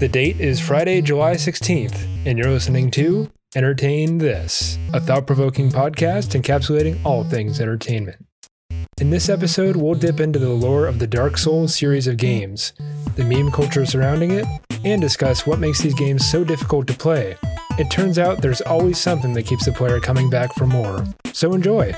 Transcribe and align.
The 0.00 0.08
date 0.08 0.40
is 0.40 0.58
Friday, 0.58 1.02
July 1.02 1.34
16th, 1.34 2.24
and 2.24 2.38
you're 2.38 2.48
listening 2.48 2.90
to 2.92 3.30
Entertain 3.54 4.16
This, 4.16 4.78
a 4.94 5.00
thought 5.00 5.26
provoking 5.26 5.68
podcast 5.68 6.40
encapsulating 6.40 6.98
all 7.04 7.22
things 7.22 7.60
entertainment. 7.60 8.16
In 8.98 9.10
this 9.10 9.28
episode, 9.28 9.76
we'll 9.76 9.94
dip 9.94 10.18
into 10.18 10.38
the 10.38 10.48
lore 10.48 10.86
of 10.86 11.00
the 11.00 11.06
Dark 11.06 11.36
Souls 11.36 11.74
series 11.74 12.06
of 12.06 12.16
games, 12.16 12.72
the 13.16 13.24
meme 13.24 13.50
culture 13.50 13.84
surrounding 13.84 14.30
it, 14.30 14.46
and 14.86 15.02
discuss 15.02 15.46
what 15.46 15.58
makes 15.58 15.82
these 15.82 15.92
games 15.92 16.24
so 16.24 16.44
difficult 16.44 16.86
to 16.86 16.94
play. 16.94 17.36
It 17.78 17.90
turns 17.90 18.18
out 18.18 18.40
there's 18.40 18.62
always 18.62 18.98
something 18.98 19.34
that 19.34 19.44
keeps 19.44 19.66
the 19.66 19.72
player 19.72 20.00
coming 20.00 20.30
back 20.30 20.54
for 20.54 20.66
more. 20.66 21.04
So 21.34 21.52
enjoy! 21.52 21.94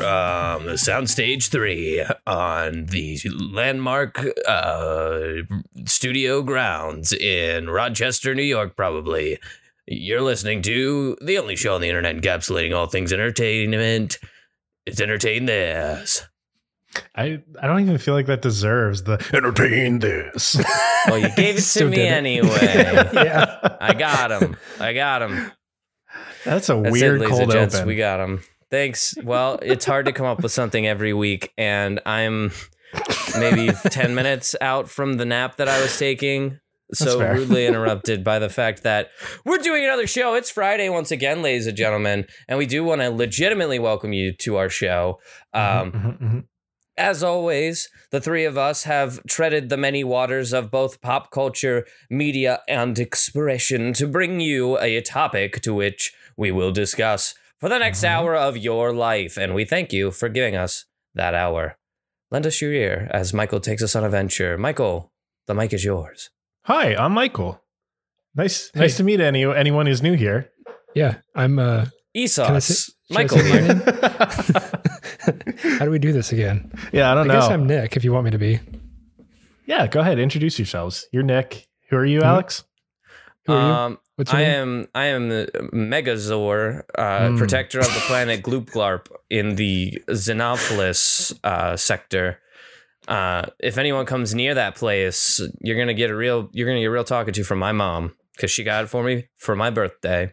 From 0.00 0.64
the 0.64 0.72
Soundstage 0.72 1.48
3 1.50 2.06
on 2.26 2.86
the 2.86 3.18
landmark 3.52 4.18
uh, 4.48 5.42
studio 5.84 6.40
grounds 6.42 7.12
in 7.12 7.68
Rochester, 7.68 8.34
New 8.34 8.42
York, 8.42 8.76
probably. 8.76 9.38
You're 9.86 10.22
listening 10.22 10.62
to 10.62 11.18
the 11.20 11.36
only 11.36 11.54
show 11.54 11.74
on 11.74 11.82
the 11.82 11.88
internet 11.88 12.16
encapsulating 12.16 12.74
all 12.74 12.86
things 12.86 13.12
entertainment. 13.12 14.18
It's 14.86 15.00
Entertain 15.02 15.44
This. 15.44 16.26
I, 17.14 17.42
I 17.60 17.66
don't 17.66 17.80
even 17.80 17.98
feel 17.98 18.14
like 18.14 18.26
that 18.26 18.40
deserves 18.42 19.02
the 19.04 19.22
entertain 19.34 19.98
this. 19.98 20.56
Well, 21.06 21.18
you 21.18 21.34
gave 21.34 21.56
it 21.56 21.62
to 21.62 21.86
me 21.86 21.96
it. 22.00 22.12
anyway. 22.12 22.50
yeah. 23.14 23.76
I 23.80 23.94
got 23.94 24.30
him. 24.30 24.54
I 24.78 24.92
got 24.92 25.22
him. 25.22 25.50
That's 26.44 26.68
a 26.68 26.74
That's 26.74 26.92
weird 26.92 27.22
it, 27.22 27.28
cold 27.28 27.42
and 27.44 27.52
gents. 27.52 27.74
open. 27.76 27.88
We 27.88 27.96
got 27.96 28.20
him. 28.20 28.42
Thanks. 28.70 29.14
Well, 29.22 29.58
it's 29.62 29.84
hard 29.84 30.06
to 30.06 30.12
come 30.12 30.26
up 30.26 30.42
with 30.42 30.52
something 30.52 30.86
every 30.86 31.12
week, 31.12 31.52
and 31.58 32.00
I'm 32.06 32.52
maybe 33.38 33.70
10 33.72 34.14
minutes 34.14 34.54
out 34.60 34.88
from 34.88 35.14
the 35.14 35.24
nap 35.24 35.56
that 35.56 35.68
I 35.68 35.80
was 35.80 35.98
taking. 35.98 36.58
So 36.92 37.20
rudely 37.20 37.66
interrupted 37.66 38.24
by 38.24 38.40
the 38.40 38.48
fact 38.48 38.82
that 38.82 39.10
we're 39.44 39.58
doing 39.58 39.84
another 39.84 40.08
show. 40.08 40.34
It's 40.34 40.50
Friday 40.50 40.88
once 40.88 41.12
again, 41.12 41.40
ladies 41.40 41.68
and 41.68 41.76
gentlemen, 41.76 42.26
and 42.48 42.58
we 42.58 42.66
do 42.66 42.82
want 42.82 43.00
to 43.00 43.10
legitimately 43.10 43.78
welcome 43.78 44.12
you 44.12 44.32
to 44.38 44.56
our 44.56 44.68
show. 44.68 45.20
Um, 45.52 45.92
Mhm, 45.92 46.18
mhm. 46.20 46.44
as 46.96 47.22
always, 47.22 47.88
the 48.10 48.20
three 48.20 48.44
of 48.44 48.58
us 48.58 48.82
have 48.84 49.24
treaded 49.28 49.68
the 49.68 49.76
many 49.76 50.02
waters 50.02 50.52
of 50.52 50.72
both 50.72 51.00
pop 51.00 51.30
culture, 51.30 51.86
media, 52.10 52.60
and 52.66 52.98
expression 52.98 53.92
to 53.92 54.08
bring 54.08 54.40
you 54.40 54.76
a 54.80 55.00
topic 55.00 55.60
to 55.60 55.72
which 55.72 56.12
we 56.36 56.50
will 56.50 56.72
discuss 56.72 57.34
for 57.60 57.68
the 57.68 57.78
next 57.78 58.02
Mhm. 58.02 58.08
hour 58.08 58.34
of 58.34 58.56
your 58.56 58.92
life. 58.92 59.36
And 59.36 59.54
we 59.54 59.64
thank 59.64 59.92
you 59.92 60.10
for 60.10 60.28
giving 60.28 60.56
us 60.56 60.86
that 61.14 61.34
hour. 61.34 61.76
Lend 62.30 62.46
us 62.46 62.60
your 62.62 62.72
ear 62.72 63.08
as 63.12 63.34
Michael 63.34 63.60
takes 63.60 63.82
us 63.82 63.94
on 63.96 64.04
a 64.04 64.08
venture. 64.08 64.56
Michael, 64.56 65.12
the 65.46 65.54
mic 65.54 65.72
is 65.72 65.84
yours. 65.84 66.30
Hi, 66.64 66.94
I'm 66.94 67.12
Michael. 67.12 67.62
Nice, 68.34 68.70
Hey. 68.72 68.80
nice 68.80 68.96
to 68.98 69.04
meet 69.04 69.20
any 69.20 69.44
anyone 69.44 69.86
who's 69.86 70.02
new 70.02 70.14
here. 70.14 70.50
Yeah, 70.94 71.16
I'm, 71.34 71.58
uh, 71.58 71.86
Esauce. 72.16 72.46
Can 72.46 72.56
I 72.56 72.58
say- 72.60 72.74
should 72.74 72.94
I 73.10 73.14
Michael 73.14 73.38
here. 73.38 73.74
how 75.78 75.84
do 75.84 75.90
we 75.90 75.98
do 75.98 76.12
this 76.12 76.32
again? 76.32 76.70
yeah, 76.92 77.08
I 77.08 77.12
I 77.12 77.14
don't 77.14 77.26
guess 77.26 77.32
know. 77.32 77.38
I 77.38 77.42
guess 77.42 77.50
I'm 77.50 77.66
Nick 77.66 77.96
if 77.96 78.04
you 78.04 78.12
want 78.12 78.24
me 78.26 78.30
to 78.30 78.38
be. 78.38 78.60
yeah, 79.66 79.86
go 79.88 80.00
ahead, 80.00 80.18
introduce 80.18 80.58
yourselves. 80.58 81.06
You're 81.12 81.22
Nick. 81.24 81.66
Who 81.90 81.96
are 81.96 82.06
you, 82.06 82.20
Mhm. 82.20 82.24
Alex? 82.24 82.64
Who 83.46 83.52
are 83.54 83.90
you? 83.90 83.98
What's 84.20 84.34
I 84.34 84.42
name? 84.42 84.54
am 84.54 84.88
I 84.94 85.04
am 85.06 85.28
the 85.30 85.48
Megazord, 85.72 86.82
uh, 86.94 87.30
Hmm. 87.30 87.38
protector 87.38 87.80
of 87.80 87.86
the 87.86 88.00
planet 88.00 88.42
Gloopglarp 88.42 89.06
in 89.30 89.54
the 89.56 89.98
Xenophilis 90.08 91.32
uh, 91.42 91.74
sector. 91.76 92.38
Uh, 93.08 93.46
if 93.60 93.78
anyone 93.78 94.04
comes 94.04 94.34
near 94.34 94.54
that 94.54 94.74
place, 94.74 95.40
you're 95.62 95.78
gonna 95.78 95.94
get 95.94 96.10
a 96.10 96.14
real 96.14 96.50
you're 96.52 96.66
gonna 96.68 96.80
get 96.80 96.86
a 96.86 96.90
real 96.90 97.04
talking 97.04 97.32
to 97.32 97.44
from 97.44 97.58
my 97.58 97.72
mom 97.72 98.14
because 98.36 98.50
she 98.50 98.62
got 98.62 98.84
it 98.84 98.88
for 98.88 99.02
me 99.02 99.28
for 99.38 99.56
my 99.56 99.70
birthday. 99.70 100.32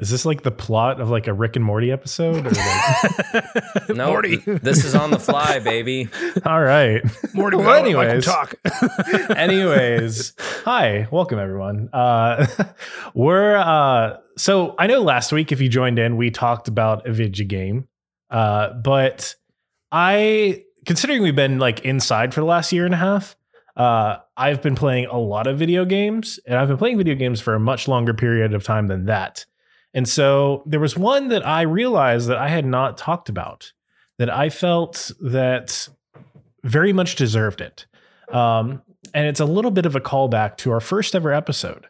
Is 0.00 0.08
this 0.08 0.24
like 0.24 0.42
the 0.42 0.50
plot 0.50 1.00
of 1.00 1.10
like 1.10 1.26
a 1.26 1.32
Rick 1.34 1.56
and 1.56 1.64
Morty 1.64 1.92
episode? 1.92 2.46
Or 2.46 2.50
like, 2.50 3.88
No, 3.90 4.06
Morty. 4.06 4.36
this 4.36 4.84
is 4.84 4.94
on 4.94 5.10
the 5.10 5.18
fly, 5.18 5.58
baby. 5.58 6.08
all 6.46 6.60
right. 6.62 7.02
Morty, 7.34 7.56
Well, 7.58 7.66
well, 7.66 7.76
anyways. 7.84 8.08
anyways. 8.08 8.24
talk. 8.24 8.54
Anyways, 9.36 10.32
hi, 10.64 11.06
welcome 11.10 11.38
everyone. 11.38 11.90
Uh, 11.92 12.46
we're 13.14 13.56
uh, 13.56 14.16
so 14.38 14.74
I 14.78 14.86
know 14.86 15.00
last 15.02 15.32
week 15.32 15.52
if 15.52 15.60
you 15.60 15.68
joined 15.68 15.98
in, 15.98 16.16
we 16.16 16.30
talked 16.30 16.68
about 16.68 17.06
a 17.06 17.12
video 17.12 17.46
game, 17.46 17.86
uh, 18.30 18.72
but 18.72 19.34
I 19.92 20.64
considering 20.86 21.22
we've 21.22 21.36
been 21.36 21.58
like 21.58 21.80
inside 21.80 22.32
for 22.32 22.40
the 22.40 22.46
last 22.46 22.72
year 22.72 22.84
and 22.86 22.94
a 22.94 22.98
half, 22.98 23.36
uh, 23.76 24.16
I've 24.36 24.62
been 24.62 24.74
playing 24.76 25.06
a 25.06 25.18
lot 25.18 25.46
of 25.46 25.58
video 25.58 25.84
games, 25.84 26.40
and 26.46 26.56
I've 26.58 26.68
been 26.68 26.78
playing 26.78 26.96
video 26.98 27.14
games 27.14 27.40
for 27.40 27.54
a 27.54 27.60
much 27.60 27.86
longer 27.88 28.14
period 28.14 28.54
of 28.54 28.64
time 28.64 28.86
than 28.86 29.06
that. 29.06 29.44
And 29.94 30.08
so 30.08 30.62
there 30.66 30.80
was 30.80 30.96
one 30.96 31.28
that 31.28 31.46
I 31.46 31.62
realized 31.62 32.28
that 32.28 32.38
I 32.38 32.48
had 32.48 32.64
not 32.64 32.96
talked 32.96 33.28
about 33.28 33.72
that 34.18 34.30
I 34.30 34.50
felt 34.50 35.10
that 35.20 35.88
very 36.62 36.92
much 36.92 37.16
deserved 37.16 37.60
it. 37.60 37.86
Um, 38.30 38.82
and 39.14 39.26
it's 39.26 39.40
a 39.40 39.44
little 39.44 39.70
bit 39.70 39.86
of 39.86 39.96
a 39.96 40.00
callback 40.00 40.56
to 40.58 40.70
our 40.72 40.80
first 40.80 41.14
ever 41.14 41.32
episode. 41.32 41.86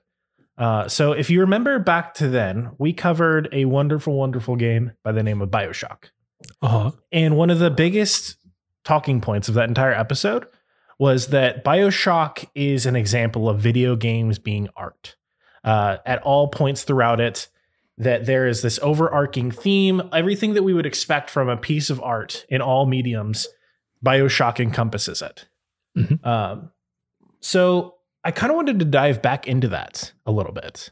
Uh, 0.57 0.89
so 0.89 1.13
if 1.13 1.31
you 1.31 1.41
remember 1.41 1.79
back 1.79 2.15
to 2.15 2.29
then, 2.29 2.71
we 2.79 2.93
covered 2.93 3.49
a 3.53 3.65
wonderful, 3.65 4.15
wonderful 4.15 4.57
game 4.57 4.93
by 5.03 5.13
the 5.13 5.23
name 5.23 5.43
of 5.43 5.51
Bioshock. 5.51 6.11
Uh-huh. 6.63 6.93
And 7.13 7.37
one 7.37 7.51
of 7.51 7.59
the 7.59 7.71
biggest 7.71 8.37
talking 8.85 9.21
points 9.21 9.49
of 9.49 9.55
that 9.55 9.69
entire 9.69 9.93
episode 9.93 10.47
was 10.99 11.29
that 11.29 11.65
Bioshock 11.65 12.47
is 12.55 12.85
an 12.87 12.95
example 12.95 13.49
of 13.49 13.59
video 13.59 13.97
games 13.97 14.39
being 14.39 14.69
art. 14.77 15.17
Uh, 15.65 15.97
at 16.07 16.23
all 16.23 16.49
points 16.49 16.85
throughout 16.85 17.21
it, 17.21 17.49
that 18.01 18.25
there 18.25 18.47
is 18.47 18.63
this 18.63 18.79
overarching 18.83 19.51
theme, 19.51 20.03
everything 20.13 20.55
that 20.55 20.63
we 20.63 20.73
would 20.73 20.87
expect 20.87 21.29
from 21.29 21.49
a 21.49 21.57
piece 21.57 21.91
of 21.91 22.01
art 22.03 22.47
in 22.49 22.63
all 22.63 22.87
mediums, 22.87 23.47
Bioshock 24.05 24.59
encompasses 24.59 25.21
it. 25.21 25.47
Mhm. 25.97 26.25
Um, 26.27 26.71
so 27.41 27.97
I 28.25 28.31
kind 28.31 28.51
of 28.51 28.57
wanted 28.57 28.79
to 28.79 28.85
dive 28.87 29.21
back 29.21 29.47
into 29.47 29.69
that 29.69 30.13
a 30.25 30.33
little 30.33 30.53
bit. 30.53 30.91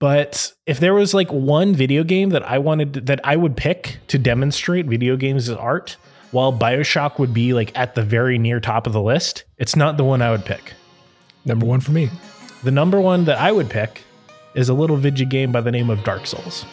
But 0.00 0.52
if 0.66 0.80
there 0.80 0.94
was 0.94 1.12
like 1.12 1.30
one 1.32 1.74
video 1.74 2.02
game 2.02 2.30
that 2.30 2.42
I 2.42 2.58
wanted 2.58 2.94
to- 2.94 3.00
that 3.02 3.20
I 3.22 3.36
would 3.36 3.56
pick 3.56 3.98
to 4.08 4.18
demonstrate 4.18 4.86
video 4.86 5.16
games 5.16 5.48
as 5.50 5.56
art, 5.56 5.96
while 6.30 6.52
BioShock 6.52 7.18
would 7.18 7.34
be 7.34 7.52
like 7.52 7.76
at 7.78 7.94
the 7.94 8.02
very 8.02 8.38
near 8.38 8.58
top 8.60 8.86
of 8.86 8.92
the 8.94 9.02
list, 9.02 9.44
it's 9.58 9.76
not 9.76 9.96
the 9.98 10.04
one 10.04 10.22
I 10.22 10.30
would 10.30 10.44
pick. 10.46 10.72
Number 11.44 11.66
one 11.66 11.80
for 11.80 11.92
me. 11.92 12.08
The 12.64 12.70
number 12.70 13.00
one 13.00 13.24
that 13.26 13.38
I 13.38 13.52
would 13.52 13.68
pick 13.70 14.02
is 14.56 14.68
a 14.68 14.74
little 14.74 14.96
video 14.96 15.26
game 15.26 15.52
by 15.52 15.60
the 15.60 15.70
name 15.70 15.90
of 15.90 16.02
Dark 16.02 16.26
Souls. 16.26 16.64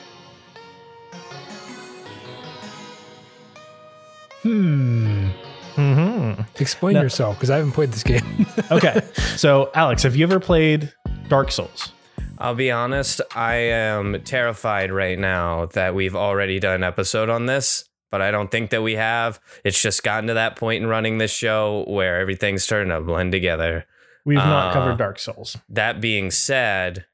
Hmm. 4.42 5.30
hmm 5.76 6.34
Explain 6.60 6.96
No. 6.96 7.02
yourself 7.02 7.38
because 7.38 7.50
I 7.50 7.58
haven't 7.58 7.72
played 7.74 7.92
this 7.92 8.04
game. 8.04 8.46
Okay, 8.72 9.02
so 9.36 9.70
Alex, 9.76 10.04
have 10.04 10.16
you 10.16 10.24
ever 10.26 10.40
played 10.40 10.92
Dark 11.28 11.52
Souls? 11.52 11.92
I'll 12.40 12.56
be 12.56 12.72
honest, 12.72 13.22
I 13.36 13.56
am 13.56 14.22
terrified 14.24 14.92
right 14.92 15.18
now 15.20 15.68
that 15.74 15.94
we've 15.96 16.16
already 16.16 16.60
done 16.60 16.76
an 16.76 16.84
episode 16.84 17.30
on 17.30 17.46
this, 17.46 17.88
but 18.12 18.22
I 18.22 18.32
don't 18.32 18.50
think 18.50 18.72
that 18.72 18.82
we 18.82 18.94
have. 18.96 19.40
It's 19.64 19.80
just 19.82 20.04
gotten 20.04 20.28
to 20.28 20.34
that 20.36 20.56
point 20.56 20.84
in 20.84 20.90
running 20.90 21.18
this 21.20 21.32
show 21.32 21.84
where 21.88 22.20
everything's 22.20 22.64
starting 22.64 22.90
to 22.90 23.02
blend 23.02 23.32
together. 23.32 23.86
We've 24.26 24.38
not 24.38 24.72
Uh, 24.72 24.74
covered 24.74 24.98
Dark 24.98 25.20
Souls. 25.20 25.58
That 25.70 26.02
being 26.02 26.32
said, 26.32 27.06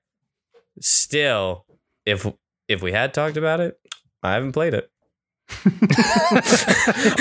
still, 0.82 1.66
if 2.06 2.26
if 2.68 2.82
we 2.82 2.92
had 2.92 3.14
talked 3.14 3.38
about 3.38 3.60
it, 3.60 3.80
I 4.24 4.34
haven't 4.34 4.52
played 4.54 4.74
it. 4.74 4.90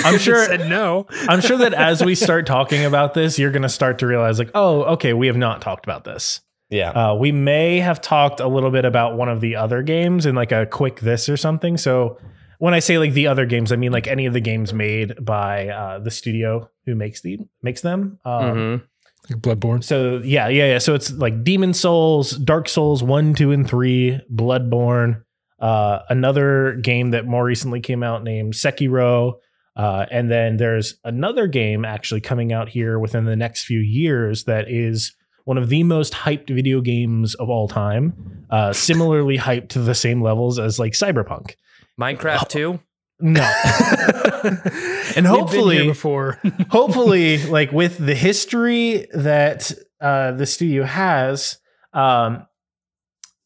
I'm 0.05 0.17
sure 0.19 0.45
said 0.45 0.69
no. 0.69 1.07
I'm 1.27 1.41
sure 1.41 1.57
that 1.57 1.73
as 1.73 2.03
we 2.03 2.15
start 2.15 2.45
talking 2.45 2.85
about 2.85 3.13
this, 3.13 3.39
you're 3.39 3.51
going 3.51 3.63
to 3.63 3.69
start 3.69 3.99
to 3.99 4.07
realize, 4.07 4.39
like, 4.39 4.51
oh, 4.53 4.83
okay, 4.83 5.13
we 5.13 5.27
have 5.27 5.37
not 5.37 5.61
talked 5.61 5.85
about 5.85 6.03
this. 6.03 6.41
Yeah. 6.69 6.91
Uh, 6.91 7.15
we 7.15 7.31
may 7.31 7.79
have 7.79 7.99
talked 7.99 8.39
a 8.39 8.47
little 8.47 8.69
bit 8.69 8.85
about 8.85 9.17
one 9.17 9.27
of 9.29 9.41
the 9.41 9.55
other 9.55 9.81
games 9.81 10.25
in 10.27 10.35
like 10.35 10.51
a 10.51 10.67
quick 10.67 10.99
this 10.99 11.27
or 11.27 11.35
something. 11.37 11.77
So 11.77 12.19
when 12.59 12.75
I 12.75 12.79
say 12.79 12.99
like 12.99 13.13
the 13.13 13.25
other 13.25 13.47
games, 13.47 13.71
I 13.71 13.75
mean 13.75 13.91
like 13.91 14.05
any 14.05 14.27
of 14.27 14.33
the 14.33 14.39
games 14.39 14.71
made 14.71 15.25
by 15.25 15.69
uh, 15.69 15.97
the 15.99 16.11
studio 16.11 16.69
who 16.85 16.93
makes 16.95 17.21
the 17.21 17.39
makes 17.63 17.81
them. 17.81 18.19
Um, 18.23 18.43
Mhm. 18.43 18.81
Like 19.29 19.41
Bloodborne. 19.41 19.83
So 19.83 20.21
yeah, 20.23 20.47
yeah, 20.47 20.73
yeah. 20.73 20.77
So 20.77 20.95
it's 20.95 21.11
like 21.11 21.43
Demon 21.43 21.73
Souls, 21.73 22.31
Dark 22.31 22.69
Souls 22.69 23.03
one, 23.03 23.33
two, 23.33 23.51
and 23.51 23.67
three, 23.67 24.19
Bloodborne. 24.33 25.23
Uh, 25.59 25.99
another 26.09 26.79
game 26.81 27.11
that 27.11 27.25
more 27.25 27.43
recently 27.43 27.79
came 27.79 28.01
out 28.01 28.23
named 28.23 28.53
Sekiro. 28.53 29.33
Uh, 29.75 30.05
and 30.11 30.29
then 30.29 30.57
there's 30.57 30.95
another 31.03 31.47
game 31.47 31.85
actually 31.85 32.21
coming 32.21 32.51
out 32.51 32.69
here 32.69 32.99
within 32.99 33.25
the 33.25 33.35
next 33.35 33.65
few 33.65 33.79
years 33.79 34.45
that 34.45 34.69
is 34.69 35.15
one 35.45 35.57
of 35.57 35.69
the 35.69 35.83
most 35.83 36.13
hyped 36.13 36.49
video 36.49 36.81
games 36.81 37.33
of 37.35 37.49
all 37.49 37.67
time. 37.67 38.45
Uh, 38.49 38.73
similarly 38.73 39.37
hyped 39.39 39.69
to 39.69 39.79
the 39.79 39.95
same 39.95 40.21
levels 40.21 40.59
as 40.59 40.79
like 40.79 40.93
Cyberpunk. 40.93 41.55
Minecraft 41.99 42.49
2? 42.49 42.79
No. 43.19 43.41
and 44.43 44.55
We've 44.63 45.13
been 45.15 45.23
here 45.23 45.23
hopefully, 45.27 45.87
before. 45.87 46.39
hopefully, 46.69 47.43
like 47.47 47.71
with 47.71 47.97
the 47.97 48.15
history 48.15 49.07
that 49.13 49.71
uh, 49.99 50.31
the 50.33 50.45
studio 50.45 50.83
has, 50.85 51.57
um, 51.93 52.45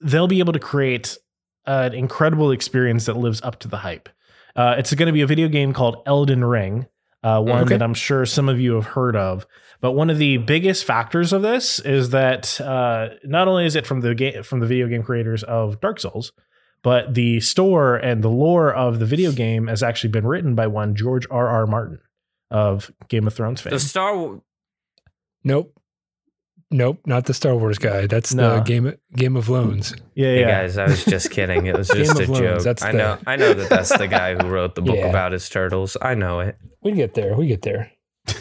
they'll 0.02 0.28
be 0.28 0.40
able 0.40 0.54
to 0.54 0.60
create 0.60 1.18
an 1.66 1.94
incredible 1.94 2.52
experience 2.52 3.06
that 3.06 3.18
lives 3.18 3.42
up 3.42 3.60
to 3.60 3.68
the 3.68 3.78
hype. 3.78 4.10
Uh, 4.56 4.76
it's 4.78 4.94
going 4.94 5.08
to 5.08 5.14
be 5.14 5.22
a 5.22 5.28
video 5.28 5.48
game 5.48 5.74
called 5.74 6.04
Elden 6.06 6.44
Ring, 6.46 6.86
uh, 7.24 7.42
one 7.42 7.64
Okay. 7.64 7.70
that 7.76 7.82
I'm 7.82 7.94
sure 7.96 8.26
some 8.26 8.50
of 8.50 8.60
you 8.60 8.74
have 8.76 8.86
heard 8.86 9.16
of. 9.16 9.48
But 9.82 9.94
one 9.94 10.10
of 10.10 10.18
the 10.18 10.38
biggest 10.38 10.86
factors 10.86 11.34
of 11.34 11.42
this 11.42 11.80
is 11.80 12.12
that 12.12 12.62
uh, 12.62 13.10
not 13.24 13.48
only 13.48 13.66
is 13.66 13.76
it 13.76 13.88
from 13.88 14.02
the 14.02 14.14
game 14.14 14.44
from 14.44 14.60
the 14.60 14.68
video 14.68 14.88
game 14.88 15.04
creators 15.04 15.44
of 15.44 15.82
Dark 15.82 16.00
Souls, 16.00 16.32
but 16.84 17.14
the 17.14 17.40
store 17.40 17.96
and 17.96 18.24
the 18.24 18.30
lore 18.30 18.74
of 18.74 19.00
the 19.00 19.06
video 19.06 19.32
game 19.32 19.68
has 19.68 19.82
actually 19.82 20.12
been 20.12 20.28
written 20.28 20.54
by 20.56 20.68
one 20.68 20.96
George 20.96 21.26
R. 21.32 21.48
R. 21.48 21.66
Martin 21.66 22.00
of 22.52 22.92
Game 23.08 23.26
of 23.26 23.34
Thrones 23.34 23.62
fame. 23.62 23.72
The 23.72 23.80
Star 23.80 24.16
Wars. 24.18 24.42
Nope. 25.44 25.78
Nope, 26.72 27.00
not 27.06 27.26
the 27.26 27.34
Star 27.36 27.56
Wars 27.56 27.78
guy. 27.78 28.08
That's 28.08 28.34
No. 28.34 28.56
the 28.56 28.62
game 28.62 28.94
Game 29.16 29.36
of 29.36 29.48
Loans. 29.48 29.94
yeah, 30.16 30.26
Hey 30.36 30.44
guys, 30.44 30.78
I 30.78 30.86
was 30.86 31.06
just 31.06 31.30
kidding. 31.30 31.68
It 31.68 31.78
was 31.78 31.88
just 31.88 32.20
of 32.20 32.30
a 32.30 32.32
Loans, 32.32 32.40
joke. 32.40 32.64
that's 32.64 32.82
I 32.82 32.92
the- 32.92 32.98
know. 32.98 33.18
I 33.28 33.36
know 33.36 33.54
that 33.54 33.70
that's 33.70 33.96
the 33.96 34.08
guy 34.08 34.34
who 34.36 34.48
wrote 34.50 34.74
the 34.74 34.82
book 34.82 34.96
Yeah. 34.96 35.08
about 35.08 35.34
his 35.34 35.48
turtles. 35.50 35.96
I 36.02 36.16
know 36.16 36.40
it. 36.40 36.58
We 36.82 36.94
get 36.94 37.14
there. 37.14 37.36
We 37.36 37.46
get 37.48 37.62
there. 37.62 37.92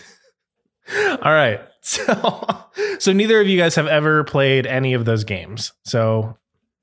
All 1.23 1.33
right. 1.33 1.61
So, 1.85 2.65
so 3.01 3.13
neither 3.13 3.41
of 3.41 3.49
you 3.49 3.59
guys 3.59 3.75
have 3.75 3.89
ever 3.89 4.23
played 4.23 4.69
any 4.69 4.95
of 4.95 5.05
those 5.05 5.25
games. 5.25 5.73
So, 5.85 6.39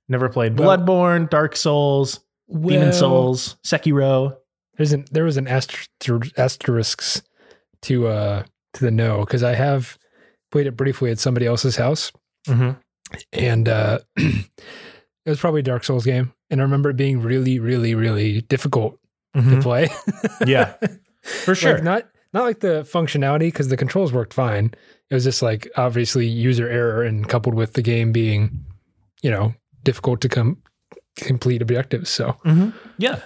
never 0.10 0.28
played 0.30 0.58
Well- 0.60 0.78
Bloodborne, 0.78 1.30
Dark 1.30 1.56
Souls, 1.56 2.20
Demon 2.52 2.92
Souls, 2.94 3.56
Sekiro. 3.66 4.36
There's 4.78 4.92
an 4.94 5.06
there 5.12 5.24
was 5.26 5.38
an 5.38 5.48
aster- 5.48 6.22
asterisks 6.38 7.22
to 7.84 8.08
uh 8.08 8.44
to 8.74 8.84
the 8.86 8.92
no 8.92 9.20
because 9.22 9.44
I 9.44 9.54
have 9.56 9.98
played 10.52 10.68
it 10.68 10.76
briefly 10.78 11.12
at 11.12 11.20
somebody 11.20 11.46
else's 11.46 11.76
house 11.76 12.12
Mm-hmm. 12.48 12.72
and 13.34 13.68
uh 13.70 14.00
it 14.18 14.50
was 15.26 15.40
probably 15.40 15.60
a 15.60 15.64
Dark 15.64 15.84
Souls 15.84 16.06
game 16.06 16.34
and 16.50 16.62
I 16.62 16.64
remember 16.64 16.90
it 16.92 16.98
being 16.98 17.22
really 17.22 17.60
really 17.60 17.94
really 17.96 18.42
difficult 18.42 18.98
to 19.36 19.62
play. 19.62 19.90
Yeah, 20.46 20.74
for 21.22 21.54
sure. 21.56 21.76
Like, 21.76 21.84
not 21.84 22.04
not 22.34 22.44
like 22.44 22.60
the 22.62 22.88
functionality 22.92 23.40
because 23.48 23.68
the 23.68 23.78
controls 23.78 24.12
worked 24.14 24.34
fine. 24.34 24.74
It 25.10 25.14
was 25.14 25.24
just 25.24 25.42
like 25.42 25.70
obviously 25.76 26.26
user 26.28 26.68
error 26.68 27.04
and 27.04 27.28
coupled 27.28 27.56
with 27.56 27.74
the 27.74 27.82
game 27.82 28.12
being, 28.12 28.66
you 29.22 29.30
know, 29.32 29.54
difficult 29.84 30.22
to 30.22 30.30
come 30.30 30.58
complete 31.16 31.62
objectives. 31.62 32.10
So 32.10 32.38
Mhm. 32.46 32.74
Yeah. 32.98 33.20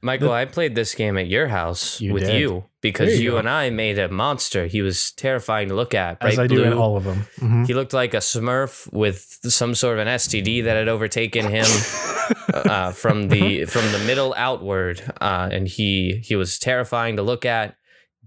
Michael, 0.00 0.30
I 0.32 0.44
played 0.44 0.76
this 0.76 0.94
game 0.94 1.18
at 1.18 1.26
your 1.26 1.48
house 1.48 2.00
You 2.00 2.12
with 2.12 2.26
did. 2.26 2.40
you 2.40 2.64
because 2.80 3.08
There 3.08 3.16
you 3.16 3.32
you, 3.32 3.36
and 3.36 3.48
I 3.50 3.70
made 3.70 3.98
a 3.98 4.08
monster. 4.08 4.66
He 4.66 4.80
was 4.80 5.10
terrifying 5.10 5.68
to 5.70 5.74
look 5.74 5.92
at. 5.92 6.20
Bright 6.20 6.34
As 6.34 6.38
I 6.38 6.46
do 6.46 6.62
in 6.62 6.72
all 6.72 6.96
of 6.96 7.02
them. 7.02 7.26
Mhm. 7.40 7.66
He 7.66 7.74
looked 7.74 7.92
like 7.92 8.14
a 8.14 8.18
Smurf 8.18 8.86
with 8.92 9.38
some 9.42 9.74
sort 9.74 9.98
of 9.98 10.06
an 10.06 10.08
STD 10.08 10.60
that 10.62 10.76
had 10.76 10.86
overtaken 10.88 11.50
him 11.50 11.66
uh, 12.54 12.92
from 12.92 13.28
the 13.28 13.64
from 13.64 13.90
the 13.90 13.98
middle 14.06 14.34
outward, 14.36 15.02
uh, 15.20 15.48
and 15.50 15.66
he 15.66 16.20
he 16.24 16.36
was 16.36 16.58
terrifying 16.60 17.16
to 17.16 17.22
look 17.22 17.44
at. 17.44 17.74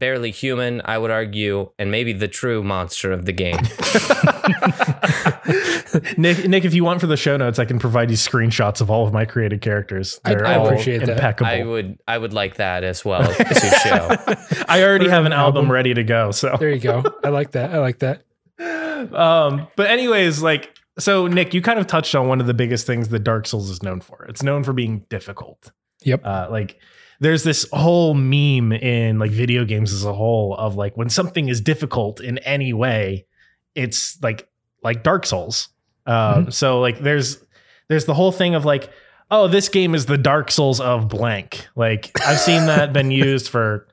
Barely 0.02 0.32
human, 0.32 0.82
I 0.84 0.98
would 0.98 1.12
argue, 1.12 1.70
and 1.78 1.92
maybe 1.92 2.12
the 2.12 2.28
true 2.28 2.64
monster 2.64 3.12
of 3.12 3.26
the 3.26 3.32
game. 3.32 3.56
Nick, 6.18 6.48
Nick, 6.48 6.66
if 6.66 6.74
you 6.74 6.84
want 6.84 7.02
for 7.02 7.08
the 7.08 7.16
show 7.18 7.38
notes, 7.38 7.60
I 7.60 7.66
can 7.66 7.78
provide 7.78 8.10
you 8.10 8.18
screenshots 8.18 8.82
of 8.82 8.90
all 8.90 9.06
of 9.06 9.14
my 9.14 9.26
created 9.26 9.62
characters. 9.62 10.20
I- 10.26 10.34
They're 10.34 10.48
I 10.48 10.56
all 10.56 10.66
appreciate 10.68 11.00
that. 11.02 11.10
impeccable. 11.10 11.52
I 11.52 11.62
would 11.64 12.00
I 12.08 12.18
would 12.18 12.34
like 12.34 12.56
that 12.56 12.84
as 12.84 13.06
well 13.06 13.32
to 13.32 13.56
show. 13.84 14.16
I 14.68 14.82
already 14.84 15.08
have 15.08 15.26
an 15.28 15.34
an 15.34 15.38
album, 15.38 15.66
album. 15.66 15.72
ready 15.72 15.94
to 15.94 16.04
go. 16.04 16.32
So 16.32 16.56
there 16.60 16.72
you 16.72 16.80
go. 16.80 17.04
I 17.24 17.30
like 17.30 17.52
that. 17.52 17.70
I 17.72 17.78
like 17.78 18.00
that. 18.00 18.24
um, 19.14 19.68
but 19.76 19.88
anyways, 19.92 20.42
like 20.42 20.76
so, 20.98 21.28
Nick, 21.28 21.54
you 21.54 21.62
kind 21.62 21.78
of 21.80 21.86
touched 21.86 22.16
on 22.16 22.28
one 22.28 22.42
of 22.42 22.48
the 22.48 22.56
biggest 22.56 22.88
things 22.88 23.10
that 23.10 23.20
Dark 23.20 23.46
Souls 23.46 23.70
is 23.70 23.84
known 23.84 24.02
for. 24.02 24.26
It's 24.30 24.42
known 24.42 24.64
for 24.64 24.74
being 24.74 25.06
difficult. 25.10 25.72
Yep. 26.04 26.26
Uh, 26.26 26.48
like 26.50 26.80
there's 27.22 27.44
this 27.44 27.68
whole 27.72 28.16
meme 28.16 28.74
in 28.74 29.20
like 29.20 29.30
video 29.30 29.64
games 29.64 29.94
as 29.94 30.04
a 30.04 30.12
whole 30.12 30.56
of 30.56 30.76
like 30.76 30.98
when 30.98 31.08
something 31.08 31.50
is 31.50 31.62
difficult 31.62 32.20
in 32.20 32.40
any 32.40 32.74
way, 32.74 33.26
it's 33.76 34.22
like 34.24 34.50
like 34.84 35.04
Dark 35.04 35.28
Souls. 35.28 35.70
Um, 36.08 36.50
So 36.52 36.82
like 36.82 37.00
there's 37.00 37.38
there's 37.88 38.06
the 38.06 38.16
whole 38.16 38.32
thing 38.32 38.56
of 38.56 38.66
like 38.66 38.90
oh 39.30 39.48
this 39.48 39.70
game 39.70 39.94
is 39.94 40.08
the 40.08 40.18
Dark 40.18 40.50
Souls 40.50 40.82
of 40.82 41.08
blank. 41.10 41.68
Like 41.76 42.12
I've 42.26 42.40
seen 42.40 42.66
that 42.66 42.92
been 42.92 43.12
used 43.30 43.50
for 43.50 43.88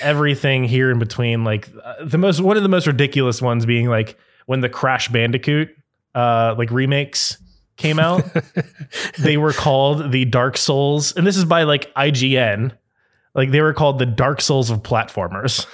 everything 0.00 0.64
here 0.64 0.90
in 0.90 0.98
between. 0.98 1.44
Like 1.44 1.68
uh, 1.84 2.02
the 2.02 2.16
most 2.18 2.40
one 2.40 2.56
of 2.56 2.62
the 2.62 2.70
most 2.70 2.86
ridiculous 2.86 3.42
ones 3.42 3.66
being 3.66 3.88
like 3.88 4.16
when 4.46 4.62
the 4.62 4.70
Crash 4.70 5.08
Bandicoot 5.08 5.68
uh 6.14 6.54
like 6.56 6.70
remakes 6.70 7.36
came 7.80 7.98
out 7.98 8.22
they 9.18 9.36
were 9.36 9.52
called 9.52 10.12
the 10.12 10.24
Dark 10.24 10.56
Souls, 10.56 11.14
and 11.16 11.26
this 11.26 11.36
is 11.36 11.44
by 11.44 11.64
like 11.64 11.92
IGN. 11.94 12.72
Like 13.34 13.50
they 13.50 13.60
were 13.60 13.72
called 13.74 13.98
the 13.98 14.06
Dark 14.06 14.40
Souls 14.40 14.70
of 14.70 14.82
platformers. 14.82 15.66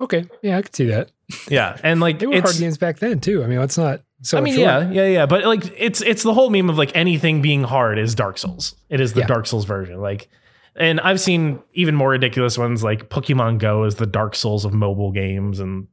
Okay. 0.00 0.24
Yeah, 0.42 0.58
I 0.58 0.62
could 0.62 0.74
see 0.74 0.86
that. 0.86 1.10
Yeah, 1.48 1.78
and 1.82 2.00
like 2.00 2.18
They 2.18 2.26
were 2.26 2.40
hard 2.40 2.56
games 2.56 2.76
back 2.76 2.98
then 2.98 3.20
too. 3.20 3.42
I 3.42 3.46
mean, 3.46 3.60
it's 3.60 3.78
not 3.78 4.02
so 4.22 4.36
I 4.38 4.40
mean, 4.40 4.54
short. 4.54 4.64
yeah, 4.66 4.90
yeah, 4.90 5.06
yeah, 5.08 5.26
but 5.26 5.44
like 5.44 5.62
it's 5.76 6.00
it's 6.02 6.22
the 6.22 6.34
whole 6.34 6.50
meme 6.50 6.68
of 6.70 6.76
like 6.78 6.94
anything 6.94 7.40
being 7.42 7.62
hard 7.62 7.98
is 7.98 8.14
Dark 8.14 8.36
Souls. 8.38 8.74
It 8.88 9.00
is 9.00 9.14
the 9.14 9.20
Yeah. 9.20 9.26
Dark 9.26 9.46
Souls 9.46 9.64
version. 9.64 10.00
Like, 10.00 10.28
and 10.76 11.00
I've 11.00 11.20
seen 11.20 11.60
even 11.74 11.94
more 11.94 12.10
ridiculous 12.10 12.58
ones 12.58 12.82
like 12.84 13.08
Pokemon 13.08 13.58
Go 13.58 13.84
is 13.84 13.94
the 13.96 14.06
Dark 14.06 14.34
Souls 14.34 14.64
of 14.64 14.72
mobile 14.74 15.10
games 15.12 15.58
and 15.60 15.86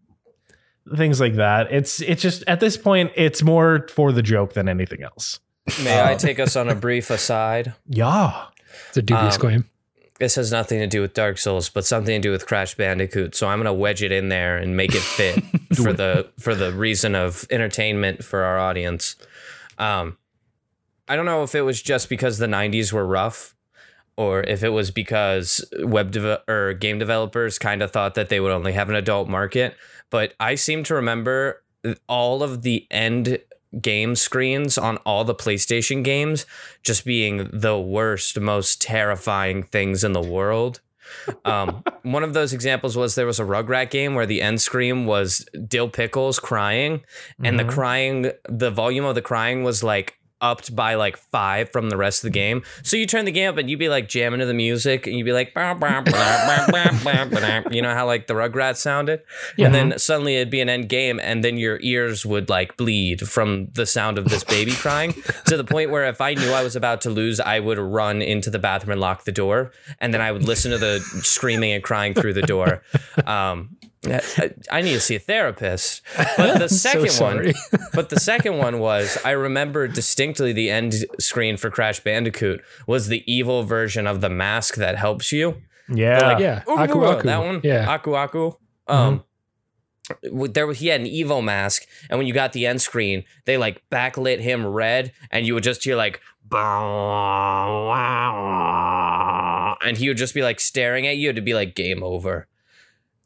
things 0.95 1.19
like 1.19 1.35
that. 1.35 1.71
It's 1.71 2.01
it's 2.01 2.21
just 2.21 2.43
at 2.47 2.59
this 2.59 2.77
point 2.77 3.11
it's 3.15 3.41
more 3.43 3.87
for 3.89 4.11
the 4.11 4.21
joke 4.21 4.53
than 4.53 4.67
anything 4.69 5.03
else. 5.03 5.39
May 5.83 6.01
I 6.03 6.15
take 6.15 6.39
us 6.39 6.55
on 6.55 6.69
a 6.69 6.75
brief 6.75 7.09
aside? 7.09 7.73
Yeah. 7.87 8.45
It's 8.89 8.97
a 8.97 9.01
dubious 9.01 9.35
Um, 9.35 9.41
claim. 9.41 9.65
This 10.19 10.35
has 10.35 10.51
nothing 10.51 10.79
to 10.79 10.87
do 10.87 11.01
with 11.01 11.13
Dark 11.13 11.37
Souls, 11.37 11.69
but 11.69 11.85
something 11.85 12.13
to 12.13 12.27
do 12.27 12.31
with 12.31 12.45
Crash 12.45 12.75
Bandicoot. 12.75 13.35
So 13.35 13.47
I'm 13.47 13.59
gonna 13.59 13.73
wedge 13.73 14.03
it 14.03 14.11
in 14.11 14.29
there 14.29 14.57
and 14.57 14.75
make 14.75 14.93
it 14.93 15.01
fit 15.01 15.43
for 15.75 15.93
the 15.93 16.29
for 16.39 16.55
the 16.55 16.71
reason 16.73 17.15
of 17.15 17.45
entertainment 17.49 18.23
for 18.23 18.43
our 18.43 18.57
audience. 18.59 19.15
Um, 19.77 20.17
I 21.07 21.15
don't 21.15 21.25
know 21.25 21.43
if 21.43 21.55
it 21.55 21.61
was 21.61 21.81
just 21.81 22.09
because 22.09 22.37
the 22.37 22.47
'90s 22.47 22.91
were 22.91 23.05
rough, 23.05 23.55
or 24.17 24.41
if 24.43 24.63
it 24.63 24.69
was 24.69 24.91
because 24.91 25.63
web 25.79 26.11
deve- 26.11 26.39
or 26.47 26.73
game 26.73 26.99
developers 26.99 27.57
kind 27.57 27.81
of 27.81 27.91
thought 27.91 28.15
that 28.15 28.29
they 28.29 28.39
would 28.39 28.51
only 28.51 28.73
have 28.73 28.89
an 28.89 28.95
adult 28.95 29.29
market. 29.29 29.75
But 30.09 30.33
I 30.39 30.55
seem 30.55 30.83
to 30.85 30.95
remember 30.95 31.63
all 32.07 32.43
of 32.43 32.61
the 32.61 32.87
end 32.91 33.39
game 33.81 34.15
screens 34.15 34.77
on 34.77 34.97
all 34.97 35.23
the 35.23 35.35
PlayStation 35.35 36.03
games 36.03 36.45
just 36.83 37.05
being 37.05 37.49
the 37.53 37.79
worst, 37.79 38.39
most 38.39 38.81
terrifying 38.81 39.63
things 39.63 40.03
in 40.03 40.13
the 40.13 40.21
world. 40.21 40.81
Um, 41.45 41.83
one 42.03 42.23
of 42.23 42.33
those 42.33 42.53
examples 42.53 42.95
was 42.97 43.15
there 43.15 43.25
was 43.25 43.39
a 43.39 43.43
Rugrat 43.45 43.89
game 43.89 44.13
where 44.15 44.25
the 44.25 44.41
end 44.41 44.61
screen 44.61 45.05
was 45.05 45.47
Dil 45.67 45.89
Pickles 45.89 46.39
crying, 46.39 47.01
and 47.43 47.59
Mhm. 47.59 47.67
the 47.67 47.73
crying, 47.73 48.31
the 48.47 48.71
volume 48.71 49.05
of 49.05 49.15
the 49.15 49.21
crying 49.21 49.63
was 49.63 49.83
like 49.83 50.18
upped 50.41 50.75
by 50.75 50.95
like 50.95 51.17
five 51.17 51.71
from 51.71 51.89
the 51.89 51.97
rest 51.97 52.23
of 52.23 52.31
the 52.31 52.33
game. 52.33 52.63
So 52.83 52.97
you 52.97 53.05
turn 53.05 53.25
the 53.25 53.31
game 53.31 53.49
up 53.49 53.57
and 53.57 53.69
you'd 53.69 53.79
be 53.79 53.89
like 53.89 54.07
jamming 54.07 54.39
to 54.39 54.45
the 54.45 54.53
music, 54.53 55.07
and 55.07 55.15
you'd 55.15 55.25
be 55.25 55.33
like, 55.33 55.53
"Bah, 55.53 55.73
bah, 55.73 56.01
bah, 56.01 56.11
bah, 56.11 56.67
bah, 56.71 56.91
bah, 57.03 57.25
bah," 57.25 57.69
you 57.71 57.81
know 57.81 57.93
how 57.93 58.05
like 58.05 58.27
the 58.27 58.33
Rugrats 58.33 58.77
sounded, 58.77 59.21
and 59.57 59.73
then 59.73 59.97
suddenly 59.99 60.35
it'd 60.35 60.49
be 60.49 60.61
an 60.61 60.69
end 60.69 60.89
game, 60.89 61.19
and 61.21 61.43
then 61.43 61.57
your 61.57 61.79
ears 61.81 62.25
would 62.25 62.49
like 62.49 62.77
bleed 62.77 63.27
from 63.27 63.67
the 63.73 63.85
sound 63.85 64.17
of 64.17 64.25
this 64.25 64.43
baby 64.43 64.71
crying 64.71 65.13
to 65.45 65.57
the 65.57 65.63
point 65.63 65.91
where 65.91 66.05
if 66.05 66.21
I 66.21 66.33
knew 66.33 66.51
I 66.51 66.63
was 66.63 66.75
about 66.75 67.01
to 67.01 67.09
lose, 67.09 67.39
I 67.39 67.59
would 67.59 67.77
run 67.77 68.21
into 68.21 68.49
the 68.49 68.59
bathroom 68.59 68.93
and 68.93 69.01
lock 69.01 69.25
the 69.25 69.31
door, 69.31 69.71
and 69.99 70.13
then 70.13 70.21
I 70.21 70.31
would 70.31 70.43
listen 70.43 70.71
to 70.71 70.77
the 70.77 70.99
screaming 71.23 71.71
and 71.73 71.83
crying 71.83 72.13
through 72.13 72.33
the 72.33 72.41
door. 72.41 72.81
Um, 73.25 73.75
I, 74.05 74.51
I 74.71 74.81
need 74.81 74.93
to 74.93 74.99
see 74.99 75.15
a 75.15 75.19
therapist. 75.19 76.01
But 76.37 76.59
the 76.59 76.69
So 76.69 77.05
second 77.05 77.13
one, 77.19 77.53
but 77.93 78.09
the 78.09 78.19
second 78.19 78.57
one 78.57 78.79
was 78.79 79.17
I 79.25 79.31
remember 79.31 79.87
distinctly 79.87 80.53
the 80.53 80.69
end 80.69 80.93
screen 81.19 81.57
for 81.57 81.69
Crash 81.69 81.99
Bandicoot 81.99 82.61
was 82.87 83.07
the 83.07 83.23
evil 83.31 83.63
version 83.63 84.07
of 84.07 84.21
the 84.21 84.29
mask 84.29 84.75
that 84.75 84.95
helps 84.97 85.31
you. 85.31 85.61
Yeah. 85.93 86.27
like, 86.27 86.39
yeah, 86.39 86.63
Aku 86.67 87.03
Aku. 87.03 87.27
that 87.27 87.39
one. 87.43 87.61
Yeah, 87.63 87.91
Aku 87.93 88.13
Aku. 88.15 88.51
Um, 88.87 89.23
w- 90.23 90.51
there 90.51 90.71
he 90.71 90.87
had 90.87 91.01
an 91.01 91.07
evil 91.07 91.41
mask, 91.41 91.83
and 92.09 92.17
when 92.17 92.27
you 92.27 92.33
got 92.33 92.53
the 92.53 92.65
end 92.67 92.81
screen, 92.81 93.23
they 93.45 93.57
like 93.57 93.83
backlit 93.91 94.39
him 94.39 94.65
red, 94.65 95.11
and 95.31 95.45
you 95.45 95.53
would 95.55 95.63
just 95.63 95.83
hear 95.83 95.95
like, 95.95 96.21
and 99.81 99.97
he 99.97 100.07
would 100.07 100.17
just 100.17 100.33
be 100.33 100.41
like 100.43 100.59
staring 100.59 101.07
at 101.07 101.17
you 101.17 101.33
to 101.33 101.41
be 101.41 101.53
like 101.53 101.75
game 101.75 102.03
over. 102.03 102.47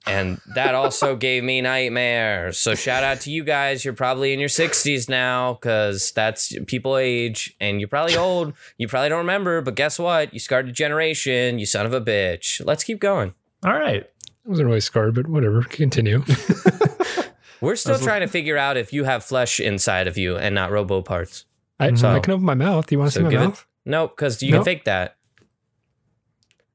And 0.06 0.40
that 0.56 0.76
also 0.76 1.16
gave 1.16 1.44
me 1.44 1.62
nightmares. 1.62 2.58
So 2.60 2.76
shout 2.76 3.04
out 3.04 3.22
to 3.22 3.32
you 3.32 3.44
guys. 3.44 3.86
You're 3.86 3.94
probably 3.94 4.34
in 4.34 4.40
your 4.40 4.50
60s 4.50 5.08
now 5.10 5.54
because 5.54 6.12
that's 6.12 6.54
people 6.68 6.98
age 6.98 7.56
and 7.62 7.80
you're 7.80 7.88
probably 7.88 8.16
old. 8.18 8.54
You 8.78 8.88
probably 8.88 9.10
don't 9.10 9.20
remember, 9.20 9.62
but 9.62 9.76
guess 9.76 9.98
what? 10.00 10.34
You 10.34 10.40
scarred 10.40 10.68
a 10.68 10.72
generation, 10.72 11.60
you 11.60 11.66
son 11.66 11.86
of 11.86 11.94
a 11.94 12.02
bitch. 12.02 12.62
Let's 12.66 12.84
keep 12.84 13.00
going. 13.00 13.34
All 13.66 13.74
right. 13.74 14.04
I 14.46 14.50
wasn't 14.50 14.68
really 14.68 14.82
scarred, 14.82 15.16
but 15.16 15.28
whatever. 15.28 15.62
Continue. 15.64 16.24
We're 17.62 17.78
still 17.78 17.98
trying 17.98 18.22
to 18.22 18.28
figure 18.28 18.58
out 18.58 18.76
if 18.76 18.92
you 18.92 19.06
have 19.06 19.24
flesh 19.24 19.62
inside 19.62 20.08
of 20.08 20.18
you 20.18 20.36
and 20.36 20.54
not 20.54 20.70
robo 20.70 21.02
parts. 21.02 21.46
I, 21.80 21.94
So- 21.94 22.10
I 22.10 22.20
can 22.20 22.34
open 22.34 22.46
my 22.46 22.56
mouth. 22.56 22.92
You 22.92 23.00
want 23.00 23.12
to 23.12 23.14
So 23.14 23.20
see 23.22 23.24
my 23.24 23.30
give 23.32 23.42
it- 23.42 23.46
mouth? 23.46 23.66
Nope, 23.86 24.16
because 24.16 24.42
you 24.44 24.52
Nope. 24.52 24.60
can 24.60 24.66
fake 24.66 24.86
that. 24.86 25.16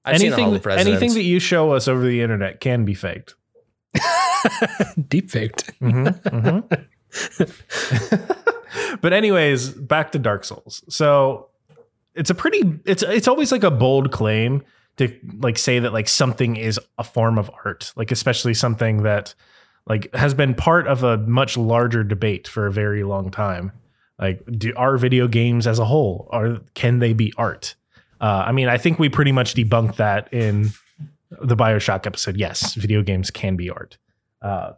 I've 0.09 0.19
seen 0.19 0.33
all 0.33 0.41
anything, 0.41 0.63
the 0.63 0.79
anything 0.79 1.15
that 1.15 1.23
you 1.23 1.39
show 1.39 1.73
us 1.73 1.89
over 1.89 2.05
the 2.05 2.23
internet 2.23 2.61
can 2.61 2.85
be 2.85 2.95
faked. 2.95 3.35
Deep 5.09 5.31
faked. 5.31 5.79
Mhm, 5.81 6.21
mhm. 6.23 6.85
but 9.01 9.13
anyways, 9.13 9.71
back 9.71 10.13
to 10.13 10.19
Dark 10.19 10.45
Souls. 10.45 10.83
So 10.89 11.49
it's 12.15 12.31
a 12.31 12.35
pretty 12.35 12.81
it's 12.85 13.03
it's 13.03 13.29
always 13.29 13.53
like 13.53 13.65
a 13.65 13.71
bold 13.71 14.13
claim 14.13 14.63
to 14.97 15.15
like 15.41 15.59
say 15.59 15.79
that 15.79 15.93
like 15.93 16.09
something 16.09 16.57
is 16.57 16.81
a 16.99 17.05
form 17.05 17.39
of 17.39 17.51
art, 17.65 17.93
like 17.97 18.11
especially 18.11 18.55
something 18.55 19.03
that 19.05 19.35
like 19.87 20.15
has 20.15 20.35
been 20.35 20.55
part 20.55 20.87
of 20.87 21.03
a 21.03 21.19
much 21.19 21.57
larger 21.57 22.05
debate 22.05 22.49
for 22.49 22.67
a 22.67 22.73
very 22.73 23.05
long 23.05 23.31
time. 23.31 23.73
Like, 24.19 24.43
do 24.51 24.73
are 24.77 24.97
video 24.97 25.29
games 25.29 25.67
as 25.67 25.79
a 25.79 25.85
whole 25.85 26.29
are 26.33 26.59
can 26.75 26.99
they 26.99 27.13
be 27.13 27.33
art? 27.37 27.77
Uh, 28.21 28.45
I 28.47 28.53
mean, 28.53 28.69
I 28.69 28.79
think 28.79 28.99
we 28.99 29.09
pretty 29.09 29.33
much 29.33 29.55
debunked 29.55 29.97
that 29.97 30.33
in 30.33 30.71
the 31.31 31.57
Bioshock 31.57 32.07
episode. 32.07 32.37
Yes, 32.37 32.75
video 32.75 33.03
games 33.03 33.31
can 33.31 33.57
be 33.57 33.71
art. 33.71 33.99
Uh, 34.43 34.73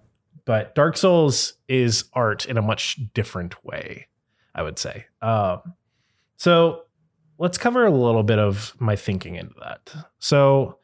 but 0.45 0.75
Dark 0.75 0.97
Souls 0.97 1.55
is 1.69 2.05
art 2.13 2.47
in 2.47 2.59
a 2.59 2.63
much 2.63 2.99
different 3.15 3.63
way, 3.65 4.09
I 4.55 4.63
would 4.63 4.79
say. 4.79 5.07
Um, 5.23 5.75
so 6.37 6.83
let's 7.39 7.59
cover 7.59 7.87
a 7.87 7.91
little 7.91 8.23
bit 8.23 8.39
of 8.39 8.75
my 8.79 8.97
thinking 8.97 9.37
into 9.37 9.55
that. 9.61 9.95
So, 10.19 10.79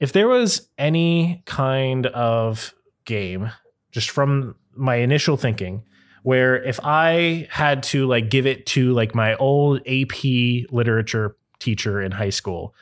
if 0.00 0.12
there 0.12 0.28
was 0.28 0.68
any 0.76 1.42
kind 1.46 2.06
of 2.06 2.74
game, 3.04 3.50
just 3.92 4.10
from 4.10 4.56
my 4.74 4.96
initial 4.96 5.36
thinking, 5.36 5.84
where 6.22 6.62
if 6.62 6.80
I 6.82 7.46
had 7.50 7.82
to 7.84 8.06
like 8.06 8.28
give 8.28 8.46
it 8.46 8.66
to 8.66 8.92
like 8.92 9.14
my 9.14 9.36
old 9.36 9.80
AP 9.86 10.24
literature 10.70 11.36
teacher 11.58 12.00
in 12.00 12.12
high 12.12 12.30
school, 12.30 12.74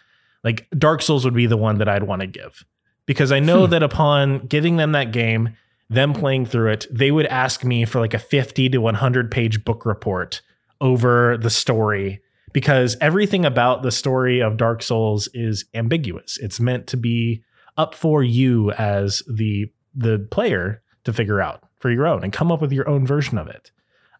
like 0.44 0.68
Dark 0.76 1.02
Souls 1.02 1.24
would 1.24 1.34
be 1.34 1.46
the 1.46 1.56
one 1.56 1.78
that 1.78 1.88
I'd 1.88 2.02
want 2.04 2.20
to 2.20 2.26
give. 2.26 2.64
Because 3.06 3.32
I 3.32 3.40
know 3.40 3.66
Hmm. 3.66 3.70
that 3.72 3.82
upon 3.82 4.46
giving 4.46 4.76
them 4.76 4.92
that 4.92 5.12
game, 5.12 5.56
them 5.90 6.12
playing 6.12 6.46
through 6.46 6.70
it, 6.72 6.86
they 6.90 7.10
would 7.10 7.26
ask 7.26 7.64
me 7.64 7.84
for 7.84 8.00
like 8.00 8.14
a 8.14 8.18
50 8.18 8.68
to 8.70 8.78
100 8.78 9.30
page 9.30 9.64
book 9.64 9.84
report 9.84 10.40
over 10.80 11.36
the 11.36 11.50
story 11.50 12.20
because 12.52 12.96
everything 13.00 13.44
about 13.44 13.82
the 13.82 13.90
story 13.90 14.40
of 14.40 14.56
Dark 14.56 14.82
Souls 14.82 15.28
is 15.34 15.64
ambiguous. 15.74 16.38
It's 16.38 16.60
meant 16.60 16.86
to 16.88 16.96
be 16.96 17.42
up 17.76 17.94
for 17.94 18.22
you 18.22 18.70
as 18.72 19.22
the 19.30 19.66
the 19.94 20.26
player 20.30 20.82
to 21.04 21.12
figure 21.12 21.40
out 21.40 21.62
for 21.78 21.90
your 21.90 22.06
own 22.06 22.22
and 22.24 22.32
come 22.32 22.50
up 22.52 22.60
with 22.62 22.72
your 22.72 22.88
own 22.88 23.06
version 23.06 23.36
of 23.36 23.46
it. 23.48 23.70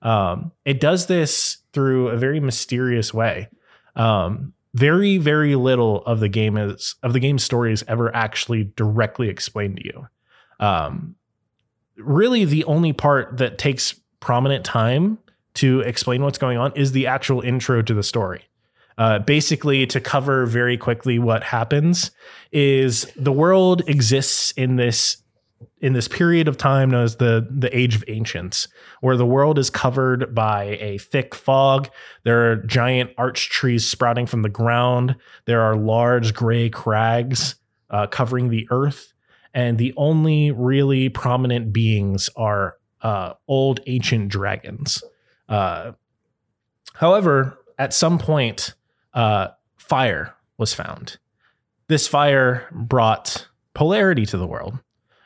Um, 0.03 0.53
it 0.65 0.81
does 0.81 1.07
this 1.07 1.59
through 1.73 2.09
a 2.09 2.17
very 2.17 2.41
mysterious 2.41 3.15
way. 3.15 3.49
Um, 3.97 4.53
very 4.75 5.19
very 5.19 5.55
little 5.55 6.03
of 6.05 6.21
the 6.21 6.29
game 6.29 6.57
is 6.57 6.95
of 7.03 7.13
the 7.13 7.21
game's 7.21 7.45
story 7.45 7.73
is 7.73 7.85
ever 7.89 8.15
actually 8.15 8.65
directly 8.77 9.29
explained 9.29 9.77
to 9.77 9.85
you. 9.85 10.09
Um, 10.61 11.17
really, 11.97 12.45
the 12.45 12.65
only 12.65 12.93
part 12.93 13.37
that 13.39 13.59
takes 13.59 13.95
prominent 14.21 14.65
time 14.65 15.19
to 15.55 15.81
explain 15.81 16.23
what's 16.23 16.39
going 16.39 16.57
on 16.57 16.73
is 16.75 16.93
the 16.93 17.07
actual 17.07 17.43
intro 17.43 17.83
to 17.83 17.93
the 17.93 18.03
story. 18.03 18.43
Uh, 18.99 19.19
basically, 19.19 19.87
to 19.87 20.01
cover 20.01 20.47
very 20.47 20.77
quickly 20.77 21.19
what 21.19 21.43
happens 21.43 22.11
is 22.53 23.11
the 23.17 23.33
world 23.33 23.83
exists 23.89 24.53
in 24.53 24.77
this 24.77 25.22
in 25.81 25.92
this 25.92 26.09
period 26.09 26.49
of 26.49 26.57
time 26.57 26.90
known 26.90 27.04
as 27.04 27.16
the 27.16 27.47
the 27.50 27.76
Age 27.76 27.95
of 27.95 28.04
Ancients, 28.09 28.69
where 29.00 29.16
the 29.16 29.26
world 29.26 29.59
is 29.59 29.71
covered 29.71 30.35
by 30.35 30.78
a 30.81 30.99
thick 30.99 31.35
fog. 31.35 31.88
There 32.25 32.50
are 32.50 32.57
giant 32.57 33.11
arch 33.19 33.50
trees 33.50 33.88
sprouting 33.88 34.26
from 34.26 34.42
the 34.42 34.49
ground. 34.49 35.16
There 35.47 35.62
are 35.62 35.76
large 35.76 36.35
gray 36.35 36.71
crags 36.71 37.57
uh, 37.90 38.07
covering 38.07 38.49
the 38.49 38.66
earth, 38.71 39.12
and 39.54 39.78
the 39.78 39.95
only 39.97 40.50
really 40.50 41.09
prominent 41.09 41.73
beings 41.73 42.31
are 42.37 42.76
uh, 43.02 43.35
old 43.49 43.81
ancient 43.87 44.28
dragons. 44.28 45.02
Uh, 45.49 45.92
however, 46.95 47.59
at 47.78 47.92
some 47.92 48.19
point, 48.19 48.75
uh, 49.14 49.49
fire 49.76 50.35
was 50.57 50.73
found. 50.73 51.19
This 51.88 52.07
fire 52.07 52.69
brought 52.73 53.49
polarity 53.75 54.25
to 54.26 54.37
the 54.37 54.47
world. 54.47 54.78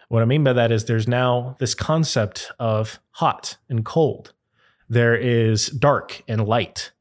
What 0.08 0.22
I 0.22 0.24
mean 0.24 0.44
by 0.44 0.52
that 0.52 0.70
is 0.70 0.84
there's 0.84 1.08
now 1.08 1.56
this 1.58 1.74
concept 1.74 2.52
of 2.58 3.00
hot 3.10 3.56
and 3.68 3.84
cold. 3.84 4.32
There 4.88 5.16
is 5.16 5.66
dark 5.66 6.22
and 6.28 6.46
light. 6.46 6.92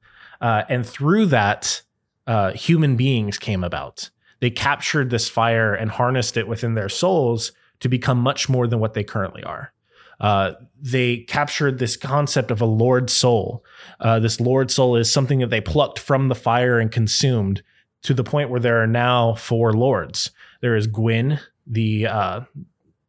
Uh, 0.41 0.63
and 0.69 0.85
through 0.85 1.27
that, 1.27 1.81
uh, 2.25 2.51
human 2.53 2.95
beings 2.95 3.37
came 3.37 3.63
about. 3.63 4.09
They 4.39 4.49
captured 4.49 5.09
this 5.09 5.29
fire 5.29 5.73
and 5.73 5.91
harnessed 5.91 6.37
it 6.37 6.47
within 6.47 6.73
their 6.73 6.89
souls 6.89 7.51
to 7.79 7.89
become 7.89 8.19
much 8.19 8.49
more 8.49 8.67
than 8.67 8.79
what 8.79 8.93
they 8.93 9.03
currently 9.03 9.43
are. 9.43 9.71
Uh, 10.19 10.53
they 10.81 11.17
captured 11.17 11.77
this 11.77 11.97
concept 11.97 12.49
of 12.49 12.61
a 12.61 12.65
Lord 12.65 13.09
soul. 13.09 13.63
Uh, 13.99 14.19
this 14.19 14.39
Lord 14.39 14.71
soul 14.71 14.95
is 14.95 15.11
something 15.11 15.39
that 15.39 15.49
they 15.49 15.61
plucked 15.61 15.99
from 15.99 16.29
the 16.29 16.35
fire 16.35 16.79
and 16.79 16.91
consumed 16.91 17.61
to 18.03 18.13
the 18.13 18.23
point 18.23 18.49
where 18.49 18.59
there 18.59 18.81
are 18.81 18.87
now 18.87 19.35
four 19.35 19.73
lords. 19.73 20.31
There 20.61 20.75
is 20.75 20.87
Gwyn, 20.87 21.39
the 21.67 22.07
uh, 22.07 22.41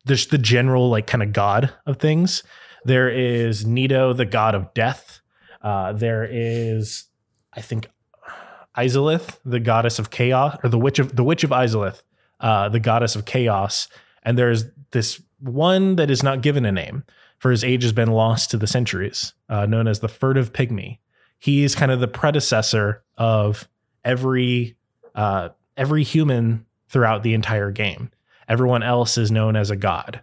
there's 0.07 0.29
the 0.29 0.39
general 0.39 0.89
like 0.89 1.07
kind 1.07 1.23
of 1.23 1.33
god 1.33 1.73
of 1.85 1.99
things. 1.99 2.43
There 2.85 3.09
is 3.09 3.67
Nito, 3.67 4.13
the 4.13 4.25
god 4.25 4.55
of 4.55 4.73
death. 4.73 5.21
Uh, 5.61 5.93
there 5.93 6.27
is, 6.31 7.05
I 7.53 7.61
think, 7.61 7.89
Izalith, 8.77 9.39
the 9.45 9.61
goddess 9.61 9.99
of 9.99 10.11
chaos, 10.11 10.59
or 10.63 10.69
the 10.69 10.79
witch 10.79 10.99
of 10.99 11.17
the 11.17 11.25
witch 11.25 11.45
of 11.45 11.51
Izalith, 11.51 12.03
uh, 12.41 12.69
the 12.69 12.81
goddess 12.81 13.17
of 13.17 13.25
chaos. 13.25 13.89
And 14.23 14.39
there's 14.39 14.65
this 14.93 15.21
one 15.41 15.97
that 15.97 16.11
is 16.11 16.23
not 16.23 16.43
given 16.43 16.65
a 16.65 16.73
name, 16.73 17.05
for 17.39 17.51
his 17.51 17.65
age 17.65 17.83
has 17.83 17.93
been 17.93 18.11
lost 18.11 18.51
to 18.51 18.57
the 18.57 18.67
centuries, 18.67 19.35
uh, 19.49 19.67
known 19.67 19.89
as 19.89 20.01
the 20.01 20.09
furtive 20.09 20.53
pygmy. 20.53 20.99
He 21.39 21.65
is 21.65 21.75
kind 21.75 21.91
of 21.91 22.01
the 22.01 22.09
predecessor 22.09 23.03
of 23.19 23.69
every 24.05 24.77
uh, 25.15 25.49
every 25.77 26.05
human 26.05 26.65
throughout 26.89 27.23
the 27.23 27.35
entire 27.35 27.71
game. 27.71 28.11
Everyone 28.49 28.83
else 28.83 29.19
is 29.19 29.31
known 29.31 29.57
as 29.57 29.71
a 29.71 29.77
god. 29.77 30.23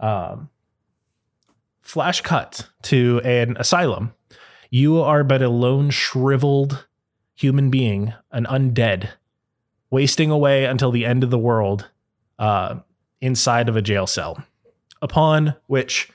Um, 0.00 0.50
flash 1.80 2.20
cut 2.20 2.68
to 2.82 3.20
an 3.24 3.56
asylum. 3.58 4.14
You 4.70 5.00
are 5.00 5.24
but 5.24 5.42
a 5.42 5.48
lone, 5.48 5.90
shriveled 5.90 6.86
human 7.34 7.70
being, 7.70 8.14
an 8.30 8.46
undead, 8.46 9.10
wasting 9.90 10.30
away 10.30 10.64
until 10.64 10.90
the 10.90 11.04
end 11.04 11.24
of 11.24 11.30
the 11.30 11.38
world 11.38 11.88
uh, 12.38 12.76
inside 13.20 13.68
of 13.68 13.76
a 13.76 13.82
jail 13.82 14.06
cell. 14.06 14.42
Upon 15.00 15.54
which 15.66 16.10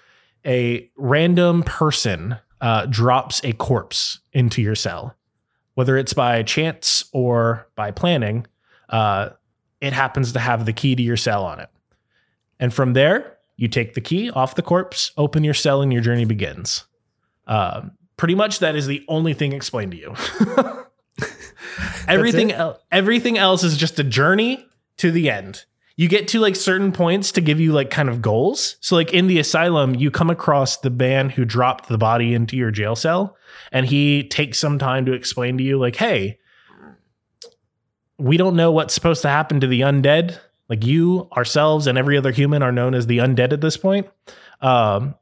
a 0.45 0.89
random 0.95 1.63
person 1.63 2.37
uh, 2.61 2.85
drops 2.87 3.41
a 3.43 3.53
corpse 3.53 4.19
into 4.33 4.61
your 4.61 4.75
cell. 4.75 5.15
Whether 5.75 5.97
it's 5.97 6.13
by 6.13 6.41
chance 6.43 7.05
or 7.13 7.67
by 7.75 7.91
planning, 7.91 8.47
uh, 8.89 9.29
it 9.81 9.93
happens 9.93 10.31
to 10.33 10.39
have 10.39 10.65
the 10.65 10.73
key 10.73 10.95
to 10.95 11.03
your 11.03 11.17
cell 11.17 11.45
on 11.45 11.59
it. 11.59 11.69
And 12.59 12.73
from 12.73 12.93
there, 12.93 13.37
you 13.55 13.67
take 13.67 13.93
the 13.93 14.01
key 14.01 14.29
off 14.31 14.55
the 14.55 14.61
corpse, 14.61 15.11
open 15.17 15.43
your 15.43 15.53
cell, 15.53 15.81
and 15.81 15.91
your 15.91 16.01
journey 16.01 16.25
begins. 16.25 16.85
Um, 17.47 17.91
pretty 18.17 18.35
much 18.35 18.59
that 18.59 18.75
is 18.75 18.87
the 18.87 19.03
only 19.07 19.33
thing 19.33 19.53
explained 19.53 19.91
to 19.91 19.97
you. 19.97 20.15
everything, 22.07 22.51
el- 22.51 22.79
everything 22.91 23.37
else 23.37 23.63
is 23.63 23.77
just 23.77 23.99
a 23.99 24.03
journey 24.03 24.65
to 24.97 25.11
the 25.11 25.29
end. 25.29 25.65
You 25.95 26.07
get 26.07 26.27
to 26.29 26.39
like 26.39 26.55
certain 26.55 26.91
points 26.91 27.31
to 27.31 27.41
give 27.41 27.59
you 27.59 27.71
like 27.71 27.89
kind 27.89 28.07
of 28.09 28.21
goals. 28.21 28.77
So, 28.81 28.95
like 28.95 29.13
in 29.13 29.25
the 29.25 29.39
asylum, 29.39 29.95
you 29.95 30.11
come 30.11 30.29
across 30.29 30.77
the 30.77 30.91
man 30.91 31.29
who 31.31 31.43
dropped 31.43 31.89
the 31.89 31.97
body 31.97 32.35
into 32.35 32.55
your 32.55 32.69
jail 32.69 32.95
cell, 32.95 33.35
and 33.71 33.83
he 33.83 34.27
takes 34.27 34.59
some 34.59 34.77
time 34.77 35.05
to 35.07 35.13
explain 35.13 35.57
to 35.57 35.63
you, 35.63 35.79
like, 35.79 35.95
hey, 35.95 36.37
we 38.17 38.37
don't 38.37 38.55
know 38.55 38.71
what's 38.71 38.93
supposed 38.93 39.21
to 39.23 39.29
happen 39.29 39.59
to 39.59 39.67
the 39.67 39.81
undead. 39.81 40.39
Like 40.69 40.85
you, 40.85 41.29
ourselves, 41.35 41.87
and 41.87 41.97
every 41.97 42.17
other 42.17 42.31
human 42.31 42.61
are 42.61 42.71
known 42.71 42.93
as 42.93 43.07
the 43.07 43.19
undead 43.19 43.53
at 43.53 43.61
this 43.61 43.77
point. 43.77 44.07
Um, 44.61 45.15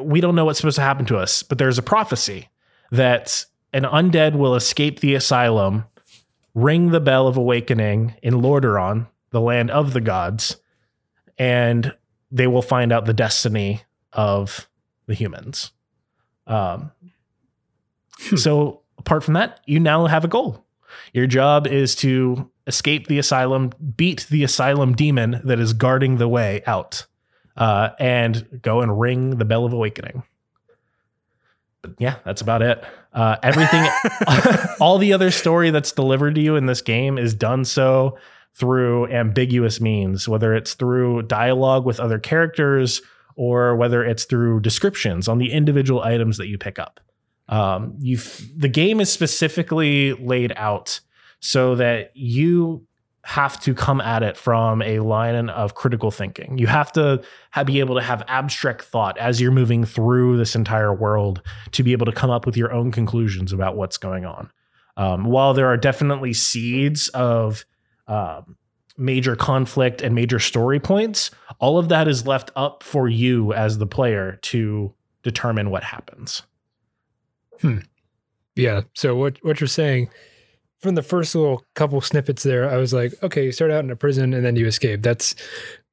we 0.00 0.20
don't 0.20 0.34
know 0.34 0.44
what's 0.44 0.58
supposed 0.58 0.76
to 0.76 0.82
happen 0.82 1.06
to 1.06 1.18
us, 1.18 1.42
but 1.42 1.58
there's 1.58 1.78
a 1.78 1.82
prophecy 1.82 2.48
that 2.90 3.44
an 3.72 3.84
undead 3.84 4.34
will 4.34 4.56
escape 4.56 5.00
the 5.00 5.14
asylum, 5.14 5.84
ring 6.54 6.90
the 6.90 7.00
bell 7.00 7.28
of 7.28 7.36
awakening 7.36 8.14
in 8.22 8.34
Lordran, 8.34 9.06
the 9.30 9.40
land 9.40 9.70
of 9.70 9.92
the 9.92 10.00
gods, 10.00 10.56
and 11.38 11.94
they 12.32 12.48
will 12.48 12.62
find 12.62 12.92
out 12.92 13.04
the 13.04 13.14
destiny 13.14 13.82
of 14.12 14.68
the 15.06 15.14
humans. 15.14 15.70
Um, 16.46 16.90
Hmm. 18.20 18.36
So, 18.36 18.80
apart 18.98 19.24
from 19.24 19.34
that, 19.34 19.60
you 19.66 19.80
now 19.80 20.06
have 20.06 20.24
a 20.24 20.28
goal. 20.28 20.64
Your 21.12 21.26
job 21.26 21.66
is 21.66 21.94
to 21.96 22.50
escape 22.66 23.06
the 23.06 23.18
asylum, 23.18 23.70
beat 23.96 24.26
the 24.30 24.44
asylum 24.44 24.94
demon 24.94 25.40
that 25.44 25.58
is 25.58 25.72
guarding 25.72 26.16
the 26.16 26.28
way 26.28 26.62
out, 26.66 27.06
uh, 27.56 27.90
and 27.98 28.60
go 28.62 28.80
and 28.80 28.98
ring 28.98 29.38
the 29.38 29.44
bell 29.44 29.64
of 29.64 29.72
awakening. 29.72 30.22
But 31.82 31.92
yeah, 31.98 32.16
that's 32.24 32.40
about 32.40 32.62
it. 32.62 32.82
Uh, 33.12 33.36
everything, 33.42 33.86
all 34.80 34.98
the 34.98 35.12
other 35.12 35.30
story 35.30 35.70
that's 35.70 35.92
delivered 35.92 36.34
to 36.36 36.40
you 36.40 36.56
in 36.56 36.66
this 36.66 36.80
game 36.80 37.18
is 37.18 37.34
done 37.34 37.64
so 37.64 38.18
through 38.54 39.08
ambiguous 39.08 39.80
means, 39.80 40.28
whether 40.28 40.54
it's 40.54 40.74
through 40.74 41.22
dialogue 41.22 41.84
with 41.84 42.00
other 42.00 42.18
characters 42.18 43.02
or 43.36 43.76
whether 43.76 44.04
it's 44.04 44.24
through 44.24 44.60
descriptions 44.60 45.28
on 45.28 45.38
the 45.38 45.52
individual 45.52 46.02
items 46.02 46.38
that 46.38 46.48
you 46.48 46.56
pick 46.56 46.78
up. 46.78 47.00
Um, 47.48 47.96
you 48.00 48.18
the 48.56 48.68
game 48.68 49.00
is 49.00 49.12
specifically 49.12 50.14
laid 50.14 50.52
out 50.56 51.00
so 51.40 51.74
that 51.74 52.10
you 52.14 52.86
have 53.24 53.58
to 53.58 53.74
come 53.74 54.02
at 54.02 54.22
it 54.22 54.36
from 54.36 54.82
a 54.82 54.98
line 55.00 55.48
of 55.48 55.74
critical 55.74 56.10
thinking. 56.10 56.58
You 56.58 56.66
have 56.66 56.92
to 56.92 57.22
have, 57.52 57.66
be 57.66 57.80
able 57.80 57.94
to 57.94 58.02
have 58.02 58.22
abstract 58.28 58.82
thought 58.84 59.16
as 59.16 59.40
you're 59.40 59.50
moving 59.50 59.84
through 59.84 60.36
this 60.36 60.54
entire 60.54 60.92
world 60.92 61.40
to 61.72 61.82
be 61.82 61.92
able 61.92 62.04
to 62.04 62.12
come 62.12 62.28
up 62.28 62.44
with 62.44 62.56
your 62.56 62.70
own 62.70 62.92
conclusions 62.92 63.50
about 63.52 63.76
what's 63.76 63.96
going 63.96 64.26
on. 64.26 64.50
Um, 64.98 65.24
while 65.24 65.54
there 65.54 65.66
are 65.68 65.78
definitely 65.78 66.34
seeds 66.34 67.08
of 67.08 67.64
um, 68.06 68.56
major 68.98 69.36
conflict 69.36 70.02
and 70.02 70.14
major 70.14 70.38
story 70.38 70.78
points, 70.78 71.30
all 71.58 71.78
of 71.78 71.88
that 71.88 72.06
is 72.06 72.26
left 72.26 72.50
up 72.56 72.82
for 72.82 73.08
you 73.08 73.54
as 73.54 73.78
the 73.78 73.86
player 73.86 74.38
to 74.42 74.94
determine 75.22 75.70
what 75.70 75.82
happens. 75.82 76.42
Yeah. 78.56 78.82
So 78.94 79.16
what 79.16 79.38
what 79.44 79.60
you're 79.60 79.68
saying 79.68 80.10
from 80.80 80.94
the 80.94 81.02
first 81.02 81.34
little 81.34 81.64
couple 81.74 82.00
snippets 82.00 82.42
there, 82.42 82.68
I 82.68 82.76
was 82.76 82.92
like, 82.92 83.12
okay, 83.22 83.44
you 83.46 83.52
start 83.52 83.70
out 83.70 83.84
in 83.84 83.90
a 83.90 83.96
prison 83.96 84.34
and 84.34 84.44
then 84.44 84.54
you 84.56 84.66
escape. 84.66 85.02
That's 85.02 85.34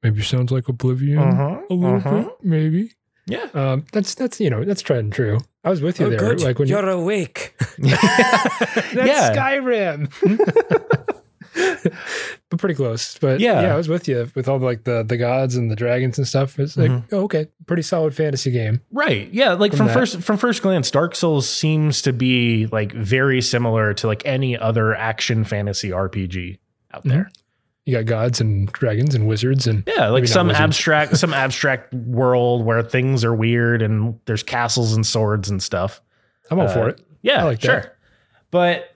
maybe 0.02 0.22
sounds 0.22 0.52
like 0.52 0.68
Oblivion 0.68 1.18
Uh-huh, 1.18 1.60
a 1.70 1.74
little 1.74 1.96
uh-huh. 1.96 2.22
bit, 2.22 2.28
maybe. 2.42 2.92
Yeah. 3.26 3.46
Um, 3.54 3.84
that's 3.92 4.14
that's 4.14 4.40
you 4.40 4.50
know 4.50 4.64
that's 4.64 4.82
tried 4.82 4.98
and 4.98 5.12
true. 5.12 5.38
I 5.64 5.70
was 5.70 5.80
with 5.80 6.00
you 6.00 6.06
Oh, 6.06 6.10
there, 6.10 6.18
good. 6.18 6.40
like 6.42 6.58
when 6.58 6.68
you 6.68 6.76
You're 6.76 6.88
awake. 6.90 7.54
that's 7.78 8.92
Yeah. 8.94 9.32
Skyrim. 9.34 10.10
but 12.52 12.60
pretty 12.60 12.74
close. 12.76 13.18
But 13.18 13.40
Yeah. 13.40 13.62
yeah. 13.62 13.74
I 13.74 13.76
was 13.76 13.88
with 13.88 14.06
you 14.06 14.30
with 14.34 14.46
all 14.48 14.58
the, 14.58 14.64
like 14.66 14.84
the 14.84 15.02
the 15.02 15.16
gods 15.16 15.56
and 15.56 15.70
the 15.70 15.74
dragons 15.76 16.18
and 16.18 16.28
stuff. 16.28 16.58
It's 16.58 16.76
like, 16.76 16.90
Mhm. 16.90 17.04
oh, 17.12 17.22
okay, 17.24 17.48
pretty 17.66 17.82
solid 17.82 18.14
fantasy 18.14 18.50
game. 18.52 18.80
Right. 18.92 19.28
Yeah. 19.32 19.54
Like 19.54 19.72
From 19.74 19.86
from, 19.88 19.94
first 19.94 20.22
from 20.22 20.36
first 20.36 20.62
glance, 20.62 20.90
Dark 20.90 21.16
Souls 21.16 21.48
seems 21.48 22.02
to 22.02 22.12
be 22.12 22.66
like 22.66 22.92
very 22.92 23.40
similar 23.40 23.94
to 23.94 24.06
like 24.06 24.22
any 24.24 24.56
other 24.56 24.94
action 24.94 25.44
fantasy 25.44 25.90
RPG 25.90 26.58
out 26.94 27.04
there. 27.04 27.30
You 27.84 27.96
got 27.96 28.04
gods 28.06 28.40
and 28.40 28.70
dragons 28.70 29.14
and 29.16 29.26
wizards 29.26 29.66
and 29.66 29.82
Yeah, 29.88 30.08
like 30.10 30.28
some 30.28 30.46
wizards. 30.46 30.60
abstract 30.62 31.16
some 31.24 31.34
abstract 31.34 31.92
world 31.92 32.64
where 32.64 32.80
things 32.82 33.24
are 33.24 33.34
weird 33.34 33.82
and 33.82 34.20
there's 34.26 34.42
castles 34.44 34.94
and 34.94 35.04
swords 35.04 35.50
and 35.50 35.60
stuff. 35.60 36.00
I'm 36.50 36.60
all 36.60 36.68
Uh, 36.68 36.72
for 36.74 36.88
it. 36.90 37.00
Yeah, 37.22 37.40
I 37.40 37.44
like 37.44 37.60
sure. 37.60 37.80
that. 37.80 37.96
But 38.52 38.90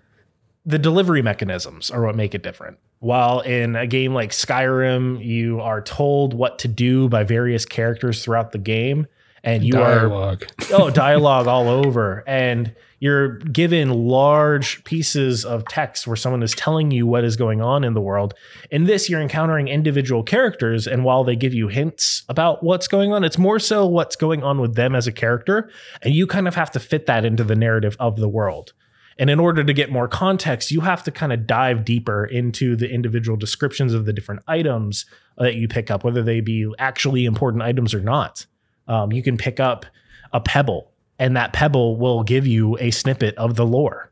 the 0.65 0.79
delivery 0.79 1.23
mechanisms 1.23 1.91
are 1.91 2.03
what 2.05 2.15
make 2.17 2.35
it 2.35 2.43
different. 2.43 2.79
While 3.07 3.39
in 3.39 3.77
a 3.77 3.87
game 3.87 4.15
like 4.15 4.33
Skyrim, 4.33 5.25
you 5.25 5.61
are 5.61 5.81
told 5.81 6.35
what 6.35 6.59
to 6.59 6.67
do 6.67 7.09
by 7.09 7.23
various 7.23 7.65
characters 7.65 8.25
throughout 8.25 8.51
the 8.51 8.59
game, 8.59 9.07
and 9.45 9.63
you 9.63 9.81
are 9.81 10.37
oh 10.73 10.91
dialogue 10.91 11.47
all 11.47 11.69
over. 11.69 12.25
And 12.27 12.75
you're 12.99 13.37
given 13.39 13.91
large 13.91 14.83
pieces 14.83 15.45
of 15.45 15.65
text 15.69 16.09
where 16.09 16.17
someone 16.17 16.43
is 16.43 16.53
telling 16.55 16.91
you 16.91 17.07
what 17.07 17.23
is 17.23 17.37
going 17.37 17.63
on 17.63 17.85
in 17.85 17.95
the 17.95 18.01
world. 18.01 18.35
In 18.73 18.87
this 18.87 19.09
you're 19.09 19.23
encountering 19.23 19.69
individual 19.69 20.25
characters 20.25 20.89
and 20.89 21.05
while 21.05 21.23
they 21.23 21.37
give 21.37 21.55
you 21.55 21.69
hints 21.69 22.25
about 22.29 22.64
what's 22.64 22.88
going 22.88 23.12
on 23.12 23.23
it's 23.23 23.38
more 23.38 23.61
so 23.61 23.87
what's 23.87 24.16
going 24.16 24.42
on 24.42 24.61
with 24.61 24.75
them 24.75 24.97
as 24.97 25.07
a 25.07 25.12
character 25.12 25.71
and 26.03 26.12
you 26.12 26.27
kind 26.27 26.49
of 26.49 26.57
have 26.57 26.73
to 26.73 26.81
fit 26.81 27.07
that 27.07 27.25
into 27.25 27.45
the 27.45 27.55
narrative 27.55 27.97
of 28.01 28.16
the 28.16 28.29
world 28.29 28.73
and 29.18 29.31
in 29.31 29.40
order 29.40 29.64
to 29.64 29.72
get 29.72 29.90
more 29.90 30.09
context 30.09 30.70
you 30.70 30.81
have 30.81 31.02
to 31.02 31.11
kind 31.11 31.33
of 31.33 31.46
dive 31.46 31.85
deeper 31.85 32.24
into 32.24 32.76
the 32.76 32.88
individual 32.90 33.37
descriptions 33.37 33.94
of 33.94 34.05
the 34.05 34.12
different 34.12 34.42
items 34.46 35.07
that 35.38 35.55
you 35.57 35.66
pick 35.68 35.90
up 35.90 36.05
whether 36.05 36.22
they 36.22 36.40
be 36.40 36.72
actually 36.79 37.24
important 37.24 37.62
items 37.62 37.94
or 37.94 38.00
not 38.00 38.46
um, 38.88 39.12
you 39.12 39.22
can 39.22 39.37
pick 39.37 39.59
up 39.61 39.87
a 40.33 40.40
pebble 40.40 40.90
and 41.18 41.37
that 41.37 41.52
pebble 41.52 41.96
will 41.96 42.22
give 42.22 42.46
you 42.46 42.76
a 42.79 42.90
snippet 42.90 43.35
of 43.37 43.57
the 43.57 43.64
lore 43.66 44.11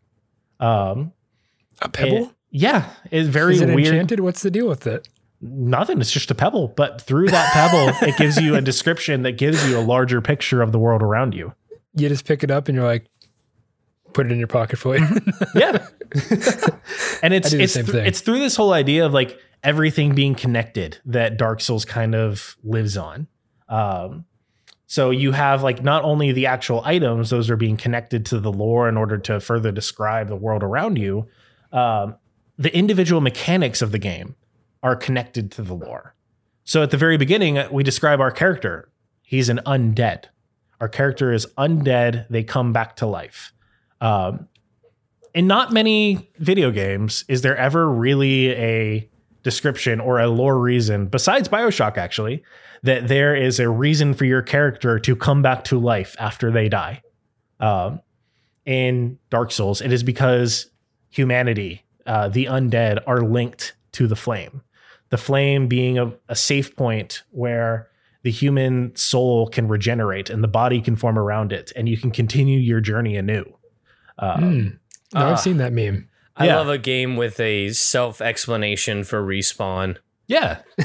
um 0.60 1.12
A 1.82 1.88
pebble? 1.88 2.16
it- 2.24 2.28
yeah 2.50 2.90
it's 3.10 3.28
very 3.28 3.54
Is 3.54 3.60
it 3.62 3.74
weird 3.74 3.88
enchanted? 3.88 4.20
What's 4.20 4.42
the 4.42 4.50
deal 4.50 4.68
with 4.68 4.86
it? 4.86 5.08
nothing 5.40 6.00
it's 6.00 6.10
just 6.12 6.30
a 6.30 6.34
pebble 6.34 6.68
but 6.68 7.02
through 7.02 7.28
that 7.28 7.52
pebble 7.52 8.08
it 8.08 8.16
gives 8.16 8.40
you 8.40 8.54
a 8.54 8.60
description 8.72 9.22
that 9.22 9.32
gives 9.32 9.68
you 9.68 9.76
a 9.78 9.80
larger 9.82 10.22
picture 10.22 10.62
of 10.62 10.72
the 10.72 10.78
world 10.78 11.02
around 11.02 11.34
you 11.34 11.52
You 11.96 12.08
just 12.08 12.24
pick 12.24 12.42
it 12.42 12.50
up 12.50 12.68
and 12.68 12.74
you're 12.76 12.84
like, 12.86 13.06
put 14.14 14.26
it 14.26 14.32
in 14.32 14.38
your 14.38 14.48
pocket 14.48 14.78
for 14.78 14.96
you. 14.96 15.06
yeah. 15.54 15.86
And 17.22 17.34
it's 17.34 17.52
it's 17.52 17.74
thing. 17.74 18.06
it's 18.06 18.20
through 18.20 18.38
this 18.38 18.56
whole 18.56 18.72
idea 18.72 19.04
of 19.04 19.12
like 19.12 19.38
everything 19.62 20.14
being 20.14 20.34
connected 20.34 20.98
that 21.04 21.36
dark 21.36 21.60
souls 21.60 21.84
kind 21.84 22.14
of 22.14 22.56
lives 22.62 22.96
on. 22.96 23.26
Um 23.68 24.24
so 24.86 25.10
you 25.10 25.32
have 25.32 25.62
like 25.62 25.82
not 25.82 26.04
only 26.04 26.32
the 26.32 26.46
actual 26.46 26.82
items 26.84 27.30
those 27.30 27.50
are 27.50 27.56
being 27.56 27.76
connected 27.76 28.24
to 28.26 28.40
the 28.40 28.52
lore 28.52 28.88
in 28.88 28.96
order 28.96 29.18
to 29.18 29.40
further 29.40 29.72
describe 29.72 30.28
the 30.28 30.36
world 30.36 30.62
around 30.62 30.96
you. 30.96 31.26
Um 31.72 32.16
the 32.56 32.74
individual 32.74 33.20
mechanics 33.20 33.82
of 33.82 33.90
the 33.90 33.98
game 33.98 34.36
are 34.82 34.94
connected 34.94 35.50
to 35.52 35.62
the 35.62 35.74
lore. 35.74 36.14
So 36.62 36.82
at 36.82 36.90
the 36.90 36.96
very 36.96 37.16
beginning 37.16 37.58
we 37.72 37.82
describe 37.82 38.20
our 38.20 38.30
character. 38.30 38.90
He's 39.22 39.48
an 39.48 39.60
undead. 39.66 40.26
Our 40.80 40.88
character 40.88 41.32
is 41.32 41.46
undead. 41.58 42.26
They 42.28 42.44
come 42.44 42.72
back 42.72 42.96
to 42.96 43.06
life 43.06 43.54
um, 44.00 44.48
in 45.34 45.46
not 45.46 45.72
many 45.72 46.30
video 46.38 46.70
games 46.70 47.24
is 47.28 47.42
there 47.42 47.56
ever 47.56 47.90
really 47.90 48.50
a 48.52 49.10
description 49.42 50.00
or 50.00 50.20
a 50.20 50.28
lore 50.28 50.58
reason 50.58 51.06
besides 51.06 51.48
bioshock 51.48 51.98
actually 51.98 52.42
that 52.82 53.08
there 53.08 53.34
is 53.34 53.58
a 53.58 53.68
reason 53.68 54.14
for 54.14 54.24
your 54.24 54.42
character 54.42 54.98
to 54.98 55.16
come 55.16 55.42
back 55.42 55.64
to 55.64 55.78
life 55.78 56.16
after 56.18 56.50
they 56.50 56.68
die? 56.68 57.02
Um, 57.60 58.00
in 58.66 59.18
dark 59.30 59.52
souls 59.52 59.80
it 59.80 59.92
is 59.92 60.02
because 60.02 60.70
humanity 61.10 61.84
uh, 62.06 62.28
the 62.28 62.46
undead 62.46 63.02
are 63.06 63.22
linked 63.22 63.74
to 63.92 64.06
the 64.06 64.16
flame. 64.16 64.62
The 65.10 65.18
flame 65.18 65.68
being 65.68 65.98
a, 65.98 66.12
a 66.28 66.36
safe 66.36 66.74
point 66.76 67.22
where 67.30 67.88
the 68.22 68.30
human 68.30 68.94
soul 68.96 69.48
can 69.48 69.68
regenerate 69.68 70.30
and 70.30 70.42
the 70.42 70.48
body 70.48 70.80
can 70.80 70.96
form 70.96 71.18
around 71.18 71.52
it 71.52 71.72
and 71.76 71.88
you 71.88 71.96
can 71.96 72.10
continue 72.10 72.58
your 72.58 72.80
journey 72.80 73.16
anew 73.16 73.44
um, 74.18 74.40
Hmm. 74.40 74.68
No, 75.18 75.20
Ah. 75.20 75.30
I've 75.32 75.40
seen 75.40 75.58
that 75.58 75.72
meme. 75.72 76.08
I 76.36 76.46
Yeah. 76.46 76.56
love 76.56 76.68
a 76.68 76.78
game 76.78 77.16
with 77.16 77.38
a 77.38 77.68
self 77.70 78.20
explanation 78.20 79.04
for 79.04 79.22
respawn. 79.22 79.96
Yeah. 80.26 80.58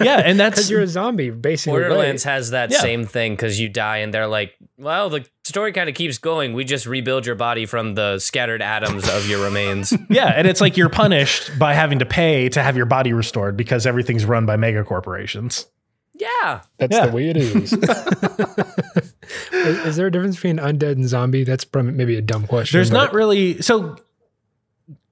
yeah. 0.00 0.22
And 0.24 0.40
that's 0.40 0.56
Because 0.56 0.70
you're 0.70 0.80
a 0.80 0.86
zombie, 0.86 1.28
basically. 1.30 1.78
Borderlands 1.78 2.24
right? 2.24 2.32
has 2.32 2.50
that 2.50 2.70
Yeah. 2.72 2.78
same 2.80 3.04
thing 3.04 3.34
because 3.34 3.60
you 3.60 3.68
die 3.68 3.98
and 3.98 4.12
they're 4.12 4.26
like, 4.26 4.54
well, 4.78 5.10
the 5.10 5.24
story 5.44 5.70
kind 5.72 5.88
of 5.90 5.94
keeps 5.94 6.16
going. 6.18 6.54
We 6.54 6.64
just 6.64 6.86
rebuild 6.86 7.26
your 7.26 7.34
body 7.36 7.66
from 7.66 7.94
the 7.94 8.18
scattered 8.18 8.62
atoms 8.62 9.06
of 9.08 9.28
your 9.28 9.44
remains. 9.44 9.92
yeah. 10.10 10.32
And 10.34 10.48
it's 10.48 10.60
like 10.62 10.76
you're 10.78 10.88
punished 10.88 11.56
by 11.58 11.74
having 11.74 11.98
to 11.98 12.06
pay 12.06 12.48
to 12.48 12.62
have 12.62 12.76
your 12.76 12.86
body 12.86 13.12
restored 13.12 13.56
because 13.56 13.86
everything's 13.86 14.24
run 14.24 14.46
by 14.46 14.56
mega 14.56 14.82
corporations. 14.82 15.66
Yeah. 16.14 16.60
That's 16.78 16.96
Yeah. 16.96 17.06
the 17.06 17.12
way 17.12 17.28
it 17.28 17.36
is. 17.36 17.72
is. 19.66 19.86
is 19.86 19.96
there 19.96 20.06
a 20.06 20.12
difference 20.12 20.36
between 20.36 20.58
undead 20.58 20.92
and 20.92 21.08
zombie? 21.08 21.44
That's 21.44 21.64
probably 21.64 21.92
maybe 21.92 22.16
a 22.16 22.22
dumb 22.22 22.46
question. 22.46 22.76
There's 22.76 22.90
not 22.90 23.12
really 23.12 23.60
so 23.62 23.96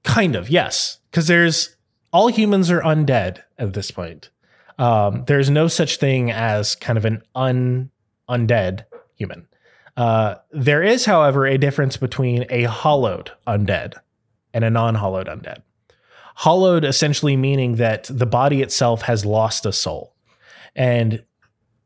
kind 0.03 0.35
of, 0.35 0.49
yes. 0.49 0.99
Because 1.09 1.27
there's 1.27 1.75
all 2.11 2.27
humans 2.27 2.69
are 2.71 2.81
undead 2.81 3.43
at 3.57 3.73
this 3.73 3.91
point. 3.91 4.29
Um, 4.77 5.23
there's 5.27 5.49
no 5.49 5.67
such 5.67 5.97
thing 5.97 6.31
as 6.31 6.75
kind 6.75 6.97
of 6.97 7.05
an 7.05 7.21
un 7.35 7.91
undead 8.29 8.85
human. 9.15 9.47
Uh, 9.95 10.35
there 10.51 10.81
is, 10.81 11.05
however, 11.05 11.45
a 11.45 11.57
difference 11.57 11.97
between 11.97 12.45
a 12.49 12.63
hollowed 12.63 13.31
undead 13.47 13.93
and 14.53 14.63
a 14.63 14.69
non-hollowed 14.69 15.27
undead. 15.27 15.61
Hollowed 16.35 16.83
essentially 16.83 17.37
meaning 17.37 17.75
that 17.75 18.05
the 18.05 18.25
body 18.25 18.61
itself 18.61 19.03
has 19.03 19.25
lost 19.25 19.65
a 19.65 19.71
soul. 19.71 20.15
And 20.75 21.23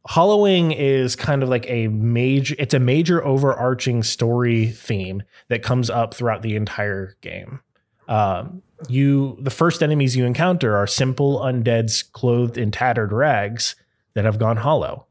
hollowing 0.08 0.72
is 0.72 1.16
kind 1.18 1.44
of 1.44 1.50
like 1.50 1.70
a 1.70 1.90
major 1.90 2.56
it's 2.58 2.74
a 2.74 2.80
major 2.80 3.24
overarching 3.24 4.04
story 4.04 4.68
theme 4.68 5.22
that 5.50 5.62
comes 5.64 5.90
up 5.90 6.14
throughout 6.14 6.42
the 6.42 6.56
entire 6.56 7.16
game. 7.22 7.60
Um, 8.08 8.62
you 8.88 9.38
the 9.42 9.50
first 9.52 9.84
enemies 9.84 10.16
you 10.16 10.26
encounter 10.26 10.78
are 10.78 10.88
simple 10.88 11.40
undeads 11.40 12.10
clothed 12.12 12.58
in 12.58 12.72
tattered 12.72 13.12
rags 13.12 13.76
that 14.14 14.24
have 14.24 14.40
gone 14.40 14.58
hollow. 14.58 15.08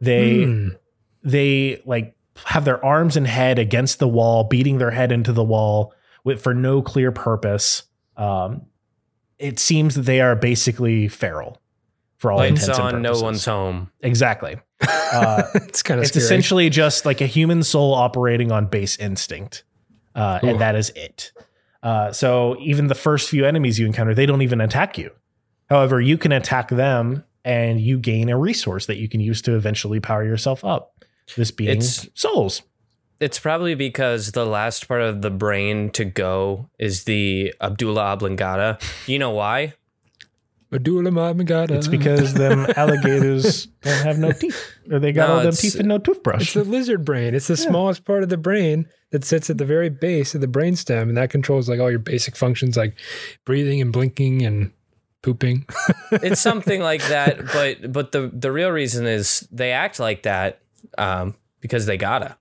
They 0.00 0.44
Hmm. 0.44 0.68
they 1.24 1.82
like 1.84 2.14
have 2.44 2.64
their 2.64 2.84
arms 2.84 3.16
and 3.16 3.26
head 3.26 3.58
against 3.58 3.98
the 3.98 4.08
wall, 4.08 4.44
beating 4.44 4.78
their 4.78 4.90
head 4.92 5.10
into 5.10 5.32
the 5.32 5.42
wall 5.44 5.92
with 6.22 6.40
for 6.40 6.54
no 6.54 6.82
clear 6.82 7.10
purpose. 7.10 7.82
Um, 8.16 8.66
it 9.38 9.58
seems 9.58 9.94
that 9.96 10.02
they 10.02 10.20
are 10.20 10.36
basically 10.36 11.08
feral 11.08 11.60
for 12.26 12.32
all 12.32 12.38
Lights 12.38 12.62
intents 12.62 12.78
and 12.80 12.96
on, 12.96 13.02
no 13.02 13.20
one's 13.20 13.44
home. 13.44 13.90
Exactly. 14.00 14.56
Uh, 15.12 15.44
it's 15.54 15.84
kind 15.84 16.00
of 16.00 16.02
it's 16.02 16.10
scary. 16.10 16.24
essentially 16.24 16.68
just 16.68 17.06
like 17.06 17.20
a 17.20 17.26
human 17.26 17.62
soul 17.62 17.94
operating 17.94 18.50
on 18.50 18.66
base 18.66 18.96
instinct, 18.98 19.62
uh, 20.16 20.40
and 20.42 20.60
that 20.60 20.74
is 20.74 20.90
it. 20.96 21.30
Uh, 21.80 22.10
so 22.12 22.56
even 22.58 22.88
the 22.88 22.94
first 22.94 23.30
few 23.30 23.46
enemies 23.46 23.78
you 23.78 23.86
encounter, 23.86 24.14
they 24.14 24.26
don't 24.26 24.42
even 24.42 24.60
attack 24.60 24.98
you. 24.98 25.08
However, 25.70 26.00
you 26.00 26.18
can 26.18 26.32
attack 26.32 26.70
them, 26.70 27.22
and 27.44 27.80
you 27.80 28.00
gain 28.00 28.28
a 28.28 28.36
resource 28.36 28.86
that 28.86 28.96
you 28.96 29.08
can 29.08 29.20
use 29.20 29.40
to 29.42 29.54
eventually 29.54 30.00
power 30.00 30.24
yourself 30.24 30.64
up. 30.64 31.04
This 31.36 31.52
being 31.52 31.70
It's- 31.70 32.08
souls. 32.14 32.62
It's 33.20 33.38
probably 33.38 33.76
because 33.76 34.32
the 34.32 34.44
last 34.44 34.88
part 34.88 35.02
of 35.02 35.22
the 35.22 35.30
brain 35.30 35.90
to 35.92 36.04
go 36.04 36.68
is 36.80 37.04
the 37.04 37.54
Abdullah 37.60 38.02
oblongata. 38.12 38.78
You 39.06 39.20
know 39.20 39.30
why? 39.30 39.74
Medulla 40.70 41.08
oblongata. 41.10 41.74
It's 41.76 41.86
because 41.88 42.34
them 42.34 42.66
alligators 42.76 43.66
don't 43.82 44.02
have 44.04 44.18
no 44.18 44.32
teeth, 44.32 44.60
or 44.90 44.98
they 44.98 45.12
got 45.12 45.28
No, 45.28 45.34
all 45.36 45.42
them 45.42 45.52
teeth 45.52 45.76
and 45.76 45.88
no 45.88 45.98
toothbrush. 45.98 46.42
it's 46.42 46.54
the 46.54 46.64
lizard 46.64 47.04
brain. 47.04 47.34
It's 47.34 47.46
the 47.46 47.56
smallest 47.56 48.04
part 48.04 48.22
of 48.24 48.28
the 48.28 48.36
brain 48.36 48.88
that 49.12 49.24
sits 49.24 49.48
at 49.48 49.58
the 49.58 49.64
very 49.64 49.88
base 49.90 50.34
of 50.34 50.40
the 50.40 50.48
brainstem, 50.48 51.02
and 51.02 51.16
that 51.16 51.30
controls 51.30 51.68
like 51.68 51.78
all 51.80 51.90
your 51.90 52.00
basic 52.00 52.34
functions 52.36 52.76
like 52.76 52.98
breathing 53.44 53.80
and 53.80 53.92
blinking 53.92 54.42
and 54.42 54.72
pooping. 55.22 55.66
It's 56.12 56.40
something 56.40 56.80
like 56.80 57.02
that, 57.08 57.38
but 57.52 57.92
but 57.92 58.12
the 58.12 58.30
the 58.32 58.50
real 58.50 58.70
reason 58.70 59.06
is 59.06 59.46
they 59.52 59.70
act 59.72 60.00
like 60.00 60.22
that 60.24 60.60
um, 60.98 61.34
because 61.60 61.86
they 61.86 61.96
gotta. 61.96 62.36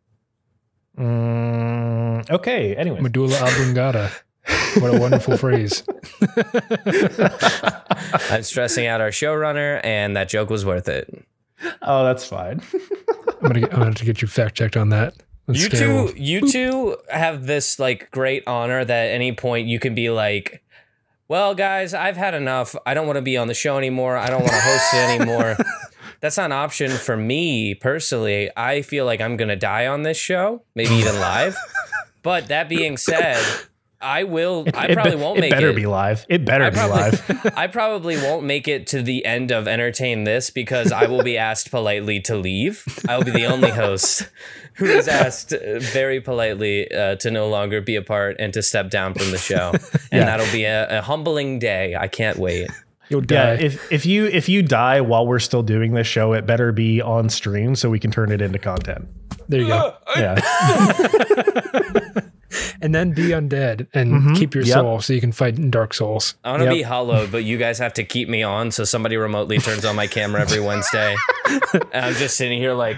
Mm, 0.97 2.29
okay. 2.29 2.75
Anyway, 2.75 3.01
Medulla 3.01 3.35
oblongata. 3.38 4.11
What 4.79 4.93
a 4.93 4.99
wonderful 4.99 5.38
phrase. 5.38 5.84
I'm 8.29 8.43
stressing 8.43 8.88
out 8.88 9.01
our 9.01 9.10
showrunner, 9.10 9.79
and 9.84 10.15
that 10.15 10.29
joke 10.29 10.49
was 10.49 10.65
worth 10.65 10.88
it. 10.88 11.25
oh, 11.81 12.03
that's 12.03 12.25
fine. 12.25 12.62
I'm 13.27 13.39
gonna, 13.41 13.60
get, 13.62 13.73
I'm 13.73 13.79
gonna 13.79 13.86
have 13.86 13.95
to 13.95 14.05
get 14.05 14.21
you 14.21 14.27
fact 14.27 14.55
checked 14.55 14.77
on 14.77 14.89
that. 14.89 15.15
Let's 15.47 15.62
you 15.62 15.65
stay 15.67 15.79
two, 15.79 15.93
wolf. 15.93 16.19
you 16.19 16.51
two 16.51 16.97
have 17.10 17.45
this 17.45 17.79
like 17.79 18.10
great 18.12 18.43
honor 18.47 18.84
that 18.84 19.05
at 19.08 19.12
any 19.12 19.31
point 19.31 19.67
you 19.67 19.79
can 19.79 19.95
be 19.95 20.10
like, 20.10 20.63
"Well, 21.27 21.55
guys, 21.55 21.93
I've 21.93 22.17
had 22.17 22.34
enough. 22.34 22.75
I 22.86 22.93
don't 22.93 23.08
want 23.08 23.17
to 23.17 23.21
be 23.21 23.38
on 23.38 23.47
the 23.47 23.53
show 23.53 23.77
anymore. 23.77 24.17
I 24.17 24.29
don't 24.29 24.41
want 24.41 24.53
to 24.53 24.60
host 24.60 24.93
it 24.93 25.21
anymore." 25.21 25.58
That's 26.21 26.38
not 26.38 26.45
an 26.45 26.51
option 26.53 26.91
for 26.91 27.15
me 27.15 27.75
personally. 27.75 28.49
I 28.58 28.81
feel 28.81 29.05
like 29.05 29.21
I'm 29.21 29.38
gonna 29.38 29.55
die 29.55 29.88
on 29.88 30.03
this 30.03 30.17
show, 30.17 30.63
maybe 30.75 30.95
even 30.95 31.15
live. 31.19 31.55
But 32.23 32.47
that 32.47 32.69
being 32.69 32.97
said, 32.97 33.43
I 34.01 34.23
will. 34.23 34.65
I 34.73 34.88
It 34.88 34.93
probably 34.93 35.15
be- 35.15 35.21
won't 35.21 35.39
make 35.39 35.51
it 35.51 35.55
better 35.55 35.69
it. 35.69 35.75
be 35.75 35.86
live. 35.88 36.25
It 36.29 36.45
better 36.45 36.65
I 36.65 36.69
be 36.69 36.75
probably, 36.75 37.01
live. 37.01 37.53
I 37.58 37.67
probably 37.67 38.17
won't 38.17 38.43
make 38.45 38.67
it 38.67 38.88
to 38.88 39.01
the 39.01 39.25
end 39.25 39.51
of 39.51 39.67
entertain 39.67 40.25
this 40.25 40.49
because 40.49 40.91
I 40.91 41.08
will 41.08 41.23
be 41.23 41.38
asked 41.49 41.71
politely 41.71 42.19
to 42.21 42.36
leave. 42.36 42.84
I 43.08 43.17
will 43.17 43.23
be 43.25 43.31
the 43.31 43.45
only 43.45 43.69
host 43.71 44.29
who 44.75 44.86
is 44.86 45.08
asked 45.08 45.53
uh, 45.53 45.79
very 45.79 46.19
politely 46.21 46.91
uh, 46.91 47.15
to 47.15 47.31
no 47.31 47.47
longer 47.47 47.81
be 47.81 47.95
a 47.95 48.01
part 48.01 48.36
and 48.39 48.53
to 48.53 48.62
step 48.62 48.89
down 48.89 49.13
from 49.13 49.31
the 49.31 49.38
show, 49.38 49.71
and 49.71 49.81
Yeah. 50.12 50.25
that'll 50.25 50.51
be 50.51 50.65
a, 50.65 50.99
a 50.99 51.01
humbling 51.01 51.60
day. 51.60 51.95
I 51.95 52.08
can't 52.08 52.38
wait. 52.38 52.69
You'll 53.10 53.23
Yeah, 53.29 53.55
die. 53.55 53.62
if 53.62 53.91
if 53.91 54.05
you 54.05 54.25
if 54.25 54.49
you 54.49 54.62
die 54.63 54.99
while 55.01 55.25
we're 55.27 55.39
still 55.39 55.63
doing 55.63 55.93
this 55.93 56.08
show, 56.08 56.34
it 56.34 56.45
better 56.45 56.71
be 56.71 57.01
on 57.01 57.29
stream 57.29 57.75
so 57.75 57.89
we 57.89 57.99
can 57.99 58.12
turn 58.12 58.31
it 58.31 58.41
into 58.41 58.58
content. 58.60 59.08
there 59.47 59.62
you 59.62 59.67
go. 59.67 59.93
Yeah, 60.17 60.41
And 62.82 62.94
then 62.94 63.12
be 63.12 63.30
undead 63.30 63.88
and 63.94 64.13
Mhm. 64.22 64.36
keep 64.38 64.54
your 64.56 64.63
Yep. 64.63 64.74
soul 64.74 65.02
so 65.02 65.13
you 65.13 65.22
can 65.22 65.32
fight 65.32 65.58
in 65.58 65.70
Dark 65.72 65.94
Souls. 65.94 66.36
I 66.44 66.50
want 66.52 66.62
to 66.62 66.65
Yep. 66.65 66.74
be 66.76 66.82
hollowed, 66.84 67.32
but 67.32 67.44
you 67.44 67.58
guys 67.58 67.80
have 67.80 67.94
to 67.94 68.04
keep 68.04 68.30
me 68.30 68.44
on. 68.44 68.72
So 68.72 68.84
somebody 68.84 69.18
remotely 69.18 69.58
turns 69.60 69.86
on 69.86 69.96
my 69.96 70.08
camera 70.08 70.41
every 70.41 70.60
Wednesday, 70.60 71.15
and 71.91 72.06
I'm 72.06 72.15
just 72.15 72.38
sitting 72.38 72.60
here 72.60 72.74
like, 72.74 72.98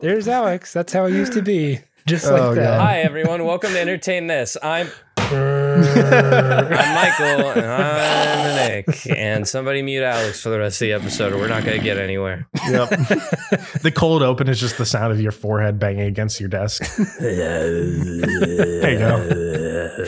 There's 0.00 0.28
Alex. 0.28 0.72
That's 0.72 0.92
how 0.92 1.04
it 1.06 1.12
used 1.12 1.32
to 1.32 1.42
be. 1.42 1.80
Just 2.06 2.26
Oh, 2.26 2.34
like 2.50 2.54
that. 2.56 2.80
"Hi 2.80 3.00
everyone, 3.00 3.44
welcome 3.44 3.70
to 3.72 3.80
entertain 3.80 4.26
this. 4.28 4.56
I'm. 4.62 4.88
I'm 5.30 6.94
Michael, 6.94 7.50
and 7.50 7.66
I'm 7.66 8.56
Nick. 8.56 9.06
And 9.14 9.46
somebody 9.46 9.82
mute 9.82 10.02
Alex 10.02 10.40
for 10.42 10.48
the 10.48 10.58
rest 10.58 10.80
of 10.80 10.86
the 10.86 10.92
episode, 10.92 11.32
or 11.32 11.36
we're 11.38 11.48
not 11.48 11.64
going 11.64 11.76
to 11.78 11.84
get 11.84 11.98
anywhere. 11.98 12.48
yep. 12.68 12.88
the 13.82 13.92
cold 13.94 14.22
open 14.22 14.48
is 14.48 14.58
just 14.58 14.78
the 14.78 14.86
sound 14.86 15.12
of 15.12 15.20
your 15.20 15.32
forehead 15.32 15.78
banging 15.78 16.06
against 16.06 16.40
your 16.40 16.48
desk. 16.48 16.82
there 17.18 18.92
you 18.92 18.98
go. 18.98 20.04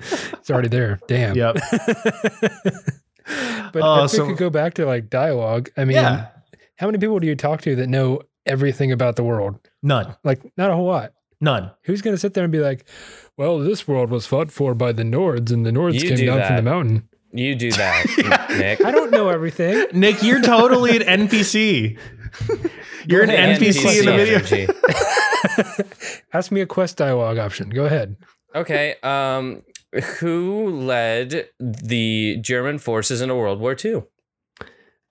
it's 0.00 0.50
already 0.50 0.68
there. 0.68 0.98
Damn. 1.08 1.36
Yep. 1.36 1.56
But 3.72 3.80
Oh, 3.82 4.04
if 4.04 4.10
so- 4.10 4.24
we 4.24 4.30
could 4.32 4.38
go 4.38 4.50
back 4.50 4.74
to 4.74 4.84
like 4.84 5.08
dialogue, 5.08 5.70
I 5.78 5.84
mean, 5.86 5.94
Yeah. 5.96 6.26
how 6.76 6.86
many 6.88 6.98
people 6.98 7.18
do 7.20 7.26
you 7.26 7.36
talk 7.36 7.62
to 7.62 7.74
that 7.76 7.86
know 7.88 8.20
everything 8.44 8.92
about 8.92 9.16
the 9.16 9.22
world? 9.22 9.58
None. 9.82 10.14
Like, 10.24 10.42
not 10.58 10.70
a 10.70 10.74
whole 10.74 10.84
lot. 10.86 11.12
None. 11.40 11.70
Who's 11.84 12.02
going 12.02 12.14
to 12.14 12.20
sit 12.20 12.34
there 12.34 12.44
and 12.44 12.52
be 12.52 12.58
like, 12.58 12.86
well, 13.36 13.58
this 13.58 13.86
world 13.88 14.10
was 14.10 14.26
fought 14.26 14.50
for 14.50 14.74
by 14.74 14.92
the 14.92 15.02
Nords 15.02 15.50
and 15.50 15.64
the 15.64 15.70
Nords 15.70 15.94
You 15.94 16.08
came 16.08 16.16
do 16.16 16.26
down 16.26 16.46
from 16.46 16.56
the 16.56 16.62
mountain? 16.62 17.08
You 17.32 17.54
do 17.54 17.72
that, 17.72 18.48
Nick. 18.58 18.84
I 18.84 18.90
don't 18.90 19.10
know 19.10 19.28
everything. 19.30 19.86
Nick, 19.98 20.22
you're 20.22 20.42
totally 20.42 20.96
an 20.96 21.28
NPC. 21.28 21.98
You're 23.06 23.24
an 23.24 23.30
ahead. 23.30 23.60
NPC 23.60 23.98
in 23.98 24.06
the 24.06 24.12
video. 24.16 24.36
energy. 24.38 24.68
Ask 26.32 26.52
me 26.52 26.60
a 26.60 26.66
quest 26.66 26.96
dialogue 26.96 27.36
option. 27.36 27.68
Go 27.68 27.84
ahead. 27.84 28.16
Okay. 28.54 28.94
Um, 29.02 29.64
who 30.20 30.70
led 30.70 31.48
the 31.58 32.38
German 32.40 32.78
forces 32.78 33.20
into 33.20 33.34
World 33.34 33.60
War 33.60 33.76
II? 33.82 34.04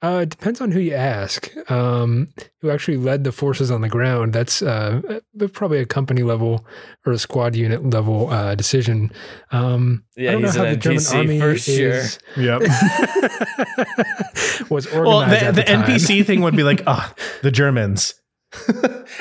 Uh, 0.04 0.22
it 0.24 0.30
depends 0.30 0.60
on 0.62 0.72
who 0.72 0.80
you 0.80 0.96
ask. 0.96 1.52
Um, 1.70 2.30
who 2.62 2.72
actually 2.72 2.98
led 2.98 3.24
the 3.24 3.32
forces 3.32 3.70
on 3.70 3.82
the 3.82 3.90
ground? 3.90 4.34
That's 4.34 4.64
uh, 4.64 5.20
uh, 5.40 5.48
probably 5.54 5.78
a 5.80 5.86
company 5.86 6.24
level 6.24 6.66
or 7.06 7.14
a 7.14 7.20
squad 7.20 7.56
unit 7.56 7.88
level 7.88 8.30
uh, 8.32 8.56
decision. 8.56 9.12
Um, 9.52 10.04
I 10.18 10.22
Yeah, 10.22 10.32
don't 10.32 10.42
know 10.42 10.48
he's 10.48 10.56
how 10.56 10.64
an 10.64 10.72
the 10.72 10.78
German 10.78 10.98
NPC 11.00 11.16
army 11.18 11.40
for 11.40 11.56
sure. 11.58 11.92
is- 11.92 12.20
Yep. 12.36 12.62
was 14.72 14.88
organized. 14.88 15.08
Well, 15.08 15.20
the, 15.30 15.44
at 15.44 15.56
the, 15.56 15.62
the, 15.62 15.68
time. 15.68 15.84
NPC 15.84 16.26
thing 16.26 16.42
would 16.42 16.56
be 16.56 16.64
like, 16.64 16.82
ah, 16.88 17.14
the 17.44 17.52
Germans. 17.52 18.16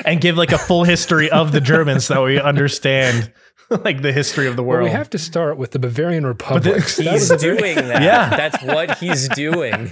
and 0.05 0.19
give 0.19 0.35
like 0.35 0.51
a 0.51 0.57
full 0.57 0.83
history 0.83 1.29
of 1.29 1.51
the 1.51 1.61
Germans 1.61 2.05
so 2.05 2.15
that 2.15 2.21
we 2.23 2.39
understand 2.39 3.31
like 3.85 4.01
the 4.01 4.11
history 4.11 4.47
of 4.47 4.55
the 4.55 4.63
Well, 4.63 4.77
world. 4.77 4.83
we 4.89 4.91
have 4.91 5.09
to 5.11 5.17
start 5.17 5.57
with 5.57 5.71
the 5.71 5.79
Bavarian 5.79 6.25
Republic. 6.25 6.63
the- 6.97 7.03
He's 7.11 7.29
was 7.29 7.41
doing 7.41 7.75
that. 7.75 8.01
Yeah. 8.01 8.29
That's 8.35 8.61
what 8.63 8.97
he's 8.97 9.27
doing. 9.29 9.91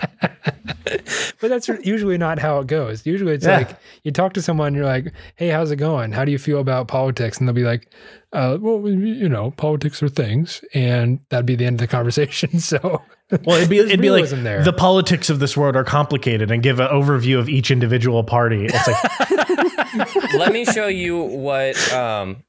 but 1.42 1.50
that's 1.50 1.68
usually 1.68 2.18
not 2.18 2.40
how 2.40 2.60
it 2.60 2.68
goes. 2.68 3.06
Usually 3.06 3.34
it's 3.34 3.46
Yeah. 3.46 3.58
like 3.60 3.70
you 4.04 4.12
talk 4.12 4.34
to 4.34 4.42
someone, 4.42 4.74
you're 4.74 4.86
like, 4.86 5.14
"Hey, 5.36 5.50
how's 5.50 5.72
it 5.72 5.76
going? 5.78 6.12
How 6.12 6.26
do 6.26 6.32
you 6.32 6.38
feel 6.40 6.60
about 6.60 6.88
politics?" 6.88 7.38
And 7.38 7.48
they'll 7.48 7.56
be 7.56 7.64
like, 7.64 7.88
uh, 8.34 8.58
"Well, 8.60 8.88
you 8.90 9.30
know, 9.30 9.52
politics 9.52 10.02
are 10.04 10.10
things," 10.10 10.62
and 10.74 11.20
that'd 11.30 11.46
be 11.46 11.56
the 11.56 11.66
end 11.66 11.76
of 11.82 11.88
the 11.88 11.92
conversation. 11.92 12.60
So, 12.60 13.02
well, 13.46 13.58
it'd 13.58 13.70
be 13.70 13.78
it'd 13.80 14.02
be 14.02 14.10
like 14.12 14.28
there. 14.30 14.64
the 14.64 14.74
politics 14.74 15.30
of 15.30 15.40
this 15.40 15.56
world 15.56 15.76
are 15.76 15.84
complicated 15.84 16.50
and 16.52 16.64
give 16.64 16.80
an 16.80 16.88
overview 16.88 17.38
of 17.40 17.48
each 17.50 17.70
individual 17.72 18.24
party. 18.24 18.68
It's 18.70 18.88
like 18.88 20.34
Let 20.34 20.52
me 20.54 20.66
show 20.66 20.88
you 20.88 21.18
what 21.20 21.94
um, 21.94 22.44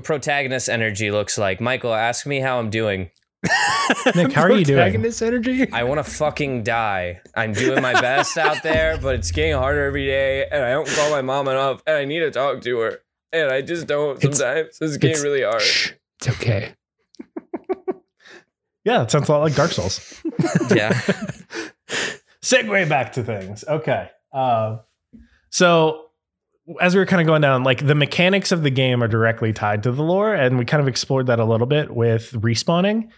protagonist 0.00 0.68
energy 0.68 1.10
looks 1.10 1.38
like. 1.38 1.60
Michael, 1.60 1.94
ask 1.94 2.26
me 2.26 2.40
how 2.40 2.58
I'm 2.58 2.70
doing. 2.70 3.10
Nick, 4.16 4.32
how 4.32 4.42
are 4.42 4.52
you 4.52 4.64
doing? 4.64 4.78
Protagonist 4.78 5.22
energy. 5.22 5.70
I 5.72 5.84
want 5.84 6.04
to 6.04 6.10
fucking 6.10 6.64
die. 6.64 7.20
I'm 7.36 7.52
doing 7.52 7.80
my 7.80 7.92
best 8.00 8.36
out 8.36 8.62
there, 8.62 8.98
but 8.98 9.14
it's 9.14 9.30
getting 9.30 9.52
harder 9.54 9.84
every 9.84 10.06
day, 10.06 10.46
and 10.50 10.62
I 10.64 10.70
don't 10.72 10.88
call 10.88 11.10
my 11.10 11.22
mom 11.22 11.46
enough, 11.48 11.82
and 11.86 11.96
I 11.96 12.04
need 12.04 12.20
to 12.20 12.30
talk 12.32 12.60
to 12.62 12.78
her, 12.80 12.98
and 13.32 13.50
I 13.50 13.60
just 13.62 13.86
don't 13.86 14.16
It's- 14.22 14.38
sometimes. 14.38 14.78
It's 14.80 14.96
getting 14.96 15.10
it's- 15.10 15.22
really 15.22 15.42
hard. 15.42 15.62
Shh, 15.62 15.92
it's 16.20 16.28
okay. 16.30 16.74
Yeah, 18.84 19.02
it 19.02 19.10
sounds 19.10 19.28
a 19.28 19.32
lot 19.32 19.42
like 19.42 19.54
Dark 19.54 19.70
Souls. 19.72 20.14
Yeah. 20.74 20.92
segue 22.42 22.88
back 22.88 23.12
to 23.14 23.22
things. 23.22 23.62
Okay. 23.68 24.08
Uh, 24.32 24.78
so 25.50 26.06
as 26.80 26.94
we 26.94 27.00
were 27.00 27.06
kind 27.06 27.20
of 27.20 27.26
going 27.26 27.42
down, 27.42 27.64
like 27.64 27.86
the 27.86 27.94
mechanics 27.94 28.52
of 28.52 28.62
the 28.62 28.70
game 28.70 29.02
are 29.02 29.08
directly 29.08 29.52
tied 29.52 29.82
to 29.84 29.92
the 29.92 30.02
lore, 30.02 30.34
and 30.34 30.58
we 30.58 30.64
kind 30.64 30.80
of 30.80 30.88
explored 30.88 31.26
that 31.26 31.38
a 31.38 31.44
little 31.44 31.66
bit 31.66 31.94
with 31.94 32.32
respawning. 32.32 33.08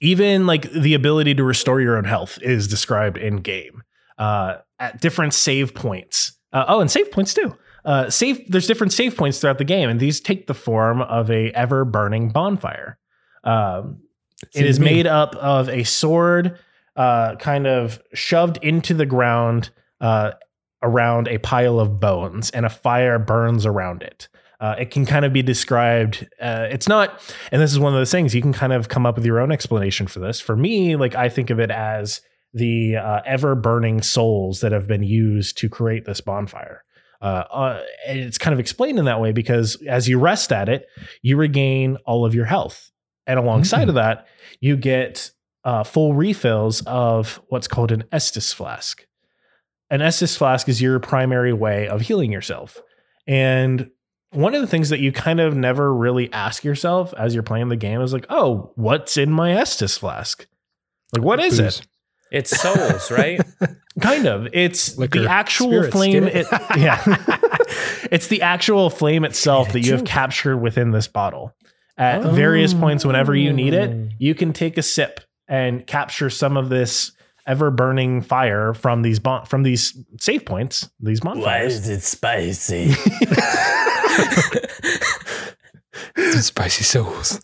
Even 0.00 0.46
like 0.46 0.70
the 0.72 0.94
ability 0.94 1.34
to 1.34 1.44
restore 1.44 1.80
your 1.80 1.96
own 1.96 2.04
health 2.04 2.38
is 2.40 2.66
described 2.68 3.18
in 3.18 3.36
game 3.36 3.82
uh, 4.18 4.56
at 4.78 5.00
different 5.00 5.34
save 5.34 5.74
points. 5.74 6.38
Uh, 6.52 6.64
oh, 6.68 6.80
and 6.80 6.90
save 6.90 7.10
points 7.12 7.34
too. 7.34 7.54
uh, 7.84 8.10
save 8.10 8.50
there's 8.50 8.66
different 8.66 8.92
save 8.92 9.16
points 9.16 9.40
throughout 9.40 9.58
the 9.58 9.64
game, 9.64 9.88
and 9.88 10.00
these 10.00 10.20
take 10.20 10.46
the 10.46 10.54
form 10.54 11.02
of 11.02 11.30
a 11.30 11.50
ever 11.52 11.84
burning 11.84 12.30
bonfire. 12.30 12.98
Um, 13.44 14.00
it 14.54 14.66
is 14.66 14.80
made 14.80 15.06
up 15.06 15.34
of 15.36 15.68
a 15.68 15.84
sword, 15.84 16.58
uh, 16.96 17.36
kind 17.36 17.66
of 17.66 18.00
shoved 18.14 18.58
into 18.62 18.94
the 18.94 19.06
ground 19.06 19.70
uh, 20.00 20.32
around 20.82 21.28
a 21.28 21.38
pile 21.38 21.78
of 21.80 22.00
bones, 22.00 22.50
and 22.50 22.64
a 22.66 22.70
fire 22.70 23.18
burns 23.18 23.66
around 23.66 24.02
it. 24.02 24.28
Uh, 24.60 24.74
it 24.78 24.90
can 24.90 25.06
kind 25.06 25.24
of 25.24 25.32
be 25.32 25.42
described. 25.42 26.28
Uh, 26.40 26.66
it's 26.70 26.86
not, 26.88 27.20
and 27.50 27.62
this 27.62 27.72
is 27.72 27.78
one 27.78 27.92
of 27.94 27.98
those 27.98 28.10
things 28.10 28.34
you 28.34 28.42
can 28.42 28.52
kind 28.52 28.72
of 28.74 28.88
come 28.88 29.06
up 29.06 29.16
with 29.16 29.24
your 29.24 29.40
own 29.40 29.50
explanation 29.52 30.06
for 30.06 30.20
this. 30.20 30.38
For 30.40 30.54
me, 30.56 30.96
like 30.96 31.14
I 31.14 31.28
think 31.30 31.48
of 31.50 31.58
it 31.60 31.70
as 31.70 32.20
the 32.52 32.96
uh, 32.96 33.20
ever 33.24 33.54
burning 33.54 34.02
souls 34.02 34.60
that 34.60 34.72
have 34.72 34.86
been 34.86 35.02
used 35.02 35.56
to 35.58 35.68
create 35.68 36.04
this 36.04 36.20
bonfire. 36.20 36.84
Uh, 37.22 37.44
uh, 37.52 37.82
it's 38.06 38.38
kind 38.38 38.52
of 38.52 38.60
explained 38.60 38.98
in 38.98 39.04
that 39.06 39.20
way 39.20 39.32
because 39.32 39.76
as 39.86 40.08
you 40.08 40.18
rest 40.18 40.52
at 40.52 40.68
it, 40.68 40.86
you 41.22 41.36
regain 41.36 41.96
all 42.06 42.24
of 42.26 42.34
your 42.34 42.46
health. 42.46 42.90
And 43.26 43.38
alongside 43.38 43.86
Mm. 43.86 43.90
of 43.90 43.94
that, 43.96 44.26
you 44.60 44.76
get 44.76 45.30
uh, 45.64 45.84
full 45.84 46.14
refills 46.14 46.82
of 46.86 47.40
what's 47.48 47.68
called 47.68 47.92
an 47.92 48.02
Estus 48.12 48.52
flask. 48.54 49.06
An 49.90 50.00
Estus 50.00 50.36
flask 50.36 50.68
is 50.68 50.80
your 50.80 50.98
primary 51.00 51.52
way 51.52 51.88
of 51.88 52.00
healing 52.02 52.30
yourself. 52.32 52.80
And 53.26 53.90
one 54.32 54.54
of 54.54 54.60
the 54.60 54.66
things 54.66 54.90
that 54.90 55.00
you 55.00 55.10
kind 55.12 55.40
of 55.40 55.56
never 55.56 55.92
really 55.92 56.32
ask 56.32 56.62
yourself 56.64 57.12
as 57.18 57.34
you're 57.34 57.42
playing 57.42 57.68
the 57.68 57.76
game 57.76 58.00
is 58.00 58.12
like, 58.12 58.26
oh, 58.30 58.72
what's 58.76 59.16
in 59.16 59.32
my 59.32 59.50
Estus 59.50 59.98
flask? 59.98 60.46
Like, 61.12 61.22
what 61.22 61.40
is 61.40 61.58
Booze. 61.60 61.80
it? 61.80 61.86
It's 62.30 62.60
souls, 62.60 63.10
right? 63.10 63.40
Kind 64.00 64.26
of. 64.26 64.46
It's 64.52 64.96
Liquor. 64.96 65.22
the 65.22 65.28
actual 65.28 65.66
Spirits, 65.68 65.92
flame. 65.92 66.24
It, 66.28 66.36
it? 66.36 66.46
yeah. 66.76 67.02
it's 68.12 68.28
the 68.28 68.42
actual 68.42 68.88
flame 68.88 69.24
itself 69.24 69.66
Yeah, 69.68 69.72
that 69.72 69.80
you 69.80 69.92
have 69.92 70.04
captured 70.04 70.58
within 70.58 70.92
this 70.92 71.08
bottle. 71.08 71.52
At 71.98 72.22
various 72.22 72.72
points, 72.72 73.04
whenever 73.04 73.34
you 73.34 73.52
need 73.52 73.74
Oh. 73.74 73.82
it, 73.82 74.12
you 74.18 74.34
can 74.36 74.52
take 74.52 74.78
a 74.78 74.82
sip 74.82 75.20
and 75.48 75.84
capture 75.86 76.30
some 76.30 76.56
of 76.56 76.68
this 76.68 77.12
ever 77.50 77.70
burning 77.72 78.22
fire 78.22 78.72
from 78.72 79.02
these 79.02 79.18
bon- 79.18 79.44
from 79.44 79.64
these 79.64 79.98
save 80.20 80.44
points, 80.46 80.88
these 81.00 81.20
bonfires. 81.20 81.88
it 81.88 82.02
spicy? 82.02 82.92
Some 86.16 86.40
spicy 86.40 86.84
souls. 86.84 87.40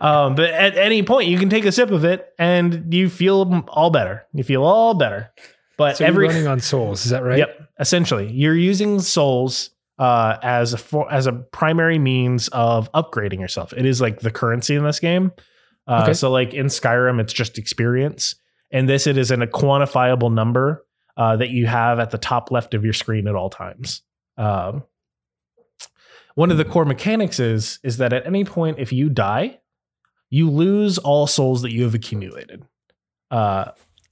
um, 0.00 0.34
but 0.34 0.50
at 0.50 0.78
any 0.78 1.02
point, 1.02 1.28
you 1.28 1.38
can 1.38 1.50
take 1.50 1.66
a 1.66 1.72
sip 1.72 1.90
of 1.90 2.04
it 2.04 2.32
and 2.38 2.92
you 2.92 3.10
feel 3.10 3.64
all 3.68 3.90
better. 3.90 4.26
You 4.32 4.44
feel 4.44 4.64
all 4.64 4.94
better. 4.94 5.30
But 5.76 5.98
So 5.98 6.06
every 6.06 6.24
you're 6.26 6.32
running 6.32 6.48
on 6.48 6.60
souls, 6.60 7.04
is 7.04 7.10
that 7.10 7.22
right? 7.22 7.38
Yep. 7.38 7.68
Essentially, 7.80 8.30
you're 8.32 8.56
using 8.56 9.00
souls 9.00 9.70
uh, 9.98 10.38
as 10.42 10.72
a 10.72 10.78
for, 10.78 11.12
as 11.12 11.26
a 11.26 11.32
primary 11.32 11.98
means 11.98 12.48
of 12.48 12.90
upgrading 12.92 13.40
yourself. 13.40 13.72
It 13.72 13.84
is 13.84 14.00
like 14.00 14.20
the 14.20 14.30
currency 14.30 14.74
in 14.74 14.84
this 14.84 15.00
game. 15.00 15.32
Uh, 15.86 16.00
Okay. 16.04 16.14
So, 16.14 16.30
like 16.30 16.54
in 16.54 16.66
Skyrim, 16.66 17.20
it's 17.20 17.32
just 17.32 17.58
experience. 17.58 18.34
and 18.70 18.88
this, 18.88 19.06
it 19.06 19.16
is 19.18 19.30
in 19.30 19.42
a 19.42 19.46
quantifiable 19.46 20.32
number 20.32 20.84
uh, 21.16 21.36
that 21.36 21.50
you 21.50 21.66
have 21.66 21.98
at 22.00 22.10
the 22.10 22.18
top 22.18 22.50
left 22.50 22.74
of 22.74 22.82
your 22.84 22.92
screen 22.94 23.28
at 23.28 23.34
all 23.36 23.50
times. 23.50 24.02
Um, 24.36 24.82
one 26.34 26.50
of 26.50 26.56
the 26.58 26.64
core 26.64 26.84
mechanics 26.84 27.38
is 27.38 27.78
is 27.84 27.98
that 27.98 28.12
at 28.12 28.26
any 28.26 28.44
point, 28.44 28.78
if 28.78 28.92
you 28.92 29.08
die, 29.08 29.60
you 30.30 30.50
lose 30.50 30.98
all 30.98 31.26
souls 31.26 31.62
that 31.62 31.72
you 31.72 31.84
have 31.84 31.94
accumulated. 31.94 32.64
Uh, 33.30 33.66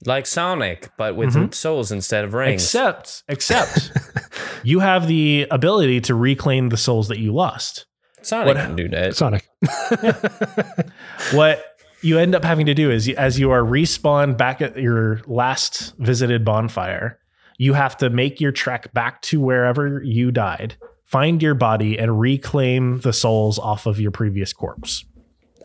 like 0.05 0.25
Sonic, 0.25 0.89
but 0.97 1.15
with 1.15 1.33
Mhm. 1.33 1.53
souls 1.53 1.91
instead 1.91 2.23
of 2.25 2.33
rings. 2.33 2.61
Except, 2.63 3.23
except 3.29 3.91
you 4.63 4.79
have 4.79 5.07
the 5.07 5.47
ability 5.51 6.01
to 6.01 6.15
reclaim 6.15 6.69
the 6.69 6.77
souls 6.77 7.07
that 7.09 7.19
you 7.19 7.33
lost. 7.33 7.85
Sonic 8.23 8.55
what- 8.55 8.65
can 8.65 8.75
do 8.75 8.87
that. 8.89 9.15
Sonic. 9.15 9.47
What 11.33 11.63
you 12.01 12.19
end 12.19 12.35
up 12.35 12.43
having 12.43 12.65
to 12.65 12.73
do 12.73 12.91
is, 12.91 13.07
as 13.09 13.39
you 13.39 13.51
are 13.51 13.61
respawned 13.61 14.37
back 14.37 14.61
at 14.61 14.77
your 14.77 15.21
last 15.25 15.93
visited 15.97 16.43
bonfire, 16.43 17.19
you 17.57 17.73
have 17.73 17.95
to 17.97 18.09
make 18.09 18.41
your 18.41 18.51
trek 18.51 18.93
back 18.93 19.21
to 19.23 19.39
wherever 19.39 20.01
you 20.03 20.31
died, 20.31 20.75
find 21.05 21.41
your 21.41 21.55
body, 21.55 21.97
and 21.97 22.19
reclaim 22.19 22.99
the 22.99 23.13
souls 23.13 23.57
off 23.57 23.85
of 23.85 23.99
your 23.99 24.11
previous 24.11 24.51
corpse. 24.53 25.05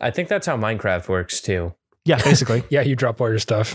I 0.01 0.11
think 0.11 0.29
that's 0.29 0.47
how 0.47 0.57
Minecraft 0.57 1.09
works 1.09 1.40
too. 1.40 1.75
Yeah, 2.05 2.23
basically. 2.23 2.62
yeah, 2.71 2.83
you 2.83 2.94
drop 2.94 3.21
all 3.21 3.29
your 3.29 3.40
stuff. 3.40 3.75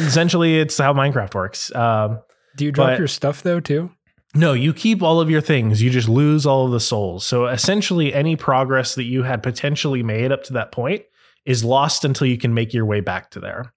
Essentially, 0.00 0.58
it's 0.58 0.76
how 0.76 0.92
Minecraft 0.92 1.34
works. 1.34 1.74
Um, 1.74 2.20
Do 2.56 2.64
you 2.64 2.72
drop 2.72 2.90
But- 2.90 2.98
your 2.98 3.08
stuff 3.08 3.42
though 3.42 3.60
too? 3.60 3.90
No, 4.36 4.52
you 4.52 4.72
keep 4.74 5.02
all 5.02 5.20
of 5.20 5.30
your 5.30 5.40
things. 5.40 5.82
You 5.82 5.90
just 5.90 6.08
lose 6.08 6.46
all 6.46 6.66
of 6.66 6.72
the 6.72 6.80
souls. 6.80 7.24
So 7.24 7.46
essentially, 7.46 8.12
any 8.12 8.36
progress 8.36 8.94
that 8.96 9.04
you 9.04 9.22
had 9.22 9.42
potentially 9.42 10.02
made 10.02 10.30
up 10.32 10.44
to 10.44 10.52
that 10.54 10.72
point 10.72 11.02
is 11.44 11.64
lost 11.64 12.04
until 12.04 12.26
you 12.26 12.36
can 12.36 12.52
make 12.54 12.74
your 12.74 12.84
way 12.84 13.00
back 13.00 13.30
to 13.30 13.40
there. 13.40 13.72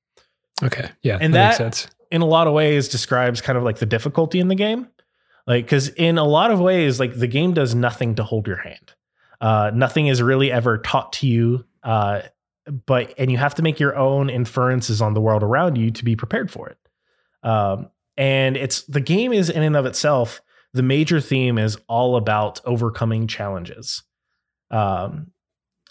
Okay. 0.62 0.90
Yeah. 1.02 1.18
And 1.22 1.34
that, 1.34 1.58
that- 1.58 1.64
makes 1.64 1.80
sense. 1.80 1.96
In 2.12 2.22
a 2.22 2.26
lot 2.26 2.48
of 2.48 2.54
ways, 2.54 2.88
describes 2.88 3.40
kind 3.40 3.56
of 3.58 3.64
like 3.64 3.78
the 3.78 3.86
difficulty 3.86 4.40
in 4.40 4.48
the 4.48 4.56
game. 4.56 4.88
Like, 5.46 5.66
because 5.66 5.90
in 5.90 6.18
a 6.18 6.24
lot 6.24 6.50
of 6.50 6.60
ways, 6.60 7.00
like 7.00 7.14
the 7.18 7.28
game 7.28 7.54
does 7.54 7.76
nothing 7.76 8.16
to 8.16 8.24
hold 8.24 8.48
your 8.48 8.58
hand. 8.58 8.94
Uh, 9.40 9.72
nothing 9.74 10.08
is 10.08 10.22
really 10.22 10.52
ever 10.52 10.80
taught 10.80 11.14
to 11.14 11.28
you. 11.28 11.66
Uh, 11.84 12.22
but 12.86 13.14
and 13.18 13.32
you 13.32 13.38
have 13.38 13.56
to 13.56 13.62
make 13.62 13.80
your 13.80 13.96
own 13.96 14.30
inferences 14.30 15.02
on 15.02 15.14
the 15.14 15.22
world 15.22 15.44
around 15.44 15.78
you 15.78 15.92
to 15.92 16.04
be 16.04 16.16
prepared 16.16 16.52
for 16.52 16.70
it. 16.70 16.78
Um, 17.48 17.90
and 18.18 18.58
it's 18.58 18.84
the 18.84 19.02
game 19.02 19.32
is 19.32 19.50
in 19.50 19.64
and 19.64 19.76
of 19.76 19.86
itself 19.86 20.42
the 20.74 20.84
major 20.84 21.20
theme 21.20 21.58
is 21.58 21.78
all 21.88 22.16
about 22.16 22.62
overcoming 22.66 23.28
challenges. 23.28 24.04
Um, 24.72 25.32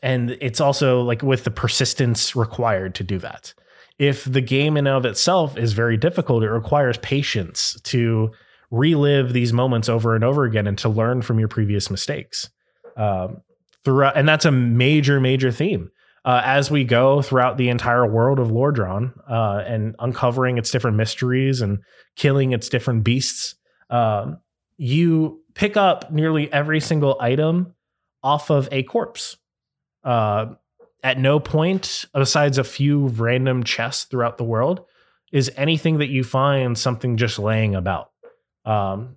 and 0.02 0.36
it's 0.40 0.60
also 0.60 1.02
like 1.02 1.22
with 1.22 1.44
the 1.44 1.50
persistence 1.50 2.36
required 2.36 2.94
to 2.96 3.04
do 3.04 3.18
that. 3.18 3.52
If 3.98 4.24
the 4.24 4.40
game 4.40 4.76
in 4.76 4.86
and 4.86 4.96
of 4.96 5.04
itself 5.04 5.56
is 5.56 5.72
very 5.72 5.96
difficult 5.96 6.44
it 6.44 6.50
requires 6.50 6.98
patience 6.98 7.80
to 7.82 8.30
relive 8.70 9.32
these 9.32 9.52
moments 9.52 9.88
over 9.88 10.14
and 10.14 10.22
over 10.22 10.44
again 10.44 10.66
and 10.66 10.78
to 10.78 10.88
learn 10.88 11.22
from 11.22 11.38
your 11.38 11.48
previous 11.48 11.90
mistakes. 11.90 12.48
Um, 12.96 13.42
throughout 13.84 14.16
and 14.16 14.28
that's 14.28 14.44
a 14.44 14.52
major 14.52 15.20
major 15.20 15.50
theme. 15.50 15.90
Uh, 16.24 16.42
as 16.44 16.70
we 16.70 16.84
go 16.84 17.22
throughout 17.22 17.56
the 17.56 17.70
entire 17.70 18.06
world 18.06 18.38
of 18.38 18.48
Lordran 18.48 19.12
uh, 19.30 19.62
and 19.66 19.96
uncovering 19.98 20.58
its 20.58 20.70
different 20.70 20.96
mysteries 20.96 21.60
and 21.60 21.78
killing 22.16 22.52
its 22.52 22.68
different 22.68 23.02
beasts, 23.02 23.54
um, 23.88 24.38
you 24.78 25.42
pick 25.54 25.76
up 25.76 26.10
nearly 26.10 26.50
every 26.52 26.80
single 26.80 27.18
item 27.20 27.74
off 28.22 28.50
of 28.50 28.68
a 28.72 28.84
corpse. 28.84 29.36
Uh, 30.04 30.54
at 31.02 31.18
no 31.18 31.38
point, 31.38 32.06
besides 32.14 32.58
a 32.58 32.64
few 32.64 33.08
random 33.08 33.62
chests 33.64 34.04
throughout 34.04 34.38
the 34.38 34.44
world, 34.44 34.84
is 35.32 35.50
anything 35.56 35.98
that 35.98 36.08
you 36.08 36.24
find 36.24 36.78
something 36.78 37.16
just 37.16 37.38
laying 37.38 37.74
about. 37.74 38.10
Um, 38.64 39.16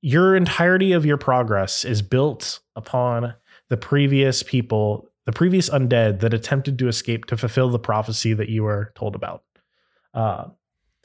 your 0.00 0.36
entirety 0.36 0.92
of 0.92 1.04
your 1.04 1.16
progress 1.16 1.84
is 1.84 2.02
built 2.02 2.60
upon 2.76 3.34
the 3.68 3.76
previous 3.76 4.42
people, 4.42 5.08
the 5.26 5.32
previous 5.32 5.68
undead 5.68 6.20
that 6.20 6.34
attempted 6.34 6.78
to 6.78 6.88
escape 6.88 7.26
to 7.26 7.36
fulfill 7.36 7.68
the 7.70 7.78
prophecy 7.78 8.32
that 8.32 8.48
you 8.48 8.62
were 8.62 8.92
told 8.94 9.14
about. 9.14 9.42
Uh, 10.14 10.46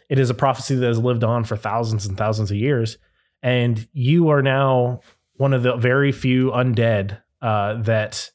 it 0.09 0.19
is 0.19 0.29
a 0.29 0.35
prophecy 0.35 0.75
that 0.75 0.85
has 0.85 0.99
lived 0.99 1.23
on 1.23 1.43
for 1.43 1.57
thousands 1.57 2.05
and 2.05 2.17
thousands 2.17 2.51
of 2.51 2.57
years, 2.57 2.97
and 3.43 3.87
you 3.93 4.29
are 4.29 4.41
now 4.41 5.01
one 5.35 5.53
of 5.53 5.61
the 5.61 5.75
very 5.75 6.11
few 6.11 6.49
undead 6.51 7.21
uh, 7.41 7.75
that 7.81 8.31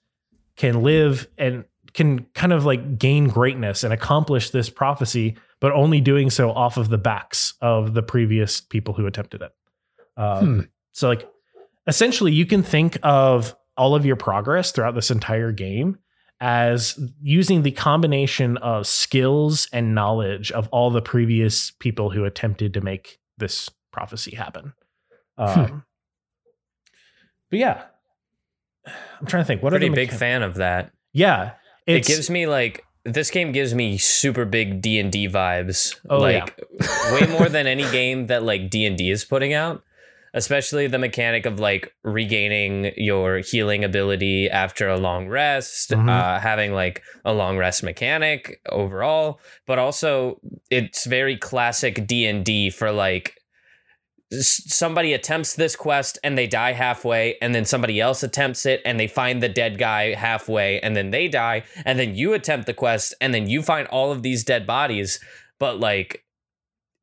can 0.56 0.82
live 0.82 1.26
and 1.38 1.64
can 1.94 2.26
kind 2.34 2.52
of 2.52 2.64
like 2.64 2.98
gain 2.98 3.28
greatness 3.28 3.82
and 3.82 3.92
accomplish 3.92 4.50
this 4.50 4.68
prophecy, 4.68 5.36
but 5.60 5.72
only 5.72 6.00
doing 6.00 6.28
so 6.28 6.50
off 6.50 6.76
of 6.76 6.90
the 6.90 6.98
backs 6.98 7.54
of 7.62 7.94
the 7.94 8.02
previous 8.02 8.60
people 8.60 8.94
who 8.94 9.06
attempted 9.06 9.42
it. 9.42 9.52
Um, 10.16 10.44
Hmm. 10.44 10.60
So, 10.92 11.08
like, 11.08 11.28
essentially, 11.86 12.32
you 12.32 12.44
can 12.44 12.62
think 12.62 12.98
of 13.02 13.56
all 13.76 13.94
of 13.94 14.04
your 14.04 14.16
progress 14.16 14.72
throughout 14.72 14.94
this 14.94 15.10
entire 15.10 15.52
game 15.52 15.98
as 16.40 16.98
using 17.22 17.62
the 17.62 17.70
combination 17.70 18.56
of 18.58 18.86
skills 18.86 19.68
and 19.72 19.94
knowledge 19.94 20.52
of 20.52 20.68
all 20.68 20.90
the 20.90 21.02
previous 21.02 21.70
people 21.70 22.10
who 22.10 22.24
attempted 22.24 22.74
to 22.74 22.80
make 22.80 23.18
this 23.38 23.70
prophecy 23.92 24.34
happen. 24.36 24.72
Um, 25.38 25.84
But 27.50 27.58
yeah, 27.60 27.82
I'm 28.86 29.26
trying 29.26 29.42
to 29.42 29.46
think. 29.46 29.62
What 29.62 29.70
Pretty 29.70 29.88
big 29.88 30.10
mechan- 30.10 30.18
fan 30.18 30.42
of 30.42 30.56
that. 30.56 30.90
Yeah, 31.12 31.52
It 31.86 32.04
gives 32.04 32.28
me 32.28 32.46
like 32.46 32.84
this 33.04 33.30
game 33.30 33.52
gives 33.52 33.74
me 33.74 33.96
super 33.96 34.44
big 34.44 34.82
D 34.82 34.98
and 34.98 35.10
D 35.10 35.28
vibes. 35.28 35.98
Oh, 36.10 36.18
like 36.18 36.58
way 37.12 37.26
more 37.38 37.48
than 37.48 37.66
any 37.66 37.88
game 37.90 38.26
that 38.26 38.42
like 38.42 38.68
D 38.68 38.84
and 38.84 38.98
D 38.98 39.10
is 39.10 39.24
putting 39.24 39.54
out. 39.54 39.82
Especially 40.34 40.86
the 40.88 40.98
mechanic 40.98 41.46
of 41.46 41.58
like 41.58 41.90
regaining 42.04 42.92
your 42.98 43.38
healing 43.38 43.82
ability 43.82 44.50
after 44.50 44.86
a 44.86 44.98
long 44.98 45.26
rest, 45.26 45.90
Mhm. 45.90 46.06
uh, 46.10 46.38
having 46.38 46.74
like 46.74 47.02
a 47.24 47.32
long 47.32 47.56
rest 47.56 47.82
mechanic 47.82 48.60
overall, 48.68 49.40
but 49.66 49.78
also 49.78 50.38
it's 50.70 51.06
very 51.06 51.38
classic 51.38 52.06
D 52.06 52.26
and 52.26 52.44
D 52.44 52.68
for 52.68 52.92
like 52.92 53.37
somebody 54.30 55.14
attempts 55.14 55.54
this 55.54 55.74
quest 55.74 56.18
and 56.22 56.36
they 56.36 56.46
die 56.46 56.72
halfway 56.72 57.36
and 57.40 57.54
then 57.54 57.64
somebody 57.64 58.00
else 58.00 58.22
attempts 58.22 58.66
it 58.66 58.82
and 58.84 59.00
they 59.00 59.06
find 59.06 59.42
the 59.42 59.48
dead 59.48 59.78
guy 59.78 60.12
halfway 60.14 60.80
and 60.80 60.94
then 60.94 61.10
they 61.10 61.28
die 61.28 61.62
and 61.86 61.98
then 61.98 62.14
you 62.14 62.34
attempt 62.34 62.66
the 62.66 62.74
quest 62.74 63.14
and 63.20 63.32
then 63.32 63.48
you 63.48 63.62
find 63.62 63.88
all 63.88 64.12
of 64.12 64.22
these 64.22 64.44
dead 64.44 64.66
bodies 64.66 65.18
but 65.58 65.80
like 65.80 66.24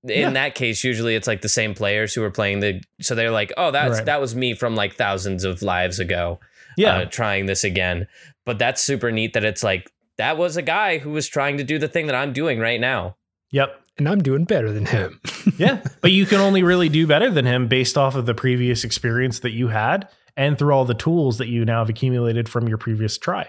in 0.03 0.19
Yeah. 0.19 0.29
that 0.31 0.53
case 0.53 0.83
usually 0.83 1.15
it's 1.15 1.25
like 1.27 1.41
the 1.41 1.49
same 1.49 1.73
players 1.73 2.13
who 2.13 2.21
are 2.23 2.29
playing 2.29 2.59
the 2.59 2.81
so 3.01 3.15
they're 3.15 3.31
like 3.31 3.51
oh 3.57 3.71
that's 3.71 3.97
Right. 3.97 4.05
that 4.05 4.21
was 4.21 4.35
me 4.35 4.53
from 4.53 4.75
like 4.75 4.93
thousands 4.95 5.43
of 5.43 5.63
lives 5.63 5.99
ago 5.99 6.39
Yeah. 6.77 6.97
uh, 6.97 7.05
trying 7.05 7.47
this 7.47 7.63
again 7.63 8.07
but 8.45 8.59
that's 8.59 8.83
super 8.83 9.11
neat 9.11 9.33
that 9.33 9.43
it's 9.43 9.63
like 9.63 9.89
that 10.19 10.37
was 10.37 10.57
a 10.57 10.61
guy 10.61 10.99
who 10.99 11.09
was 11.09 11.27
trying 11.27 11.57
to 11.57 11.63
do 11.63 11.79
the 11.79 11.87
thing 11.87 12.05
that 12.05 12.15
I'm 12.15 12.33
doing 12.33 12.59
right 12.59 12.79
now 12.79 13.15
yep. 13.49 13.81
And 13.97 14.09
I'm 14.09 14.21
doing 14.21 14.43
better 14.45 14.71
than 14.71 14.85
him. 14.85 15.19
Yeah. 15.57 15.83
but 16.01 16.11
you 16.11 16.25
can 16.25 16.39
only 16.39 16.63
really 16.63 16.89
do 16.89 17.05
better 17.05 17.29
than 17.29 17.45
him 17.45 17.67
based 17.67 17.97
off 17.99 18.15
of 18.15 18.25
the 18.25 18.33
previous 18.33 18.83
experience 18.83 19.39
that 19.41 19.51
you 19.51 19.67
had 19.67 20.09
and 20.35 20.57
through 20.57 20.73
all 20.73 20.85
the 20.85 20.95
tools 20.95 21.37
that 21.37 21.47
you 21.47 21.63
now 21.65 21.79
have 21.79 21.89
accumulated 21.89 22.49
from 22.49 22.67
your 22.67 22.79
previous 22.79 23.17
try. 23.19 23.47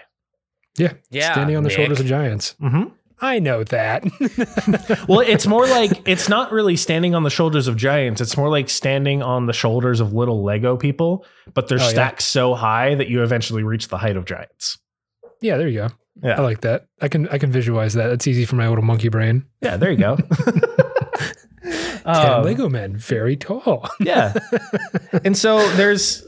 Yeah. 0.77 0.93
Yeah, 1.09 1.31
Standing 1.33 1.57
on 1.57 1.63
the 1.63 1.69
Nick. 1.69 1.75
shoulders 1.77 1.99
of 1.99 2.05
giants. 2.05 2.55
Mm-hmm. 2.61 2.89
I 3.19 3.39
know 3.39 3.63
that. 3.65 4.03
Well, 5.07 5.21
it's 5.21 5.47
more 5.47 5.65
like 5.65 6.07
it's 6.07 6.29
not 6.29 6.51
really 6.51 6.75
standing 6.75 7.15
on 7.15 7.23
the 7.23 7.29
shoulders 7.31 7.67
of 7.67 7.75
giants. 7.77 8.21
It's 8.21 8.37
more 8.37 8.49
like 8.49 8.69
standing 8.69 9.23
on 9.23 9.47
the 9.47 9.53
shoulders 9.53 9.99
of 9.99 10.13
little 10.13 10.43
Lego 10.43 10.77
people, 10.77 11.25
but 11.53 11.67
they're 11.67 11.79
Oh, 11.79 11.83
yeah. 11.83 11.89
stacked 11.89 12.21
so 12.21 12.53
high 12.53 12.93
that 12.95 13.09
you 13.09 13.23
eventually 13.23 13.63
reach 13.63 13.87
the 13.87 13.97
height 13.97 14.17
of 14.17 14.25
giants. 14.25 14.77
yeah, 15.41 15.57
there 15.57 15.67
you 15.67 15.79
go. 15.79 15.89
Yeah. 16.23 16.39
I 16.39 16.41
like 16.41 16.61
that. 16.61 16.87
I 17.01 17.07
can 17.07 17.27
I 17.29 17.37
can 17.37 17.51
visualize 17.51 17.93
that. 17.93 18.09
It's 18.11 18.27
easy 18.27 18.45
for 18.45 18.55
my 18.55 18.67
little 18.67 18.83
monkey 18.83 19.09
brain. 19.09 19.45
Yeah, 19.61 19.77
there 19.77 19.91
you 19.91 19.97
go. 19.97 20.17
Ten 21.63 22.01
Um, 22.05 22.43
Lego 22.43 22.69
men, 22.69 22.95
very 22.95 23.35
tall. 23.35 23.89
yeah. 23.99 24.33
And 25.25 25.37
so 25.37 25.67
there's 25.75 26.25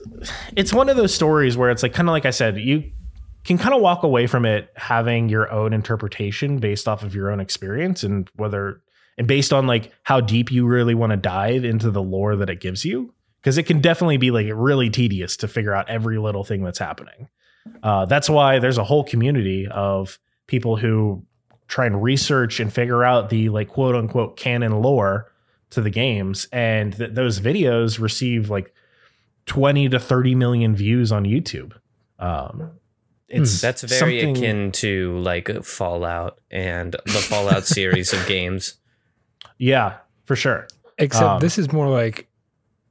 it's 0.56 0.74
one 0.74 0.90
of 0.90 0.98
those 0.98 1.14
stories 1.14 1.56
where 1.58 1.70
it's 1.70 1.84
like 1.84 1.94
kind 1.94 2.10
of 2.10 2.14
like 2.14 2.26
I 2.26 2.32
said, 2.32 2.58
you 2.58 2.92
can 3.46 3.58
kind 3.58 3.74
of 3.74 3.82
walk 3.82 4.04
away 4.04 4.28
from 4.28 4.46
it 4.46 4.70
having 4.76 5.30
your 5.30 5.50
own 5.52 5.72
interpretation 5.74 6.58
based 6.58 6.88
off 6.88 7.04
of 7.04 7.16
your 7.16 7.32
own 7.32 7.40
experience 7.40 8.04
and 8.04 8.30
whether 8.36 8.82
and 9.18 9.28
based 9.28 9.54
on 9.54 9.68
like 9.68 9.92
how 10.04 10.20
deep 10.20 10.52
you 10.52 10.66
really 10.68 10.96
want 10.96 11.12
to 11.12 11.18
dive 11.18 11.64
into 11.64 11.90
the 11.92 12.02
lore 12.02 12.36
that 12.36 12.50
it 12.50 12.60
gives 12.60 12.84
you 12.84 13.14
because 13.42 13.58
it 13.58 13.64
can 13.64 13.80
definitely 13.80 14.18
be 14.18 14.32
like 14.32 14.48
really 14.54 14.90
tedious 14.90 15.38
to 15.38 15.48
figure 15.48 15.74
out 15.74 15.90
every 15.90 16.18
little 16.18 16.44
thing 16.44 16.64
that's 16.64 16.80
happening. 16.80 17.30
Uh, 17.84 18.06
that's 18.06 18.30
why 18.30 18.60
there's 18.60 18.78
a 18.78 18.84
whole 18.84 19.04
community 19.04 19.68
of 19.70 20.20
people 20.48 20.76
who 20.76 21.24
try 21.68 21.86
and 21.86 22.02
research 22.02 22.60
and 22.60 22.74
figure 22.74 23.04
out 23.04 23.30
the 23.30 23.50
like 23.50 23.68
quote 23.70 23.96
unquote 23.96 24.36
canon 24.38 24.82
lore 24.82 25.32
to 25.70 25.82
the 25.82 25.90
games 25.92 26.48
and 26.52 26.98
th- 26.98 27.12
those 27.14 27.40
videos 27.40 28.00
receive 28.00 28.50
like 28.50 28.74
20 29.46 29.90
to 29.90 30.00
30 30.00 30.34
million 30.36 30.76
views 30.76 31.12
on 31.12 31.24
youtube 31.26 31.74
um 32.18 32.72
it's 33.28 33.62
That's 33.62 33.84
very 33.84 34.22
something- 34.22 34.38
akin 34.44 34.72
to 34.74 35.20
like 35.20 35.64
Fallout 35.64 36.40
and 36.50 36.94
the 37.06 37.12
Fallout 37.30 37.68
series 37.68 38.12
of 38.14 38.26
games. 38.28 38.74
yeah 39.60 39.98
for 40.26 40.36
sure 40.36 40.68
Except 40.98 41.24
Um, 41.24 41.40
this 41.40 41.58
is 41.60 41.72
more 41.72 41.88
like 41.88 42.28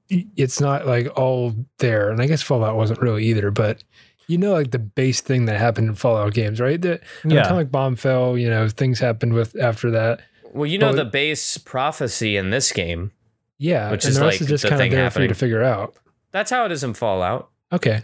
it's 0.09 0.61
not 0.61 0.87
like 0.87 1.09
all 1.19 1.55
there, 1.79 2.09
and 2.11 2.23
I 2.23 2.27
guess 2.27 2.41
Fallout 2.41 2.77
wasn't 2.77 3.03
really 3.03 3.27
either. 3.27 3.51
But 3.51 3.85
you 4.29 4.39
know, 4.39 4.53
like 4.53 4.71
the 4.71 4.79
base 4.79 5.21
thing 5.21 5.47
that 5.47 5.59
happened 5.59 5.89
in 5.89 5.95
Fallout 5.95 6.35
games, 6.35 6.61
right? 6.61 6.81
The 6.81 7.01
yeah 7.25 7.45
atomic 7.47 7.73
bomb 7.73 7.97
fell. 7.97 8.39
You 8.39 8.49
know, 8.51 8.69
things 8.69 9.01
happened 9.01 9.33
with 9.33 9.59
after 9.61 9.91
that. 9.91 10.21
Well, 10.53 10.67
you 10.67 10.79
know 10.79 10.89
Well, 10.89 10.97
the 10.97 11.05
base 11.05 11.59
prophecy 11.59 12.37
in 12.37 12.51
this 12.51 12.71
game. 12.73 13.11
Yeah, 13.59 13.91
Which 13.91 14.05
and 14.05 14.11
is 14.11 14.19
the 14.19 14.25
rest 14.25 14.37
like 14.37 14.41
is 14.43 14.47
just 14.49 14.63
the 14.63 14.69
kind 14.69 14.81
of 14.81 14.85
thing 14.85 14.91
there 14.93 14.99
for 15.11 15.19
you 15.21 15.25
happening. 15.25 15.29
to 15.31 15.35
figure 15.35 15.63
out. 15.65 15.97
That's 16.31 16.51
how 16.51 16.65
it 16.65 16.73
is 16.73 16.85
in 16.85 16.95
Fallout. 16.95 17.51
Okay, 17.73 18.03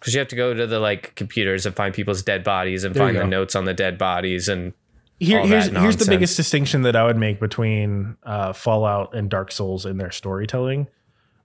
Because 0.00 0.12
you 0.14 0.18
have 0.18 0.28
to 0.28 0.36
go 0.36 0.52
to 0.54 0.66
the 0.66 0.80
like 0.80 1.14
computers 1.14 1.64
and 1.66 1.74
find 1.76 1.94
people's 1.94 2.22
dead 2.22 2.42
bodies 2.44 2.82
and 2.84 2.94
There 2.94 3.04
find 3.04 3.16
the 3.16 3.24
notes 3.26 3.54
on 3.54 3.64
the 3.64 3.74
dead 3.74 3.96
bodies 3.96 4.48
and 4.48 4.72
Here, 5.20 5.38
all 5.40 5.46
that 5.46 5.64
here's 5.70 5.80
here's 5.82 5.96
the 5.96 6.06
biggest 6.10 6.36
distinction 6.36 6.82
that 6.82 6.96
I 6.96 7.04
would 7.04 7.16
make 7.16 7.40
between 7.40 8.16
uh, 8.24 8.52
Fallout 8.52 9.14
and 9.14 9.30
Dark 9.30 9.52
Souls 9.52 9.86
in 9.86 9.96
their 9.98 10.10
storytelling. 10.10 10.88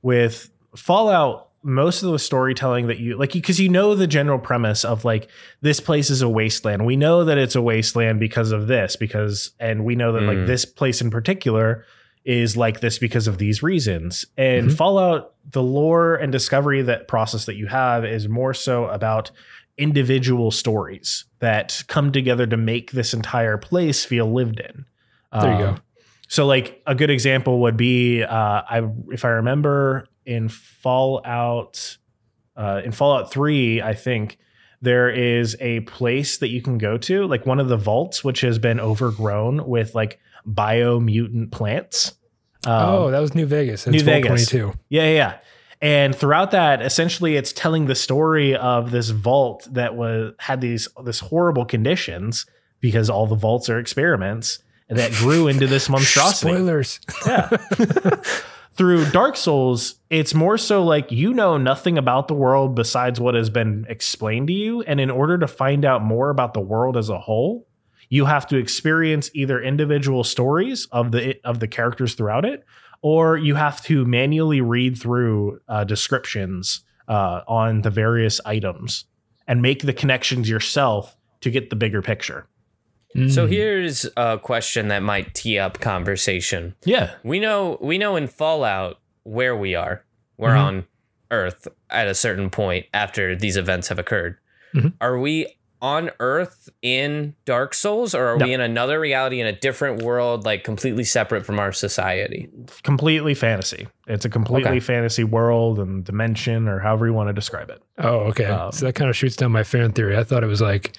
With 0.02 0.50
Fallout, 0.76 1.50
most 1.64 2.04
of 2.04 2.12
the 2.12 2.20
storytelling 2.20 2.88
that 2.88 3.00
you 3.00 3.18
like, 3.18 3.32
because 3.34 3.60
you 3.60 3.70
know 3.70 3.96
the 3.96 4.08
general 4.08 4.38
premise 4.40 4.84
of 4.84 5.06
like 5.06 5.30
this 5.62 5.80
place 5.80 6.10
is 6.10 6.22
a 6.22 6.30
wasteland. 6.30 6.86
We 6.86 6.96
know 6.96 7.24
that 7.24 7.38
it's 7.38 7.56
a 7.56 7.62
wasteland 7.62 8.20
because 8.20 8.52
of 8.52 8.68
this, 8.68 8.96
because 8.96 9.52
and 9.60 9.86
we 9.86 9.96
know 9.96 10.12
that 10.12 10.22
like 10.24 10.38
Mm. 10.40 10.48
this 10.48 10.66
place 10.66 11.02
in 11.02 11.10
particular 11.10 11.86
is 12.26 12.56
like 12.56 12.80
this 12.80 13.00
because 13.00 13.28
of 13.28 13.38
these 13.38 13.62
reasons. 13.64 14.26
And 14.38 14.70
Mhm. 14.70 14.78
Fallout, 14.78 15.34
the 15.52 15.64
lore 15.64 16.16
and 16.16 16.32
discovery 16.32 16.82
that 16.82 17.08
process 17.08 17.46
that 17.46 17.56
you 17.56 17.68
have 17.68 18.06
is 18.06 18.30
more 18.30 18.54
so 18.54 18.86
about 18.86 19.32
individual 19.78 20.52
stories 20.52 21.26
that 21.40 21.84
come 21.88 22.12
together 22.12 22.46
to 22.48 22.56
make 22.58 22.92
this 22.92 23.14
entire 23.14 23.58
place 23.58 24.06
feel 24.06 24.32
lived 24.32 24.60
in. 24.60 24.86
There 25.40 25.52
you 25.52 25.58
go. 25.58 25.68
Um, 25.70 25.82
So, 26.30 26.46
like 26.48 26.82
a 26.88 26.96
good 26.96 27.10
example 27.12 27.60
would 27.62 27.78
be, 27.78 28.24
uh, 28.24 28.62
I 28.68 28.82
if 29.12 29.24
I 29.26 29.30
remember 29.30 30.08
in 30.26 30.50
Fallout, 30.50 31.98
uh, 32.56 32.82
in 32.84 32.92
Fallout 32.92 33.32
Three, 33.32 33.82
I 33.82 33.94
think 33.94 34.38
there 34.82 35.10
is 35.10 35.56
a 35.60 35.80
place 35.82 36.38
that 36.38 36.50
you 36.50 36.62
can 36.62 36.78
go 36.78 36.98
to, 36.98 37.26
like 37.26 37.46
one 37.46 37.60
of 37.60 37.70
the 37.70 37.78
vaults, 37.78 38.24
which 38.24 38.42
has 38.42 38.60
been 38.60 38.80
overgrown 38.80 39.66
with 39.68 39.96
like 39.96 40.20
biomutant 40.48 41.52
plants. 41.52 42.14
Um, 42.66 42.90
oh, 42.90 43.12
that 43.12 43.20
was 43.20 43.34
New 43.34 43.46
Vegas. 43.46 43.88
New 43.88 44.04
Vegas. 44.04 44.50
22. 44.50 44.74
yeah, 44.90 45.10
yeah. 45.10 45.38
And 45.82 46.16
throughout 46.16 46.52
that, 46.52 46.82
essentially, 46.82 47.36
it's 47.36 47.52
telling 47.52 47.88
the 47.88 47.96
story 47.96 48.56
of 48.56 48.92
this 48.92 49.10
vault 49.10 49.68
that 49.72 49.96
was 49.96 50.34
had 50.40 50.62
these 50.62 50.88
this 51.04 51.20
horrible 51.20 51.66
conditions 51.66 52.46
because 52.80 53.10
all 53.10 53.28
the 53.28 53.36
vaults 53.36 53.70
are 53.70 53.80
experiments 53.80 54.60
and 54.88 54.98
that 54.98 55.12
grew 55.12 55.48
into 55.48 55.68
this 55.68 55.90
monstrosity. 55.90 56.54
Spoilers. 56.54 57.00
Yeah. 57.26 57.50
Through 58.76 59.12
Dark 59.12 59.38
Souls, 59.38 60.00
it's 60.10 60.34
more 60.34 60.58
so 60.58 60.84
like 60.84 61.12
you 61.12 61.32
know 61.32 61.58
nothing 61.58 61.98
about 61.98 62.28
the 62.28 62.34
world 62.34 62.74
besides 62.74 63.20
what 63.20 63.36
has 63.36 63.52
been 63.52 63.86
explained 63.88 64.48
to 64.48 64.54
you. 64.54 64.82
And 64.82 65.00
in 65.00 65.12
order 65.12 65.38
to 65.38 65.48
find 65.48 65.86
out 65.86 66.04
more 66.04 66.32
about 66.32 66.56
the 66.56 66.60
world 66.60 66.98
as 66.98 67.10
a 67.10 67.20
whole, 67.20 67.68
you 68.10 68.26
have 68.26 68.48
to 68.48 68.58
experience 68.58 69.30
either 69.36 69.62
individual 69.62 70.24
stories 70.24 70.88
of 70.92 71.12
the 71.12 71.36
of 71.46 71.60
the 71.60 71.68
characters 71.68 72.16
throughout 72.16 72.46
it, 72.46 72.66
or 73.04 73.38
you 73.38 73.54
have 73.54 73.84
to 73.84 74.06
manually 74.06 74.62
read 74.62 74.98
through 74.98 75.60
uh, 75.68 75.84
descriptions 75.84 76.82
uh, 77.08 77.42
on 77.48 77.82
the 77.82 77.92
various 77.92 78.42
items 78.44 79.06
and 79.48 79.62
make 79.62 79.84
the 79.84 79.94
connections 79.94 80.50
yourself 80.50 81.16
to 81.42 81.52
get 81.52 81.70
the 81.70 81.76
bigger 81.76 82.02
picture. 82.02 82.48
So 83.30 83.46
Mm. 83.46 83.50
here's 83.50 84.06
a 84.18 84.40
question 84.40 84.88
that 84.88 85.04
might 85.04 85.34
tee 85.34 85.60
up 85.60 85.80
conversation. 85.80 86.74
Yeah. 86.84 87.12
We 87.24 87.40
know 87.40 87.78
we 87.82 87.98
know 87.98 88.16
in 88.16 88.28
Fallout 88.28 89.00
where 89.24 89.56
we 89.56 89.76
are. 89.76 90.04
We're 90.38 90.56
Mhm. 90.56 90.58
on 90.58 90.84
Earth 91.32 91.68
at 91.90 92.08
a 92.08 92.14
certain 92.16 92.50
point 92.50 92.86
after 92.94 93.36
these 93.36 93.58
events 93.58 93.88
have 93.90 94.00
occurred. 94.00 94.38
Mhm. 94.76 94.94
Are 95.02 95.18
we 95.20 95.48
on 95.82 96.10
Earth 96.22 96.70
in 96.82 97.36
Dark 97.46 97.74
Souls 97.74 98.16
or 98.16 98.26
are 98.28 98.38
No. 98.38 98.46
we 98.46 98.54
in 98.54 98.62
another 98.62 99.00
reality 99.00 99.42
in 99.42 99.46
a 99.48 99.52
different 99.52 100.02
world 100.02 100.46
like 100.46 100.64
completely 100.64 101.04
separate 101.04 101.46
from 101.46 101.60
our 101.60 101.72
society? 101.74 102.50
completely 102.84 103.34
fantasy. 103.34 103.88
It's 104.08 104.24
a 104.26 104.30
completely 104.30 104.72
Okay. 104.72 104.80
fantasy 104.80 105.24
world 105.26 105.80
and 105.80 106.04
dimension, 106.06 106.68
or 106.70 106.80
however 106.80 107.06
you 107.08 107.14
want 107.14 107.28
to 107.30 107.34
describe 107.34 107.70
it. 107.70 107.82
Oh, 107.98 108.20
okay. 108.30 108.46
Um, 108.46 108.72
so 108.72 108.86
that 108.86 108.94
kind 108.94 109.10
of 109.10 109.16
shoots 109.18 109.36
down 109.36 109.52
my 109.52 109.64
fan 109.64 109.92
theory. 109.92 110.16
I 110.18 110.24
thought 110.24 110.44
it 110.44 110.48
was 110.48 110.62
like 110.62 110.94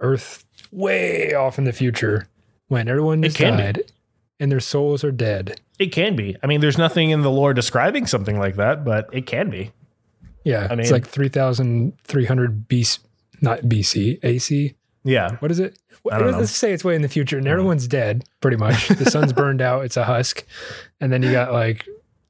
Earth 0.00 0.44
way 0.72 1.34
off 1.34 1.58
in 1.58 1.64
the 1.64 1.72
future 1.72 2.26
when 2.68 2.88
everyone 2.88 3.22
It 3.24 3.34
can 3.34 3.74
be. 3.74 3.82
and 4.40 4.50
their 4.52 4.60
souls 4.60 5.04
are 5.04 5.12
dead. 5.12 5.60
It 5.78 5.92
can 5.92 6.16
be. 6.16 6.36
I 6.42 6.46
mean, 6.46 6.60
there's 6.60 6.78
nothing 6.78 7.10
in 7.10 7.22
the 7.22 7.30
lore 7.30 7.52
describing 7.54 8.06
something 8.06 8.38
like 8.38 8.56
that, 8.56 8.84
but 8.84 9.08
it 9.12 9.26
can 9.26 9.50
be. 9.50 9.72
Yeah, 10.44 10.66
I 10.70 10.76
mean, 10.76 10.80
it's 10.80 10.90
like 10.92 11.06
3,300 11.06 12.68
BC, 12.68 12.98
not 13.40 13.60
BC, 13.62 14.18
AC. 14.22 14.74
Yeah. 15.04 15.36
What 15.40 15.50
is 15.50 15.58
it? 15.60 15.78
I 16.10 16.18
don't 16.18 16.30
know. 16.32 16.38
Let's 16.38 16.52
say 16.52 16.72
it's 16.72 16.84
way 16.84 16.94
in 16.94 17.02
the 17.02 17.08
future 17.08 17.38
and 17.38 17.46
everyone's 17.48 17.88
dead, 17.88 18.24
pretty 18.40 18.56
much. 18.56 18.88
The 18.88 19.10
sun's 19.10 19.32
burned 19.32 19.60
out, 19.60 19.84
it's 19.84 19.96
a 19.96 20.04
husk. 20.04 20.44
And 21.00 21.12
then 21.12 21.22
you 21.22 21.32
got 21.32 21.52
like 21.52 21.86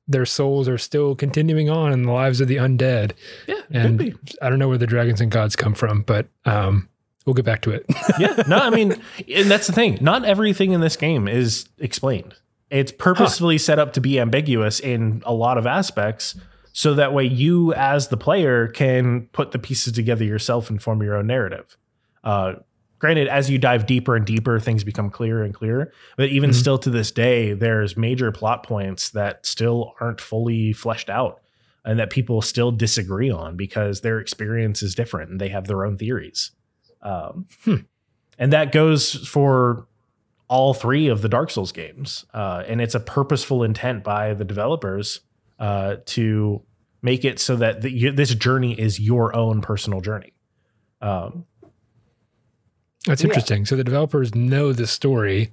their 0.08 0.24
souls 0.24 0.68
are 0.68 0.78
still 0.78 1.14
continuing 1.14 1.68
on 1.68 1.92
in 1.92 2.02
the 2.04 2.12
lives 2.12 2.40
of 2.40 2.48
the 2.48 2.56
undead. 2.56 3.12
Yeah. 3.46 3.60
And 3.70 3.98
could 3.98 4.12
be. 4.12 4.14
I 4.40 4.48
don't 4.48 4.58
know 4.58 4.68
where 4.68 4.78
the 4.78 4.86
dragons 4.86 5.20
and 5.20 5.30
gods 5.30 5.56
come 5.56 5.74
from, 5.74 6.02
but 6.02 6.26
um, 6.46 6.88
we'll 7.26 7.34
get 7.34 7.44
back 7.44 7.62
to 7.62 7.70
it. 7.72 7.84
Yeah. 8.18 8.42
No, 8.48 8.56
I 8.56 8.70
mean, 8.70 8.92
and 9.34 9.50
that's 9.50 9.66
the 9.66 9.72
thing. 9.74 9.98
Not 10.00 10.24
everything 10.24 10.72
in 10.72 10.80
this 10.80 10.96
game 10.96 11.28
is 11.28 11.68
explained. 11.78 12.34
It's 12.70 12.90
purposefully 12.92 13.58
set 13.58 13.78
up 13.78 13.92
to 13.94 14.00
be 14.00 14.18
ambiguous 14.18 14.80
in 14.80 15.22
a 15.26 15.34
lot 15.34 15.58
of 15.58 15.66
aspects. 15.66 16.34
So 16.72 16.94
that 16.94 17.12
way 17.12 17.24
you 17.24 17.74
as 17.74 18.08
the 18.08 18.16
player 18.16 18.68
can 18.68 19.28
put 19.32 19.50
the 19.52 19.58
pieces 19.58 19.92
together 19.92 20.24
yourself 20.24 20.70
and 20.70 20.82
form 20.82 21.02
your 21.02 21.16
own 21.16 21.26
narrative. 21.26 21.76
Uh, 22.24 22.54
granted, 22.98 23.28
as 23.28 23.48
you 23.50 23.58
dive 23.58 23.86
deeper 23.86 24.16
and 24.16 24.26
deeper, 24.26 24.58
things 24.60 24.82
become 24.84 25.10
clearer 25.10 25.42
and 25.42 25.54
clearer. 25.54 25.92
But 26.16 26.30
even 26.30 26.50
Mhm. 26.50 26.54
still 26.54 26.78
to 26.78 26.90
this 26.90 27.10
day, 27.10 27.52
there's 27.52 27.96
major 27.96 28.32
plot 28.32 28.62
points 28.62 29.10
that 29.10 29.44
still 29.46 29.92
aren't 30.00 30.20
fully 30.20 30.72
fleshed 30.72 31.08
out 31.10 31.40
and 31.84 31.98
that 31.98 32.10
people 32.10 32.42
still 32.42 32.72
disagree 32.72 33.30
on 33.30 33.56
because 33.56 34.00
their 34.00 34.18
experience 34.20 34.82
is 34.82 34.94
different 34.94 35.30
and 35.30 35.40
they 35.40 35.48
have 35.48 35.66
their 35.66 35.84
own 35.86 35.96
theories. 35.96 36.50
Um, 37.06 37.46
Hmm. 37.64 37.76
And 38.38 38.52
that 38.52 38.72
goes 38.72 39.14
for 39.28 39.86
all 40.48 40.74
three 40.74 41.08
of 41.08 41.22
the 41.22 41.28
Dark 41.28 41.50
Souls 41.50 41.72
games. 41.72 42.24
Uh, 42.34 42.62
and 42.68 42.80
it's 42.80 42.94
a 42.94 43.00
purposeful 43.00 43.62
intent 43.64 44.04
by 44.04 44.34
the 44.34 44.44
developers 44.44 45.20
uh, 45.58 45.96
to 46.06 46.62
make 47.02 47.24
it 47.24 47.38
so 47.38 47.56
that 47.56 47.80
the, 47.82 47.90
you, 47.90 48.12
this 48.12 48.34
journey 48.34 48.78
is 48.78 49.00
your 49.00 49.34
own 49.34 49.60
personal 49.60 50.00
journey. 50.00 50.32
Um, 51.00 51.46
That's 53.06 53.22
Yeah. 53.22 53.28
interesting. 53.28 53.64
So 53.66 53.76
the 53.76 53.84
developers 53.84 54.34
know 54.34 54.72
the 54.72 54.86
story, 54.86 55.52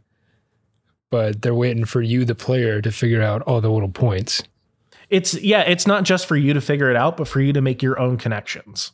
but 1.10 1.42
they're 1.42 1.56
waiting 1.56 1.86
for 1.86 2.02
you, 2.02 2.26
the 2.26 2.36
player, 2.36 2.82
to 2.82 2.92
figure 2.92 3.22
out 3.22 3.42
all 3.44 3.62
the 3.62 3.70
little 3.72 3.90
points. 3.90 4.42
it's 5.10 5.36
yeah, 5.42 5.62
it's 5.62 5.86
not 5.86 6.04
just 6.04 6.26
for 6.26 6.36
you 6.36 6.54
to 6.54 6.62
figure 6.62 6.90
it 6.90 6.96
out, 6.96 7.18
but 7.18 7.28
for 7.28 7.40
you 7.40 7.54
to 7.54 7.62
make 7.62 7.84
your 7.84 8.00
own 8.00 8.18
connections. 8.18 8.92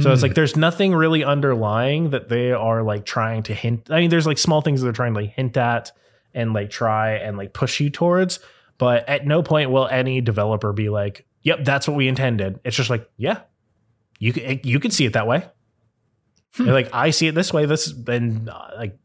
So 0.00 0.10
it's 0.12 0.20
Mm. 0.20 0.22
like 0.24 0.34
there's 0.34 0.56
nothing 0.56 0.92
really 0.92 1.22
underlying 1.22 2.10
that 2.10 2.28
they 2.28 2.50
are 2.52 2.82
like 2.82 3.04
trying 3.04 3.44
to 3.44 3.54
hint. 3.54 3.90
I 3.90 4.00
mean, 4.00 4.10
there's 4.10 4.26
like 4.26 4.38
small 4.38 4.60
things 4.60 4.80
that 4.80 4.86
they're 4.86 4.92
trying 4.92 5.14
to 5.14 5.20
like 5.20 5.30
hint 5.30 5.56
at 5.56 5.92
and 6.34 6.52
like 6.52 6.70
try 6.70 7.12
and 7.12 7.36
like 7.36 7.52
push 7.52 7.78
you 7.78 7.90
towards, 7.90 8.40
but 8.78 9.08
at 9.08 9.24
no 9.24 9.42
point 9.42 9.70
will 9.70 9.86
any 9.86 10.20
developer 10.20 10.72
be 10.72 10.88
like, 10.88 11.24
"Yep, 11.42 11.64
that's 11.64 11.86
what 11.86 11.96
we 11.96 12.08
intended." 12.08 12.58
It's 12.64 12.76
just 12.76 12.90
like, 12.90 13.08
yeah, 13.16 13.42
you 14.18 14.32
can 14.32 14.58
you 14.64 14.80
can 14.80 14.90
see 14.90 15.04
it 15.06 15.12
that 15.12 15.28
way. 15.28 15.46
Hmm. 16.56 16.66
Like 16.66 16.90
I 16.92 17.10
see 17.10 17.28
it 17.28 17.34
this 17.36 17.52
way. 17.52 17.66
This 17.66 17.92
and 18.08 18.48
uh, 18.48 18.68
like, 18.76 18.98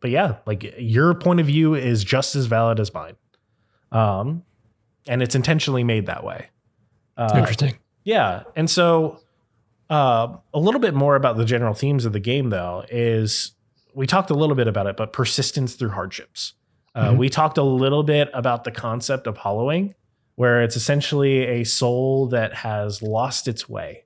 but 0.00 0.10
yeah, 0.10 0.36
like 0.46 0.74
your 0.78 1.14
point 1.14 1.40
of 1.40 1.46
view 1.46 1.74
is 1.74 2.04
just 2.04 2.36
as 2.36 2.46
valid 2.46 2.78
as 2.78 2.94
mine, 2.94 3.16
um, 3.90 4.44
and 5.08 5.22
it's 5.22 5.34
intentionally 5.34 5.82
made 5.82 6.06
that 6.06 6.22
way. 6.22 6.46
Uh, 7.16 7.32
Interesting. 7.36 7.76
yeah. 8.04 8.44
And 8.54 8.70
so 8.70 9.18
uh, 9.90 10.36
a 10.54 10.58
little 10.58 10.80
bit 10.80 10.94
more 10.94 11.16
about 11.16 11.36
the 11.36 11.44
general 11.44 11.74
themes 11.74 12.04
of 12.04 12.12
the 12.12 12.20
game, 12.20 12.50
though, 12.50 12.84
is 12.90 13.52
we 13.94 14.06
talked 14.06 14.30
a 14.30 14.34
little 14.34 14.54
bit 14.54 14.68
about 14.68 14.86
it, 14.86 14.96
but 14.96 15.12
persistence 15.12 15.74
through 15.74 15.90
hardships. 15.90 16.54
Uh, 16.94 17.10
Mhm. 17.10 17.18
We 17.18 17.28
talked 17.28 17.58
a 17.58 17.62
little 17.62 18.02
bit 18.02 18.30
about 18.32 18.64
the 18.64 18.70
concept 18.70 19.26
of 19.26 19.36
hollowing, 19.38 19.94
where 20.36 20.62
it's 20.62 20.76
essentially 20.76 21.40
a 21.44 21.64
soul 21.64 22.28
that 22.28 22.54
has 22.54 23.02
lost 23.02 23.48
its 23.48 23.68
way. 23.68 24.04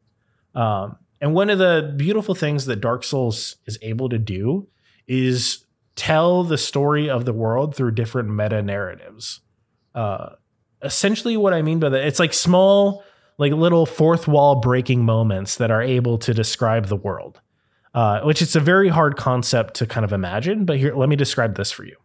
Um, 0.55 0.97
and 1.21 1.35
one 1.35 1.51
of 1.51 1.59
the 1.59 1.95
beautiful 1.97 2.35
things 2.35 2.67
that 2.67 2.77
Dark 2.81 3.05
Souls 3.05 3.57
is 3.67 3.79
able 3.83 4.09
to 4.09 4.19
do 4.19 4.67
is 5.07 5.65
tell 5.97 6.45
the 6.45 6.59
story 6.59 7.09
of 7.09 7.25
the 7.25 7.33
world 7.33 7.75
through 7.77 7.93
different 7.93 8.29
meta 8.31 8.63
narratives. 8.63 9.41
Uh, 9.95 10.31
essentially, 10.83 11.37
what 11.37 11.55
I 11.55 11.63
mean 11.63 11.79
by 11.79 11.89
that, 11.91 12.05
it's 12.07 12.19
like 12.19 12.33
small 12.35 13.05
like 13.39 13.53
little 13.53 13.87
fourth 13.87 14.29
wall 14.29 14.57
breaking 14.57 15.05
moments 15.05 15.57
that 15.57 15.71
are 15.71 15.83
able 15.83 16.19
to 16.19 16.33
describe 16.35 16.87
the 16.87 16.97
world, 16.97 17.41
uh, 17.95 18.21
which 18.21 18.41
it's 18.43 18.55
a 18.57 18.61
very 18.61 18.89
hard 18.89 19.17
concept 19.17 19.75
to 19.75 19.87
kind 19.87 20.05
of 20.05 20.13
imagine. 20.13 20.65
But 20.65 20.79
here, 20.79 20.95
let 20.95 21.09
me 21.09 21.17
describe 21.17 21.57
this 21.57 21.71
for 21.71 21.85
you. 21.85 21.97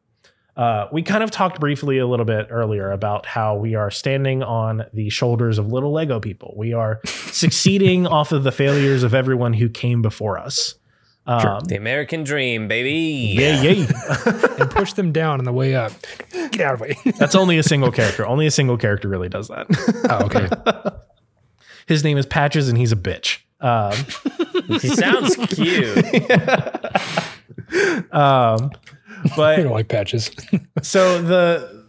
Uh, 0.58 0.88
we 0.92 1.02
kind 1.02 1.24
of 1.24 1.32
talked 1.32 1.60
briefly 1.60 2.00
a 2.00 2.08
little 2.08 2.26
bit 2.26 2.48
earlier 2.50 2.92
about 2.92 3.26
how 3.26 3.56
we 3.56 3.76
are 3.76 3.90
standing 3.90 4.44
on 4.44 4.84
the 4.94 5.10
shoulders 5.10 5.58
of 5.58 5.72
little 5.72 5.94
Lego 5.94 6.20
people. 6.20 6.54
We 6.58 6.74
are 6.74 7.00
succeeding 7.06 8.06
off 8.06 8.32
of 8.34 8.44
the 8.44 8.52
failures 8.52 9.04
of 9.04 9.14
everyone 9.14 9.54
who 9.54 9.70
came 9.70 10.02
before 10.02 10.38
us. 10.38 10.76
Um, 11.28 11.60
The 11.66 11.76
American 11.78 12.24
dream, 12.24 12.68
baby. 12.68 13.36
yeah, 13.38 13.62
yeah. 13.62 13.86
and 14.60 14.70
push 14.72 14.94
them 14.94 15.12
down 15.14 15.40
on 15.40 15.46
the 15.46 15.54
way 15.54 15.76
up. 15.76 15.92
Get 16.34 16.60
out 16.62 16.74
of 16.74 16.80
the 16.80 16.86
way. 17.06 17.12
That's 17.18 17.36
only 17.36 17.58
a 17.60 17.64
single 17.64 17.92
character. 17.94 18.26
Only 18.26 18.48
a 18.48 18.52
single 18.52 18.78
character 18.78 19.08
really 19.08 19.30
does 19.30 19.48
that. 19.50 19.68
oh, 20.10 20.26
okay. 20.26 20.50
His 21.90 22.04
name 22.04 22.18
is 22.18 22.26
Patches, 22.26 22.70
and 22.70 22.78
he's 22.78 22.92
a 22.92 22.96
bitch. 22.96 23.40
Um, 23.60 23.94
He 24.80 24.90
sounds 24.90 25.36
cute. 25.48 25.98
um, 28.14 28.72
I 28.72 29.34
but 29.36 29.56
don't 29.58 29.72
like 29.72 29.90
patches. 29.90 30.32
so 30.82 31.22
the 31.22 31.86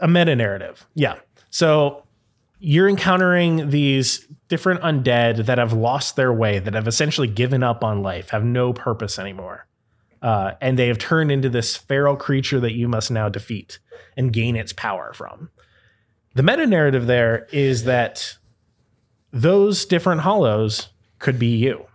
a 0.00 0.06
meta 0.06 0.36
narrative 0.36 0.86
yeah 0.94 1.16
so 1.50 2.04
you're 2.60 2.88
encountering 2.88 3.70
these 3.70 4.26
different 4.48 4.80
undead 4.82 5.46
that 5.46 5.58
have 5.58 5.72
lost 5.72 6.16
their 6.16 6.32
way 6.32 6.58
that 6.58 6.74
have 6.74 6.86
essentially 6.86 7.26
given 7.26 7.62
up 7.62 7.82
on 7.82 8.02
life 8.02 8.30
have 8.30 8.44
no 8.44 8.72
purpose 8.72 9.18
anymore 9.18 9.66
uh, 10.22 10.52
and 10.60 10.78
they 10.78 10.88
have 10.88 10.98
turned 10.98 11.32
into 11.32 11.48
this 11.48 11.76
feral 11.76 12.16
creature 12.16 12.60
that 12.60 12.74
you 12.74 12.88
must 12.88 13.10
now 13.10 13.28
defeat 13.28 13.78
and 14.16 14.32
gain 14.32 14.54
its 14.54 14.72
power 14.72 15.12
from 15.12 15.50
the 16.34 16.42
meta 16.42 16.66
narrative 16.66 17.06
there 17.06 17.46
is 17.52 17.84
that 17.84 18.36
those 19.36 19.84
different 19.84 20.22
hollows 20.22 20.88
could 21.18 21.38
be 21.38 21.56
you 21.56 21.86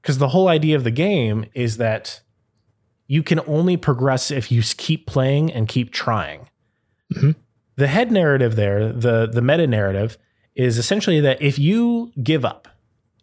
because 0.00 0.18
the 0.18 0.28
whole 0.28 0.48
idea 0.48 0.76
of 0.76 0.84
the 0.84 0.90
game 0.90 1.44
is 1.54 1.78
that 1.78 2.20
you 3.08 3.22
can 3.22 3.40
only 3.46 3.76
progress 3.76 4.30
if 4.30 4.50
you 4.52 4.62
keep 4.76 5.06
playing 5.06 5.52
and 5.52 5.68
keep 5.68 5.92
trying. 5.92 6.48
Mhm. 7.12 7.34
The 7.76 7.88
head 7.88 8.10
narrative 8.12 8.56
there, 8.56 8.92
the 8.92 9.26
the 9.26 9.42
meta 9.42 9.66
narrative, 9.66 10.16
is 10.54 10.78
essentially 10.78 11.20
that 11.20 11.40
if 11.42 11.58
you 11.58 12.12
give 12.22 12.44
up, 12.44 12.68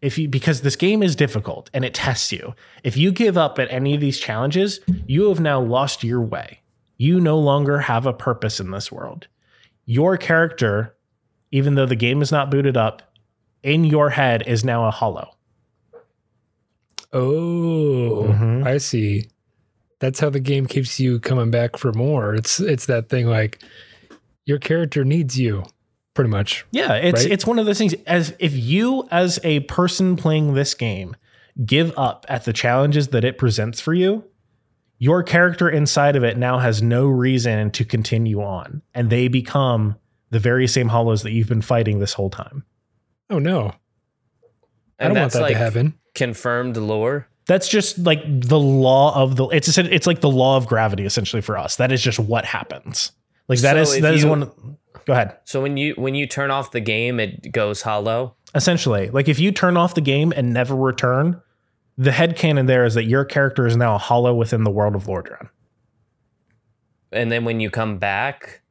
if 0.02 0.18
you 0.18 0.28
because 0.28 0.62
this 0.62 0.76
game 0.76 1.02
is 1.02 1.16
difficult 1.16 1.70
and 1.74 1.86
it 1.86 1.94
tests 1.94 2.32
you, 2.32 2.54
if 2.84 2.98
you 2.98 3.12
give 3.12 3.38
up 3.38 3.60
at 3.60 3.72
any 3.72 3.96
of 3.96 4.02
these 4.02 4.20
challenges, 4.20 4.80
you 5.08 5.30
have 5.30 5.40
now 5.40 5.62
lost 5.62 6.04
your 6.04 6.22
way. 6.22 6.60
You 6.98 7.20
no 7.20 7.40
longer 7.40 7.80
have 7.80 8.06
a 8.06 8.14
purpose 8.14 8.60
in 8.60 8.72
this 8.72 8.92
world. 8.92 9.28
Your 9.86 10.18
character, 10.18 10.96
even 11.54 11.76
though 11.76 11.86
the 11.86 11.96
game 11.96 12.20
is 12.24 12.32
not 12.32 12.50
booted 12.50 12.76
up, 12.76 13.04
in 13.62 13.84
your 13.86 14.10
head 14.10 14.42
is 14.48 14.66
now 14.66 14.88
a 14.88 14.92
hollow. 14.92 15.36
Oh, 17.14 18.26
Mhm. 18.30 18.66
I 18.66 18.80
see. 18.80 19.28
That's 20.00 20.20
how 20.20 20.30
the 20.32 20.40
game 20.40 20.66
keeps 20.66 21.00
you 21.00 21.20
coming 21.20 21.52
back 21.52 21.78
for 21.78 21.94
more. 21.94 22.34
It's 22.34 22.60
it's 22.60 22.88
that 22.88 23.08
thing 23.08 23.28
like 23.28 23.60
your 24.46 24.58
character 24.58 25.06
needs 25.06 25.40
you, 25.40 25.64
pretty 26.16 26.30
much. 26.32 26.66
Yeah, 26.72 26.96
it's 26.96 27.24
Right? 27.24 27.32
it's 27.32 27.46
one 27.46 27.60
of 27.60 27.66
those 27.68 27.78
things 27.78 27.94
as 28.08 28.34
if 28.40 28.54
you 28.54 29.08
as 29.12 29.40
a 29.44 29.62
person 29.62 30.16
playing 30.16 30.56
this 30.56 30.74
game 30.74 31.16
give 31.66 31.94
up 31.96 32.26
at 32.28 32.46
the 32.46 32.52
challenges 32.52 33.10
that 33.10 33.24
it 33.24 33.38
presents 33.38 33.80
for 33.80 33.94
you, 33.94 34.24
your 34.98 35.22
character 35.22 35.70
inside 35.70 36.16
of 36.16 36.24
it 36.24 36.36
now 36.36 36.58
has 36.58 36.82
no 36.82 37.06
reason 37.06 37.70
to 37.72 37.86
continue 37.86 38.42
on 38.42 38.82
and 38.96 39.10
they 39.12 39.28
become 39.28 39.96
the 40.34 40.40
very 40.40 40.68
same 40.68 40.90
hollows 40.90 41.24
that 41.24 41.32
you've 41.32 41.48
been 41.48 41.62
fighting 41.62 42.00
this 42.00 42.12
whole 42.14 42.30
time. 42.30 42.66
Oh 43.30 43.40
no, 43.40 43.74
I 45.00 45.08
don't 45.08 45.18
want 45.18 45.32
that 45.34 45.42
like 45.42 45.54
to 45.54 45.58
happen. 45.58 45.94
confirmed 46.14 46.76
lore. 46.76 47.28
That's 47.46 47.68
just 47.68 48.00
like 48.00 48.22
the 48.26 48.60
law 48.60 49.16
of 49.22 49.36
the 49.38 49.48
it's 49.48 49.68
essen- 49.70 49.92
it's 49.92 50.08
like 50.08 50.22
the 50.22 50.30
law 50.30 50.58
of 50.58 50.68
gravity 50.68 51.06
essentially 51.06 51.42
for 51.42 51.58
us. 51.58 51.78
That 51.78 51.92
is 51.92 52.02
just 52.02 52.20
what 52.20 52.46
happens. 52.46 53.12
Like 53.48 53.60
that 53.60 53.74
So 53.76 53.82
is 53.82 53.94
if 53.96 54.02
that 54.02 54.14
is 54.14 54.24
you- 54.24 54.30
one 54.30 54.52
Go 55.06 55.12
ahead. 55.12 55.38
So 55.44 55.62
when 55.62 55.76
you 55.76 55.94
when 55.96 56.16
you 56.16 56.26
turn 56.28 56.50
off 56.52 56.72
the 56.72 56.80
game, 56.80 57.20
it 57.20 57.52
goes 57.52 57.82
hollow. 57.82 58.36
Essentially, 58.56 59.10
like 59.10 59.28
if 59.28 59.38
you 59.40 59.52
turn 59.52 59.76
off 59.76 59.96
the 59.96 60.02
game 60.02 60.32
and 60.36 60.54
never 60.54 60.76
return, 60.76 61.42
the 61.98 62.12
head 62.14 62.38
headcanon 62.38 62.68
there 62.68 62.86
is 62.86 62.94
that 62.94 63.04
your 63.04 63.26
character 63.26 63.66
is 63.68 63.76
now 63.76 63.96
a 63.96 63.98
hollow 63.98 64.34
within 64.34 64.64
the 64.64 64.72
world 64.72 64.96
of 64.96 65.04
Lordran. 65.06 65.50
And 67.12 67.32
then 67.32 67.44
when 67.46 67.60
you 67.60 67.70
come 67.70 67.98
back, 67.98 68.62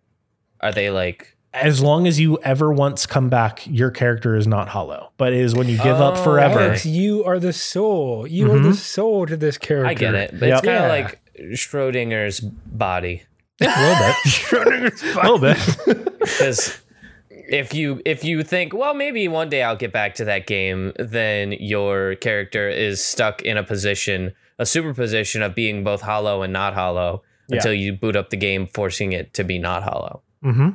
are 0.61 0.73
they 0.73 0.89
like 0.91 1.32
As 1.55 1.83
long 1.83 2.07
as 2.07 2.19
you 2.19 2.39
ever 2.43 2.73
once 2.73 3.05
come 3.05 3.29
back, 3.29 3.63
your 3.67 3.91
character 3.91 4.37
is 4.37 4.47
not 4.47 4.69
hollow. 4.69 5.11
But 5.19 5.33
it 5.35 5.41
is 5.41 5.55
when 5.55 5.69
you 5.69 5.77
give 5.77 6.01
up 6.01 6.17
Oh, 6.19 6.25
forever. 6.25 6.55
okay. 6.59 6.65
Alex, 6.69 6.87
you 6.87 7.25
are 7.25 7.39
the 7.39 7.53
soul. 7.53 8.27
You 8.27 8.51
are 8.53 8.59
the 8.59 8.71
Mhm. 8.71 8.75
soul 8.75 9.27
to 9.27 9.37
this 9.37 9.59
character. 9.59 9.87
I 9.91 9.95
get 9.95 10.15
it, 10.15 10.31
but 10.41 10.49
Yep. 10.49 10.59
it's 10.59 10.67
kind 10.67 10.77
of 10.79 10.83
Yeah. 10.85 10.89
like 10.89 11.19
Schrodinger's 11.55 12.41
body. 12.41 13.23
A 13.61 13.67
little 13.67 14.07
bit. 14.07 14.17
Schrodinger's 14.27 15.03
A 15.03 15.17
little 15.17 15.39
bit. 15.39 16.09
Because 16.23 16.81
if 17.29 17.75
you 17.75 18.01
if 18.05 18.25
you 18.25 18.43
think, 18.45 18.73
well, 18.73 18.95
maybe 18.95 19.27
one 19.29 19.49
day 19.51 19.63
I'll 19.63 19.77
get 19.77 19.93
back 19.93 20.15
to 20.17 20.25
that 20.27 20.47
game, 20.47 20.93
then 20.99 21.53
your 21.53 22.15
character 22.17 22.69
is 22.69 23.05
stuck 23.05 23.43
in 23.43 23.57
a 23.59 23.63
position, 23.65 24.33
a 24.59 24.65
superposition 24.65 25.43
of 25.43 25.55
being 25.55 25.83
both 25.85 26.01
hollow 26.01 26.43
and 26.43 26.53
not 26.53 26.75
hollow 26.75 27.23
Yeah. 27.49 27.57
until 27.57 27.75
you 27.75 27.93
boot 27.93 28.17
up 28.17 28.31
the 28.31 28.37
game, 28.37 28.67
forcing 28.67 29.13
it 29.13 29.35
to 29.35 29.45
be 29.45 29.59
not 29.59 29.83
hollow. 29.83 30.23
hmm 30.43 30.71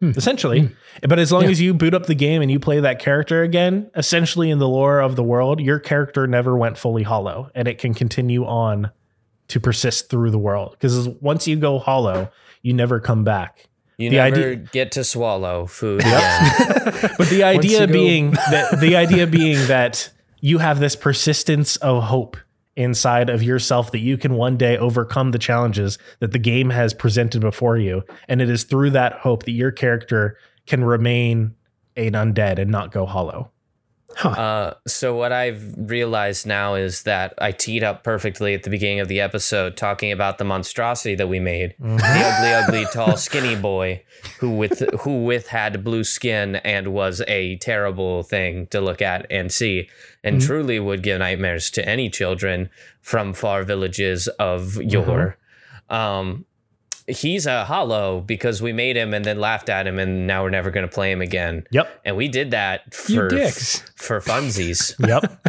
Hmm. 0.00 0.10
Essentially. 0.16 0.70
But 1.08 1.18
as 1.18 1.32
long 1.32 1.44
Yeah. 1.44 1.50
as 1.50 1.60
you 1.60 1.72
boot 1.74 1.94
up 1.94 2.06
the 2.06 2.14
game 2.14 2.42
and 2.42 2.50
you 2.50 2.58
play 2.60 2.80
that 2.80 2.98
character 2.98 3.42
again, 3.42 3.90
essentially 3.96 4.50
in 4.50 4.58
the 4.58 4.68
lore 4.68 5.00
of 5.00 5.16
the 5.16 5.22
world, 5.22 5.60
your 5.60 5.78
character 5.78 6.26
never 6.26 6.56
went 6.56 6.76
fully 6.76 7.02
hollow 7.02 7.50
and 7.54 7.66
it 7.66 7.78
can 7.78 7.94
continue 7.94 8.44
on 8.44 8.90
to 9.48 9.60
persist 9.60 10.10
through 10.10 10.30
the 10.30 10.38
world. 10.38 10.72
Because 10.72 11.08
once 11.20 11.46
you 11.48 11.56
go 11.56 11.78
hollow, 11.78 12.28
you 12.62 12.72
never 12.74 13.00
come 13.00 13.24
back. 13.24 13.68
You 13.96 14.10
The 14.10 14.16
never 14.16 14.36
idea- 14.36 14.56
get 14.56 14.92
to 14.92 15.04
swallow 15.04 15.64
food 15.66 16.00
again. 16.00 16.52
But 17.16 17.28
the 17.30 17.42
idea 17.44 17.80
you 17.82 17.86
go- 17.86 17.92
being 17.92 18.30
that 18.50 18.78
the 18.80 18.96
idea 18.96 19.26
being 19.26 19.66
that 19.68 20.10
you 20.40 20.58
have 20.58 20.80
this 20.80 20.94
persistence 20.96 21.76
of 21.76 22.02
hope 22.04 22.36
inside 22.76 23.30
of 23.30 23.42
yourself 23.42 23.90
that 23.92 24.00
you 24.00 24.16
can 24.18 24.34
one 24.34 24.56
day 24.56 24.76
overcome 24.78 25.30
the 25.30 25.38
challenges 25.38 25.98
that 26.20 26.32
the 26.32 26.38
game 26.38 26.70
has 26.70 26.94
presented 26.94 27.40
before 27.40 27.78
you. 27.78 28.02
And 28.28 28.40
it 28.40 28.50
is 28.50 28.64
through 28.64 28.90
that 28.90 29.14
hope 29.14 29.44
that 29.44 29.52
your 29.52 29.72
character 29.72 30.36
can 30.66 30.84
remain 30.84 31.54
an 31.96 32.12
undead 32.12 32.58
and 32.58 32.70
not 32.70 32.92
go 32.92 33.06
hollow. 33.06 33.50
Uh, 34.24 34.72
so 34.86 35.14
what 35.14 35.30
I've 35.32 35.74
realized 35.76 36.46
now 36.46 36.74
is 36.74 37.02
that 37.02 37.34
I 37.38 37.52
teed 37.52 37.84
up 37.84 38.02
perfectly 38.02 38.54
at 38.54 38.62
the 38.62 38.70
beginning 38.70 39.00
of 39.00 39.08
the 39.08 39.20
episode 39.20 39.76
talking 39.76 40.10
about 40.10 40.38
the 40.38 40.44
monstrosity 40.44 41.14
that 41.16 41.28
we 41.28 41.38
made, 41.40 41.74
Mm-hmm. 41.80 41.96
the 41.98 42.02
ugly, 42.04 42.52
ugly, 42.54 42.86
tall, 42.92 43.16
skinny 43.16 43.56
boy 43.56 44.02
who 44.40 44.50
with 44.56 44.80
who 45.02 45.24
with 45.24 45.48
had 45.48 45.84
blue 45.84 46.02
skin 46.04 46.56
and 46.56 46.88
was 46.94 47.20
a 47.28 47.56
terrible 47.56 48.22
thing 48.22 48.66
to 48.68 48.80
look 48.80 49.02
at 49.02 49.26
and 49.30 49.52
see, 49.52 49.88
and 50.24 50.38
Mm-hmm. 50.38 50.46
truly 50.46 50.80
would 50.80 51.02
give 51.02 51.18
nightmares 51.18 51.70
to 51.72 51.86
any 51.86 52.08
children 52.10 52.70
from 53.02 53.34
far 53.34 53.64
villages 53.64 54.28
of 54.38 54.76
yore. 54.76 55.36
Mm-hmm. 55.90 55.94
Um, 55.94 56.46
he's 57.08 57.46
a 57.46 57.64
hollow 57.64 58.20
because 58.20 58.60
we 58.62 58.72
made 58.72 58.96
him 58.96 59.14
and 59.14 59.24
then 59.24 59.38
laughed 59.40 59.68
at 59.68 59.86
him, 59.86 59.98
and 59.98 60.26
now 60.26 60.42
we're 60.42 60.50
never 60.50 60.70
going 60.70 60.86
to 60.88 60.92
play 60.92 61.10
him 61.12 61.20
again. 61.22 61.66
Yep. 61.70 62.00
And 62.04 62.16
we 62.16 62.28
did 62.28 62.50
that 62.52 62.94
for 62.94 63.28
dicks. 63.28 63.80
for 63.96 64.20
funsies. 64.20 64.94
Yep. 65.06 65.46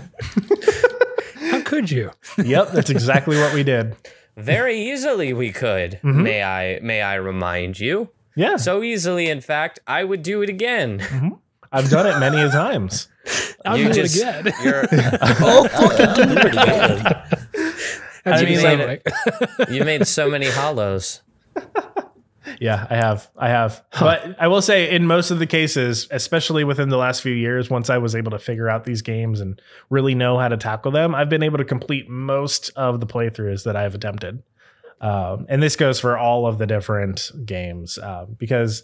How 1.52 1.62
could 1.62 1.90
you? 1.92 2.12
yep. 2.38 2.72
That's 2.72 2.90
exactly 2.90 3.38
what 3.38 3.54
we 3.54 3.64
did. 3.64 3.96
Very 4.36 4.78
easily 4.92 5.34
we 5.34 5.52
could. 5.52 6.00
Mhm. 6.04 6.16
May 6.24 6.44
I 6.44 6.80
may 6.82 7.02
I 7.02 7.16
remind 7.16 7.80
you? 7.80 8.10
Yeah. 8.36 8.58
So 8.58 8.84
easily 8.84 9.30
in 9.30 9.42
fact, 9.42 9.80
I 9.88 10.04
would 10.04 10.22
do 10.24 10.42
it 10.42 10.50
again. 10.50 11.40
I've 11.72 11.90
done 11.90 12.06
it 12.06 12.20
many 12.20 12.42
a 12.42 12.50
times. 12.50 13.08
I'll 13.66 13.78
You 13.78 13.86
do 13.88 13.94
just- 13.94 14.18
it 14.18 14.40
again. 14.48 14.54
You're 14.64 14.86
Oh, 15.42 15.68
fucking 15.68 16.26
do 16.26 16.32
it 16.32 16.46
again. 16.46 17.06
I 18.26 18.32
what 18.32 18.42
you 18.42 18.48
mean, 18.48 18.60
sound 18.60 18.80
like- 18.82 19.08
like. 19.60 19.70
you 19.70 19.84
made 19.84 20.06
so 20.06 20.30
many 20.30 20.48
hollows. 20.50 21.22
Yeah, 22.62 22.88
I 22.90 22.96
have. 22.96 23.30
I 23.38 23.50
have. 23.50 23.84
But 24.00 24.36
I 24.40 24.48
will 24.48 24.62
say, 24.62 24.90
in 24.90 25.06
most 25.06 25.32
of 25.32 25.40
the 25.40 25.46
cases, 25.46 26.08
especially 26.12 26.64
within 26.64 26.88
the 26.88 26.98
last 26.98 27.22
few 27.22 27.34
years, 27.34 27.70
once 27.70 27.90
I 27.90 27.98
was 27.98 28.16
able 28.16 28.32
to 28.32 28.40
figure 28.40 28.70
out 28.70 28.86
these 28.86 29.02
games 29.02 29.42
and 29.42 29.62
really 29.90 30.16
know 30.16 30.38
how 30.40 30.48
to 30.48 30.56
tackle 30.56 30.92
them, 30.92 31.14
I've 31.14 31.28
been 31.30 31.44
able 31.44 31.58
to 31.58 31.66
complete 31.66 32.10
most 32.10 32.72
of 32.78 33.02
the 33.02 33.06
playthroughs 33.06 33.66
that 33.66 33.76
I've 33.76 33.94
attempted. 33.96 34.42
Um, 35.02 35.46
and 35.50 35.62
this 35.62 35.76
goes 35.76 36.00
for 36.00 36.18
all 36.18 36.48
of 36.48 36.58
the 36.58 36.66
different 36.66 37.32
games 37.46 38.00
um, 38.00 38.36
because 38.40 38.84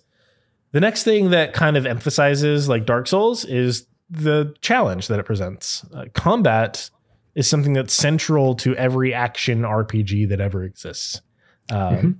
the 0.73 0.81
next 0.81 1.03
thing 1.03 1.29
that 1.29 1.53
kind 1.53 1.77
of 1.77 1.85
emphasizes 1.85 2.67
like 2.67 2.85
Dark 2.85 3.07
Souls 3.07 3.45
is 3.45 3.87
the 4.09 4.53
challenge 4.61 5.07
that 5.07 5.19
it 5.19 5.25
presents. 5.25 5.85
Uh, 5.95 6.05
combat 6.13 6.89
is 7.33 7.47
something 7.47 7.73
that's 7.73 7.93
central 7.93 8.55
to 8.55 8.75
every 8.75 9.13
action 9.13 9.61
RPG 9.61 10.27
that 10.29 10.41
ever 10.41 10.63
exists. 10.63 11.21
Um, 11.71 11.77
Mhm. 11.95 12.15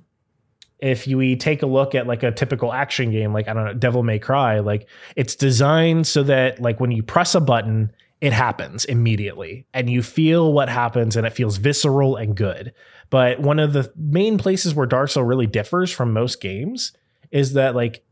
If 0.84 1.08
you 1.08 1.18
we 1.18 1.38
take 1.38 1.62
a 1.62 1.66
look 1.66 1.96
at 1.96 2.08
like 2.08 2.24
a 2.24 2.32
typical 2.32 2.74
action 2.74 3.10
game, 3.10 3.32
like 3.32 3.48
I 3.48 3.54
don't 3.54 3.64
know, 3.64 3.74
Devil 3.74 4.04
May 4.04 4.20
Cry, 4.20 4.60
like 4.60 4.88
it's 5.16 5.34
designed 5.36 6.06
so 6.08 6.24
that 6.24 6.60
like 6.62 6.82
when 6.82 6.92
you 6.92 7.02
press 7.02 7.36
a 7.36 7.40
button, 7.40 7.92
it 8.20 8.34
happens 8.34 8.84
immediately 8.86 9.66
and 9.74 9.90
you 9.90 10.04
feel 10.04 10.52
what 10.52 10.68
happens 10.68 11.16
and 11.16 11.26
it 11.26 11.32
feels 11.32 11.56
visceral 11.56 12.18
and 12.18 12.36
good. 12.36 12.74
But 13.10 13.40
one 13.40 13.60
of 13.60 13.72
the 13.72 13.94
main 13.96 14.38
places 14.38 14.76
where 14.76 14.86
Dark 14.86 15.10
Souls 15.10 15.26
really 15.26 15.48
differs 15.48 15.90
from 15.90 16.12
most 16.12 16.42
games 16.42 16.92
is 17.32 17.54
that 17.54 17.76
like 17.76 18.04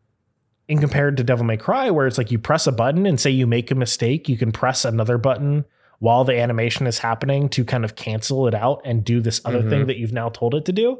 in 0.69 0.79
compared 0.79 1.17
to 1.17 1.25
Devil 1.25 1.43
May 1.45 1.57
Cry, 1.57 1.89
where 1.89 2.07
it's 2.07 2.17
like 2.17 2.31
you 2.31 2.39
press 2.39 2.67
a 2.67 2.71
button 2.71 3.05
and 3.05 3.19
say 3.19 3.29
you 3.31 3.47
make 3.47 3.69
a 3.71 3.75
mistake, 3.75 4.29
you 4.29 4.37
can 4.37 4.53
press 4.53 4.85
another 4.85 5.17
button 5.17 5.65
while 5.99 6.23
the 6.23 6.39
animation 6.39 6.87
is 6.87 6.99
happening 6.99 7.49
to 7.49 7.65
kind 7.65 7.83
of 7.83 7.95
cancel 7.97 8.47
it 8.47 8.55
out 8.55 8.81
and 8.85 9.03
do 9.03 9.19
this 9.19 9.41
other 9.43 9.61
thing 9.69 9.83
Mhm. 9.83 9.87
that 9.87 9.97
you've 9.97 10.13
now 10.13 10.29
told 10.29 10.55
it 10.55 10.63
to 10.65 10.71
do. 10.71 10.99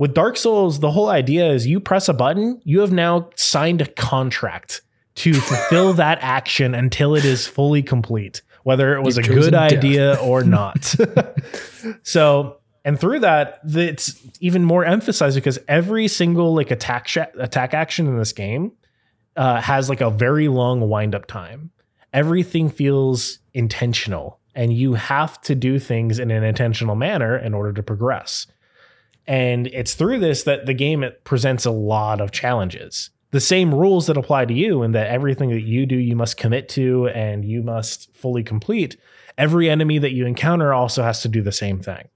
With 0.00 0.14
Dark 0.14 0.38
Souls, 0.38 0.80
the 0.80 0.90
whole 0.90 1.10
idea 1.10 1.52
is 1.52 1.66
you 1.66 1.78
press 1.78 2.08
a 2.08 2.14
button, 2.14 2.58
you 2.64 2.80
have 2.80 2.90
now 2.90 3.28
signed 3.36 3.82
a 3.82 3.86
contract 3.86 4.80
to 5.16 5.34
fulfill 5.34 5.92
that 5.92 6.16
action 6.22 6.74
until 6.74 7.14
it 7.14 7.26
is 7.26 7.46
fully 7.46 7.82
complete, 7.82 8.40
whether 8.62 8.94
it 8.94 9.02
was 9.02 9.18
a 9.18 9.22
good 9.22 9.50
death. 9.50 9.72
idea 9.72 10.14
or 10.14 10.42
not. 10.42 10.94
so, 12.02 12.56
and 12.82 12.98
through 12.98 13.20
that, 13.20 13.60
it's 13.62 14.18
even 14.40 14.64
more 14.64 14.86
emphasized 14.86 15.34
because 15.34 15.58
every 15.68 16.08
single 16.08 16.54
like 16.54 16.70
attack 16.70 17.06
sh- 17.06 17.18
attack 17.38 17.74
action 17.74 18.06
in 18.06 18.16
this 18.16 18.32
game 18.32 18.72
uh, 19.36 19.60
has 19.60 19.90
like 19.90 20.00
a 20.00 20.08
very 20.08 20.48
long 20.48 20.80
wind 20.88 21.14
up 21.14 21.26
time. 21.26 21.72
Everything 22.14 22.70
feels 22.70 23.38
intentional, 23.52 24.40
and 24.54 24.72
you 24.72 24.94
have 24.94 25.38
to 25.42 25.54
do 25.54 25.78
things 25.78 26.18
in 26.18 26.30
an 26.30 26.42
intentional 26.42 26.96
manner 26.96 27.36
in 27.36 27.52
order 27.52 27.74
to 27.74 27.82
progress. 27.82 28.46
And 29.26 29.66
it's 29.68 29.94
through 29.94 30.18
this 30.18 30.42
that 30.44 30.66
the 30.66 30.74
game 30.74 31.04
presents 31.24 31.64
a 31.64 31.70
lot 31.70 32.20
of 32.20 32.32
challenges. 32.32 33.10
The 33.30 33.40
same 33.40 33.72
rules 33.72 34.06
that 34.08 34.16
apply 34.16 34.46
to 34.46 34.54
you, 34.54 34.82
and 34.82 34.94
that 34.94 35.06
everything 35.06 35.50
that 35.50 35.62
you 35.62 35.86
do, 35.86 35.96
you 35.96 36.16
must 36.16 36.36
commit 36.36 36.68
to 36.70 37.08
and 37.08 37.44
you 37.44 37.62
must 37.62 38.12
fully 38.16 38.42
complete. 38.42 38.96
Every 39.38 39.70
enemy 39.70 39.98
that 39.98 40.12
you 40.12 40.26
encounter 40.26 40.72
also 40.72 41.04
has 41.04 41.22
to 41.22 41.28
do 41.28 41.40
the 41.40 41.52
same 41.52 41.80
thing. 41.80 42.08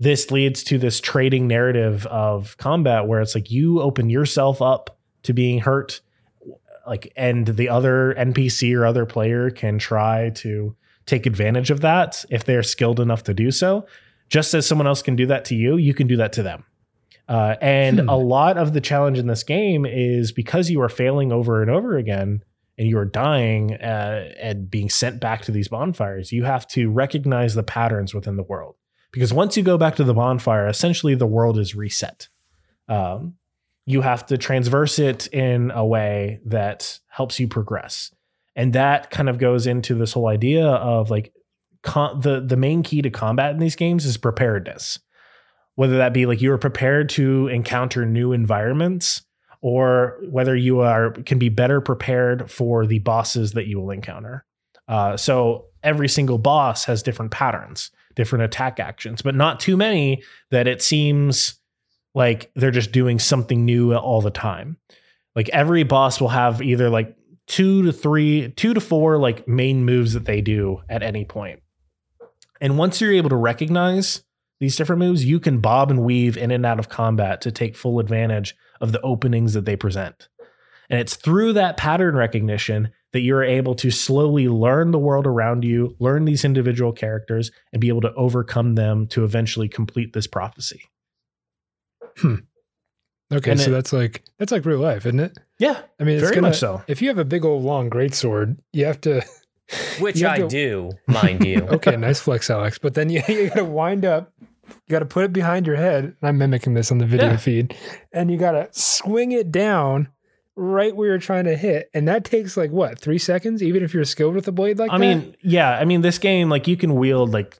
This 0.00 0.32
leads 0.32 0.64
to 0.64 0.78
this 0.78 1.00
trading 1.00 1.46
narrative 1.46 2.06
of 2.06 2.56
combat 2.56 3.06
where 3.06 3.20
it's 3.20 3.36
like 3.36 3.52
you 3.52 3.80
open 3.80 4.10
yourself 4.10 4.60
up 4.60 4.98
to 5.22 5.32
being 5.32 5.60
hurt, 5.60 6.00
like, 6.88 7.12
and 7.14 7.46
the 7.46 7.68
other 7.68 8.12
NPC 8.18 8.76
or 8.76 8.84
other 8.84 9.06
player 9.06 9.48
can 9.48 9.78
try 9.78 10.30
to 10.30 10.74
take 11.06 11.24
advantage 11.26 11.70
of 11.70 11.82
that 11.82 12.24
if 12.30 12.44
they're 12.44 12.64
skilled 12.64 12.98
enough 12.98 13.22
to 13.24 13.34
do 13.34 13.52
so 13.52 13.86
just 14.32 14.54
as 14.54 14.66
someone 14.66 14.86
else 14.86 15.02
can 15.02 15.14
do 15.14 15.26
that 15.26 15.44
to 15.44 15.54
you, 15.54 15.76
you 15.76 15.92
can 15.92 16.06
do 16.06 16.16
that 16.16 16.32
to 16.32 16.42
them. 16.42 16.64
Uh, 17.28 17.54
and 17.60 18.00
Hmm. 18.00 18.08
a 18.08 18.16
lot 18.16 18.56
of 18.56 18.72
the 18.72 18.80
challenge 18.80 19.18
in 19.18 19.26
this 19.26 19.42
game 19.44 19.84
is 19.84 20.32
because 20.32 20.70
you 20.70 20.80
are 20.80 20.88
failing 20.88 21.30
over 21.32 21.60
and 21.60 21.70
over 21.70 21.98
again 21.98 22.42
and 22.78 22.88
you 22.88 22.96
are 22.96 23.04
dying 23.04 23.74
uh, 23.74 24.30
and 24.40 24.70
being 24.70 24.88
sent 24.88 25.20
back 25.20 25.42
to 25.42 25.52
these 25.52 25.68
bonfires, 25.68 26.32
you 26.32 26.44
have 26.44 26.66
to 26.68 26.90
recognize 26.90 27.54
the 27.54 27.62
patterns 27.62 28.14
within 28.14 28.36
the 28.36 28.42
world. 28.42 28.74
Because 29.12 29.34
once 29.34 29.54
you 29.58 29.62
go 29.62 29.76
back 29.76 29.96
to 29.96 30.04
the 30.04 30.14
bonfire, 30.14 30.66
essentially 30.66 31.14
the 31.14 31.26
world 31.26 31.58
is 31.58 31.74
reset. 31.74 32.28
Um, 32.88 33.34
you 33.84 34.00
have 34.00 34.24
to 34.26 34.38
transverse 34.38 34.98
it 34.98 35.26
in 35.26 35.70
a 35.72 35.84
way 35.84 36.40
that 36.46 36.98
helps 37.08 37.38
you 37.38 37.48
progress. 37.48 38.14
And 38.56 38.72
that 38.72 39.10
kind 39.10 39.28
of 39.28 39.36
goes 39.38 39.66
into 39.66 39.94
this 39.94 40.12
whole 40.14 40.28
idea 40.28 40.66
of 40.66 41.10
like 41.10 41.34
the 41.84 42.44
the 42.46 42.56
main 42.56 42.82
key 42.82 43.02
to 43.02 43.10
combat 43.10 43.52
in 43.52 43.58
these 43.58 43.76
games 43.76 44.04
is 44.04 44.16
preparedness. 44.16 44.98
Whether 45.74 45.96
that 45.98 46.12
be 46.12 46.26
like 46.26 46.42
you 46.42 46.52
are 46.52 46.58
prepared 46.58 47.08
to 47.10 47.48
encounter 47.48 48.04
new 48.04 48.32
environments, 48.32 49.22
or 49.62 50.18
whether 50.28 50.54
you 50.54 50.80
are 50.80 51.12
can 51.12 51.38
be 51.38 51.48
better 51.48 51.80
prepared 51.80 52.50
for 52.50 52.86
the 52.86 52.98
bosses 52.98 53.52
that 53.52 53.66
you 53.66 53.80
will 53.80 53.90
encounter. 53.90 54.44
Uh, 54.88 55.16
so 55.16 55.66
every 55.82 56.08
single 56.08 56.38
boss 56.38 56.84
has 56.84 57.02
different 57.02 57.30
patterns, 57.30 57.90
different 58.14 58.44
attack 58.44 58.78
actions, 58.78 59.22
but 59.22 59.34
not 59.34 59.60
too 59.60 59.76
many 59.76 60.22
that 60.50 60.66
it 60.66 60.82
seems 60.82 61.54
like 62.14 62.50
they're 62.54 62.70
just 62.70 62.92
doing 62.92 63.18
something 63.18 63.64
new 63.64 63.94
all 63.94 64.20
the 64.20 64.30
time. 64.30 64.76
Like 65.34 65.48
every 65.50 65.82
boss 65.82 66.20
will 66.20 66.28
have 66.28 66.60
either 66.60 66.90
like 66.90 67.16
two 67.46 67.84
to 67.84 67.92
three, 67.92 68.50
two 68.50 68.74
to 68.74 68.80
four 68.80 69.16
like 69.16 69.48
main 69.48 69.84
moves 69.84 70.12
that 70.12 70.26
they 70.26 70.40
do 70.40 70.80
at 70.88 71.02
any 71.02 71.24
point. 71.24 71.61
And 72.62 72.78
once 72.78 73.00
you're 73.00 73.12
able 73.12 73.28
to 73.30 73.36
recognize 73.36 74.22
these 74.60 74.76
different 74.76 75.00
moves, 75.00 75.24
you 75.24 75.40
can 75.40 75.58
bob 75.58 75.90
and 75.90 76.04
weave 76.04 76.36
in 76.36 76.50
and 76.52 76.64
out 76.64 76.78
of 76.78 76.88
combat 76.88 77.40
to 77.42 77.50
take 77.52 77.76
full 77.76 77.98
advantage 77.98 78.54
of 78.80 78.92
the 78.92 79.00
openings 79.02 79.52
that 79.54 79.64
they 79.64 79.76
present. 79.76 80.28
And 80.88 81.00
it's 81.00 81.16
through 81.16 81.54
that 81.54 81.76
pattern 81.76 82.14
recognition 82.14 82.90
that 83.12 83.20
you're 83.20 83.42
able 83.42 83.74
to 83.74 83.90
slowly 83.90 84.48
learn 84.48 84.92
the 84.92 84.98
world 84.98 85.26
around 85.26 85.64
you, 85.64 85.96
learn 85.98 86.24
these 86.24 86.44
individual 86.44 86.92
characters, 86.92 87.50
and 87.72 87.80
be 87.80 87.88
able 87.88 88.00
to 88.02 88.14
overcome 88.14 88.76
them 88.76 89.06
to 89.08 89.24
eventually 89.24 89.68
complete 89.68 90.12
this 90.12 90.26
prophecy. 90.26 90.82
Hmm. 92.18 92.36
Okay, 93.32 93.52
And 93.52 93.60
so 93.60 93.70
it- 93.70 93.72
that's 93.72 93.92
like 93.92 94.22
that's 94.38 94.52
like 94.52 94.64
real 94.64 94.78
life, 94.78 95.06
isn't 95.06 95.20
it? 95.20 95.36
Yeah, 95.58 95.80
I 95.98 96.04
mean, 96.04 96.14
it's 96.14 96.22
very 96.22 96.34
gonna, 96.36 96.48
much 96.48 96.58
so. 96.58 96.82
If 96.86 97.02
you 97.02 97.08
have 97.08 97.18
a 97.18 97.24
big 97.24 97.44
old 97.44 97.64
long 97.64 97.88
great 97.88 98.14
sword, 98.14 98.58
you 98.72 98.84
have 98.84 99.00
to. 99.02 99.22
Which 100.00 100.22
I 100.22 100.38
to- 100.38 100.48
do, 100.48 100.90
mind 101.06 101.44
you. 101.44 101.62
Okay, 101.72 101.96
nice 101.96 102.20
flex, 102.20 102.50
Alex. 102.50 102.78
But 102.78 102.94
then 102.94 103.08
you, 103.10 103.22
you 103.28 103.48
got 103.48 103.56
to 103.56 103.64
wind 103.64 104.04
up. 104.04 104.32
You 104.40 104.74
got 104.90 105.00
to 105.00 105.06
put 105.06 105.24
it 105.24 105.32
behind 105.32 105.66
your 105.66 105.76
head. 105.76 106.14
I'm 106.22 106.38
mimicking 106.38 106.74
this 106.74 106.90
on 106.92 106.98
the 106.98 107.06
video 107.06 107.28
Yeah. 107.30 107.36
feed, 107.36 107.76
and 108.12 108.30
you 108.30 108.36
got 108.38 108.52
to 108.52 108.68
swing 108.72 109.32
it 109.32 109.50
down 109.50 110.08
right 110.54 110.94
where 110.94 111.08
you're 111.08 111.18
trying 111.18 111.44
to 111.44 111.56
hit, 111.56 111.90
and 111.94 112.06
that 112.08 112.24
takes 112.24 112.56
like 112.56 112.70
what 112.70 112.98
three 112.98 113.18
seconds, 113.18 113.62
even 113.62 113.82
if 113.82 113.92
you're 113.94 114.04
skilled 114.04 114.34
with 114.34 114.46
a 114.48 114.52
blade 114.52 114.78
like 114.78 114.90
I 114.90 114.98
that. 114.98 115.00
mean, 115.00 115.36
yeah, 115.42 115.70
I 115.78 115.84
mean, 115.84 116.02
this 116.02 116.18
game, 116.18 116.48
like, 116.48 116.66
you 116.68 116.76
can 116.76 116.94
wield 116.94 117.32
like 117.32 117.58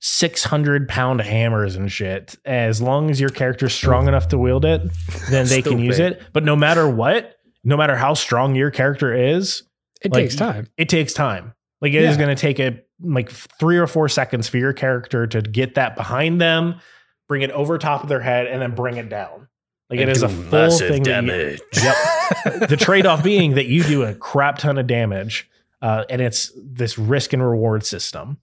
600 0.00 0.88
pound 0.88 1.20
hammers 1.20 1.76
and 1.76 1.90
shit. 1.90 2.36
As 2.44 2.80
long 2.82 3.10
as 3.10 3.20
your 3.20 3.30
character's 3.30 3.74
strong 3.74 4.08
enough 4.08 4.28
to 4.28 4.38
wield 4.38 4.64
it, 4.64 4.82
then 5.30 5.46
they 5.46 5.62
can 5.62 5.78
use 5.78 5.98
it. 5.98 6.22
But 6.32 6.44
no 6.44 6.54
matter 6.56 6.88
what, 6.88 7.36
no 7.64 7.76
matter 7.76 7.96
how 7.96 8.14
strong 8.14 8.54
your 8.54 8.70
character 8.70 9.12
is, 9.14 9.62
it 10.06 10.12
like, 10.12 10.24
takes 10.24 10.36
time. 10.36 10.68
it 10.76 10.88
takes 10.88 11.12
time. 11.12 11.52
Like 11.80 11.92
it 11.92 12.02
is 12.02 12.16
Yeah. 12.16 12.24
going 12.24 12.34
to 12.36 12.40
take 12.40 12.58
a 12.58 12.80
like 13.02 13.30
three 13.30 13.76
or 13.78 13.86
four 13.86 14.08
seconds 14.08 14.48
for 14.48 14.56
your 14.56 14.72
character 14.72 15.26
to 15.26 15.42
get 15.42 15.74
that 15.74 15.94
behind 15.96 16.40
them, 16.40 16.80
bring 17.28 17.42
it 17.42 17.50
over 17.50 17.76
top 17.78 18.02
of 18.02 18.08
their 18.08 18.20
head, 18.20 18.46
and 18.46 18.62
then 18.62 18.74
bring 18.74 18.96
it 18.96 19.08
down. 19.10 19.48
Like 19.90 20.00
it 20.00 20.08
is 20.08 20.22
a 20.22 20.28
full 20.28 20.50
massive 20.50 20.88
thing. 20.88 21.02
that 21.04 21.22
you- 21.24 21.30
damage. 21.30 21.60
Yep. 21.82 22.68
the 22.70 22.76
trade-off 22.76 23.22
being 23.22 23.54
that 23.54 23.66
you 23.66 23.84
do 23.84 24.02
a 24.02 24.14
crap 24.14 24.58
ton 24.58 24.78
of 24.78 24.86
damage, 24.86 25.48
uh, 25.82 26.04
and 26.10 26.20
it's 26.22 26.50
this 26.56 26.98
risk 26.98 27.32
and 27.32 27.46
reward 27.46 27.84
system. 27.86 28.38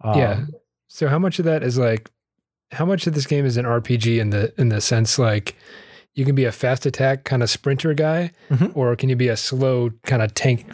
Um, 0.00 0.18
yeah. 0.18 0.44
So 0.88 1.06
how 1.08 1.18
much 1.18 1.38
of 1.38 1.44
that 1.44 1.62
is 1.62 1.76
like 1.78 2.10
how 2.72 2.84
much 2.84 3.06
of 3.06 3.14
this 3.14 3.26
game 3.26 3.44
is 3.46 3.56
an 3.56 3.64
RPG 3.64 4.18
in 4.18 4.30
the 4.30 4.52
in 4.58 4.70
the 4.70 4.80
sense 4.80 5.18
like 5.18 5.54
you 6.14 6.24
can 6.24 6.34
be 6.34 6.44
a 6.44 6.52
fast 6.52 6.84
attack 6.86 7.24
kind 7.24 7.42
of 7.42 7.50
sprinter 7.50 7.94
guy, 7.94 8.32
Mhm. 8.50 8.72
or 8.74 8.96
can 8.96 9.08
you 9.08 9.14
be 9.16 9.28
a 9.28 9.36
slow 9.36 9.90
kind 10.04 10.20
of 10.22 10.34
tank 10.34 10.66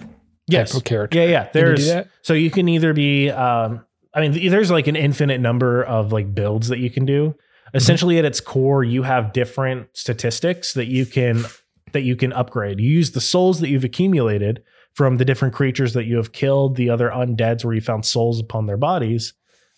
Yes. 0.47 0.81
character? 0.83 1.19
Yeah, 1.19 1.27
yeah. 1.27 1.49
There's 1.53 1.91
so 2.23 2.35
you 2.35 2.51
can 2.51 2.69
either 2.69 2.93
be 2.93 3.31
um 3.31 3.85
I 4.13 4.21
mean 4.21 4.51
there's 4.51 4.71
like 4.71 4.87
an 4.87 4.97
infinite 4.97 5.41
number 5.41 5.83
of 5.83 6.13
like 6.13 6.35
builds 6.35 6.69
that 6.69 6.79
you 6.79 6.91
can 6.91 7.05
do. 7.05 7.29
Mm-hmm. 7.29 7.77
Essentially 7.77 8.19
at 8.19 8.25
its 8.25 8.41
core 8.41 8.85
you 8.85 9.03
have 9.03 9.33
different 9.33 9.89
statistics 9.95 10.75
that 10.75 10.87
you 10.87 11.07
can 11.07 11.45
that 11.93 12.03
you 12.03 12.17
can 12.17 12.33
upgrade. 12.33 12.81
You 12.81 12.91
use 12.91 13.13
the 13.13 13.21
souls 13.21 13.61
that 13.61 13.69
you've 13.69 13.85
accumulated 13.85 14.63
from 14.95 15.17
the 15.17 15.25
different 15.25 15.55
creatures 15.55 15.93
that 15.95 16.05
you 16.05 16.17
have 16.17 16.33
killed, 16.33 16.77
the 16.77 16.91
other 16.91 17.11
undeads 17.11 17.65
where 17.65 17.75
you 17.75 17.81
found 17.81 18.05
souls 18.05 18.41
upon 18.41 18.67
their 18.67 18.77
bodies. 18.77 19.33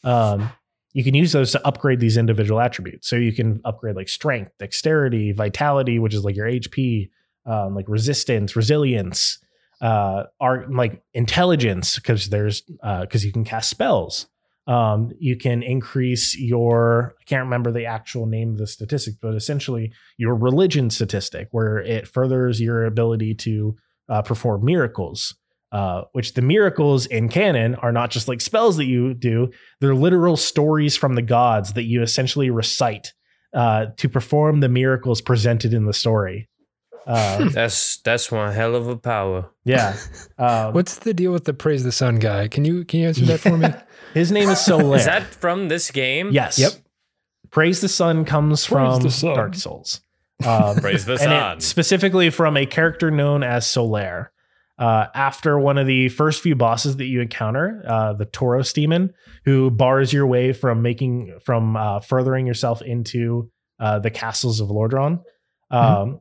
Um 0.05 0.51
you 0.93 1.05
can 1.05 1.12
use 1.12 1.33
those 1.33 1.53
to 1.53 1.67
upgrade 1.67 2.01
these 2.01 2.17
individual 2.17 2.59
attributes. 2.59 3.07
So 3.07 3.17
you 3.17 3.31
can 3.31 3.61
upgrade 3.67 3.97
like 3.97 4.09
strength, 4.09 4.53
dexterity, 4.59 5.31
vitality, 5.31 5.99
which 5.99 6.14
is 6.14 6.25
like 6.25 6.37
your 6.37 6.47
HP, 6.47 7.11
um, 7.45 7.75
like 7.75 7.85
resistance, 7.87 8.57
resilience, 8.57 9.39
uh 9.81 10.24
are 10.41 10.66
like 10.70 11.03
intelligence 11.12 11.97
because 11.97 12.29
there's 12.31 12.62
uh 12.83 13.03
because 13.03 13.24
you 13.24 13.33
can 13.33 13.45
cast 13.45 13.68
spells. 13.70 14.27
Um 14.66 15.12
you 15.18 15.37
can 15.37 15.62
increase 15.62 16.37
your 16.37 17.14
i 17.20 17.24
can't 17.24 17.45
remember 17.45 17.70
the 17.70 17.85
actual 17.85 18.27
name 18.27 18.53
of 18.53 18.59
the 18.59 18.66
statistic 18.66 19.14
but 19.20 19.35
essentially 19.35 19.93
your 20.16 20.35
religion 20.35 20.91
statistic 20.91 21.49
where 21.51 21.79
it 21.79 22.09
furthers 22.09 22.61
your 22.61 22.85
ability 22.85 23.35
to 23.35 23.77
uh, 24.09 24.22
perform 24.22 24.64
miracles 24.64 25.35
uh 25.72 26.03
which 26.12 26.35
the 26.35 26.43
miracles 26.43 27.07
in 27.07 27.29
canon 27.29 27.74
are 27.77 27.93
not 27.93 28.11
just 28.11 28.29
like 28.29 28.41
spells 28.41 28.77
that 28.77 28.87
you 28.87 29.14
do. 29.14 29.51
They're 29.81 29.95
literal 29.95 30.37
stories 30.37 30.97
from 30.97 31.16
the 31.16 31.22
gods 31.22 31.72
that 31.74 31.85
you 31.85 32.03
essentially 32.03 32.51
recite 32.51 33.12
uh 33.55 33.87
to 33.99 34.09
perform 34.09 34.61
the 34.61 34.68
miracles 34.68 35.20
presented 35.20 35.74
in 35.74 35.85
the 35.87 35.93
story 35.93 36.49
uh, 37.07 37.49
That's 37.53 37.99
that's 37.99 38.31
one 38.33 38.53
hell 38.53 38.75
of 38.75 38.89
a 38.89 38.97
power. 38.97 39.51
yeah 39.65 39.97
um, 40.39 40.73
What's 40.75 40.99
the 40.99 41.15
deal 41.15 41.33
with 41.33 41.45
the 41.45 41.55
praise 41.55 41.85
the 41.85 41.93
sun 41.93 42.19
guy? 42.19 42.49
Can 42.49 42.65
you 42.65 42.85
can 42.85 43.01
you 43.01 43.09
answer 43.09 43.25
that 43.27 43.41
for 43.41 43.57
me? 43.57 43.69
His 44.15 44.33
name 44.33 44.49
is 44.49 44.59
Solaire. 44.59 44.97
Is 44.97 45.05
that 45.05 45.23
from 45.25 45.69
this 45.69 45.91
game? 45.91 46.31
yes? 46.33 46.59
Yep. 46.59 46.73
Praise 47.51 47.81
the 47.81 47.89
Sun 47.89 48.25
comes 48.25 48.67
Praise 48.67 48.99
from 48.99 49.11
sun. 49.11 49.35
Dark 49.35 49.55
Souls. 49.55 50.01
Um, 50.45 50.77
Praise 50.81 51.05
the 51.05 51.13
and 51.13 51.21
sun. 51.21 51.57
it, 51.59 51.63
specifically 51.63 52.31
from 52.31 52.57
a 52.57 52.67
character 52.67 53.11
known 53.11 53.43
as 53.43 53.65
Solaire. 53.67 54.29
Uh, 54.79 55.07
after 55.15 55.59
one 55.59 55.79
of 55.79 55.87
the 55.87 56.09
first 56.11 56.43
few 56.43 56.55
bosses 56.55 56.97
that 56.99 57.07
you 57.07 57.23
encounter, 57.23 57.83
uh, 57.87 58.13
the 58.13 58.27
Taurus 58.27 58.73
demon, 58.75 59.15
who 59.47 59.71
bars 59.71 60.13
your 60.13 60.27
way 60.27 60.53
from 60.53 60.83
making 60.83 61.39
from 61.45 61.77
uh, 61.77 62.01
furthering 62.01 62.47
yourself 62.47 62.83
into 62.83 63.51
uh, 63.81 63.99
the 64.01 64.11
castles 64.11 64.61
of 64.61 64.69
Lordran. 64.69 65.23
Um, 65.71 66.21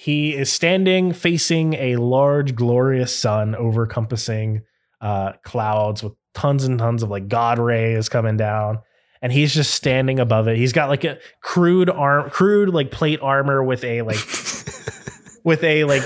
He 0.00 0.34
is 0.34 0.50
standing 0.50 1.12
facing 1.12 1.74
a 1.74 1.96
large, 1.96 2.54
glorious 2.54 3.14
sun 3.14 3.52
overcompassing 3.52 4.62
uh, 5.02 5.32
clouds 5.44 6.02
with 6.02 6.14
tons 6.32 6.64
and 6.64 6.78
tons 6.78 7.02
of 7.02 7.10
like 7.10 7.28
God 7.28 7.58
rays 7.58 8.08
coming 8.08 8.38
down. 8.38 8.78
And 9.20 9.30
he's 9.30 9.52
just 9.52 9.74
standing 9.74 10.18
above 10.18 10.48
it. 10.48 10.56
He's 10.56 10.72
got 10.72 10.88
like 10.88 11.04
a 11.04 11.18
crude 11.42 11.90
arm, 11.90 12.30
crude 12.30 12.70
like 12.70 12.90
plate 12.90 13.20
armor 13.20 13.62
with 13.62 13.84
a 13.84 14.00
like 14.00 14.16
with 15.44 15.62
a 15.62 15.84
like 15.84 16.04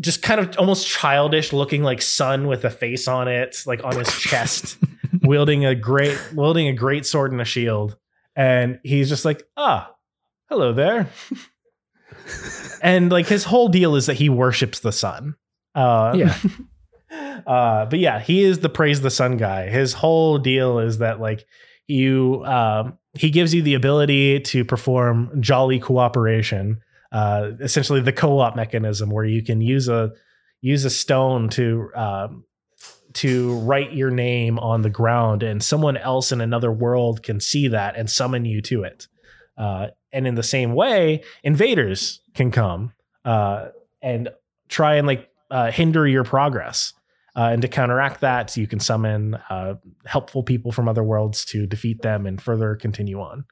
just 0.00 0.22
kind 0.22 0.40
of 0.40 0.56
almost 0.56 0.88
childish 0.88 1.52
looking 1.52 1.82
like 1.82 2.00
sun 2.00 2.46
with 2.46 2.64
a 2.64 2.70
face 2.70 3.06
on 3.06 3.28
it, 3.28 3.58
like 3.66 3.84
on 3.84 3.98
his 3.98 4.08
chest, 4.18 4.78
wielding 5.20 5.66
a 5.66 5.74
great 5.74 6.18
wielding 6.34 6.68
a 6.68 6.72
great 6.72 7.04
sword 7.04 7.32
and 7.32 7.42
a 7.42 7.44
shield. 7.44 7.98
And 8.34 8.80
he's 8.82 9.10
just 9.10 9.26
like, 9.26 9.42
ah, 9.58 9.92
hello 10.48 10.72
there. 10.72 11.10
And 12.82 13.10
like 13.10 13.26
his 13.26 13.44
whole 13.44 13.68
deal 13.68 13.96
is 13.96 14.06
that 14.06 14.14
he 14.14 14.28
worships 14.28 14.80
the 14.80 14.92
sun. 14.92 15.36
Uh, 15.74 16.12
Yeah. 16.16 16.38
uh, 17.46 17.86
but 17.86 17.98
yeah, 17.98 18.20
he 18.20 18.42
is 18.42 18.60
the 18.60 18.68
praise 18.68 19.00
the 19.00 19.10
sun 19.10 19.36
guy. 19.36 19.68
His 19.68 19.92
whole 19.92 20.38
deal 20.38 20.78
is 20.78 20.98
that 20.98 21.20
like 21.20 21.46
you, 21.86 22.42
um, 22.44 22.98
he 23.14 23.30
gives 23.30 23.54
you 23.54 23.62
the 23.62 23.74
ability 23.74 24.40
to 24.40 24.64
perform 24.64 25.40
jolly 25.40 25.78
cooperation. 25.78 26.80
Uh, 27.12 27.52
essentially, 27.60 28.00
the 28.00 28.12
co-op 28.12 28.56
mechanism 28.56 29.10
where 29.10 29.24
you 29.24 29.42
can 29.42 29.60
use 29.60 29.88
a 29.88 30.10
use 30.60 30.84
a 30.84 30.90
stone 30.90 31.48
to 31.50 31.88
um, 31.94 32.44
to 33.14 33.58
write 33.60 33.92
your 33.92 34.10
name 34.10 34.58
on 34.58 34.82
the 34.82 34.90
ground, 34.90 35.42
and 35.42 35.62
someone 35.62 35.96
else 35.96 36.32
in 36.32 36.40
another 36.40 36.72
world 36.72 37.22
can 37.22 37.40
see 37.40 37.68
that 37.68 37.96
and 37.96 38.10
summon 38.10 38.44
you 38.44 38.60
to 38.62 38.82
it. 38.82 39.06
And 40.16 40.26
in 40.26 40.34
the 40.34 40.42
same 40.42 40.74
way, 40.74 41.22
invaders 41.42 42.20
can 42.34 42.50
come 42.50 42.94
uh, 43.26 43.68
and 44.00 44.30
try 44.68 44.94
and 44.96 45.06
like 45.06 45.28
uh, 45.50 45.70
hinder 45.70 46.08
your 46.08 46.24
progress. 46.24 46.94
Uh, 47.36 47.50
and 47.52 47.60
to 47.60 47.68
counteract 47.68 48.22
that, 48.22 48.56
you 48.56 48.66
can 48.66 48.80
summon 48.80 49.34
uh, 49.50 49.74
helpful 50.06 50.42
people 50.42 50.72
from 50.72 50.88
other 50.88 51.04
worlds 51.04 51.44
to 51.44 51.66
defeat 51.66 52.00
them 52.00 52.26
and 52.26 52.40
further 52.40 52.76
continue 52.76 53.20
on. 53.20 53.44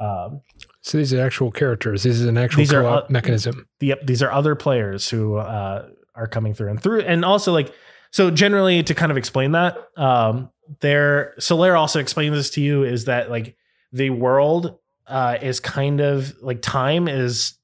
Um, 0.00 0.40
So 0.80 0.98
these 0.98 1.14
are 1.14 1.20
actual 1.20 1.52
characters. 1.52 2.02
This 2.02 2.16
is 2.16 2.26
an 2.26 2.36
actual 2.36 2.58
These 2.58 2.72
are, 2.72 2.82
co-op 2.82 3.04
uh, 3.04 3.06
mechanism. 3.08 3.68
the, 3.78 3.94
these 4.02 4.20
are 4.20 4.32
other 4.32 4.56
players 4.56 5.08
who 5.08 5.36
uh, 5.36 5.86
are 6.16 6.26
coming 6.26 6.54
through 6.54 6.70
and 6.70 6.82
through, 6.82 7.02
and 7.02 7.24
also 7.24 7.52
like 7.52 7.72
so. 8.10 8.30
Generally, 8.30 8.82
to 8.84 8.94
kind 8.94 9.12
of 9.12 9.18
explain 9.18 9.52
that, 9.52 9.76
um, 9.96 10.50
there 10.80 11.34
Solaire 11.38 11.78
also 11.78 12.00
explains 12.00 12.34
this 12.34 12.50
to 12.50 12.60
you 12.60 12.82
is 12.82 13.04
that 13.04 13.30
like 13.30 13.56
the 13.92 14.10
world 14.10 14.78
uh, 15.10 15.38
is 15.42 15.60
kind 15.60 16.00
of 16.00 16.34
like 16.40 16.62
time 16.62 17.08
is 17.08 17.54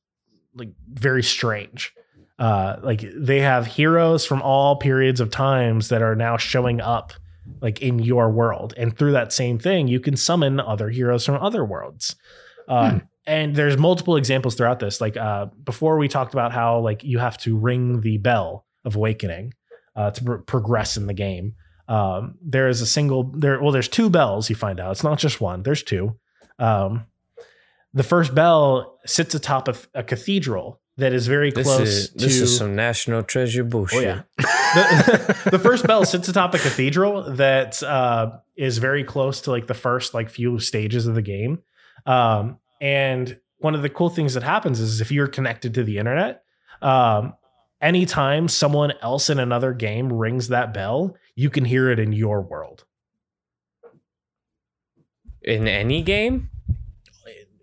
like 0.54 0.70
very 0.92 1.22
strange. 1.22 1.92
Uh, 2.38 2.76
like 2.82 3.02
they 3.16 3.40
have 3.40 3.66
heroes 3.66 4.26
from 4.26 4.42
all 4.42 4.76
periods 4.76 5.20
of 5.20 5.30
times 5.30 5.88
that 5.88 6.02
are 6.02 6.14
now 6.14 6.36
showing 6.36 6.80
up 6.80 7.12
like 7.62 7.80
in 7.80 7.98
your 7.98 8.30
world, 8.30 8.74
and 8.76 8.96
through 8.98 9.12
that 9.12 9.32
same 9.32 9.58
thing, 9.58 9.88
you 9.88 10.00
can 10.00 10.16
summon 10.16 10.60
other 10.60 10.90
heroes 10.90 11.24
from 11.24 11.36
other 11.36 11.64
worlds. 11.64 12.16
Uh, 12.68 12.90
Hmm. 12.90 12.98
And 13.28 13.56
there's 13.56 13.76
multiple 13.76 14.16
examples 14.16 14.54
throughout 14.54 14.78
this. 14.78 15.00
Like 15.00 15.16
uh, 15.16 15.46
before, 15.64 15.98
we 15.98 16.06
talked 16.06 16.32
about 16.32 16.52
how 16.52 16.78
like 16.78 17.02
you 17.02 17.18
have 17.18 17.36
to 17.38 17.56
ring 17.56 18.00
the 18.00 18.18
bell 18.18 18.64
of 18.84 18.94
awakening 18.94 19.52
uh, 19.96 20.12
to 20.12 20.24
pro- 20.24 20.42
progress 20.42 20.96
in 20.96 21.06
the 21.08 21.14
game. 21.14 21.54
Um, 21.88 22.36
there 22.40 22.68
is 22.68 22.80
a 22.82 22.86
single 22.86 23.24
there. 23.24 23.60
Well, 23.60 23.72
there's 23.72 23.88
two 23.88 24.10
bells. 24.10 24.48
You 24.48 24.54
find 24.54 24.78
out 24.78 24.92
it's 24.92 25.02
not 25.02 25.18
just 25.18 25.40
one. 25.40 25.64
There's 25.64 25.82
two. 25.82 26.16
Um, 26.60 27.06
the 27.96 28.02
first 28.02 28.34
bell 28.34 28.98
sits 29.06 29.34
atop 29.34 29.68
of 29.68 29.88
a 29.94 30.04
cathedral 30.04 30.80
that 30.98 31.14
is 31.14 31.26
very 31.26 31.50
This 31.50 31.66
close 31.66 31.88
is 31.88 32.08
to. 32.10 32.18
this 32.18 32.36
is 32.40 32.56
some 32.56 32.76
national 32.76 33.22
treasure 33.22 33.64
bullshit. 33.64 33.98
Oh 33.98 34.02
yeah. 34.02 34.22
the, 34.36 35.48
the 35.52 35.58
first 35.58 35.86
bell 35.86 36.04
sits 36.04 36.28
atop 36.28 36.54
a 36.54 36.58
cathedral 36.58 37.32
that 37.36 37.82
uh, 37.82 38.36
is 38.54 38.76
very 38.78 39.02
close 39.02 39.40
to 39.42 39.50
like 39.50 39.66
the 39.66 39.74
first 39.74 40.12
like 40.12 40.28
few 40.28 40.58
stages 40.58 41.06
of 41.06 41.14
the 41.14 41.22
game. 41.22 41.62
Um, 42.04 42.58
and 42.82 43.38
one 43.58 43.74
of 43.74 43.80
the 43.80 43.88
cool 43.88 44.10
things 44.10 44.34
that 44.34 44.42
happens 44.42 44.78
is 44.78 45.00
if 45.00 45.10
you're 45.10 45.26
connected 45.26 45.72
to 45.74 45.82
the 45.82 45.96
internet, 45.96 46.42
um, 46.82 47.32
anytime 47.80 48.46
someone 48.48 48.92
else 49.00 49.30
in 49.30 49.38
another 49.38 49.72
game 49.72 50.12
rings 50.12 50.48
that 50.48 50.74
bell, 50.74 51.16
you 51.34 51.48
can 51.48 51.64
hear 51.64 51.90
it 51.90 51.98
in 51.98 52.12
your 52.12 52.42
world. 52.42 52.84
In 55.40 55.66
any 55.66 56.02
game? 56.02 56.50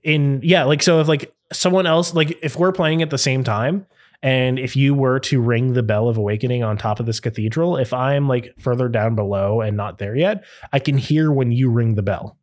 In 0.03 0.39
yeah 0.43 0.63
like 0.63 0.81
so 0.83 0.99
if 0.99 1.07
like 1.07 1.33
someone 1.51 1.85
else 1.85 2.13
like 2.13 2.37
if 2.41 2.57
we're 2.57 2.71
playing 2.71 3.01
at 3.01 3.09
the 3.09 3.17
same 3.17 3.43
time 3.43 3.85
and 4.21 4.57
if 4.57 4.75
you 4.75 4.93
were 4.93 5.19
to 5.19 5.41
ring 5.41 5.73
the 5.73 5.83
bell 5.83 6.07
of 6.09 6.17
awakening 6.17 6.63
on 6.63 6.77
top 6.77 6.99
of 6.99 7.05
this 7.05 7.19
cathedral 7.19 7.77
if 7.77 7.93
i'm 7.93 8.27
like 8.27 8.53
further 8.59 8.89
down 8.89 9.15
below 9.15 9.61
and 9.61 9.77
not 9.77 9.97
there 9.99 10.15
yet 10.15 10.43
i 10.71 10.79
can 10.79 10.97
hear 10.97 11.31
when 11.31 11.51
you 11.51 11.69
ring 11.69 11.95
the 11.95 12.01
bell 12.03 12.37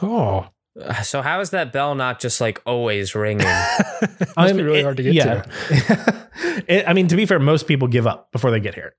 Oh, 0.00 0.46
Uh, 0.80 1.02
So 1.02 1.20
how 1.20 1.40
is 1.40 1.50
that 1.50 1.70
bell 1.72 1.94
not 1.94 2.18
just 2.18 2.40
like 2.40 2.62
always 2.64 3.14
ringing? 3.14 3.46
must 4.02 4.38
I'm- 4.38 4.56
be 4.56 4.62
really 4.62 4.80
it- 4.80 4.84
hard 4.84 4.96
to 4.96 5.02
get 5.02 5.14
yeah. 5.14 5.42
to. 5.42 6.18
It- 6.66 6.88
i 6.88 6.92
mean 6.92 7.08
to 7.08 7.16
be 7.16 7.24
fair 7.26 7.38
most 7.38 7.66
people 7.66 7.88
give 7.88 8.06
up 8.06 8.30
before 8.32 8.50
they 8.50 8.58
get 8.60 8.74
here 8.74 8.94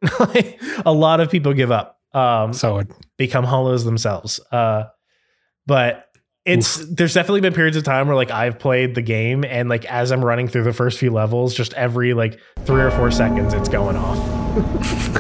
a 0.85 0.93
lot 0.93 1.19
of 1.19 1.29
people 1.31 1.53
give 1.53 1.71
up 1.71 1.99
um 2.13 2.53
So 2.53 2.79
it, 2.79 2.87
become 3.17 3.43
hollows 3.43 3.83
themselves. 3.85 4.39
Uh, 4.51 4.83
but 5.65 6.09
it's 6.45 6.77
there's 6.87 7.13
definitely 7.13 7.39
been 7.41 7.53
periods 7.53 7.77
of 7.77 7.83
time 7.83 8.07
where 8.07 8.15
like 8.17 8.29
I've 8.31 8.59
played 8.59 8.95
the 8.95 9.01
game 9.01 9.45
and 9.45 9.69
like 9.69 9.85
as 9.85 10.11
I'm 10.11 10.23
running 10.23 10.47
through 10.49 10.63
the 10.63 10.73
first 10.73 10.99
few 10.99 11.09
levels, 11.11 11.53
just 11.55 11.73
every 11.75 12.13
like 12.13 12.39
three 12.65 12.81
or 12.81 12.91
four 12.91 13.11
seconds, 13.11 13.53
it's 13.53 13.69
going 13.69 13.95
off. 13.95 14.17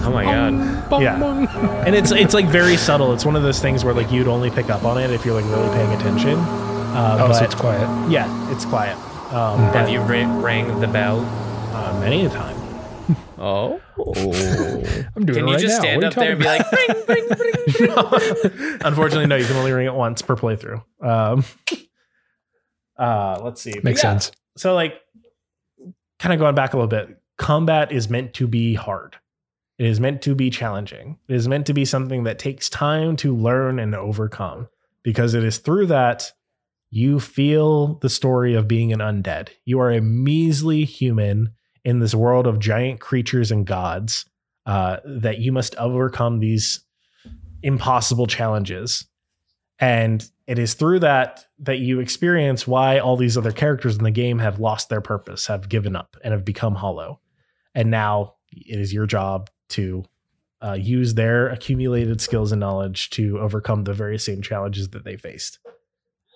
Oh 0.05 0.11
my 0.13 0.23
god. 0.25 1.01
Yeah. 1.01 1.83
and 1.85 1.95
it's 1.95 2.11
it's 2.11 2.33
like 2.33 2.45
very 2.47 2.75
subtle. 2.77 3.13
It's 3.13 3.25
one 3.25 3.35
of 3.37 3.43
those 3.43 3.59
things 3.61 3.85
where 3.85 3.93
like 3.93 4.11
you'd 4.11 4.27
only 4.27 4.49
pick 4.51 4.69
up 4.69 4.83
on 4.83 4.97
it 5.01 5.11
if 5.11 5.25
you're 5.25 5.33
like 5.39 5.45
really 5.45 5.69
paying 5.75 5.91
attention. 5.93 6.37
Uh, 6.39 7.17
Oh, 7.21 7.27
but 7.29 7.33
so 7.39 7.45
it's 7.45 7.55
quiet. 7.55 8.11
yeah, 8.11 8.51
it's 8.51 8.65
quiet. 8.65 8.95
Um, 9.33 9.59
Have 9.59 9.73
but, 9.73 9.91
you 9.91 9.99
ra- 10.01 10.41
rang 10.41 10.79
the 10.79 10.87
bell? 10.87 11.21
uh, 11.73 11.97
many 11.99 12.23
a 12.25 12.29
time. 12.29 12.52
Oh. 13.37 13.81
I'm 15.15 15.25
doing 15.25 15.39
Can 15.39 15.47
it 15.47 15.47
you 15.47 15.53
right 15.53 15.59
just 15.59 15.75
now. 15.75 15.79
stand 15.79 15.97
What 15.97 16.05
are 16.05 16.07
up 16.07 16.13
there 16.15 16.31
and 16.31 16.39
be 16.39 16.45
talking 16.45 16.65
like, 16.87 17.07
ring, 17.07 17.25
ring, 17.29 18.59
ring? 18.59 18.79
Unfortunately, 18.85 19.27
no. 19.27 19.35
You 19.35 19.45
can 19.45 19.55
only 19.57 19.71
ring 19.71 19.87
it 19.87 19.93
once 19.93 20.21
per 20.21 20.35
playthrough. 20.35 20.83
Um, 21.01 21.43
uh, 22.97 23.41
let's 23.43 23.61
see. 23.61 23.73
But 23.73 23.83
Makes 23.83 24.03
yeah, 24.03 24.11
sense. 24.11 24.31
So, 24.57 24.75
like, 24.75 24.95
kind 26.19 26.33
of 26.33 26.39
going 26.39 26.55
back 26.55 26.73
a 26.73 26.77
little 26.77 26.87
bit, 26.87 27.17
combat 27.37 27.91
is 27.91 28.09
meant 28.09 28.33
to 28.35 28.47
be 28.47 28.75
hard. 28.75 29.17
It 29.79 29.87
is 29.87 29.99
meant 29.99 30.21
to 30.23 30.35
be 30.35 30.49
challenging. 30.49 31.17
It 31.27 31.35
is 31.35 31.47
meant 31.47 31.65
to 31.65 31.73
be 31.73 31.85
something 31.85 32.23
that 32.25 32.39
takes 32.39 32.69
time 32.69 33.15
to 33.17 33.35
learn 33.35 33.79
and 33.79 33.95
overcome 33.95 34.67
because 35.01 35.33
it 35.33 35.43
is 35.43 35.57
through 35.57 35.87
that 35.87 36.31
you 36.91 37.19
feel 37.19 37.95
the 37.95 38.09
story 38.09 38.53
of 38.53 38.67
being 38.67 38.93
an 38.93 38.99
undead. 38.99 39.49
You 39.65 39.79
are 39.79 39.91
a 39.91 39.99
measly 39.99 40.85
human 40.85 41.53
in 41.85 41.99
this 41.99 42.15
world 42.15 42.47
of 42.47 42.59
giant 42.59 42.99
creatures 42.99 43.51
and 43.51 43.65
gods 43.65 44.25
uh, 44.65 44.97
that 45.05 45.39
you 45.39 45.51
must 45.51 45.75
overcome 45.75 46.39
these 46.39 46.81
impossible 47.61 48.27
challenges. 48.27 49.05
And 49.79 50.25
it 50.47 50.59
is 50.59 50.73
through 50.73 50.99
that 50.99 51.45
that 51.59 51.79
you 51.79 51.99
experience 51.99 52.67
why 52.67 52.99
all 52.99 53.17
these 53.17 53.37
other 53.37 53.51
characters 53.51 53.97
in 53.97 54.03
the 54.03 54.11
game 54.11 54.39
have 54.39 54.59
lost 54.59 54.89
their 54.89 55.01
purpose, 55.01 55.47
have 55.47 55.67
given 55.69 55.95
up, 55.95 56.15
and 56.23 56.31
have 56.31 56.45
become 56.45 56.75
hollow. 56.75 57.19
And 57.75 57.89
now 57.89 58.35
it 58.51 58.79
is 58.79 58.93
your 58.93 59.05
job 59.05 59.49
to 59.69 60.03
uh, 60.63 60.73
use 60.73 61.15
their 61.15 61.49
accumulated 61.49 62.21
skills 62.21 62.51
and 62.51 62.59
knowledge 62.59 63.09
to 63.11 63.39
overcome 63.39 63.83
the 63.83 63.93
very 63.93 64.17
same 64.17 64.41
challenges 64.41 64.89
that 64.89 65.03
they 65.03 65.17
faced. 65.17 65.59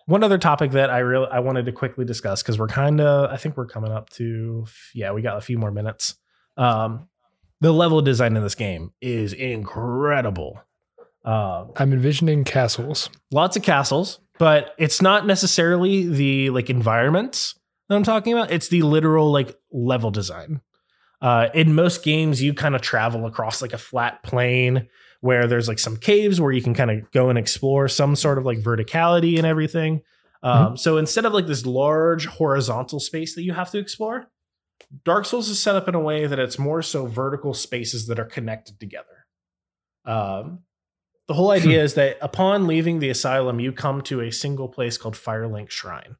One 0.08 0.24
other 0.24 0.38
topic 0.38 0.72
that 0.72 0.89
I 0.89 0.99
really 0.99 1.28
I 1.30 1.39
wanted 1.39 1.66
to 1.66 1.74
quickly 1.74 2.05
discuss 2.05 2.41
because 2.41 2.58
we're 2.58 2.68
kind 2.68 3.01
of 3.01 3.30
I 3.30 3.36
think 3.38 3.58
we're 3.58 3.68
coming 3.68 3.91
up 3.91 4.10
to 4.12 4.66
yeah 4.95 5.12
we 5.12 5.22
got 5.22 5.38
a 5.38 5.41
few 5.41 5.58
more 5.58 5.70
minutes. 5.70 6.16
Um, 6.55 7.10
the 7.60 7.74
level 7.74 8.01
design 8.01 8.38
in 8.38 8.43
this 8.43 8.55
game 8.55 8.93
is 9.01 9.34
incredible. 9.34 10.62
Um, 11.26 11.74
I'm 11.76 11.91
envisioning 11.91 12.45
castles. 12.45 13.10
lots 13.32 13.58
of 13.58 13.64
castles, 13.64 14.20
but 14.39 14.74
it's 14.78 15.01
not 15.01 15.28
necessarily 15.28 16.08
the 16.08 16.51
like 16.51 16.70
environments 16.70 17.55
that 17.89 17.95
I'm 17.95 18.03
talking 18.03 18.32
about. 18.32 18.49
It's 18.49 18.70
the 18.70 18.84
literal 18.84 19.30
like 19.30 19.58
level 19.74 20.10
design. 20.10 20.62
Uh, 21.22 21.49
in 21.53 21.76
most 21.76 22.03
games, 22.03 22.41
you 22.41 22.53
kind 22.53 22.76
of 22.76 22.82
travel 22.82 23.26
across 23.26 23.62
like 23.62 23.74
a 23.74 23.78
flat 23.78 24.24
plane 24.24 24.88
where 25.22 25.47
there's 25.47 25.68
like 25.68 25.80
some 25.80 25.97
caves 25.97 26.39
where 26.39 26.51
you 26.51 26.61
can 26.61 26.74
kind 26.74 26.91
of 26.91 27.11
go 27.11 27.30
and 27.30 27.38
explore 27.38 27.88
some 27.88 28.15
sort 28.15 28.38
of 28.38 28.45
like 28.45 28.59
verticality 28.59 29.38
and 29.38 29.45
everything. 29.45 30.01
Um, 30.43 30.78
So 30.78 30.97
instead 30.97 31.26
of 31.26 31.34
like 31.34 31.47
this 31.47 31.65
large 31.65 32.28
horizontal 32.28 32.99
space 32.99 33.36
that 33.36 33.43
you 33.43 33.53
have 33.53 33.72
to 33.72 33.80
explore, 33.80 34.30
Dark 35.03 35.26
Souls 35.26 35.49
is 35.49 35.59
set 35.59 35.76
up 35.76 35.88
in 35.88 35.95
a 35.95 35.99
way 35.99 36.28
that 36.28 36.39
it's 36.39 36.59
more 36.59 36.82
so 36.82 37.07
vertical 37.07 37.53
spaces 37.53 38.07
that 38.07 38.20
are 38.20 38.26
connected 38.26 38.80
together. 38.80 39.26
Um, 40.05 40.59
the 41.28 41.34
whole 41.34 41.51
idea 41.51 41.84
is 41.84 41.95
that 41.95 42.18
upon 42.22 42.68
leaving 42.68 42.99
the 42.99 43.09
asylum, 43.09 43.59
you 43.59 43.74
come 43.74 44.01
to 44.03 44.22
a 44.22 44.32
single 44.32 44.70
place 44.70 44.97
called 44.97 45.15
Firelink 45.15 45.70
Shrine. 45.70 46.15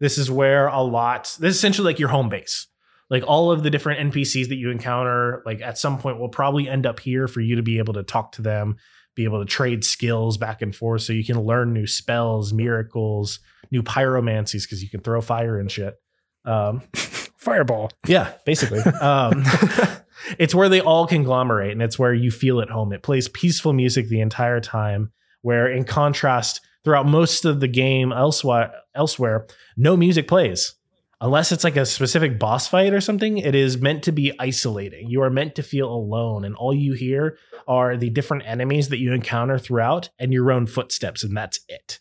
This 0.00 0.18
is 0.18 0.30
where 0.30 0.66
a 0.66 0.82
lot, 0.82 1.24
this 1.40 1.52
is 1.52 1.56
essentially 1.56 1.86
like 1.86 1.98
your 1.98 2.10
home 2.10 2.28
base. 2.28 2.66
Like 3.10 3.24
all 3.26 3.50
of 3.50 3.62
the 3.62 3.70
different 3.70 4.12
NPCs 4.12 4.48
that 4.48 4.56
you 4.56 4.70
encounter, 4.70 5.42
like 5.44 5.60
at 5.60 5.76
some 5.76 5.98
point 5.98 6.18
will 6.18 6.28
probably 6.28 6.68
end 6.68 6.86
up 6.86 7.00
here 7.00 7.26
for 7.26 7.40
you 7.40 7.56
to 7.56 7.62
be 7.62 7.78
able 7.78 7.94
to 7.94 8.04
talk 8.04 8.32
to 8.32 8.42
them, 8.42 8.76
be 9.16 9.24
able 9.24 9.40
to 9.40 9.46
trade 9.46 9.84
skills 9.84 10.38
back 10.38 10.62
and 10.62 10.74
forth 10.74 11.02
so 11.02 11.12
you 11.12 11.24
can 11.24 11.40
learn 11.40 11.72
new 11.72 11.86
spells, 11.86 12.52
miracles, 12.52 13.40
new 13.72 13.82
pyromancies 13.82 14.62
because 14.62 14.82
you 14.82 14.88
can 14.88 15.00
throw 15.00 15.20
fire 15.20 15.58
and 15.58 15.70
shit. 15.70 15.96
Um, 16.44 16.82
Fireball. 16.94 17.90
yeah, 18.06 18.32
basically. 18.44 18.80
Um, 18.80 19.44
it's 20.38 20.54
where 20.54 20.68
they 20.68 20.80
all 20.80 21.06
conglomerate 21.06 21.72
and 21.72 21.82
it's 21.82 21.98
where 21.98 22.12
you 22.12 22.30
feel 22.30 22.60
at 22.60 22.68
home. 22.68 22.92
It 22.92 23.02
plays 23.02 23.28
peaceful 23.28 23.72
music 23.72 24.08
the 24.08 24.20
entire 24.20 24.60
time, 24.60 25.10
where 25.42 25.66
in 25.66 25.84
contrast, 25.84 26.60
throughout 26.84 27.06
most 27.06 27.44
of 27.44 27.60
the 27.60 27.68
game 27.68 28.12
elsewhere, 28.12 28.72
elsewhere, 28.94 29.46
no 29.76 29.96
music 29.96 30.28
plays. 30.28 30.74
Unless 31.22 31.52
it's 31.52 31.64
like 31.64 31.76
a 31.76 31.84
specific 31.84 32.38
boss 32.38 32.66
fight 32.66 32.94
or 32.94 33.00
something, 33.00 33.36
it 33.36 33.54
is 33.54 33.78
meant 33.78 34.04
to 34.04 34.12
be 34.12 34.32
isolating. 34.38 35.10
You 35.10 35.22
are 35.22 35.28
meant 35.28 35.54
to 35.56 35.62
feel 35.62 35.92
alone, 35.92 36.44
and 36.44 36.54
all 36.54 36.72
you 36.72 36.94
hear 36.94 37.36
are 37.68 37.96
the 37.96 38.08
different 38.08 38.44
enemies 38.46 38.88
that 38.88 38.98
you 38.98 39.12
encounter 39.12 39.58
throughout 39.58 40.08
and 40.18 40.32
your 40.32 40.50
own 40.50 40.66
footsteps, 40.66 41.22
and 41.22 41.36
that's 41.36 41.60
it. 41.68 42.00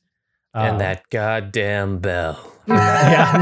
Um, 0.53 0.65
and 0.65 0.79
that 0.79 1.09
goddamn 1.09 1.99
bell. 1.99 2.39
yeah. 2.67 3.35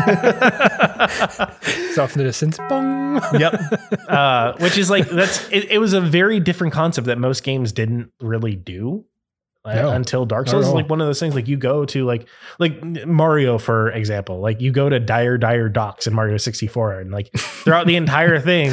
It's 1.97 1.97
off 1.97 2.13
in 2.13 2.19
the 2.19 2.25
distance. 2.25 2.57
Bong. 2.69 3.19
yep. 3.39 3.59
Uh, 4.07 4.53
which 4.59 4.78
is 4.78 4.89
like 4.89 5.09
that's 5.09 5.47
it, 5.49 5.71
it 5.71 5.80
was 5.80 5.93
a 5.93 6.01
very 6.01 6.39
different 6.39 6.73
concept 6.73 7.07
that 7.07 7.17
most 7.17 7.43
games 7.43 7.71
didn't 7.71 8.11
really 8.21 8.55
do 8.55 9.05
Uh, 9.68 9.76
no, 9.76 9.89
until 9.91 10.26
Dark 10.26 10.47
Souls 10.47 10.68
is 10.68 10.74
like 10.74 10.89
one 10.89 11.01
of 11.01 11.07
those 11.07 11.20
things 11.20 11.36
like 11.36 11.47
you 11.47 11.57
go 11.57 11.86
to 11.86 12.05
like 12.05 12.28
like 12.57 12.82
Mario 13.05 13.57
for 13.57 13.91
example 13.91 14.39
like 14.39 14.61
you 14.61 14.72
go 14.72 14.88
to 14.88 14.99
Dire 14.99 15.38
Dire 15.38 15.68
Docks 15.68 16.07
in 16.07 16.13
Mario 16.13 16.38
64 16.38 17.01
and 17.01 17.11
like 17.11 17.32
throughout 17.38 17.86
the 17.86 17.97
entire 17.97 18.39
thing 18.39 18.72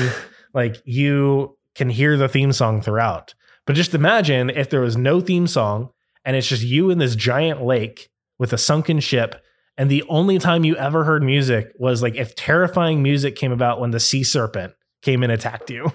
like 0.52 0.80
you 0.84 1.56
can 1.74 1.90
hear 1.90 2.16
the 2.16 2.28
theme 2.28 2.52
song 2.52 2.80
throughout. 2.80 3.34
But 3.66 3.76
just 3.76 3.94
imagine 3.94 4.50
if 4.50 4.70
there 4.70 4.80
was 4.80 4.96
no 4.96 5.20
theme 5.20 5.46
song 5.46 5.90
and 6.24 6.36
it's 6.36 6.46
just 6.48 6.62
you 6.62 6.90
in 6.90 6.98
this 6.98 7.16
giant 7.16 7.62
lake 7.62 8.08
with 8.38 8.52
a 8.52 8.58
sunken 8.58 9.00
ship 9.00 9.42
and 9.76 9.90
the 9.90 10.04
only 10.08 10.38
time 10.38 10.64
you 10.64 10.76
ever 10.76 11.02
heard 11.02 11.22
music 11.22 11.72
was 11.78 12.02
like 12.02 12.14
if 12.14 12.34
terrifying 12.36 13.02
music 13.02 13.36
came 13.36 13.52
about 13.52 13.80
when 13.80 13.90
the 13.90 14.00
sea 14.00 14.22
serpent 14.22 14.74
came 15.02 15.22
and 15.22 15.32
attacked 15.32 15.70
you 15.70 15.92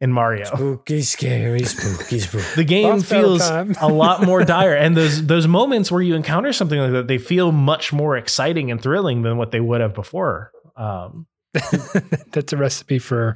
in 0.00 0.12
Mario. 0.12 0.44
Spooky, 0.44 1.00
scary, 1.02 1.62
spooky, 1.64 2.18
spooky. 2.20 2.44
The 2.56 2.64
game 2.64 2.96
Boss 2.96 3.08
feels 3.08 3.42
a 3.80 3.88
lot 3.88 4.22
more 4.22 4.44
dire, 4.44 4.74
and 4.74 4.96
those 4.96 5.26
those 5.26 5.46
moments 5.46 5.90
where 5.90 6.02
you 6.02 6.14
encounter 6.14 6.52
something 6.52 6.78
like 6.78 6.92
that, 6.92 7.06
they 7.08 7.18
feel 7.18 7.52
much 7.52 7.92
more 7.92 8.16
exciting 8.16 8.70
and 8.70 8.80
thrilling 8.80 9.22
than 9.22 9.36
what 9.38 9.50
they 9.52 9.60
would 9.60 9.80
have 9.80 9.94
before. 9.94 10.52
Um, 10.76 11.26
That's 12.32 12.52
a 12.52 12.56
recipe 12.58 12.98
for 12.98 13.34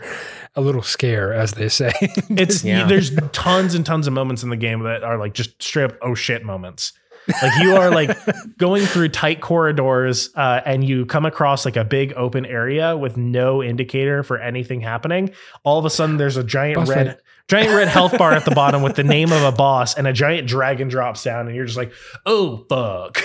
a 0.54 0.60
little 0.60 0.82
scare, 0.82 1.32
as 1.32 1.52
they 1.52 1.70
say. 1.70 1.92
it's 2.00 2.62
Yeah. 2.62 2.84
there's 2.86 3.12
tons 3.32 3.74
and 3.74 3.86
tons 3.86 4.06
of 4.06 4.12
moments 4.12 4.42
in 4.42 4.50
the 4.50 4.56
game 4.56 4.82
that 4.82 5.02
are 5.02 5.16
like 5.18 5.32
just 5.32 5.62
straight 5.62 5.84
up 5.84 5.96
oh 6.02 6.14
shit 6.14 6.44
moments. 6.44 6.92
Like 7.28 7.62
you 7.62 7.76
are 7.76 7.90
like 7.90 8.18
going 8.56 8.84
through 8.84 9.10
tight 9.10 9.40
corridors 9.40 10.30
uh, 10.34 10.60
and 10.64 10.82
you 10.82 11.06
come 11.06 11.26
across 11.26 11.64
like 11.64 11.76
a 11.76 11.84
big 11.84 12.12
open 12.14 12.46
area 12.46 12.96
with 12.96 13.16
no 13.16 13.62
indicator 13.62 14.22
for 14.22 14.38
anything 14.38 14.80
happening. 14.80 15.30
All 15.62 15.78
of 15.78 15.84
a 15.84 15.90
sudden, 15.90 16.16
there's 16.16 16.36
a 16.36 16.44
giant 16.44 16.76
Boss 16.76 16.88
red, 16.88 17.06
fight. 17.06 17.16
Giant 17.50 17.74
red 17.74 17.88
health 17.88 18.16
bar 18.16 18.32
at 18.32 18.44
the 18.44 18.52
bottom 18.52 18.80
with 18.82 18.94
the 18.94 19.02
name 19.02 19.32
of 19.32 19.42
a 19.42 19.50
boss, 19.52 19.94
and 19.96 20.06
a 20.06 20.12
giant 20.12 20.46
dragon 20.48 20.86
drops 20.88 21.24
down, 21.24 21.46
and 21.48 21.56
you're 21.56 21.64
just 21.66 21.76
like, 21.76 21.92
oh 22.26 22.64
fuck. 22.68 23.20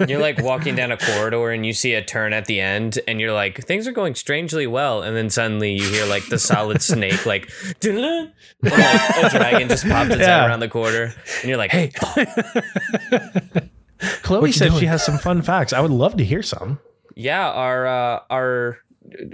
You're 0.08 0.20
like 0.20 0.40
walking 0.42 0.76
down 0.76 0.92
a 0.92 0.96
corridor 0.96 1.50
and 1.50 1.64
you 1.66 1.72
see 1.72 1.94
a 1.94 2.04
turn 2.04 2.32
at 2.32 2.44
the 2.46 2.60
end, 2.60 2.98
and 3.08 3.20
you're 3.20 3.32
like, 3.32 3.64
things 3.64 3.88
are 3.88 3.92
going 3.92 4.14
strangely 4.14 4.66
well. 4.66 5.02
And 5.02 5.16
then 5.16 5.28
suddenly 5.30 5.72
you 5.72 5.88
hear 5.88 6.06
like 6.06 6.26
the 6.28 6.38
solid 6.38 6.80
snake, 6.82 7.26
like, 7.26 7.50
"Dun-dun," 7.80 8.32
and, 8.62 8.72
like 8.72 9.24
a 9.24 9.38
dragon 9.38 9.68
just 9.68 9.88
pops 9.88 10.10
its 10.10 10.20
Yeah. 10.20 10.40
head 10.42 10.48
around 10.50 10.60
the 10.60 10.68
corner. 10.68 11.12
And 11.40 11.48
you're 11.48 11.56
like, 11.58 11.70
hey, 11.72 11.92
Chloe 14.22 14.48
you 14.48 14.52
said 14.52 14.72
she 14.74 14.86
has 14.86 15.04
some 15.04 15.18
fun 15.18 15.42
facts. 15.42 15.72
I 15.72 15.80
would 15.80 15.90
love 15.90 16.16
to 16.18 16.24
hear 16.24 16.42
some. 16.42 16.78
yeah, 17.14 17.48
our, 17.50 17.86
uh, 17.86 18.20
our 18.30 18.78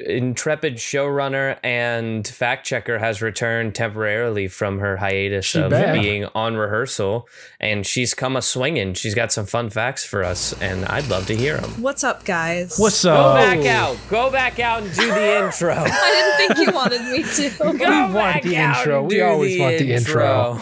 intrepid 0.06 0.76
showrunner 0.76 1.56
and 1.62 2.26
fact 2.26 2.66
checker 2.66 2.98
has 2.98 3.22
returned 3.22 3.74
temporarily 3.74 4.48
from 4.48 4.78
her 4.78 4.96
hiatus 4.96 5.46
She 5.46 5.60
of 5.60 5.70
back. 5.70 5.94
being 6.00 6.24
on 6.34 6.56
rehearsal. 6.56 7.28
And 7.60 7.86
she's 7.86 8.14
come 8.14 8.36
a 8.36 8.42
swinging. 8.42 8.94
She's 8.94 9.14
got 9.14 9.32
some 9.32 9.46
fun 9.46 9.70
facts 9.70 10.04
for 10.04 10.22
us, 10.24 10.52
and 10.60 10.84
I'd 10.86 11.08
love 11.08 11.26
to 11.26 11.36
hear 11.36 11.56
them. 11.58 11.70
What's 11.82 12.04
up, 12.04 12.24
guys? 12.24 12.76
What's 12.78 13.04
up? 13.04 13.16
Go 13.16 13.34
back 13.34 13.66
out. 13.66 13.96
Go 14.08 14.30
back 14.30 14.58
out 14.60 14.82
and 14.82 14.94
do 14.94 15.06
the 15.06 15.44
intro. 15.44 15.74
I 15.78 16.34
didn't 16.38 16.56
think 16.56 16.68
you 16.68 16.74
wanted 16.74 17.02
me 17.02 17.22
to. 17.22 17.50
Go 17.58 17.72
We 17.72 17.78
want 17.78 18.14
back 18.14 18.42
the 18.42 18.56
out 18.56 18.78
intro. 18.78 19.02
We 19.04 19.14
do 19.16 19.24
always 19.24 19.60
want 19.60 19.78
the 19.78 19.92
intro. 19.92 20.58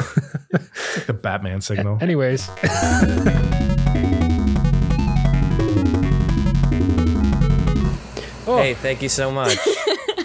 the 1.07 1.13
Batman 1.15 1.61
signal. 1.61 1.99
anyways. 2.01 2.49
Hey, 8.63 8.75
thank 8.75 9.03
you 9.03 9.09
so 9.09 9.31
much. 9.31 9.57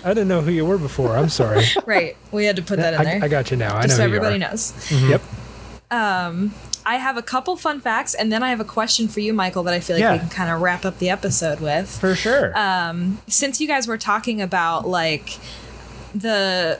I 0.04 0.10
didn't 0.10 0.28
know 0.28 0.42
who 0.42 0.52
you 0.52 0.66
were 0.66 0.78
before. 0.78 1.16
I'm 1.18 1.30
sorry. 1.30 1.64
right, 1.86 2.16
we 2.32 2.46
had 2.46 2.56
to 2.58 2.62
put 2.62 2.78
that 2.78 2.94
in 2.94 3.00
I, 3.02 3.04
there. 3.04 3.24
I 3.24 3.28
got 3.28 3.50
you 3.52 3.58
now. 3.58 3.76
I 3.76 3.84
just 3.88 3.98
know 3.98 4.04
so 4.04 4.04
who 4.04 4.10
you 4.10 4.16
everybody 4.18 4.36
are. 4.44 4.50
knows. 4.50 4.92
Yep. 4.92 5.22
Um, 5.92 6.54
I 6.86 6.96
have 6.98 7.18
a 7.18 7.22
couple 7.24 7.56
fun 7.56 7.80
facts, 7.80 8.14
and 8.14 8.32
then 8.32 8.44
I 8.44 8.50
have 8.50 8.60
a 8.60 8.66
question 8.66 9.08
for 9.08 9.20
you, 9.20 9.34
Michael, 9.34 9.64
that 9.64 9.74
I 9.74 9.80
feel 9.80 9.96
like 9.96 10.02
Yeah. 10.02 10.14
we 10.14 10.20
can 10.20 10.30
kind 10.30 10.52
of 10.52 10.62
wrap 10.62 10.86
up 10.86 11.00
the 11.00 11.10
episode 11.10 11.60
with. 11.60 11.90
For 12.00 12.14
sure. 12.16 12.56
Um, 12.58 13.20
since 13.28 13.60
you 13.60 13.68
guys 13.68 13.88
were 13.88 13.98
talking 13.98 14.42
about 14.42 14.88
like 14.88 15.38
the 16.14 16.80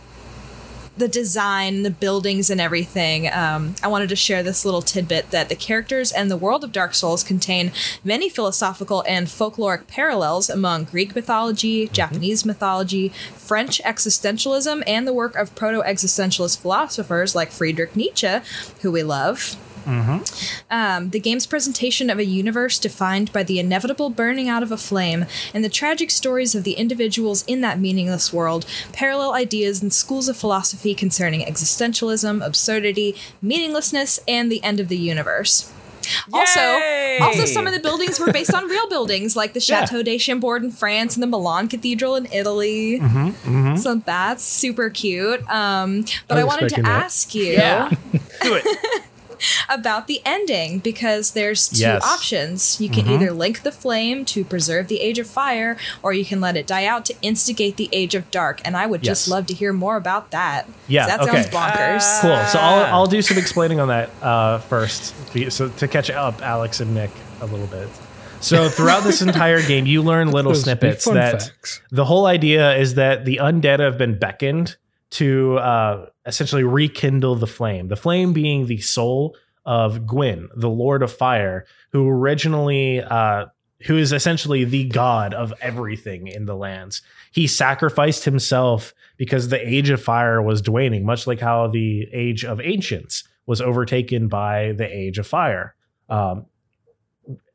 the 0.98 1.08
design, 1.08 1.84
the 1.84 1.90
buildings, 1.90 2.50
and 2.50 2.62
everything, 2.62 3.32
um, 3.32 3.76
I 3.84 3.88
wanted 3.88 4.10
to 4.10 4.16
share 4.16 4.44
this 4.44 4.64
little 4.64 4.82
tidbit 4.82 5.32
that 5.32 5.50
the 5.50 5.56
characters 5.56 6.12
and 6.12 6.32
the 6.32 6.38
world 6.38 6.64
of 6.64 6.72
Dark 6.72 6.94
Souls 6.94 7.24
contain 7.24 7.72
many 8.04 8.30
philosophical 8.30 9.04
and 9.08 9.28
folkloric 9.28 9.88
parallels 9.88 10.50
among 10.50 10.86
Greek 10.86 11.16
mythology, 11.16 11.88
Japanese 11.90 12.46
mythology, 12.46 13.10
French 13.36 13.82
existentialism, 13.84 14.84
and 14.88 15.08
the 15.08 15.14
work 15.14 15.36
of 15.36 15.54
proto 15.56 15.82
existentialist 15.82 16.60
philosophers 16.60 17.36
like 17.36 17.52
Friedrich 17.52 17.96
Nietzsche, 17.96 18.40
who 18.82 18.92
we 18.92 19.04
love. 19.04 19.58
Um, 19.86 21.10
the 21.12 21.20
game's 21.20 21.46
presentation 21.46 22.10
of 22.10 22.18
a 22.20 22.26
universe 22.26 22.80
defined 22.80 23.32
by 23.32 23.44
the 23.44 23.60
inevitable 23.60 24.10
burning 24.10 24.50
out 24.50 24.64
of 24.64 24.72
a 24.72 24.78
flame 24.78 25.26
and 25.54 25.64
the 25.64 25.70
tragic 25.70 26.10
stories 26.12 26.56
of 26.56 26.64
the 26.64 26.74
individuals 26.74 27.44
in 27.48 27.62
that 27.62 27.80
meaningless 27.80 28.34
world 28.34 28.66
parallel 28.94 29.34
ideas 29.34 29.82
and 29.82 29.94
schools 29.94 30.28
of 30.28 30.36
philosophy 30.38 30.94
concerning 30.96 31.42
existentialism, 31.46 32.46
absurdity, 32.46 33.16
meaninglessness, 33.42 34.20
and 34.28 34.52
the 34.52 34.64
end 34.64 34.80
of 34.80 34.88
the 34.88 34.98
universe. 34.98 35.72
Also, 36.32 36.60
also 37.22 37.46
some 37.46 37.66
of 37.66 37.74
the 37.74 37.80
buildings 37.80 38.20
were 38.20 38.32
based 38.32 38.54
on 38.54 38.66
real 38.68 38.88
buildings, 38.90 39.36
like 39.36 39.54
the 39.54 39.60
Yeah. 39.60 39.82
Chateau 39.86 40.04
de 40.04 40.20
Chambord 40.20 40.64
in 40.64 40.70
France 40.72 41.16
and 41.16 41.24
the 41.24 41.28
Milan 41.28 41.68
Cathedral 41.68 42.16
in 42.16 42.28
Italy. 42.32 43.00
Mm-hmm. 43.00 43.76
So 43.78 43.96
that's 43.96 44.44
super 44.44 44.92
cute. 44.92 45.42
Um, 45.50 46.06
but 46.28 46.38
I 46.38 46.42
I, 46.42 46.44
wanted 46.44 46.70
to 46.76 46.82
that. 46.84 47.04
ask 47.06 47.34
you 47.34 47.54
Yeah. 47.54 47.90
Do 48.44 48.54
it. 48.54 49.04
about 49.70 50.08
the 50.08 50.22
ending 50.26 50.80
because 50.80 51.32
there's 51.32 51.70
two 51.70 51.82
Yes. 51.82 52.04
options. 52.04 52.80
You 52.82 52.90
can 52.90 53.08
either 53.08 53.32
link 53.32 53.62
the 53.64 53.72
flame 53.72 54.26
to 54.26 54.44
preserve 54.46 54.88
the 54.88 55.02
Age 55.02 55.20
of 55.20 55.28
Fire, 55.28 55.78
or 56.02 56.14
you 56.14 56.26
can 56.26 56.42
let 56.42 56.56
it 56.58 56.66
die 56.68 56.86
out 56.86 57.06
to 57.06 57.16
instigate 57.22 57.78
the 57.78 57.90
Age 57.92 58.16
of 58.16 58.30
Dark. 58.32 58.62
And 58.66 58.76
I 58.78 58.86
would 58.86 59.02
just 59.04 59.28
love 59.28 59.46
to 59.48 59.54
hear 59.54 59.74
more 59.74 59.98
about 59.98 60.32
that. 60.32 60.68
Yeah, 60.88 61.08
that 61.08 61.22
okay. 61.22 61.44
sounds 61.44 61.48
bonkers. 61.48 62.22
Cool. 62.22 62.46
So 62.48 62.60
I'll, 62.60 62.94
I'll 62.94 63.08
do 63.08 63.22
some 63.22 63.38
explaining 63.38 63.80
on 63.80 63.88
that 63.90 64.10
uh, 64.22 64.60
first, 64.60 65.14
so 65.52 65.70
to 65.70 65.88
catch 65.88 66.10
up 66.10 66.42
Alex 66.42 66.80
and 66.80 66.94
Nick 66.94 67.12
a 67.42 67.46
little 67.46 67.68
bit. 67.68 67.88
So 68.40 68.70
throughout 68.70 69.04
this 69.04 69.22
entire 69.24 69.62
game, 69.62 69.86
you 69.86 70.02
learn 70.04 70.32
little 70.32 70.52
Those 70.52 70.64
snippets 70.64 71.06
that 71.06 71.42
facts. 71.44 71.82
the 71.92 72.06
whole 72.06 72.26
idea 72.28 72.76
is 72.78 72.96
that 72.96 73.26
the 73.26 73.38
undead 73.42 73.80
have 73.80 73.98
been 73.98 74.18
beckoned 74.20 74.76
to 75.12 75.58
uh, 75.58 76.06
essentially 76.26 76.64
rekindle 76.64 77.36
the 77.36 77.48
flame. 77.48 77.88
The 77.88 77.96
flame 77.96 78.34
being 78.34 78.66
the 78.66 78.80
soul 78.80 79.36
of 79.66 80.06
Gwyn, 80.06 80.50
the 80.56 80.70
Lord 80.70 81.02
of 81.04 81.12
Fire, 81.12 81.66
who 81.92 82.08
originally, 82.08 83.02
uh, 83.02 83.46
who 83.86 83.98
is 83.98 84.12
essentially 84.12 84.64
the 84.64 84.86
god 84.86 85.34
of 85.34 85.54
everything 85.62 86.28
in 86.28 86.46
the 86.46 86.56
lands. 86.56 87.02
He 87.32 87.48
sacrificed 87.48 88.26
himself 88.26 88.94
because 89.18 89.50
the 89.50 89.68
Age 89.68 89.90
of 89.90 90.02
Fire 90.02 90.42
was 90.42 90.68
waning, 90.68 91.06
much 91.06 91.28
like 91.28 91.40
how 91.40 91.68
the 91.68 92.08
Age 92.12 92.46
of 92.46 92.62
Ancients 92.62 93.24
was 93.46 93.62
overtaken 93.62 94.28
by 94.28 94.74
the 94.74 94.88
Age 94.88 95.20
of 95.20 95.28
Fire. 95.28 95.76
Um, 96.10 96.46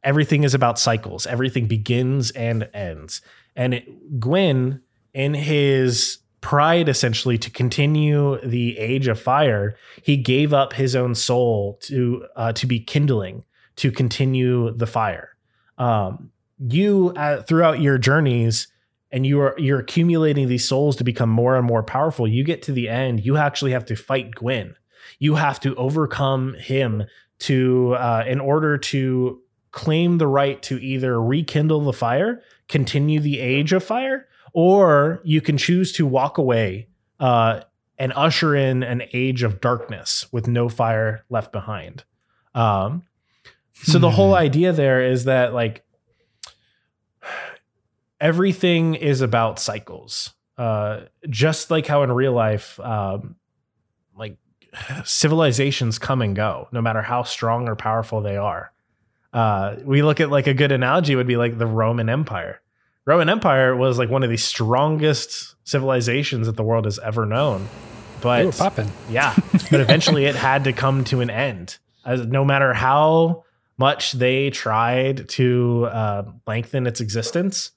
everything 0.02 0.44
is 0.44 0.54
about 0.54 0.78
cycles. 0.78 1.26
Everything 1.26 1.66
begins 1.66 2.30
and 2.32 2.68
ends. 2.74 3.22
And 3.56 3.74
it, 3.74 4.20
Gwyn, 4.20 4.82
in 5.12 5.34
his 5.34 6.18
pride 6.40 6.88
essentially 6.88 7.38
to 7.38 7.50
continue 7.50 8.40
the 8.40 8.78
age 8.78 9.08
of 9.08 9.20
fire, 9.20 9.76
he 10.02 10.16
gave 10.16 10.52
up 10.52 10.72
his 10.72 10.96
own 10.96 11.14
soul 11.14 11.78
to 11.82 12.24
uh, 12.36 12.52
to 12.52 12.66
be 12.66 12.80
kindling 12.80 13.44
to 13.76 13.90
continue 13.90 14.72
the 14.72 14.86
fire. 14.86 15.36
Um, 15.78 16.30
you 16.58 17.12
uh, 17.16 17.42
throughout 17.42 17.80
your 17.80 17.98
journeys 17.98 18.68
and 19.12 19.26
you 19.26 19.40
are 19.40 19.54
you're 19.58 19.80
accumulating 19.80 20.48
these 20.48 20.66
souls 20.66 20.96
to 20.96 21.04
become 21.04 21.30
more 21.30 21.56
and 21.56 21.66
more 21.66 21.82
powerful. 21.82 22.26
You 22.26 22.44
get 22.44 22.62
to 22.62 22.72
the 22.72 22.88
end, 22.88 23.24
you 23.24 23.36
actually 23.36 23.72
have 23.72 23.84
to 23.86 23.96
fight 23.96 24.34
Gwyn. 24.34 24.76
You 25.18 25.34
have 25.34 25.60
to 25.60 25.74
overcome 25.76 26.54
him 26.54 27.04
to 27.40 27.94
uh, 27.94 28.24
in 28.26 28.40
order 28.40 28.78
to 28.78 29.40
claim 29.72 30.18
the 30.18 30.26
right 30.26 30.60
to 30.62 30.82
either 30.82 31.20
rekindle 31.22 31.80
the 31.80 31.92
fire, 31.92 32.42
continue 32.68 33.20
the 33.20 33.38
age 33.38 33.72
of 33.72 33.84
fire, 33.84 34.26
or 34.52 35.20
you 35.24 35.40
can 35.40 35.56
choose 35.56 35.92
to 35.92 36.06
walk 36.06 36.38
away 36.38 36.88
uh, 37.18 37.60
and 37.98 38.12
usher 38.14 38.54
in 38.54 38.82
an 38.82 39.02
age 39.12 39.42
of 39.42 39.60
darkness 39.60 40.26
with 40.32 40.48
no 40.48 40.68
fire 40.68 41.24
left 41.28 41.52
behind. 41.52 42.04
Um, 42.54 43.02
so 43.74 43.98
the 43.98 44.10
whole 44.10 44.34
idea 44.34 44.72
there 44.72 45.04
is 45.04 45.24
that 45.24 45.54
like 45.54 45.84
everything 48.20 48.94
is 48.94 49.20
about 49.20 49.58
cycles. 49.58 50.34
Uh, 50.58 51.06
just 51.28 51.70
like 51.70 51.86
how 51.86 52.02
in 52.02 52.12
real 52.12 52.34
life, 52.34 52.78
um, 52.80 53.36
like 54.14 54.36
civilizations 55.04 55.98
come 55.98 56.20
and 56.20 56.36
go, 56.36 56.68
no 56.72 56.82
matter 56.82 57.00
how 57.00 57.22
strong 57.22 57.66
or 57.68 57.76
powerful 57.76 58.20
they 58.20 58.36
are. 58.36 58.72
Uh, 59.32 59.76
we 59.84 60.02
look 60.02 60.20
at 60.20 60.30
like 60.30 60.46
a 60.46 60.54
good 60.54 60.72
analogy 60.72 61.16
would 61.16 61.26
be 61.26 61.36
like 61.36 61.56
the 61.56 61.66
Roman 61.66 62.08
Empire. 62.08 62.60
Roman 63.10 63.28
Empire 63.28 63.74
was 63.74 63.98
like 63.98 64.08
one 64.08 64.22
of 64.22 64.30
the 64.30 64.36
strongest 64.36 65.56
civilizations 65.64 66.46
that 66.46 66.54
the 66.54 66.62
world 66.62 66.84
has 66.84 67.00
ever 67.00 67.26
known. 67.26 67.68
But 68.20 68.56
popping. 68.56 68.88
yeah, 69.08 69.34
but 69.52 69.80
eventually 69.80 70.26
it 70.26 70.36
had 70.36 70.62
to 70.62 70.72
come 70.72 71.02
to 71.06 71.20
an 71.20 71.28
end. 71.28 71.76
As 72.06 72.24
no 72.24 72.44
matter 72.44 72.72
how 72.72 73.42
much 73.76 74.12
they 74.12 74.50
tried 74.50 75.28
to 75.30 75.88
uh, 75.90 76.22
lengthen 76.46 76.86
its 76.86 77.00
existence, 77.00 77.72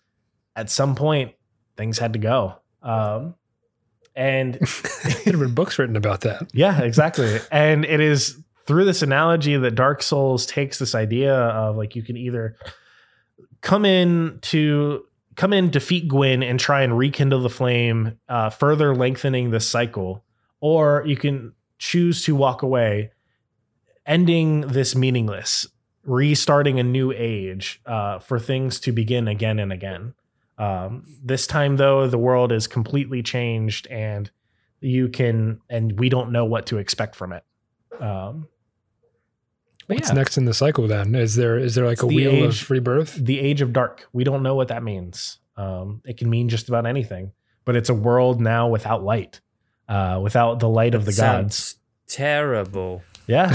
at 0.56 0.70
some 0.70 0.94
point 0.94 1.34
things 1.78 1.98
had 1.98 2.14
to 2.14 2.20
go. 2.20 2.54
Um, 2.84 3.34
and 4.16 4.54
there 5.04 5.34
have 5.34 5.40
been 5.40 5.56
books 5.56 5.80
written 5.80 5.96
about 5.96 6.22
that. 6.22 6.52
yeah, 6.54 6.80
exactly. 6.82 7.40
and 7.52 7.86
it 7.86 8.02
is 8.02 8.38
through 8.68 8.86
this 8.86 9.02
analogy 9.02 9.58
that 9.58 9.74
Dark 9.74 10.04
Souls 10.04 10.46
takes 10.46 10.78
this 10.78 10.94
idea 10.94 11.34
of 11.34 11.76
like 11.76 11.96
you 11.96 12.04
can 12.04 12.18
either 12.18 12.56
come 13.62 13.84
in 13.84 14.38
to 14.44 15.06
come 15.36 15.54
in, 15.54 15.70
defeat 15.70 16.08
Gwyn, 16.08 16.44
and 16.44 16.60
try 16.60 16.82
and 16.82 16.98
rekindle 16.98 17.42
the 17.42 17.50
flame, 17.50 18.20
uh, 18.30 18.50
further 18.50 18.96
lengthening 18.96 19.52
this 19.52 19.68
cycle, 19.68 20.24
or 20.60 21.04
you 21.06 21.16
can 21.16 21.54
choose 21.78 22.24
to 22.26 22.36
walk 22.36 22.62
away, 22.62 23.12
ending 24.06 24.62
this 24.62 24.96
meaningless, 24.96 25.68
restarting 26.06 26.80
a 26.80 26.84
new 26.84 27.12
age 27.12 27.82
uh, 27.86 28.20
for 28.20 28.40
things 28.40 28.80
to 28.82 28.92
begin 28.92 29.28
again 29.28 29.60
and 29.60 29.72
again. 29.72 30.14
Um, 30.58 31.04
this 31.24 31.48
time, 31.48 31.78
though, 31.78 32.08
the 32.08 32.18
world 32.18 32.52
is 32.52 32.68
completely 32.68 33.24
changed, 33.24 33.88
and 33.88 34.30
you 34.82 35.10
can, 35.10 35.62
and 35.70 36.00
we 36.00 36.10
don't 36.10 36.32
know 36.32 36.46
what 36.46 36.68
to 36.68 36.78
expect 36.78 37.16
from 37.16 37.34
it. 37.34 37.44
Um, 38.00 38.48
What's 39.88 40.10
yeah, 40.10 40.14
next 40.16 40.38
in 40.38 40.46
the 40.46 40.54
cycle 40.54 40.88
then? 40.88 41.14
Is 41.16 41.36
there 41.36 41.58
is 41.58 41.76
there 41.76 41.86
like 41.86 41.94
It's 41.94 42.04
a 42.04 42.08
the 42.08 42.16
wheel 42.16 42.44
of 42.46 42.50
age- 42.52 42.64
free 42.64 42.80
birth? 42.80 43.16
the 43.16 43.40
age 43.40 43.62
of 43.62 43.74
dark. 43.74 44.08
We 44.14 44.24
don't 44.24 44.44
know 44.44 44.56
what 44.56 44.70
that 44.70 44.84
means. 44.84 45.40
Um, 45.58 46.02
it 46.06 46.18
can 46.18 46.30
mean 46.30 46.50
just 46.50 46.68
about 46.70 46.86
anything, 46.86 47.32
but 47.66 47.76
it's 47.76 47.90
a 47.90 47.94
world 47.94 48.42
now 48.42 48.68
without 48.70 49.04
light, 49.04 49.42
uh, 49.88 50.20
without 50.24 50.60
the 50.60 50.70
light 50.70 50.96
of 50.96 51.06
the 51.06 51.14
gods. 51.14 51.76
Terrible. 52.08 53.02
Yeah, 53.28 53.48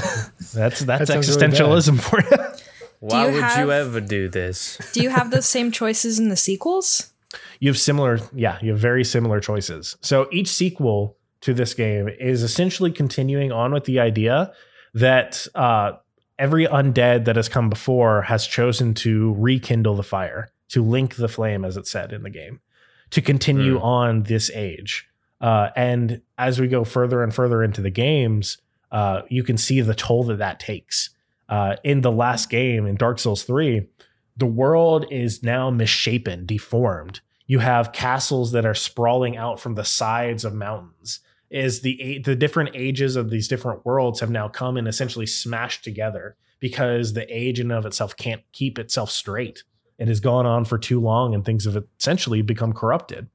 that's 0.55 0.81
that's 0.81 1.11
sounds 1.11 1.11
really 1.11 1.49
existentialism 1.53 2.01
for 2.01 2.21
you. 2.21 2.45
Why 3.01 3.27
you 3.29 3.35
would 3.35 3.43
have- 3.43 3.59
you 3.67 3.73
ever 3.73 4.01
do 4.01 4.29
this? 4.29 4.79
Do 4.93 5.01
you 5.03 5.11
have 5.11 5.31
those 5.31 5.47
same 5.47 5.71
choices 5.71 6.19
in 6.19 6.29
the 6.29 6.37
sequels? 6.37 7.13
you 7.61 7.69
have 7.69 7.79
similar, 7.79 8.19
yeah, 8.35 8.59
you 8.63 8.71
have 8.71 8.81
very 8.81 9.05
similar 9.05 9.39
choices. 9.39 9.97
So 10.01 10.29
each 10.33 10.49
sequel 10.49 11.17
to 11.43 11.53
this 11.53 11.75
game 11.75 12.09
is 12.09 12.43
essentially 12.43 12.91
continuing 12.91 13.53
on 13.53 13.73
with 13.73 13.85
the 13.85 14.01
idea 14.01 14.53
that 14.95 15.47
uh, 15.55 15.93
every 16.39 16.67
undead 16.67 17.25
that 17.25 17.37
has 17.37 17.49
come 17.49 17.69
before 17.69 18.23
has 18.23 18.47
chosen 18.47 18.95
to 18.95 19.35
rekindle 19.39 19.97
the 19.97 20.03
fire, 20.03 20.49
to 20.69 20.83
link 20.85 21.17
the 21.17 21.29
flame, 21.29 21.65
as 21.65 21.77
it 21.77 21.87
said 21.87 22.13
in 22.13 22.23
the 22.23 22.31
game, 22.31 22.61
to 23.11 23.21
continue 23.21 23.79
Hmm. 23.79 23.85
on 23.85 24.23
this 24.25 24.51
age. 24.55 25.07
Uh, 25.41 25.69
and 25.77 26.21
as 26.37 26.61
we 26.61 26.69
go 26.69 26.85
further 26.85 27.23
and 27.23 27.35
further 27.35 27.63
into 27.63 27.81
the 27.81 27.91
games, 27.91 28.59
uh, 28.91 29.23
you 29.29 29.43
can 29.45 29.57
see 29.57 29.81
the 29.81 29.95
toll 29.95 30.25
that 30.25 30.39
that 30.39 30.59
takes. 30.61 31.11
Uh, 31.49 31.77
in 31.85 32.01
the 32.03 32.11
last 32.13 32.51
game, 32.51 32.87
in 32.87 32.97
Dark 32.97 33.19
Souls 33.19 33.43
3, 33.45 33.87
the 34.37 34.47
world 34.47 35.07
is 35.11 35.43
now 35.43 35.71
misshapen, 35.71 36.45
deformed. 36.47 37.21
You 37.47 37.61
have 37.61 37.93
castles 37.93 38.53
that 38.53 38.67
are 38.67 38.75
sprawling 38.75 39.37
out 39.37 39.59
from 39.59 39.75
the 39.75 39.85
sides 39.85 40.45
of 40.45 40.55
mountains. 40.55 41.21
Is 41.51 41.81
the 41.81 42.21
the 42.25 42.37
different 42.37 42.71
ages 42.75 43.17
of 43.17 43.31
these 43.31 43.49
different 43.49 43.87
worlds 43.87 44.21
have 44.21 44.31
now 44.31 44.49
come 44.49 44.77
and 44.77 44.87
essentially 44.87 45.27
smashed 45.27 45.83
together 45.83 46.37
because 46.61 47.13
the 47.13 47.27
age 47.35 47.59
in 47.59 47.71
and 47.71 47.79
of 47.79 47.87
itself 47.87 48.17
can't 48.17 48.43
keep 48.53 48.79
itself 48.79 49.11
straight. 49.11 49.63
It 49.99 50.09
has 50.09 50.21
gone 50.21 50.47
on 50.47 50.65
for 50.65 50.79
too 50.79 51.01
long, 51.01 51.35
and 51.35 51.45
things 51.45 51.65
have 51.65 51.83
essentially 51.99 52.43
become 52.43 52.73
corrupted. 52.73 53.29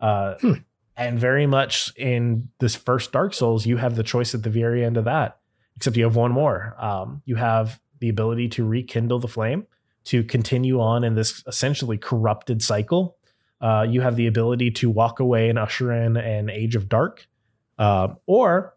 Uh, 0.00 0.34
Hmm. 0.40 0.52
And 0.98 1.16
very 1.16 1.46
much 1.46 1.96
in 1.96 2.48
this 2.58 2.74
first 2.74 3.12
Dark 3.12 3.32
Souls, 3.32 3.64
you 3.64 3.76
have 3.76 3.94
the 3.94 4.02
choice 4.02 4.34
at 4.34 4.42
the 4.42 4.50
very 4.50 4.84
end 4.84 4.96
of 4.96 5.04
that. 5.04 5.38
Except 5.76 5.96
you 5.96 6.02
have 6.02 6.16
one 6.16 6.32
more. 6.32 6.74
Um, 6.76 7.22
you 7.24 7.36
have 7.36 7.80
the 8.00 8.08
ability 8.08 8.48
to 8.48 8.64
rekindle 8.64 9.20
the 9.20 9.28
flame, 9.28 9.68
to 10.06 10.24
continue 10.24 10.80
on 10.80 11.04
in 11.04 11.14
this 11.14 11.44
essentially 11.46 11.98
corrupted 11.98 12.62
cycle. 12.62 13.16
Uh, 13.60 13.86
you 13.88 14.00
have 14.00 14.16
the 14.16 14.26
ability 14.26 14.72
to 14.72 14.90
walk 14.90 15.20
away 15.20 15.48
and 15.48 15.56
usher 15.56 15.92
in 15.92 16.16
an 16.16 16.50
age 16.50 16.74
of 16.74 16.88
dark, 16.88 17.28
Uh, 17.78 18.08
or 18.26 18.74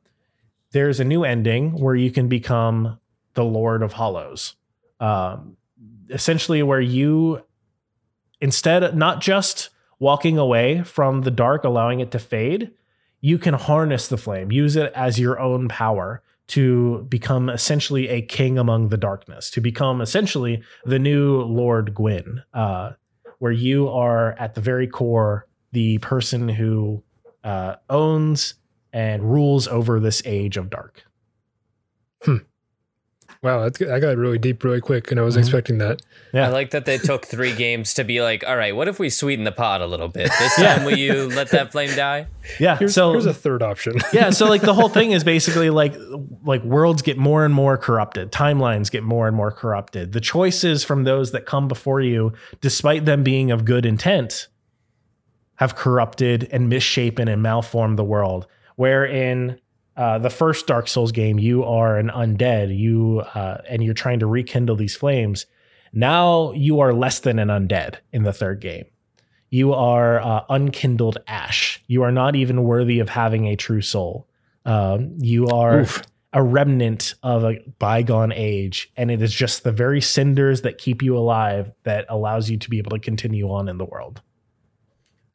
there's 0.72 1.00
a 1.00 1.06
new 1.06 1.24
ending 1.24 1.80
where 1.80 1.96
you 1.96 2.12
can 2.12 2.28
become 2.28 3.00
the 3.34 3.44
Lord 3.44 3.82
of 3.82 3.94
Hollows. 3.94 4.56
Um, 5.00 5.58
essentially, 6.10 6.62
where 6.64 6.82
you 6.82 7.42
instead 8.40 8.96
not 8.96 9.22
just 9.22 9.70
walking 10.00 10.38
away 10.38 10.84
from 10.84 11.22
the 11.22 11.32
dark, 11.32 11.64
allowing 11.64 12.00
it 12.00 12.12
to 12.12 12.20
fade, 12.20 12.72
you 13.22 13.38
can 13.38 13.54
harness 13.54 14.08
the 14.08 14.18
flame, 14.18 14.52
use 14.52 14.76
it 14.76 14.92
as 14.96 15.20
your 15.20 15.40
own 15.40 15.68
power 15.68 16.24
to 16.48 17.06
become 17.08 17.50
essentially 17.50 18.10
a 18.10 18.22
king 18.22 18.58
among 18.58 18.90
the 18.90 18.98
darkness, 18.98 19.50
to 19.52 19.62
become 19.62 20.02
essentially 20.02 20.62
the 20.86 21.00
new 21.00 21.42
Lord 21.44 21.94
Gwyn, 21.94 22.44
uh, 22.54 22.92
where 23.40 23.52
you 23.52 23.88
are 23.90 24.34
at 24.34 24.56
the 24.56 24.62
very 24.62 24.88
core 24.88 25.48
the 25.72 26.00
person 26.00 26.50
who 26.50 27.02
uh, 27.44 27.76
owns 27.90 28.56
and 28.94 29.24
rules 29.32 29.68
over 29.68 30.00
this 30.00 30.22
age 30.26 30.58
of 30.58 30.70
dark. 30.70 31.04
Wow, 33.44 33.62
that's, 33.64 33.82
I 33.82 34.00
got 34.00 34.18
really 34.18 34.38
deep 34.38 34.64
really 34.64 34.82
quick, 34.82 35.10
and 35.10 35.20
I 35.20 35.24
was 35.24 35.36
Mhm. 35.36 35.40
expecting 35.40 35.78
that. 35.80 36.04
Yeah. 36.32 36.46
I 36.46 36.50
like 36.52 36.70
that 36.72 36.86
they 36.86 37.00
took 37.00 37.26
three 37.26 37.56
games 37.56 37.96
to 37.96 38.04
be 38.04 38.22
like, 38.22 38.44
all 38.48 38.56
right, 38.56 38.76
what 38.76 38.88
if 38.88 39.00
we 39.00 39.10
sweeten 39.10 39.46
the 39.46 39.52
pot 39.52 39.82
a 39.82 39.88
little 39.88 40.10
bit? 40.10 40.30
This 40.38 40.60
Yeah. 40.60 40.76
time, 40.76 40.86
will 40.86 40.96
you 40.96 41.28
let 41.30 41.50
that 41.50 41.72
flame 41.72 41.90
die? 41.96 42.28
Yeah. 42.60 42.78
Here's, 42.78 42.94
so 42.94 43.12
here's 43.14 43.26
a 43.26 43.34
third 43.34 43.64
option. 43.64 43.94
yeah 44.14 44.30
so 44.30 44.48
like 44.48 44.62
the 44.62 44.76
whole 44.76 44.90
thing 44.90 45.12
is 45.12 45.24
basically 45.36 45.72
like 45.72 45.96
like 46.46 46.64
worlds 46.64 47.02
get 47.02 47.18
more 47.18 47.44
and 47.44 47.52
more 47.54 47.78
corrupted 47.80 48.32
timelines 48.32 48.92
get 48.92 49.02
more 49.04 49.28
and 49.28 49.36
more 49.36 49.52
corrupted 49.52 50.12
the 50.12 50.20
choices 50.22 50.84
from 50.84 51.04
those 51.04 51.32
that 51.32 51.46
come 51.48 51.68
before 51.68 52.02
you 52.02 52.34
despite 52.60 53.06
them 53.06 53.24
being 53.24 53.50
of 53.52 53.64
good 53.66 53.86
intent 53.86 54.48
have 55.56 55.76
corrupted 55.76 56.48
and 56.52 56.68
misshapen 56.70 57.28
and 57.28 57.42
malformed 57.42 57.98
the 57.98 58.04
world 58.04 58.46
where 58.82 59.06
in 59.06 59.60
uh, 59.98 60.18
the 60.20 60.30
first 60.30 60.68
dark 60.68 60.88
souls 60.88 61.12
game 61.12 61.38
you 61.40 61.64
are 61.64 61.98
an 61.98 62.10
undead 62.10 62.76
you 62.78 63.22
uh, 63.36 63.58
and 63.70 63.84
you're 63.84 63.94
trying 63.94 64.20
to 64.20 64.28
rekindle 64.28 64.76
these 64.76 64.96
flames 64.96 65.46
now 65.94 66.52
you 66.54 66.80
are 66.80 66.94
less 66.94 67.20
than 67.20 67.40
an 67.40 67.50
undead 67.50 67.96
in 68.12 68.24
the 68.24 68.34
third 68.34 68.60
game 68.60 68.86
you 69.52 69.74
are 69.74 70.22
uh, 70.22 70.46
unkindled 70.50 71.18
ash. 71.28 71.84
You 71.88 72.04
are 72.04 72.12
not 72.12 72.36
even 72.36 72.64
worthy 72.64 73.00
of 73.00 73.10
having 73.10 73.48
a 73.48 73.58
true 73.58 73.82
soul. 73.82 74.28
Um, 74.66 75.18
you 75.20 75.48
are 75.48 75.82
Oof. 75.82 76.02
a 76.32 76.42
remnant 76.42 77.16
of 77.22 77.44
a 77.44 77.60
bygone 77.78 78.32
age, 78.32 78.90
and 78.96 79.12
it 79.12 79.22
is 79.22 79.34
just 79.34 79.64
the 79.64 79.72
very 79.74 80.00
cinders 80.00 80.62
that 80.62 80.78
keep 80.78 81.02
you 81.02 81.18
alive 81.18 81.70
that 81.84 82.06
allows 82.08 82.50
you 82.50 82.58
to 82.58 82.70
be 82.70 82.78
able 82.78 82.92
to 82.92 83.00
continue 83.00 83.52
on 83.52 83.68
in 83.68 83.78
the 83.78 83.86
world. 83.86 84.22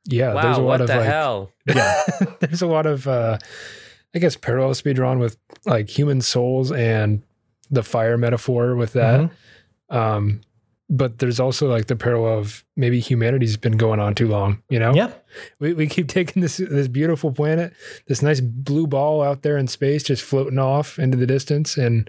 Yeah, 0.06 0.32
there's 0.34 0.56
a 0.58 0.60
lot 0.60 0.66
what 0.66 0.80
of 0.82 0.86
the 0.88 0.96
like, 0.96 1.06
hell? 1.06 1.50
Yeah, 1.66 2.02
there's 2.40 2.62
a 2.62 2.66
lot 2.66 2.86
of 2.86 3.06
uh 3.08 3.38
I 4.14 4.18
guess 4.18 4.36
parallels 4.36 4.78
to 4.78 4.84
be 4.84 4.94
drawn 4.94 5.18
with 5.18 5.36
like 5.64 5.88
human 5.88 6.20
souls 6.20 6.72
and 6.72 7.22
the 7.70 7.82
fire 7.82 8.16
metaphor 8.16 8.76
with 8.76 8.92
that. 8.94 9.30
Mhm. 9.90 9.96
Um 9.96 10.40
but 10.88 11.18
there's 11.18 11.40
also 11.40 11.68
like 11.68 11.86
the 11.86 11.96
parallel 11.96 12.38
of 12.38 12.64
maybe 12.76 13.00
humanity's 13.00 13.56
been 13.56 13.76
going 13.76 13.98
on 13.98 14.14
too 14.14 14.28
long, 14.28 14.62
you 14.70 14.78
know? 14.78 14.94
yeah, 14.94 15.10
We, 15.58 15.72
we 15.72 15.88
keep 15.88 16.06
taking 16.18 16.42
this 16.42 16.58
this 16.58 16.86
beautiful 16.86 17.32
planet, 17.32 17.72
this 18.06 18.22
nice 18.22 18.40
blue 18.40 18.86
ball 18.86 19.20
out 19.20 19.42
there 19.42 19.56
in 19.56 19.66
space, 19.66 20.04
just 20.04 20.22
floating 20.22 20.60
off 20.60 20.98
into 21.00 21.16
the 21.16 21.26
distance, 21.26 21.76
and 21.76 22.08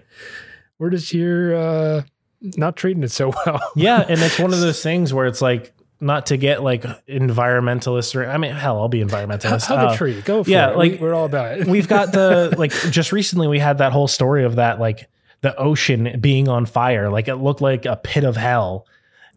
we're 0.78 0.90
just 0.90 1.10
here 1.10 1.56
uh 1.56 2.02
not 2.40 2.76
treating 2.76 3.02
it 3.02 3.10
so 3.10 3.32
well. 3.44 3.60
yeah, 3.74 4.04
and 4.08 4.20
it's 4.20 4.38
one 4.38 4.52
of 4.52 4.60
those 4.60 4.80
things 4.80 5.12
where 5.12 5.26
it's 5.26 5.42
like 5.42 5.72
not 6.00 6.26
to 6.26 6.36
get 6.36 6.62
like 6.62 6.84
environmentalist 7.06 8.14
or 8.16 8.28
I 8.28 8.36
mean, 8.38 8.52
hell, 8.52 8.78
I'll 8.80 8.88
be 8.88 9.00
How, 9.00 9.06
environmentalist. 9.06 9.66
how 9.66 9.76
the 9.76 9.86
Uh, 9.88 9.96
tree? 9.96 10.20
Go 10.22 10.44
for 10.44 10.50
yeah, 10.50 10.70
it. 10.70 10.76
like, 10.76 10.92
we, 10.92 10.98
we're 10.98 11.14
all 11.14 11.24
about 11.26 11.58
it. 11.58 11.66
we've 11.66 11.88
got 11.88 12.12
the 12.12 12.54
like 12.58 12.72
just 12.90 13.12
recently 13.12 13.48
we 13.48 13.58
had 13.58 13.78
that 13.78 13.92
whole 13.92 14.08
story 14.08 14.44
of 14.44 14.56
that 14.56 14.78
like 14.80 15.08
the 15.40 15.56
ocean 15.56 16.18
being 16.20 16.48
on 16.48 16.66
fire 16.66 17.08
like 17.10 17.28
it 17.28 17.36
looked 17.36 17.60
like 17.60 17.84
a 17.86 17.96
pit 17.96 18.24
of 18.24 18.36
hell 18.36 18.86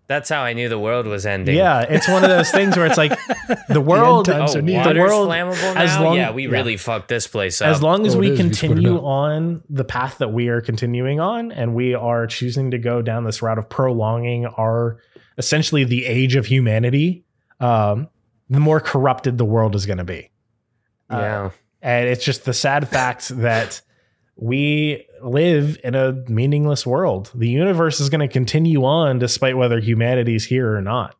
That's 0.07 0.29
how 0.29 0.41
I 0.41 0.53
knew 0.53 0.67
the 0.67 0.79
world 0.79 1.05
was 1.07 1.25
ending. 1.25 1.55
yeah 1.55 1.81
it's 1.81 2.07
one 2.07 2.23
of 2.23 2.29
those 2.29 2.49
things 2.57 2.75
where 2.77 2.85
it's 2.87 2.97
like 2.97 3.17
the 3.69 3.81
world 3.81 4.25
times 4.25 4.55
Oh, 4.55 4.59
are 4.59 4.63
water's 4.63 4.93
the 4.95 4.99
world 4.99 5.29
flammable 5.29 5.75
as 5.75 5.95
now? 5.95 6.03
long- 6.03 6.15
yeah, 6.15 6.31
we 6.31 6.43
yeah. 6.45 6.51
really 6.51 6.77
fucked 6.77 7.07
this 7.07 7.27
place 7.27 7.61
up. 7.61 7.67
as 7.69 7.81
long 7.83 8.05
as 8.07 8.15
Oh, 8.15 8.19
we 8.19 8.31
is. 8.31 8.31
We 8.31 8.37
split 8.37 8.47
it 8.47 8.67
continue 8.73 8.97
up. 8.97 9.03
on 9.03 9.61
the 9.69 9.83
path 9.85 10.17
that 10.19 10.33
we 10.33 10.47
are 10.49 10.61
continuing 10.61 11.19
on 11.19 11.51
and 11.51 11.73
we 11.75 11.93
are 11.93 12.25
choosing 12.27 12.71
to 12.71 12.77
go 12.79 13.01
down 13.01 13.23
this 13.23 13.41
route 13.41 13.57
of 13.59 13.69
prolonging 13.69 14.45
our 14.47 14.97
essentially 15.41 15.83
the 15.83 16.03
age 16.05 16.35
of 16.35 16.45
humanity 16.45 17.09
um 17.59 18.07
the 18.49 18.59
more 18.59 18.79
corrupted 18.79 19.37
the 19.37 19.45
world 19.55 19.73
is 19.75 19.85
going 19.85 20.01
to 20.05 20.09
be 20.17 20.29
Uh, 21.09 21.17
yeah. 21.17 21.49
And 21.81 22.07
it's 22.11 22.23
just 22.23 22.45
the 22.45 22.53
sad 22.53 22.87
fact 22.87 23.29
that 23.29 23.81
we 24.35 25.05
live 25.21 25.77
in 25.83 25.93
a 25.95 26.13
meaningless 26.27 26.85
world. 26.85 27.31
The 27.33 27.49
universe 27.49 27.99
is 27.99 28.09
going 28.09 28.27
to 28.27 28.27
continue 28.27 28.83
on 28.85 29.19
despite 29.19 29.57
whether 29.57 29.79
humanity's 29.79 30.45
here 30.45 30.75
or 30.75 30.81
not. 30.81 31.15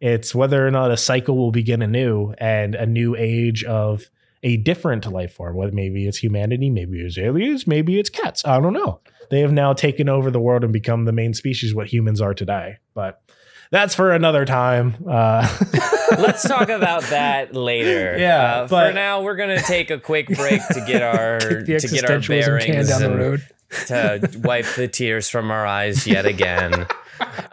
It's 0.00 0.34
whether 0.34 0.66
or 0.66 0.70
not 0.70 0.90
a 0.90 0.96
cycle 0.96 1.36
will 1.36 1.52
begin 1.52 1.82
anew 1.82 2.34
and 2.38 2.74
a 2.74 2.86
new 2.86 3.14
age 3.16 3.64
of 3.64 4.10
a 4.42 4.56
different 4.56 5.06
life 5.06 5.34
form. 5.34 5.56
Whether 5.56 5.72
maybe 5.72 6.06
it's 6.08 6.18
humanity, 6.18 6.70
maybe 6.70 7.00
it's 7.00 7.18
aliens, 7.18 7.66
maybe 7.66 7.98
it's 8.00 8.10
cats. 8.10 8.44
I 8.44 8.60
don't 8.60 8.72
know. 8.72 9.00
They 9.30 9.40
have 9.40 9.52
now 9.52 9.74
taken 9.74 10.08
over 10.08 10.30
the 10.30 10.40
world 10.40 10.64
and 10.64 10.72
become 10.72 11.04
the 11.04 11.12
main 11.12 11.34
species 11.34 11.74
what 11.74 11.92
humans 11.92 12.20
are 12.20 12.34
today. 12.34 12.78
But 12.94 13.22
that's 13.70 13.94
for 13.94 14.12
another 14.12 14.44
time. 14.44 14.96
Uh, 15.08 15.46
Let's 16.18 16.42
talk 16.46 16.68
about 16.68 17.02
that 17.04 17.54
later. 17.54 18.16
Yeah, 18.18 18.62
Uh, 18.62 18.66
but- 18.68 18.88
for 18.88 18.94
now, 18.94 19.22
we're 19.22 19.36
gonna 19.36 19.62
take 19.62 19.90
a 19.90 19.98
quick 19.98 20.26
break 20.28 20.60
to 20.68 20.84
get 20.86 21.02
our 21.02 21.38
to 21.64 21.64
get 21.64 22.04
our 22.10 22.18
can 22.20 22.28
bearings 22.28 22.88
down 22.88 23.02
the 23.02 23.16
road. 23.16 23.46
To 23.86 24.28
wipe 24.42 24.66
the 24.76 24.88
tears 24.88 25.28
from 25.28 25.50
our 25.50 25.64
eyes 25.64 26.06
yet 26.06 26.26
again. 26.26 26.86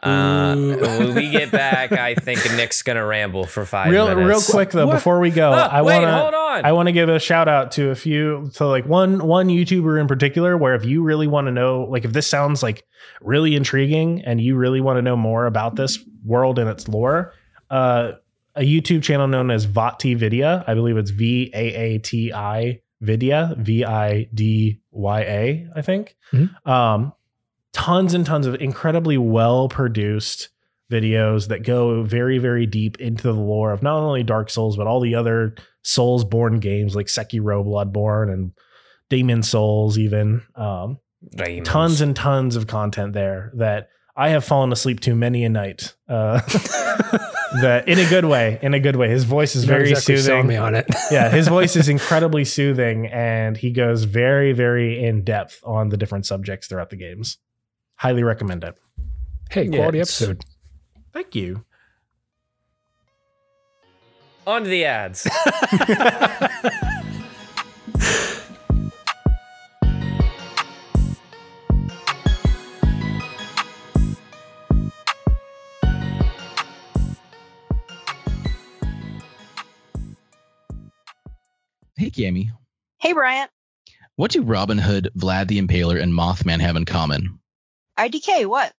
Uh, 0.01 0.55
when 0.55 1.13
we 1.15 1.29
get 1.29 1.51
back, 1.51 1.91
I 1.91 2.15
think 2.15 2.39
Nick's 2.55 2.81
gonna 2.81 3.05
ramble 3.05 3.45
for 3.45 3.65
five 3.65 3.91
real, 3.91 4.07
minutes. 4.07 4.27
real 4.49 4.55
quick 4.55 4.71
though, 4.71 4.87
What? 4.87 4.93
before 4.95 5.19
we 5.19 5.29
go, 5.29 5.49
Oh, 5.51 5.55
I 5.55 5.81
wait, 5.81 5.95
want 6.01 6.05
to 6.05 6.11
hold 6.17 6.33
on. 6.33 6.65
I 6.65 6.71
want 6.71 6.87
to 6.87 6.93
give 6.93 7.09
a 7.09 7.19
shout 7.19 7.47
out 7.47 7.71
to 7.73 7.89
a 7.89 7.95
few 7.95 8.49
to 8.55 8.65
like 8.65 8.85
one 8.85 9.25
one 9.27 9.49
YouTuber 9.49 9.99
in 9.99 10.07
particular 10.07 10.57
where 10.57 10.73
if 10.75 10.85
you 10.85 11.03
really 11.03 11.27
want 11.27 11.47
to 11.47 11.51
know 11.51 11.83
like 11.83 12.05
if 12.05 12.13
this 12.13 12.27
sounds 12.27 12.63
like 12.63 12.83
really 13.21 13.55
intriguing 13.55 14.21
and 14.25 14.39
you 14.39 14.55
really 14.55 14.81
want 14.81 14.97
to 14.97 15.01
know 15.01 15.15
more 15.17 15.45
about 15.45 15.75
this 15.75 15.99
world 16.25 16.57
and 16.59 16.69
its 16.69 16.87
lore, 16.87 17.33
uh 17.69 18.13
a 18.55 18.61
YouTube 18.61 19.03
channel 19.03 19.27
known 19.27 19.51
as 19.51 19.67
Vaati 19.67 20.17
Vidya, 20.17 20.63
I 20.65 20.73
believe 20.73 20.97
it's 20.97 21.11
V 21.11 21.51
A 21.53 21.75
A 21.75 21.97
T 21.99 22.33
I 22.33 22.79
Vidya, 23.01 23.55
V 23.57 23.85
I 23.85 24.27
D 24.33 24.79
Y 24.91 25.21
A, 25.21 25.67
I 25.75 25.81
think. 25.81 26.15
Mhm. 26.33 26.67
Um 26.67 27.13
tons 27.73 28.13
and 28.13 28.25
tons 28.25 28.47
of 28.47 28.55
incredibly 28.55 29.17
well 29.17 29.69
produced 29.69 30.49
videos 30.91 31.49
that 31.49 31.63
go 31.63 32.01
very 32.01 32.37
very 32.37 32.65
deep 32.65 32.99
into 32.99 33.23
the 33.23 33.33
lore 33.33 33.71
of 33.71 33.83
not 33.83 33.99
only 34.01 34.23
Dark 34.23 34.49
Souls 34.49 34.77
but 34.77 34.87
all 34.87 34.99
the 35.01 35.15
other 35.15 35.53
Soulsborne 35.83 36.59
games 36.59 36.95
like 36.95 37.07
Sekiro 37.07 37.63
Bloodborne 37.63 38.31
and 38.33 38.51
Demon 39.09 39.43
Souls 39.43 39.97
even 39.99 40.41
um 40.55 40.97
tons 41.65 42.01
and 42.01 42.15
tons 42.15 42.55
of 42.55 42.67
content 42.67 43.13
there 43.13 43.51
that 43.57 43.89
I 44.15 44.29
have 44.29 44.45
fallen 44.45 44.71
asleep 44.71 45.01
to 45.01 45.13
many 45.13 45.43
a 45.43 45.49
night 45.49 45.93
uh 46.09 46.39
that 47.61 47.87
in 47.87 47.97
a 47.99 48.09
good 48.09 48.25
way 48.25 48.59
in 48.61 48.73
a 48.73 48.79
good 48.79 48.95
way 48.95 49.09
his 49.09 49.23
voice 49.23 49.55
is 49.55 49.63
Not 49.65 49.69
very 49.77 49.89
exactly 49.91 50.17
selling 50.17 50.41
soothing 50.43 50.47
me 50.47 50.55
on 50.57 50.75
it. 50.75 50.85
yeah 51.11 51.29
his 51.29 51.47
voice 51.47 51.75
is 51.75 51.89
incredibly 51.89 52.45
soothing 52.45 53.07
and 53.07 53.57
he 53.57 53.71
goes 53.71 54.03
very 54.03 54.51
very 54.53 55.03
in 55.03 55.23
depth 55.23 55.59
on 55.63 55.89
the 55.89 55.97
different 55.97 56.25
subjects 56.25 56.67
throughout 56.67 56.89
the 56.89 56.95
games 56.97 57.37
highly 57.95 58.23
recommend 58.23 58.63
it 58.63 58.75
hey, 59.49 59.67
quality 59.69 59.97
Yes. 59.99 60.21
episode. 60.21 60.43
thank 61.13 61.35
you 61.35 61.63
On 64.45 64.63
to 64.63 64.69
the 64.69 64.85
ads. 64.85 65.27
Hey, 82.17 82.23
Cammy. 82.23 82.49
Hey, 82.99 83.13
Bryant. 83.13 83.51
What 84.15 84.31
do 84.31 84.41
Robin 84.41 84.79
Hood, 84.79 85.11
Vlad 85.15 85.47
the 85.47 85.61
Impaler, 85.61 86.01
and 86.01 86.11
Mothman 86.11 86.61
have 86.61 86.75
in 86.75 86.85
common? 86.85 87.39
IDK, 87.97 88.47
what? 88.47 88.73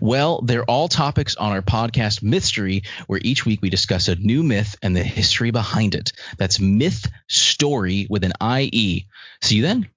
Well, 0.00 0.40
they're 0.40 0.64
all 0.64 0.88
topics 0.88 1.36
on 1.36 1.52
our 1.52 1.60
podcast 1.60 2.22
Mystery, 2.22 2.84
where 3.06 3.20
each 3.22 3.44
week 3.44 3.60
we 3.60 3.68
discuss 3.68 4.08
a 4.08 4.16
new 4.16 4.42
myth 4.42 4.74
and 4.82 4.96
the 4.96 5.02
history 5.02 5.50
behind 5.50 5.94
it. 5.94 6.12
That's 6.38 6.60
Myth 6.60 7.06
Story 7.28 8.06
with 8.08 8.24
an 8.24 8.32
IE. 8.42 9.06
See 9.42 9.56
you 9.56 9.62
then. 9.62 9.88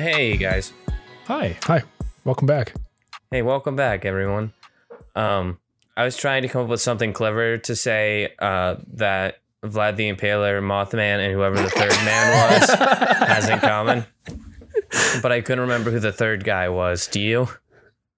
Hey 0.00 0.38
guys. 0.38 0.72
Hi. 1.26 1.58
Hi, 1.64 1.82
welcome 2.24 2.46
back. 2.46 2.72
Hey, 3.30 3.42
welcome 3.42 3.76
back, 3.76 4.06
everyone. 4.06 4.54
Um, 5.14 5.58
I 5.94 6.04
was 6.04 6.16
trying 6.16 6.40
to 6.40 6.48
come 6.48 6.62
up 6.62 6.68
with 6.68 6.80
something 6.80 7.12
clever 7.12 7.58
to 7.58 7.76
say 7.76 8.32
uh, 8.38 8.76
that 8.94 9.40
Vlad 9.62 9.96
the 9.96 10.10
Impaler, 10.10 10.62
Mothman, 10.62 11.18
and 11.18 11.34
whoever 11.34 11.56
the 11.60 11.68
third 11.68 11.90
man 12.06 12.50
was 12.60 12.70
has 13.28 13.48
in 13.50 13.58
common. 13.58 14.06
But 15.20 15.32
I 15.32 15.42
couldn't 15.42 15.60
remember 15.60 15.90
who 15.90 16.00
the 16.00 16.12
third 16.12 16.44
guy 16.44 16.70
was. 16.70 17.06
Do 17.06 17.20
you? 17.20 17.48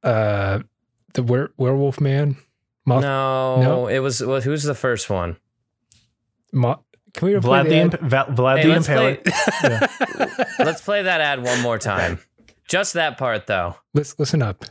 Uh, 0.04 0.60
the 1.14 1.24
were- 1.24 1.52
werewolf 1.56 2.00
man. 2.00 2.36
Moth- 2.86 3.02
no, 3.02 3.60
no. 3.60 3.86
it 3.88 3.98
was. 3.98 4.22
Well, 4.22 4.40
who's 4.40 4.62
the 4.62 4.76
first 4.76 5.10
one? 5.10 5.36
Mo- 6.52 6.84
Can 7.14 7.26
we 7.26 7.34
replay 7.34 7.40
Vlad 7.40 7.64
the 7.64 7.68
the. 7.70 7.76
Imp- 7.80 7.94
Vlad 8.36 8.56
Hey, 8.58 8.62
the 8.62 8.68
let's 8.68 8.86
play- 8.86 9.16
Impaler. 9.16 10.41
Let's 10.58 10.80
play 10.82 11.02
that 11.02 11.20
ad 11.20 11.42
one 11.42 11.60
more 11.60 11.78
time. 11.78 12.18
Just 12.68 12.94
that 12.94 13.18
part, 13.18 13.46
though. 13.46 13.76
Let's 13.94 14.18
listen 14.18 14.42
up. 14.42 14.64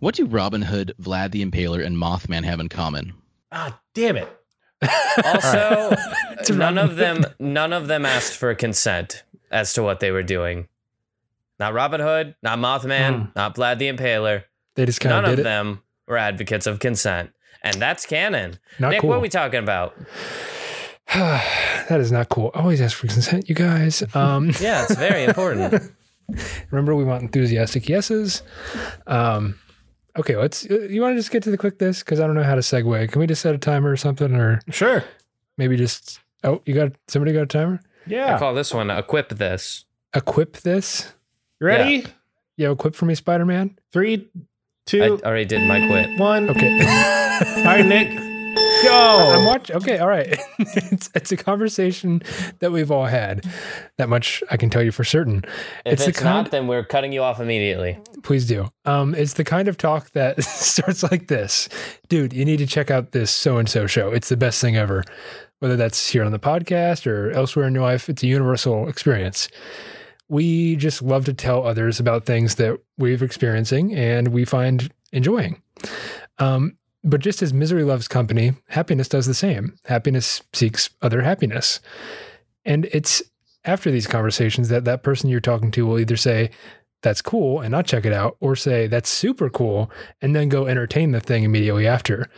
What 0.00 0.14
do 0.16 0.26
Robin 0.26 0.62
Hood, 0.62 0.94
Vlad 1.00 1.30
the 1.32 1.44
Impaler, 1.44 1.84
and 1.84 1.96
Mothman 1.96 2.44
have 2.44 2.60
in 2.60 2.68
common? 2.68 3.12
Ah, 3.52 3.78
damn 3.94 4.16
it. 4.16 4.28
Also, 5.24 5.94
It's 6.32 6.50
none 6.50 6.76
of 6.76 6.96
them 6.96 7.24
none 7.38 7.72
of 7.72 7.86
them 7.86 8.04
asked 8.04 8.36
for 8.36 8.52
consent 8.54 9.22
as 9.50 9.72
to 9.74 9.82
what 9.82 10.00
they 10.00 10.10
were 10.10 10.22
doing. 10.24 10.68
Not 11.60 11.72
Robin 11.72 12.00
Hood, 12.00 12.34
not 12.42 12.58
Mothman, 12.58 13.34
not 13.36 13.54
Vlad 13.54 13.78
the 13.78 13.90
Impaler. 13.90 14.42
They 14.74 14.84
just 14.86 15.00
kind 15.00 15.12
None 15.14 15.24
of 15.24 15.32
of 15.34 15.38
it. 15.38 15.42
them 15.44 15.82
were 16.08 16.18
advocates 16.18 16.66
of 16.66 16.80
consent. 16.80 17.30
And 17.62 17.80
that's 17.80 18.04
canon. 18.04 18.58
Not 18.80 18.90
Nick, 18.90 19.00
cool. 19.00 19.10
what 19.10 19.16
are 19.18 19.20
we 19.20 19.28
talking 19.28 19.60
about? 19.60 19.94
that 21.14 22.00
is 22.00 22.10
not 22.12 22.28
cool. 22.28 22.50
Always 22.54 22.80
ask 22.80 22.96
for 22.96 23.06
consent, 23.06 23.48
you 23.48 23.54
guys. 23.54 24.02
Um, 24.14 24.50
Yeah, 24.60 24.84
it's 24.84 24.94
very 24.96 25.24
important. 25.24 25.92
remember, 26.70 26.94
we 26.94 27.04
want 27.04 27.22
enthusiastic 27.22 27.88
yeses. 27.88 28.42
Um, 29.06 29.58
okay, 30.18 30.36
let's. 30.36 30.68
uh, 30.70 30.80
You 30.90 31.02
want 31.02 31.12
to 31.12 31.18
just 31.18 31.30
get 31.30 31.42
to 31.44 31.50
the 31.50 31.58
quick 31.58 31.78
this 31.78 32.00
because 32.02 32.20
I 32.20 32.26
don't 32.26 32.34
know 32.34 32.42
how 32.42 32.54
to 32.54 32.60
segue. 32.62 33.10
Can 33.12 33.20
we 33.20 33.26
just 33.26 33.42
set 33.42 33.54
a 33.54 33.58
timer 33.58 33.90
or 33.90 33.96
something, 33.96 34.34
or 34.34 34.60
Sure. 34.70 35.04
maybe 35.58 35.76
just? 35.76 36.20
Oh, 36.42 36.60
you 36.66 36.74
got 36.74 36.92
somebody 37.08 37.32
got 37.32 37.42
a 37.42 37.46
timer? 37.46 37.80
Yeah, 38.06 38.34
I 38.34 38.38
call 38.38 38.54
this 38.54 38.72
one 38.74 38.90
equip 38.90 39.30
this. 39.30 39.84
Equip 40.14 40.58
this. 40.58 41.12
You 41.60 41.66
ready? 41.66 42.06
You 42.56 42.66
have 42.66 42.72
a 42.72 42.76
quip 42.76 42.94
for 42.94 43.06
me, 43.06 43.14
Spider 43.14 43.44
Man? 43.46 43.78
Three, 43.92 44.28
two. 44.86 45.02
I 45.02 45.26
already 45.26 45.44
did 45.46 45.66
my 45.66 45.86
quit. 45.86 46.18
one. 46.18 46.50
Okay. 46.50 46.72
All 47.58 47.64
right, 47.64 47.84
Nick. 47.84 48.23
I'm 48.86 49.44
watching. 49.46 49.76
Okay, 49.76 49.98
all 49.98 50.08
right. 50.08 50.38
it's 50.58 51.10
it's 51.14 51.32
a 51.32 51.36
conversation 51.36 52.22
that 52.60 52.72
we've 52.72 52.90
all 52.90 53.06
had. 53.06 53.44
That 53.98 54.08
much 54.08 54.42
I 54.50 54.56
can 54.56 54.70
tell 54.70 54.82
you 54.82 54.92
for 54.92 55.04
certain. 55.04 55.44
If 55.84 55.94
It's 55.94 56.08
it's, 56.08 56.18
kind- 56.20 56.44
not, 56.44 56.50
then 56.50 56.66
we're 56.66 56.84
cutting 56.84 57.12
you 57.12 57.22
off 57.22 57.40
immediately. 57.40 57.98
Please 58.22 58.46
do. 58.46 58.68
Um, 58.84 59.14
it's 59.14 59.34
the 59.34 59.44
kind 59.44 59.68
of 59.68 59.76
talk 59.76 60.10
that 60.10 60.42
starts 60.44 61.02
like 61.02 61.28
this, 61.28 61.68
dude. 62.08 62.32
You 62.32 62.44
need 62.44 62.58
to 62.58 62.66
check 62.66 62.90
out 62.90 63.12
this 63.12 63.30
so 63.30 63.56
and 63.58 63.68
so 63.68 63.86
show. 63.86 64.10
It's 64.10 64.28
the 64.28 64.36
best 64.36 64.60
thing 64.60 64.76
ever. 64.76 65.04
Whether 65.60 65.76
that's 65.76 66.10
here 66.10 66.24
on 66.24 66.32
the 66.32 66.38
podcast 66.38 67.06
or 67.06 67.30
elsewhere 67.30 67.66
in 67.66 67.74
your 67.74 67.84
life, 67.84 68.08
it's 68.10 68.22
a 68.22 68.26
universal 68.26 68.88
experience. 68.88 69.48
We 70.28 70.76
just 70.76 71.00
love 71.00 71.24
to 71.26 71.32
tell 71.34 71.66
others 71.66 72.00
about 72.00 72.26
things 72.26 72.56
that 72.56 72.78
we're 72.98 73.22
experiencing 73.22 73.94
and 73.94 74.28
we 74.28 74.44
find 74.44 74.90
enjoying. 75.12 75.62
Um, 76.38 76.76
but 77.04 77.20
just 77.20 77.42
as 77.42 77.52
misery 77.52 77.84
loves 77.84 78.08
company, 78.08 78.54
happiness 78.68 79.08
does 79.08 79.26
the 79.26 79.34
same. 79.34 79.76
Happiness 79.84 80.42
seeks 80.52 80.90
other 81.02 81.22
happiness. 81.22 81.80
And 82.64 82.86
it's 82.86 83.22
after 83.64 83.90
these 83.90 84.06
conversations 84.06 84.68
that 84.70 84.84
that 84.84 85.02
person 85.02 85.28
you're 85.30 85.40
talking 85.40 85.70
to 85.72 85.86
will 85.86 86.00
either 86.00 86.16
say, 86.16 86.50
that's 87.02 87.22
cool 87.22 87.60
and 87.60 87.70
not 87.70 87.86
check 87.86 88.06
it 88.06 88.12
out, 88.12 88.36
or 88.40 88.56
say, 88.56 88.86
that's 88.86 89.10
super 89.10 89.50
cool, 89.50 89.90
and 90.22 90.34
then 90.34 90.48
go 90.48 90.66
entertain 90.66 91.12
the 91.12 91.20
thing 91.20 91.44
immediately 91.44 91.86
after. 91.86 92.30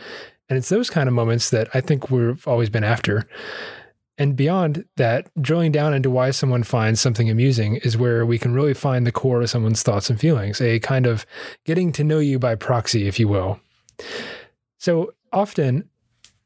And 0.49 0.57
it's 0.57 0.69
those 0.69 0.89
kind 0.89 1.07
of 1.07 1.15
moments 1.15 1.49
that 1.49 1.69
I 1.73 1.81
think 1.81 2.11
we've 2.11 2.45
always 2.47 2.69
been 2.69 2.83
after. 2.83 3.27
And 4.17 4.35
beyond 4.35 4.83
that, 4.97 5.29
drilling 5.41 5.71
down 5.71 5.93
into 5.93 6.09
why 6.09 6.31
someone 6.31 6.63
finds 6.63 6.99
something 6.99 7.29
amusing 7.29 7.77
is 7.77 7.97
where 7.97 8.25
we 8.25 8.37
can 8.37 8.53
really 8.53 8.73
find 8.73 9.07
the 9.07 9.11
core 9.11 9.41
of 9.41 9.49
someone's 9.49 9.83
thoughts 9.83 10.09
and 10.09 10.19
feelings, 10.19 10.59
a 10.59 10.79
kind 10.79 11.05
of 11.05 11.25
getting 11.65 11.91
to 11.93 12.03
know 12.03 12.19
you 12.19 12.39
by 12.39 12.55
proxy, 12.55 13.07
if 13.07 13.19
you 13.19 13.27
will. 13.27 13.59
So 14.77 15.13
often, 15.31 15.89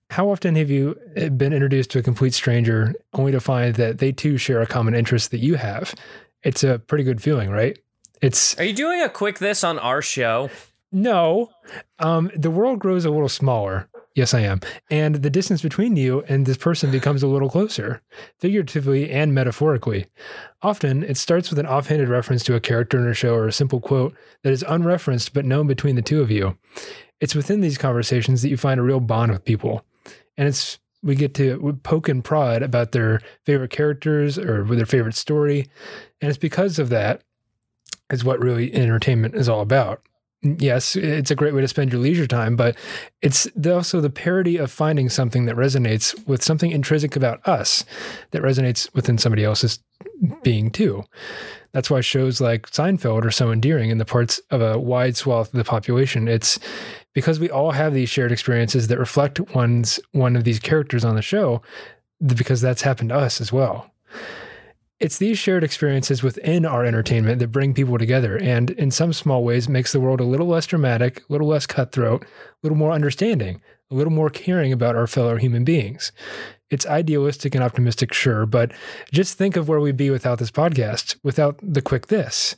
how 0.10 0.30
often 0.30 0.56
have 0.56 0.70
you 0.70 0.98
eh, 1.16 1.30
been 1.30 1.54
introduced 1.54 1.92
to 1.92 2.00
a 2.00 2.04
complete 2.04 2.34
stranger 2.34 2.94
only 3.14 3.32
to 3.32 3.40
find 3.40 3.76
that 3.76 4.00
they 4.00 4.12
too 4.12 4.38
share 4.38 4.62
a 4.62 4.68
common 4.68 4.94
interest 4.94 5.32
that 5.32 5.40
you 5.40 5.56
have? 5.56 5.96
It's 6.44 6.64
a 6.64 6.80
pretty 6.80 7.04
good 7.04 7.22
feeling, 7.22 7.50
right? 7.50 7.78
It's 8.22 8.58
Are 8.60 8.64
you 8.64 8.74
doing 8.74 9.02
a 9.02 9.10
quick 9.10 9.40
this 9.40 9.64
on 9.64 9.80
our 9.80 10.02
show? 10.02 10.50
no, 10.92 11.50
um, 12.00 12.30
the 12.36 12.52
world 12.52 12.80
grows 12.80 13.06
a 13.06 13.10
little 13.10 13.30
smaller. 13.30 13.88
Yes, 14.14 14.34
I 14.34 14.42
am. 14.42 14.60
And 14.90 15.16
the 15.16 15.30
distance 15.30 15.62
between 15.62 15.96
you 15.96 16.22
and 16.28 16.46
this 16.46 16.58
person 16.58 16.92
becomes 16.92 17.24
a 17.24 17.28
little 17.28 17.50
closer, 17.50 18.02
figuratively 18.40 19.10
and 19.10 19.34
metaphorically. 19.34 20.08
Often, 20.62 21.04
it 21.04 21.16
starts 21.16 21.50
with 21.50 21.60
an 21.60 21.66
offhanded 21.66 22.10
reference 22.10 22.44
to 22.44 22.56
a 22.56 22.60
character 22.60 22.98
in 23.00 23.08
a 23.08 23.14
show 23.14 23.34
or 23.34 23.48
a 23.48 23.54
simple 23.54 23.80
quote 23.80 24.14
that 24.44 24.52
is 24.52 24.64
unreferenced 24.64 25.32
but 25.34 25.46
known 25.46 25.66
between 25.66 25.96
the 25.96 26.02
two 26.02 26.22
of 26.22 26.30
you. 26.30 26.58
It's 27.22 27.36
within 27.36 27.62
these 27.62 27.78
conversations 27.78 28.42
that 28.42 28.50
you 28.50 28.58
find 28.58 28.80
a 28.80 28.84
real 28.84 29.00
bond 29.00 29.32
with 29.32 29.46
people. 29.46 29.86
And 30.38 30.48
it's 30.48 30.80
we 31.04 31.16
get 31.16 31.34
to 31.36 31.80
poke 31.84 32.10
and 32.10 32.24
prod 32.24 32.62
about 32.62 32.92
their 32.92 33.22
favorite 33.44 33.72
characters 33.72 34.38
or 34.38 34.64
their 34.64 34.86
favorite 34.86 35.16
story. 35.16 35.68
And 36.20 36.30
it's 36.30 36.38
because 36.38 36.78
of 36.78 36.90
that 36.90 37.24
is 38.12 38.24
what 38.24 38.40
really 38.40 38.74
entertainment 38.74 39.36
is 39.36 39.50
all 39.50 39.62
about. 39.62 40.04
Yes, 40.44 40.96
it's 40.96 41.30
a 41.30 41.36
great 41.36 41.54
way 41.54 41.62
to 41.62 41.68
spend 41.68 41.92
your 41.92 42.02
leisure 42.02 42.26
time, 42.26 42.56
but 42.56 42.76
it's 43.22 43.48
also 43.64 44.02
the 44.02 44.10
parody 44.10 44.58
of 44.58 44.72
finding 44.72 45.08
something 45.08 45.46
that 45.46 45.56
resonates 45.56 46.16
with 46.28 46.44
something 46.44 46.72
intrinsic 46.72 47.16
about 47.16 47.48
us 47.48 47.86
that 48.32 48.42
resonates 48.42 48.92
within 48.96 49.20
somebody 49.20 49.44
else's 49.44 49.80
being 50.42 50.72
too. 50.72 51.04
That's 51.74 51.92
why 51.92 52.02
shows 52.02 52.42
like 52.42 52.68
Seinfeld 52.72 53.24
are 53.24 53.32
so 53.32 53.52
endearing 53.52 53.92
in 53.92 54.00
the 54.00 54.06
parts 54.06 54.42
of 54.50 54.62
a 54.62 54.80
wide 54.80 55.16
swath 55.16 55.54
of 55.54 55.58
the 55.58 55.64
population. 55.64 56.28
It's 56.28 56.58
because 57.14 57.40
we 57.40 57.52
all 57.52 57.72
have 57.72 57.94
these 57.94 58.10
shared 58.10 58.32
experiences 58.32 58.88
that 58.88 58.98
reflect 58.98 59.40
one's 59.54 60.00
one 60.12 60.36
of 60.36 60.44
these 60.44 60.60
characters 60.60 61.06
on 61.06 61.16
the 61.16 61.22
show, 61.22 61.62
because 62.26 62.62
that's 62.62 62.82
happened 62.82 63.10
to 63.10 63.16
us 63.16 63.42
as 63.42 63.54
well 63.54 63.92
it's 65.02 65.18
these 65.18 65.40
shared 65.40 65.64
experiences 65.64 66.22
within 66.22 66.64
our 66.64 66.86
entertainment 66.86 67.40
that 67.40 67.48
bring 67.48 67.74
people 67.74 67.98
together 67.98 68.38
and 68.38 68.70
in 68.72 68.92
some 68.92 69.12
small 69.12 69.44
ways 69.44 69.68
makes 69.68 69.92
the 69.92 70.00
world 70.00 70.22
a 70.22 70.26
little 70.26 70.48
less 70.48 70.68
dramatic 70.68 71.20
a 71.22 71.34
little 71.34 71.48
less 71.48 71.66
cutthroat 71.66 72.24
a 72.24 72.28
little 72.62 72.78
more 72.78 72.92
understanding 72.92 73.60
a 73.90 73.96
little 73.96 74.14
more 74.14 74.30
caring 74.30 74.72
about 74.72 74.96
our 74.96 75.08
fellow 75.08 75.36
human 75.36 75.66
beings. 75.66 76.14
It's 76.70 76.86
idealistic 76.86 77.54
and 77.56 77.64
optimistic 77.64 78.14
sure 78.14 78.46
but 78.46 78.72
just 79.12 79.38
think 79.38 79.56
of 79.58 79.68
where 79.68 79.80
we'd 79.80 79.98
be 79.98 80.12
without 80.12 80.38
this 80.38 80.52
podcast 80.52 81.18
without 81.24 81.60
the 81.62 81.82
quick 81.82 82.08
this. 82.08 82.56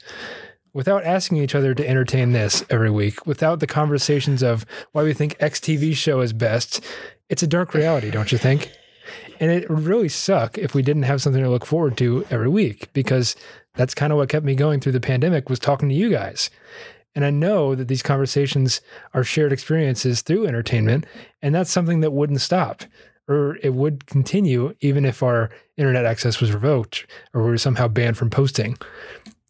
Without 0.73 1.03
asking 1.03 1.37
each 1.37 1.55
other 1.55 1.75
to 1.75 1.87
entertain 1.87 2.31
this 2.33 2.63
every 2.69 2.91
week 2.91 3.25
without 3.25 3.61
the 3.61 3.67
conversations 3.67 4.43
of 4.43 4.65
why 4.91 5.03
we 5.03 5.13
think 5.13 5.37
x 5.39 5.59
tv 5.59 5.95
show 5.95 6.19
is 6.19 6.33
best 6.33 6.83
it's 7.29 7.43
a 7.43 7.47
dark 7.47 7.73
reality 7.73 8.11
don't 8.11 8.31
you 8.31 8.37
think 8.37 8.71
and 9.43 9.51
it 9.51 9.69
would 9.69 9.81
really 9.81 10.07
suck 10.07 10.57
if 10.57 10.73
we 10.73 10.81
didn't 10.81 11.03
have 11.03 11.21
something 11.21 11.43
to 11.43 11.49
look 11.49 11.65
forward 11.65 11.97
to 11.97 12.25
every 12.29 12.47
week 12.47 12.87
because 12.93 13.35
that's 13.75 13.93
kind 13.93 14.13
of 14.13 14.17
what 14.17 14.29
kept 14.29 14.45
me 14.45 14.55
going 14.55 14.79
through 14.79 14.93
the 14.93 15.01
pandemic 15.01 15.49
was 15.49 15.59
talking 15.59 15.89
to 15.89 15.95
you 15.95 16.09
guys. 16.09 16.49
And 17.13 17.25
I 17.25 17.29
know 17.29 17.75
that 17.75 17.89
these 17.89 18.01
conversations 18.01 18.79
are 19.13 19.25
shared 19.25 19.51
experiences 19.51 20.21
through 20.21 20.47
entertainment, 20.47 21.05
and 21.41 21.53
that's 21.53 21.71
something 21.71 21.99
that 21.99 22.13
wouldn't 22.13 22.39
stop 22.39 22.85
or 23.27 23.57
it 23.61 23.73
would 23.73 24.05
continue 24.05 24.75
even 24.79 25.03
if 25.03 25.21
our 25.21 25.49
internet 25.75 26.05
access 26.05 26.39
was 26.39 26.53
revoked 26.53 27.05
or 27.33 27.43
we 27.43 27.49
were 27.49 27.57
somehow 27.57 27.89
banned 27.89 28.17
from 28.17 28.29
posting. 28.29 28.77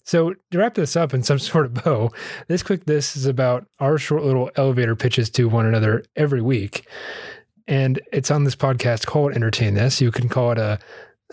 So 0.05 0.33
to 0.49 0.57
wrap 0.57 0.73
this 0.73 0.95
up 0.95 1.13
in 1.13 1.21
some 1.21 1.37
sort 1.39 1.67
of 1.67 1.83
bow, 1.83 2.11
this 2.47 2.63
quick 2.63 2.85
this 2.85 3.15
is 3.15 3.27
about 3.27 3.67
our 3.79 3.99
short 3.99 4.23
little 4.23 4.49
elevator 4.55 4.95
pitches 4.95 5.29
to 5.31 5.47
one 5.47 5.67
another 5.67 6.03
every 6.15 6.41
week 6.41 6.87
and 7.67 7.99
it's 8.11 8.31
on 8.31 8.43
this 8.43 8.55
podcast 8.55 9.05
called 9.05 9.33
Entertain 9.33 9.73
This. 9.73 10.01
You 10.01 10.11
can 10.11 10.29
call 10.29 10.51
it 10.51 10.57
a 10.57 10.79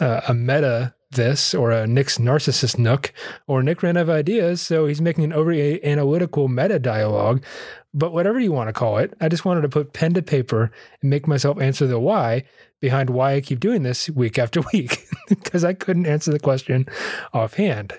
a, 0.01 0.23
a 0.29 0.35
meta 0.35 0.95
this 1.13 1.55
or 1.55 1.73
a 1.73 1.87
Nick's 1.87 2.19
narcissist 2.19 2.79
nook, 2.79 3.13
or 3.47 3.63
Nick 3.63 3.83
ran 3.83 3.97
out 3.97 4.03
of 4.03 4.11
ideas, 4.11 4.61
so 4.61 4.87
he's 4.87 5.01
making 5.01 5.25
an 5.25 5.33
overly 5.33 5.85
analytical 5.85 6.49
meta 6.49 6.79
dialogue. 6.79 7.45
But 7.93 8.13
whatever 8.13 8.39
you 8.39 8.53
want 8.53 8.69
to 8.69 8.73
call 8.73 8.99
it, 8.99 9.15
I 9.21 9.29
just 9.29 9.45
wanted 9.45 9.63
to 9.63 9.69
put 9.69 9.93
pen 9.93 10.15
to 10.15 10.23
paper 10.23 10.71
and 11.03 11.11
make 11.11 11.27
myself 11.27 11.61
answer 11.61 11.87
the 11.87 11.99
why 11.99 12.45
behind 12.81 13.11
why 13.11 13.35
I 13.35 13.41
keep 13.41 13.59
doing 13.59 13.83
this 13.83 14.09
week 14.11 14.39
after 14.39 14.61
week 14.73 15.05
because 15.29 15.65
I 15.65 15.75
couldn't 15.75 16.07
answer 16.07 16.31
the 16.31 16.39
question 16.39 16.87
offhand. 17.33 17.93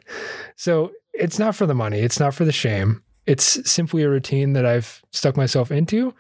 So 0.56 0.92
it's 1.14 1.38
not 1.38 1.56
for 1.56 1.66
the 1.66 1.76
money, 1.76 2.00
it's 2.00 2.20
not 2.20 2.34
for 2.34 2.46
the 2.46 2.52
shame. 2.54 3.04
It's 3.28 3.70
simply 3.70 4.04
a 4.04 4.10
routine 4.10 4.54
that 4.54 4.66
I've 4.66 5.04
stuck 5.12 5.38
myself 5.38 5.70
into, 5.70 6.14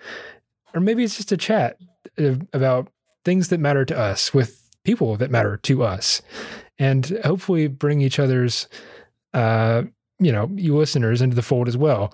or 0.73 0.81
maybe 0.81 1.03
it's 1.03 1.17
just 1.17 1.31
a 1.31 1.37
chat 1.37 1.77
about 2.53 2.89
things 3.23 3.49
that 3.49 3.59
matter 3.59 3.85
to 3.85 3.97
us 3.97 4.33
with 4.33 4.69
people 4.83 5.15
that 5.17 5.31
matter 5.31 5.57
to 5.57 5.83
us 5.83 6.21
and 6.79 7.19
hopefully 7.23 7.67
bring 7.67 8.01
each 8.01 8.17
other's 8.17 8.67
uh, 9.33 9.83
you 10.21 10.31
know, 10.31 10.49
you 10.55 10.77
listeners 10.77 11.21
into 11.21 11.35
the 11.35 11.41
fold 11.41 11.67
as 11.67 11.75
well. 11.75 12.13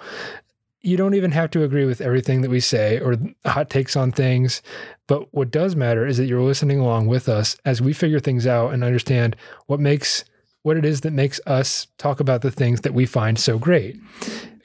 You 0.82 0.96
don't 0.96 1.14
even 1.14 1.32
have 1.32 1.52
to 1.52 1.64
agree 1.64 1.86
with 1.86 2.00
everything 2.00 2.42
that 2.42 2.50
we 2.50 2.62
say 2.62 3.00
or 3.00 3.18
hot 3.46 3.70
takes 3.70 3.96
on 3.96 4.12
things. 4.12 4.62
But 5.08 5.32
what 5.34 5.52
does 5.52 5.76
matter 5.76 6.08
is 6.08 6.18
that 6.18 6.26
you're 6.26 6.42
listening 6.42 6.80
along 6.80 7.08
with 7.08 7.28
us 7.28 7.58
as 7.66 7.82
we 7.82 7.94
figure 7.94 8.20
things 8.20 8.48
out 8.48 8.74
and 8.74 8.84
understand 8.84 9.36
what 9.66 9.80
makes 9.80 10.24
what 10.64 10.78
it 10.78 10.86
is 10.86 11.02
that 11.02 11.12
makes 11.12 11.40
us 11.46 11.88
talk 11.98 12.20
about 12.20 12.42
the 12.42 12.52
things 12.52 12.82
that 12.82 12.94
we 12.94 13.06
find 13.06 13.40
so 13.40 13.58
great. 13.58 13.98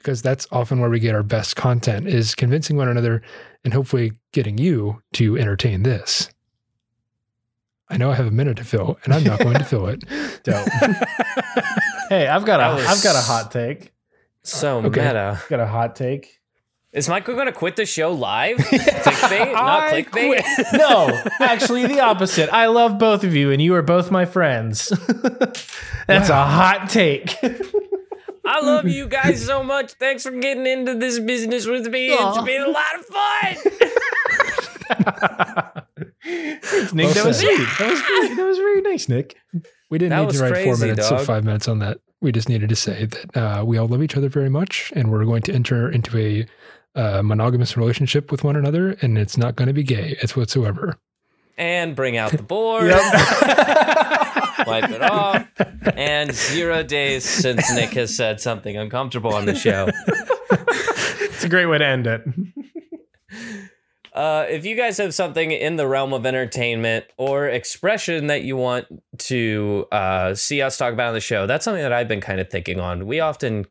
Because 0.03 0.21
that's 0.21 0.45
often 0.51 0.81
where 0.81 0.89
we 0.89 0.99
get 0.99 1.15
our 1.15 1.23
best 1.23 1.55
content 1.55 2.07
is 2.09 2.35
convincing 2.35 2.75
one 2.75 2.89
another 2.89 3.21
and 3.63 3.73
hopefully 3.73 4.11
getting 4.33 4.57
you 4.57 5.01
to 5.13 5.37
entertain 5.37 5.83
this. 5.83 6.29
I 7.89 7.95
know 7.95 8.11
I 8.11 8.15
have 8.15 8.25
a 8.27 8.31
minute 8.31 8.57
to 8.57 8.65
fill, 8.65 8.99
and 9.05 9.13
I'm 9.13 9.23
not 9.23 9.39
going 9.39 9.57
to 9.57 9.63
fill 9.63 9.87
it. 9.87 10.03
Dope. 10.43 10.67
hey, 12.09 12.27
I've 12.27 12.43
got 12.45 12.57
That 12.57 12.71
a 12.71 12.75
was- 12.75 12.85
have 12.85 13.01
got 13.01 13.15
a 13.15 13.21
hot 13.21 13.49
take. 13.51 13.93
So 14.43 14.79
uh, 14.79 14.87
Okay. 14.87 15.05
meta. 15.05 15.41
Got 15.47 15.61
a 15.61 15.67
hot 15.67 15.95
take. 15.95 16.41
Is 16.91 17.07
Michael 17.07 17.35
going 17.35 17.45
to 17.47 17.53
quit 17.53 17.77
the 17.77 17.85
show 17.85 18.11
live? 18.11 18.57
clickbait, 18.57 19.53
not 19.53 19.89
clickbait. 19.89 20.43
quit. 20.43 20.45
no, 20.73 21.23
actually 21.39 21.87
the 21.87 22.01
opposite. 22.01 22.49
I 22.53 22.67
love 22.67 22.99
both 22.99 23.23
of 23.23 23.33
you 23.35 23.51
and 23.51 23.61
you 23.61 23.73
are 23.75 23.81
both 23.81 24.11
my 24.11 24.25
friends. 24.25 24.89
That's 26.07 26.29
a 26.29 26.43
hot 26.43 26.89
take. 26.89 27.35
I 28.45 28.59
love 28.61 28.87
you 28.87 29.07
guys 29.07 29.45
so 29.45 29.63
much. 29.63 29.93
Thanks 29.93 30.23
for 30.23 30.31
getting 30.31 30.65
into 30.67 30.95
this 30.95 31.19
business 31.19 31.65
with 31.65 31.87
me. 31.87 32.07
It's 32.11 32.41
been 32.43 32.61
a 32.61 32.67
lot 32.69 32.95
of 32.99 33.05
fun. 33.05 33.55
Nick, 36.93 37.13
that 37.13 37.25
was 37.25 37.39
sweet. 37.39 37.67
That 37.79 37.89
was 37.89 38.01
great. 38.01 38.35
That 38.37 38.45
was 38.45 38.57
very 38.57 38.81
nice, 38.81 39.07
Nick. 39.09 39.35
We 39.89 39.97
didn't 39.97 40.11
That 40.11 40.21
need 40.25 40.31
to 40.37 40.41
write 40.41 40.63
four 40.65 40.77
minutes 40.77 41.09
dog. 41.09 41.19
of 41.21 41.25
five 41.25 41.43
minutes 41.43 41.67
on 41.67 41.79
that. 41.79 41.99
We 42.21 42.31
just 42.31 42.49
needed 42.49 42.69
to 42.69 42.75
say 42.75 43.05
that 43.05 43.37
uh, 43.37 43.63
we 43.65 43.77
all 43.77 43.87
love 43.87 44.01
each 44.03 44.15
other 44.17 44.29
very 44.29 44.49
much, 44.49 44.91
and 44.95 45.11
we're 45.11 45.25
going 45.25 45.41
to 45.43 45.53
enter 45.53 45.89
into 45.89 46.17
a 46.17 46.45
uh, 46.99 47.21
monogamous 47.21 47.75
relationship 47.77 48.31
with 48.31 48.43
one 48.43 48.55
another, 48.55 48.91
and 49.01 49.17
it's 49.17 49.37
not 49.37 49.55
going 49.55 49.67
to 49.67 49.73
be 49.73 49.83
gay. 49.83 50.17
It's 50.21 50.35
whatsoever. 50.35 50.97
and 51.57 51.95
bring 51.95 52.17
out 52.17 52.31
the 52.31 52.43
board. 52.43 52.91
Wipe 54.67 54.89
it 54.89 55.01
off. 55.01 55.47
And 55.95 56.33
zero 56.33 56.83
days 56.83 57.23
since 57.23 57.73
Nick 57.73 57.91
has 57.91 58.15
said 58.15 58.39
something 58.39 58.77
uncomfortable 58.77 59.33
on 59.33 59.45
the 59.45 59.55
show. 59.55 59.89
It's 61.21 61.43
a 61.43 61.49
great 61.49 61.65
way 61.65 61.77
to 61.77 61.85
end 61.85 62.07
it. 62.07 62.21
Uh, 64.13 64.45
if 64.47 64.63
you 64.63 64.75
guys 64.75 64.97
have 64.97 65.13
something 65.13 65.51
in 65.51 65.75
the 65.75 65.87
realm 65.87 66.13
of 66.13 66.25
entertainment 66.25 67.05
or 67.17 67.47
expression 67.47 68.27
that 68.27 68.43
you 68.43 68.55
want 68.55 68.85
to 69.17 69.87
uh, 69.91 70.35
see 70.35 70.61
us 70.61 70.77
talk 70.77 70.93
about 70.93 71.07
on 71.07 71.13
the 71.15 71.19
show, 71.19 71.47
that's 71.47 71.65
something 71.65 71.81
that 71.81 71.91
I've 71.91 72.07
been 72.07 72.21
kind 72.21 72.39
of 72.39 72.49
thinking 72.49 72.79
on. 72.79 73.07
We 73.07 73.19
often 73.19 73.65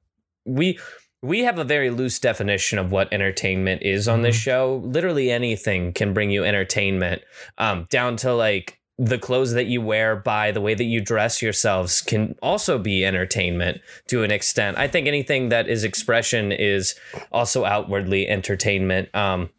we 0.44 0.80
we 1.22 1.44
have 1.44 1.58
a 1.58 1.64
very 1.64 1.90
loose 1.90 2.18
definition 2.18 2.80
of 2.80 2.90
what 2.90 3.12
entertainment 3.12 3.82
is 3.82 4.08
on 4.08 4.22
this 4.22 4.34
show. 4.34 4.82
Literally 4.84 5.30
anything 5.30 5.92
can 5.92 6.12
bring 6.12 6.32
you 6.32 6.42
entertainment, 6.42 7.22
um, 7.58 7.86
down 7.90 8.16
to 8.16 8.34
like 8.34 8.80
the 8.98 9.18
clothes 9.18 9.52
that 9.52 9.66
you 9.66 9.80
wear 9.80 10.14
by 10.14 10.52
the 10.52 10.60
way 10.60 10.74
that 10.74 10.84
you 10.84 11.00
dress 11.00 11.40
yourselves 11.40 12.00
can 12.00 12.36
also 12.42 12.78
be 12.78 13.04
entertainment 13.04 13.80
to 14.06 14.22
an 14.22 14.30
extent. 14.30 14.76
I 14.76 14.86
think 14.86 15.06
anything 15.06 15.48
that 15.48 15.68
is 15.68 15.82
expression 15.82 16.52
is 16.52 16.94
also 17.30 17.64
outwardly 17.64 18.28
entertainment. 18.28 19.14
Um, 19.14 19.50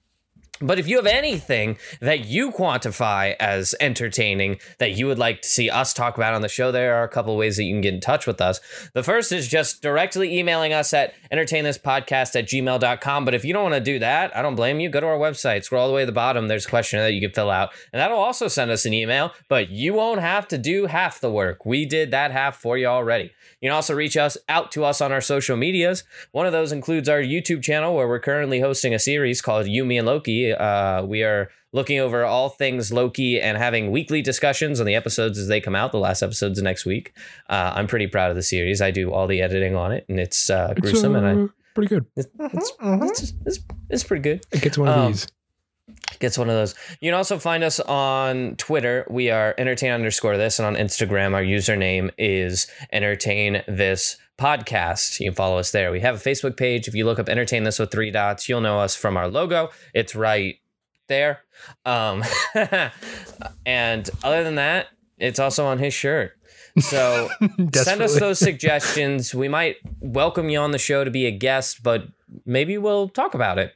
but 0.61 0.79
if 0.79 0.87
you 0.87 0.97
have 0.97 1.05
anything 1.05 1.77
that 1.99 2.25
you 2.25 2.51
quantify 2.51 3.35
as 3.39 3.73
entertaining 3.79 4.59
that 4.77 4.91
you 4.91 5.07
would 5.07 5.17
like 5.17 5.41
to 5.41 5.47
see 5.47 5.69
us 5.69 5.93
talk 5.93 6.15
about 6.15 6.33
on 6.33 6.41
the 6.41 6.47
show, 6.49 6.71
there 6.71 6.95
are 6.95 7.03
a 7.03 7.09
couple 7.09 7.35
ways 7.35 7.57
that 7.57 7.63
you 7.63 7.73
can 7.73 7.81
get 7.81 7.93
in 7.93 7.99
touch 7.99 8.27
with 8.27 8.39
us. 8.39 8.59
The 8.93 9.03
first 9.03 9.31
is 9.31 9.47
just 9.47 9.81
directly 9.81 10.37
emailing 10.37 10.71
us 10.71 10.93
at 10.93 11.13
entertainthispodcast 11.31 12.35
at 12.35 12.47
gmail.com. 12.47 13.25
But 13.25 13.33
if 13.33 13.43
you 13.43 13.53
don't 13.53 13.63
want 13.63 13.75
to 13.75 13.81
do 13.81 13.99
that, 13.99 14.35
I 14.35 14.41
don't 14.41 14.55
blame 14.55 14.79
you. 14.79 14.89
Go 14.89 14.99
to 14.99 15.07
our 15.07 15.17
website, 15.17 15.63
scroll 15.63 15.83
all 15.83 15.87
the 15.87 15.93
way 15.93 16.03
to 16.03 16.05
the 16.05 16.11
bottom. 16.11 16.47
There's 16.47 16.65
a 16.65 16.69
questionnaire 16.69 17.07
that 17.07 17.13
you 17.13 17.21
can 17.21 17.31
fill 17.31 17.49
out, 17.49 17.71
and 17.91 17.99
that'll 17.99 18.19
also 18.19 18.47
send 18.47 18.71
us 18.71 18.85
an 18.85 18.93
email. 18.93 19.31
But 19.49 19.69
you 19.69 19.93
won't 19.93 20.21
have 20.21 20.47
to 20.49 20.57
do 20.57 20.85
half 20.85 21.19
the 21.19 21.31
work. 21.31 21.65
We 21.65 21.85
did 21.85 22.11
that 22.11 22.31
half 22.31 22.57
for 22.57 22.77
you 22.77 22.85
already. 22.85 23.31
You 23.63 23.69
can 23.69 23.75
also 23.75 23.93
reach 23.93 24.17
us 24.17 24.37
out 24.49 24.73
to 24.73 24.83
us 24.83 24.99
on 24.99 25.13
our 25.13 25.21
social 25.21 25.55
medias. 25.55 26.03
One 26.33 26.45
of 26.45 26.51
those 26.51 26.73
includes 26.73 27.07
our 27.07 27.21
YouTube 27.21 27.63
channel, 27.63 27.95
where 27.95 28.09
we're 28.09 28.19
currently 28.19 28.59
hosting 28.59 28.93
a 28.93 28.99
series 28.99 29.41
called 29.41 29.67
You, 29.67 29.85
Me, 29.85 29.97
and 29.97 30.05
Loki. 30.05 30.51
Uh, 30.51 31.05
we 31.05 31.23
are 31.23 31.49
looking 31.71 31.97
over 31.97 32.25
all 32.25 32.49
things 32.49 32.91
Loki 32.91 33.39
and 33.39 33.57
having 33.57 33.89
weekly 33.89 34.21
discussions 34.21 34.81
on 34.81 34.85
the 34.85 34.95
episodes 34.95 35.39
as 35.39 35.47
they 35.47 35.61
come 35.61 35.75
out. 35.75 35.93
The 35.93 35.97
last 35.97 36.21
episode's 36.21 36.61
next 36.61 36.85
week. 36.85 37.13
Uh, 37.49 37.71
I'm 37.73 37.87
pretty 37.87 38.07
proud 38.07 38.29
of 38.31 38.35
the 38.35 38.43
series. 38.43 38.81
I 38.81 38.91
do 38.91 39.13
all 39.13 39.27
the 39.27 39.41
editing 39.41 39.77
on 39.77 39.93
it, 39.93 40.05
and 40.09 40.19
it's 40.19 40.49
uh, 40.49 40.73
It's, 40.75 40.81
gruesome, 40.81 41.15
and 41.15 41.25
I, 41.25 41.43
uh, 41.43 41.47
pretty 41.73 41.87
good. 41.87 42.05
it's, 42.17 42.27
it's, 42.41 43.33
it's, 43.45 43.59
it's 43.89 44.03
pretty 44.03 44.23
good 44.23 44.45
It 44.51 44.61
gets 44.61 44.77
one 44.77 44.89
of 44.89 44.97
Um, 44.97 45.11
these. 45.13 45.25
Gets 46.19 46.37
one 46.37 46.49
of 46.49 46.55
those. 46.55 46.75
You 47.01 47.11
can 47.11 47.17
also 47.17 47.39
find 47.39 47.63
us 47.63 47.79
on 47.79 48.55
Twitter. 48.55 49.05
We 49.09 49.29
are 49.29 49.53
entertain 49.57 49.91
underscore 49.91 50.37
this, 50.37 50.59
and 50.59 50.65
on 50.65 50.75
Instagram, 50.75 51.33
our 51.33 51.43
username 51.43 52.11
is 52.17 52.67
entertain 52.91 53.63
this 53.67 54.17
podcast. 54.37 55.19
You 55.19 55.27
can 55.27 55.35
follow 55.35 55.57
us 55.57 55.71
there. 55.71 55.91
We 55.91 55.99
have 56.01 56.15
a 56.15 56.29
Facebook 56.29 56.57
page. 56.57 56.87
If 56.87 56.95
you 56.95 57.05
look 57.05 57.19
up 57.19 57.29
entertain 57.29 57.63
this 57.63 57.79
with 57.79 57.91
three 57.91 58.11
dots, 58.11 58.47
you'll 58.47 58.61
know 58.61 58.79
us 58.79 58.95
from 58.95 59.17
our 59.17 59.27
logo. 59.27 59.69
It's 59.93 60.15
right 60.15 60.57
there. 61.07 61.41
Um, 61.85 62.23
and 63.65 64.09
other 64.23 64.43
than 64.43 64.55
that, 64.55 64.87
it's 65.17 65.39
also 65.39 65.65
on 65.65 65.79
his 65.79 65.93
shirt. 65.93 66.37
So 66.79 67.29
send 67.73 68.01
us 68.01 68.19
those 68.19 68.39
suggestions. 68.39 69.33
We 69.33 69.47
might 69.47 69.77
welcome 69.99 70.49
you 70.49 70.59
on 70.59 70.71
the 70.71 70.77
show 70.77 71.03
to 71.03 71.11
be 71.11 71.25
a 71.25 71.31
guest, 71.31 71.83
but 71.83 72.07
maybe 72.45 72.77
we'll 72.77 73.09
talk 73.09 73.33
about 73.33 73.59
it. 73.59 73.73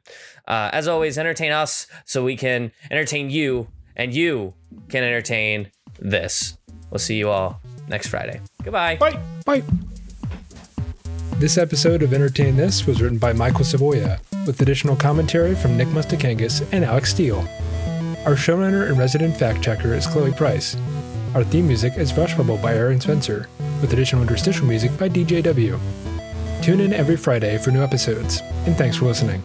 Uh, 0.48 0.69
as 0.74 0.88
always, 0.88 1.18
entertain 1.18 1.52
us 1.52 1.88
so 2.06 2.24
we 2.24 2.36
can 2.36 2.72
entertain 2.90 3.30
you, 3.30 3.68
and 3.95 4.14
you 4.14 4.53
can 4.90 5.03
entertain 5.03 5.72
this. 5.99 6.57
We'll 6.90 6.99
see 6.99 7.18
you 7.18 7.30
all 7.30 7.61
next 7.88 8.07
Friday. 8.07 8.41
Goodbye. 8.64 8.95
Bye. 8.95 9.19
Bye. 9.45 9.64
This 11.38 11.57
episode 11.57 12.02
of 12.02 12.14
Entertain 12.14 12.56
This 12.56 12.88
was 12.88 12.99
written 12.99 13.19
by 13.19 13.32
Michael 13.32 13.64
Savoya, 13.64 14.19
with 14.48 14.60
additional 14.61 14.95
commentary 14.95 15.53
from 15.53 15.78
Nick 15.78 15.88
Mustakangas 15.90 16.68
and 16.72 16.84
Alex 16.84 17.11
Steele. 17.11 17.48
Our 18.26 18.36
showrunner 18.36 18.90
and 18.90 18.98
resident 18.98 19.38
fact 19.38 19.61
checker 19.61 19.94
is 19.94 20.07
Chloe 20.07 20.32
Price. 20.32 20.76
Our 21.36 21.44
theme 21.44 21.68
music 21.68 21.98
is 21.98 22.16
Rush 22.18 22.36
Bubble 22.36 22.58
by 22.58 22.74
Aaron 22.74 23.02
Spencer, 23.02 23.48
with 23.82 23.94
additional 23.94 24.22
interstitial 24.22 24.66
music 24.66 24.98
by 24.98 25.10
DJW. 25.10 25.80
Tune 26.64 26.80
in 26.80 26.94
every 26.94 27.18
Friday 27.18 27.58
for 27.58 27.72
new 27.72 27.84
episodes, 27.84 28.41
and 28.66 28.76
thanks 28.76 28.98
for 28.98 29.06
listening. 29.06 29.44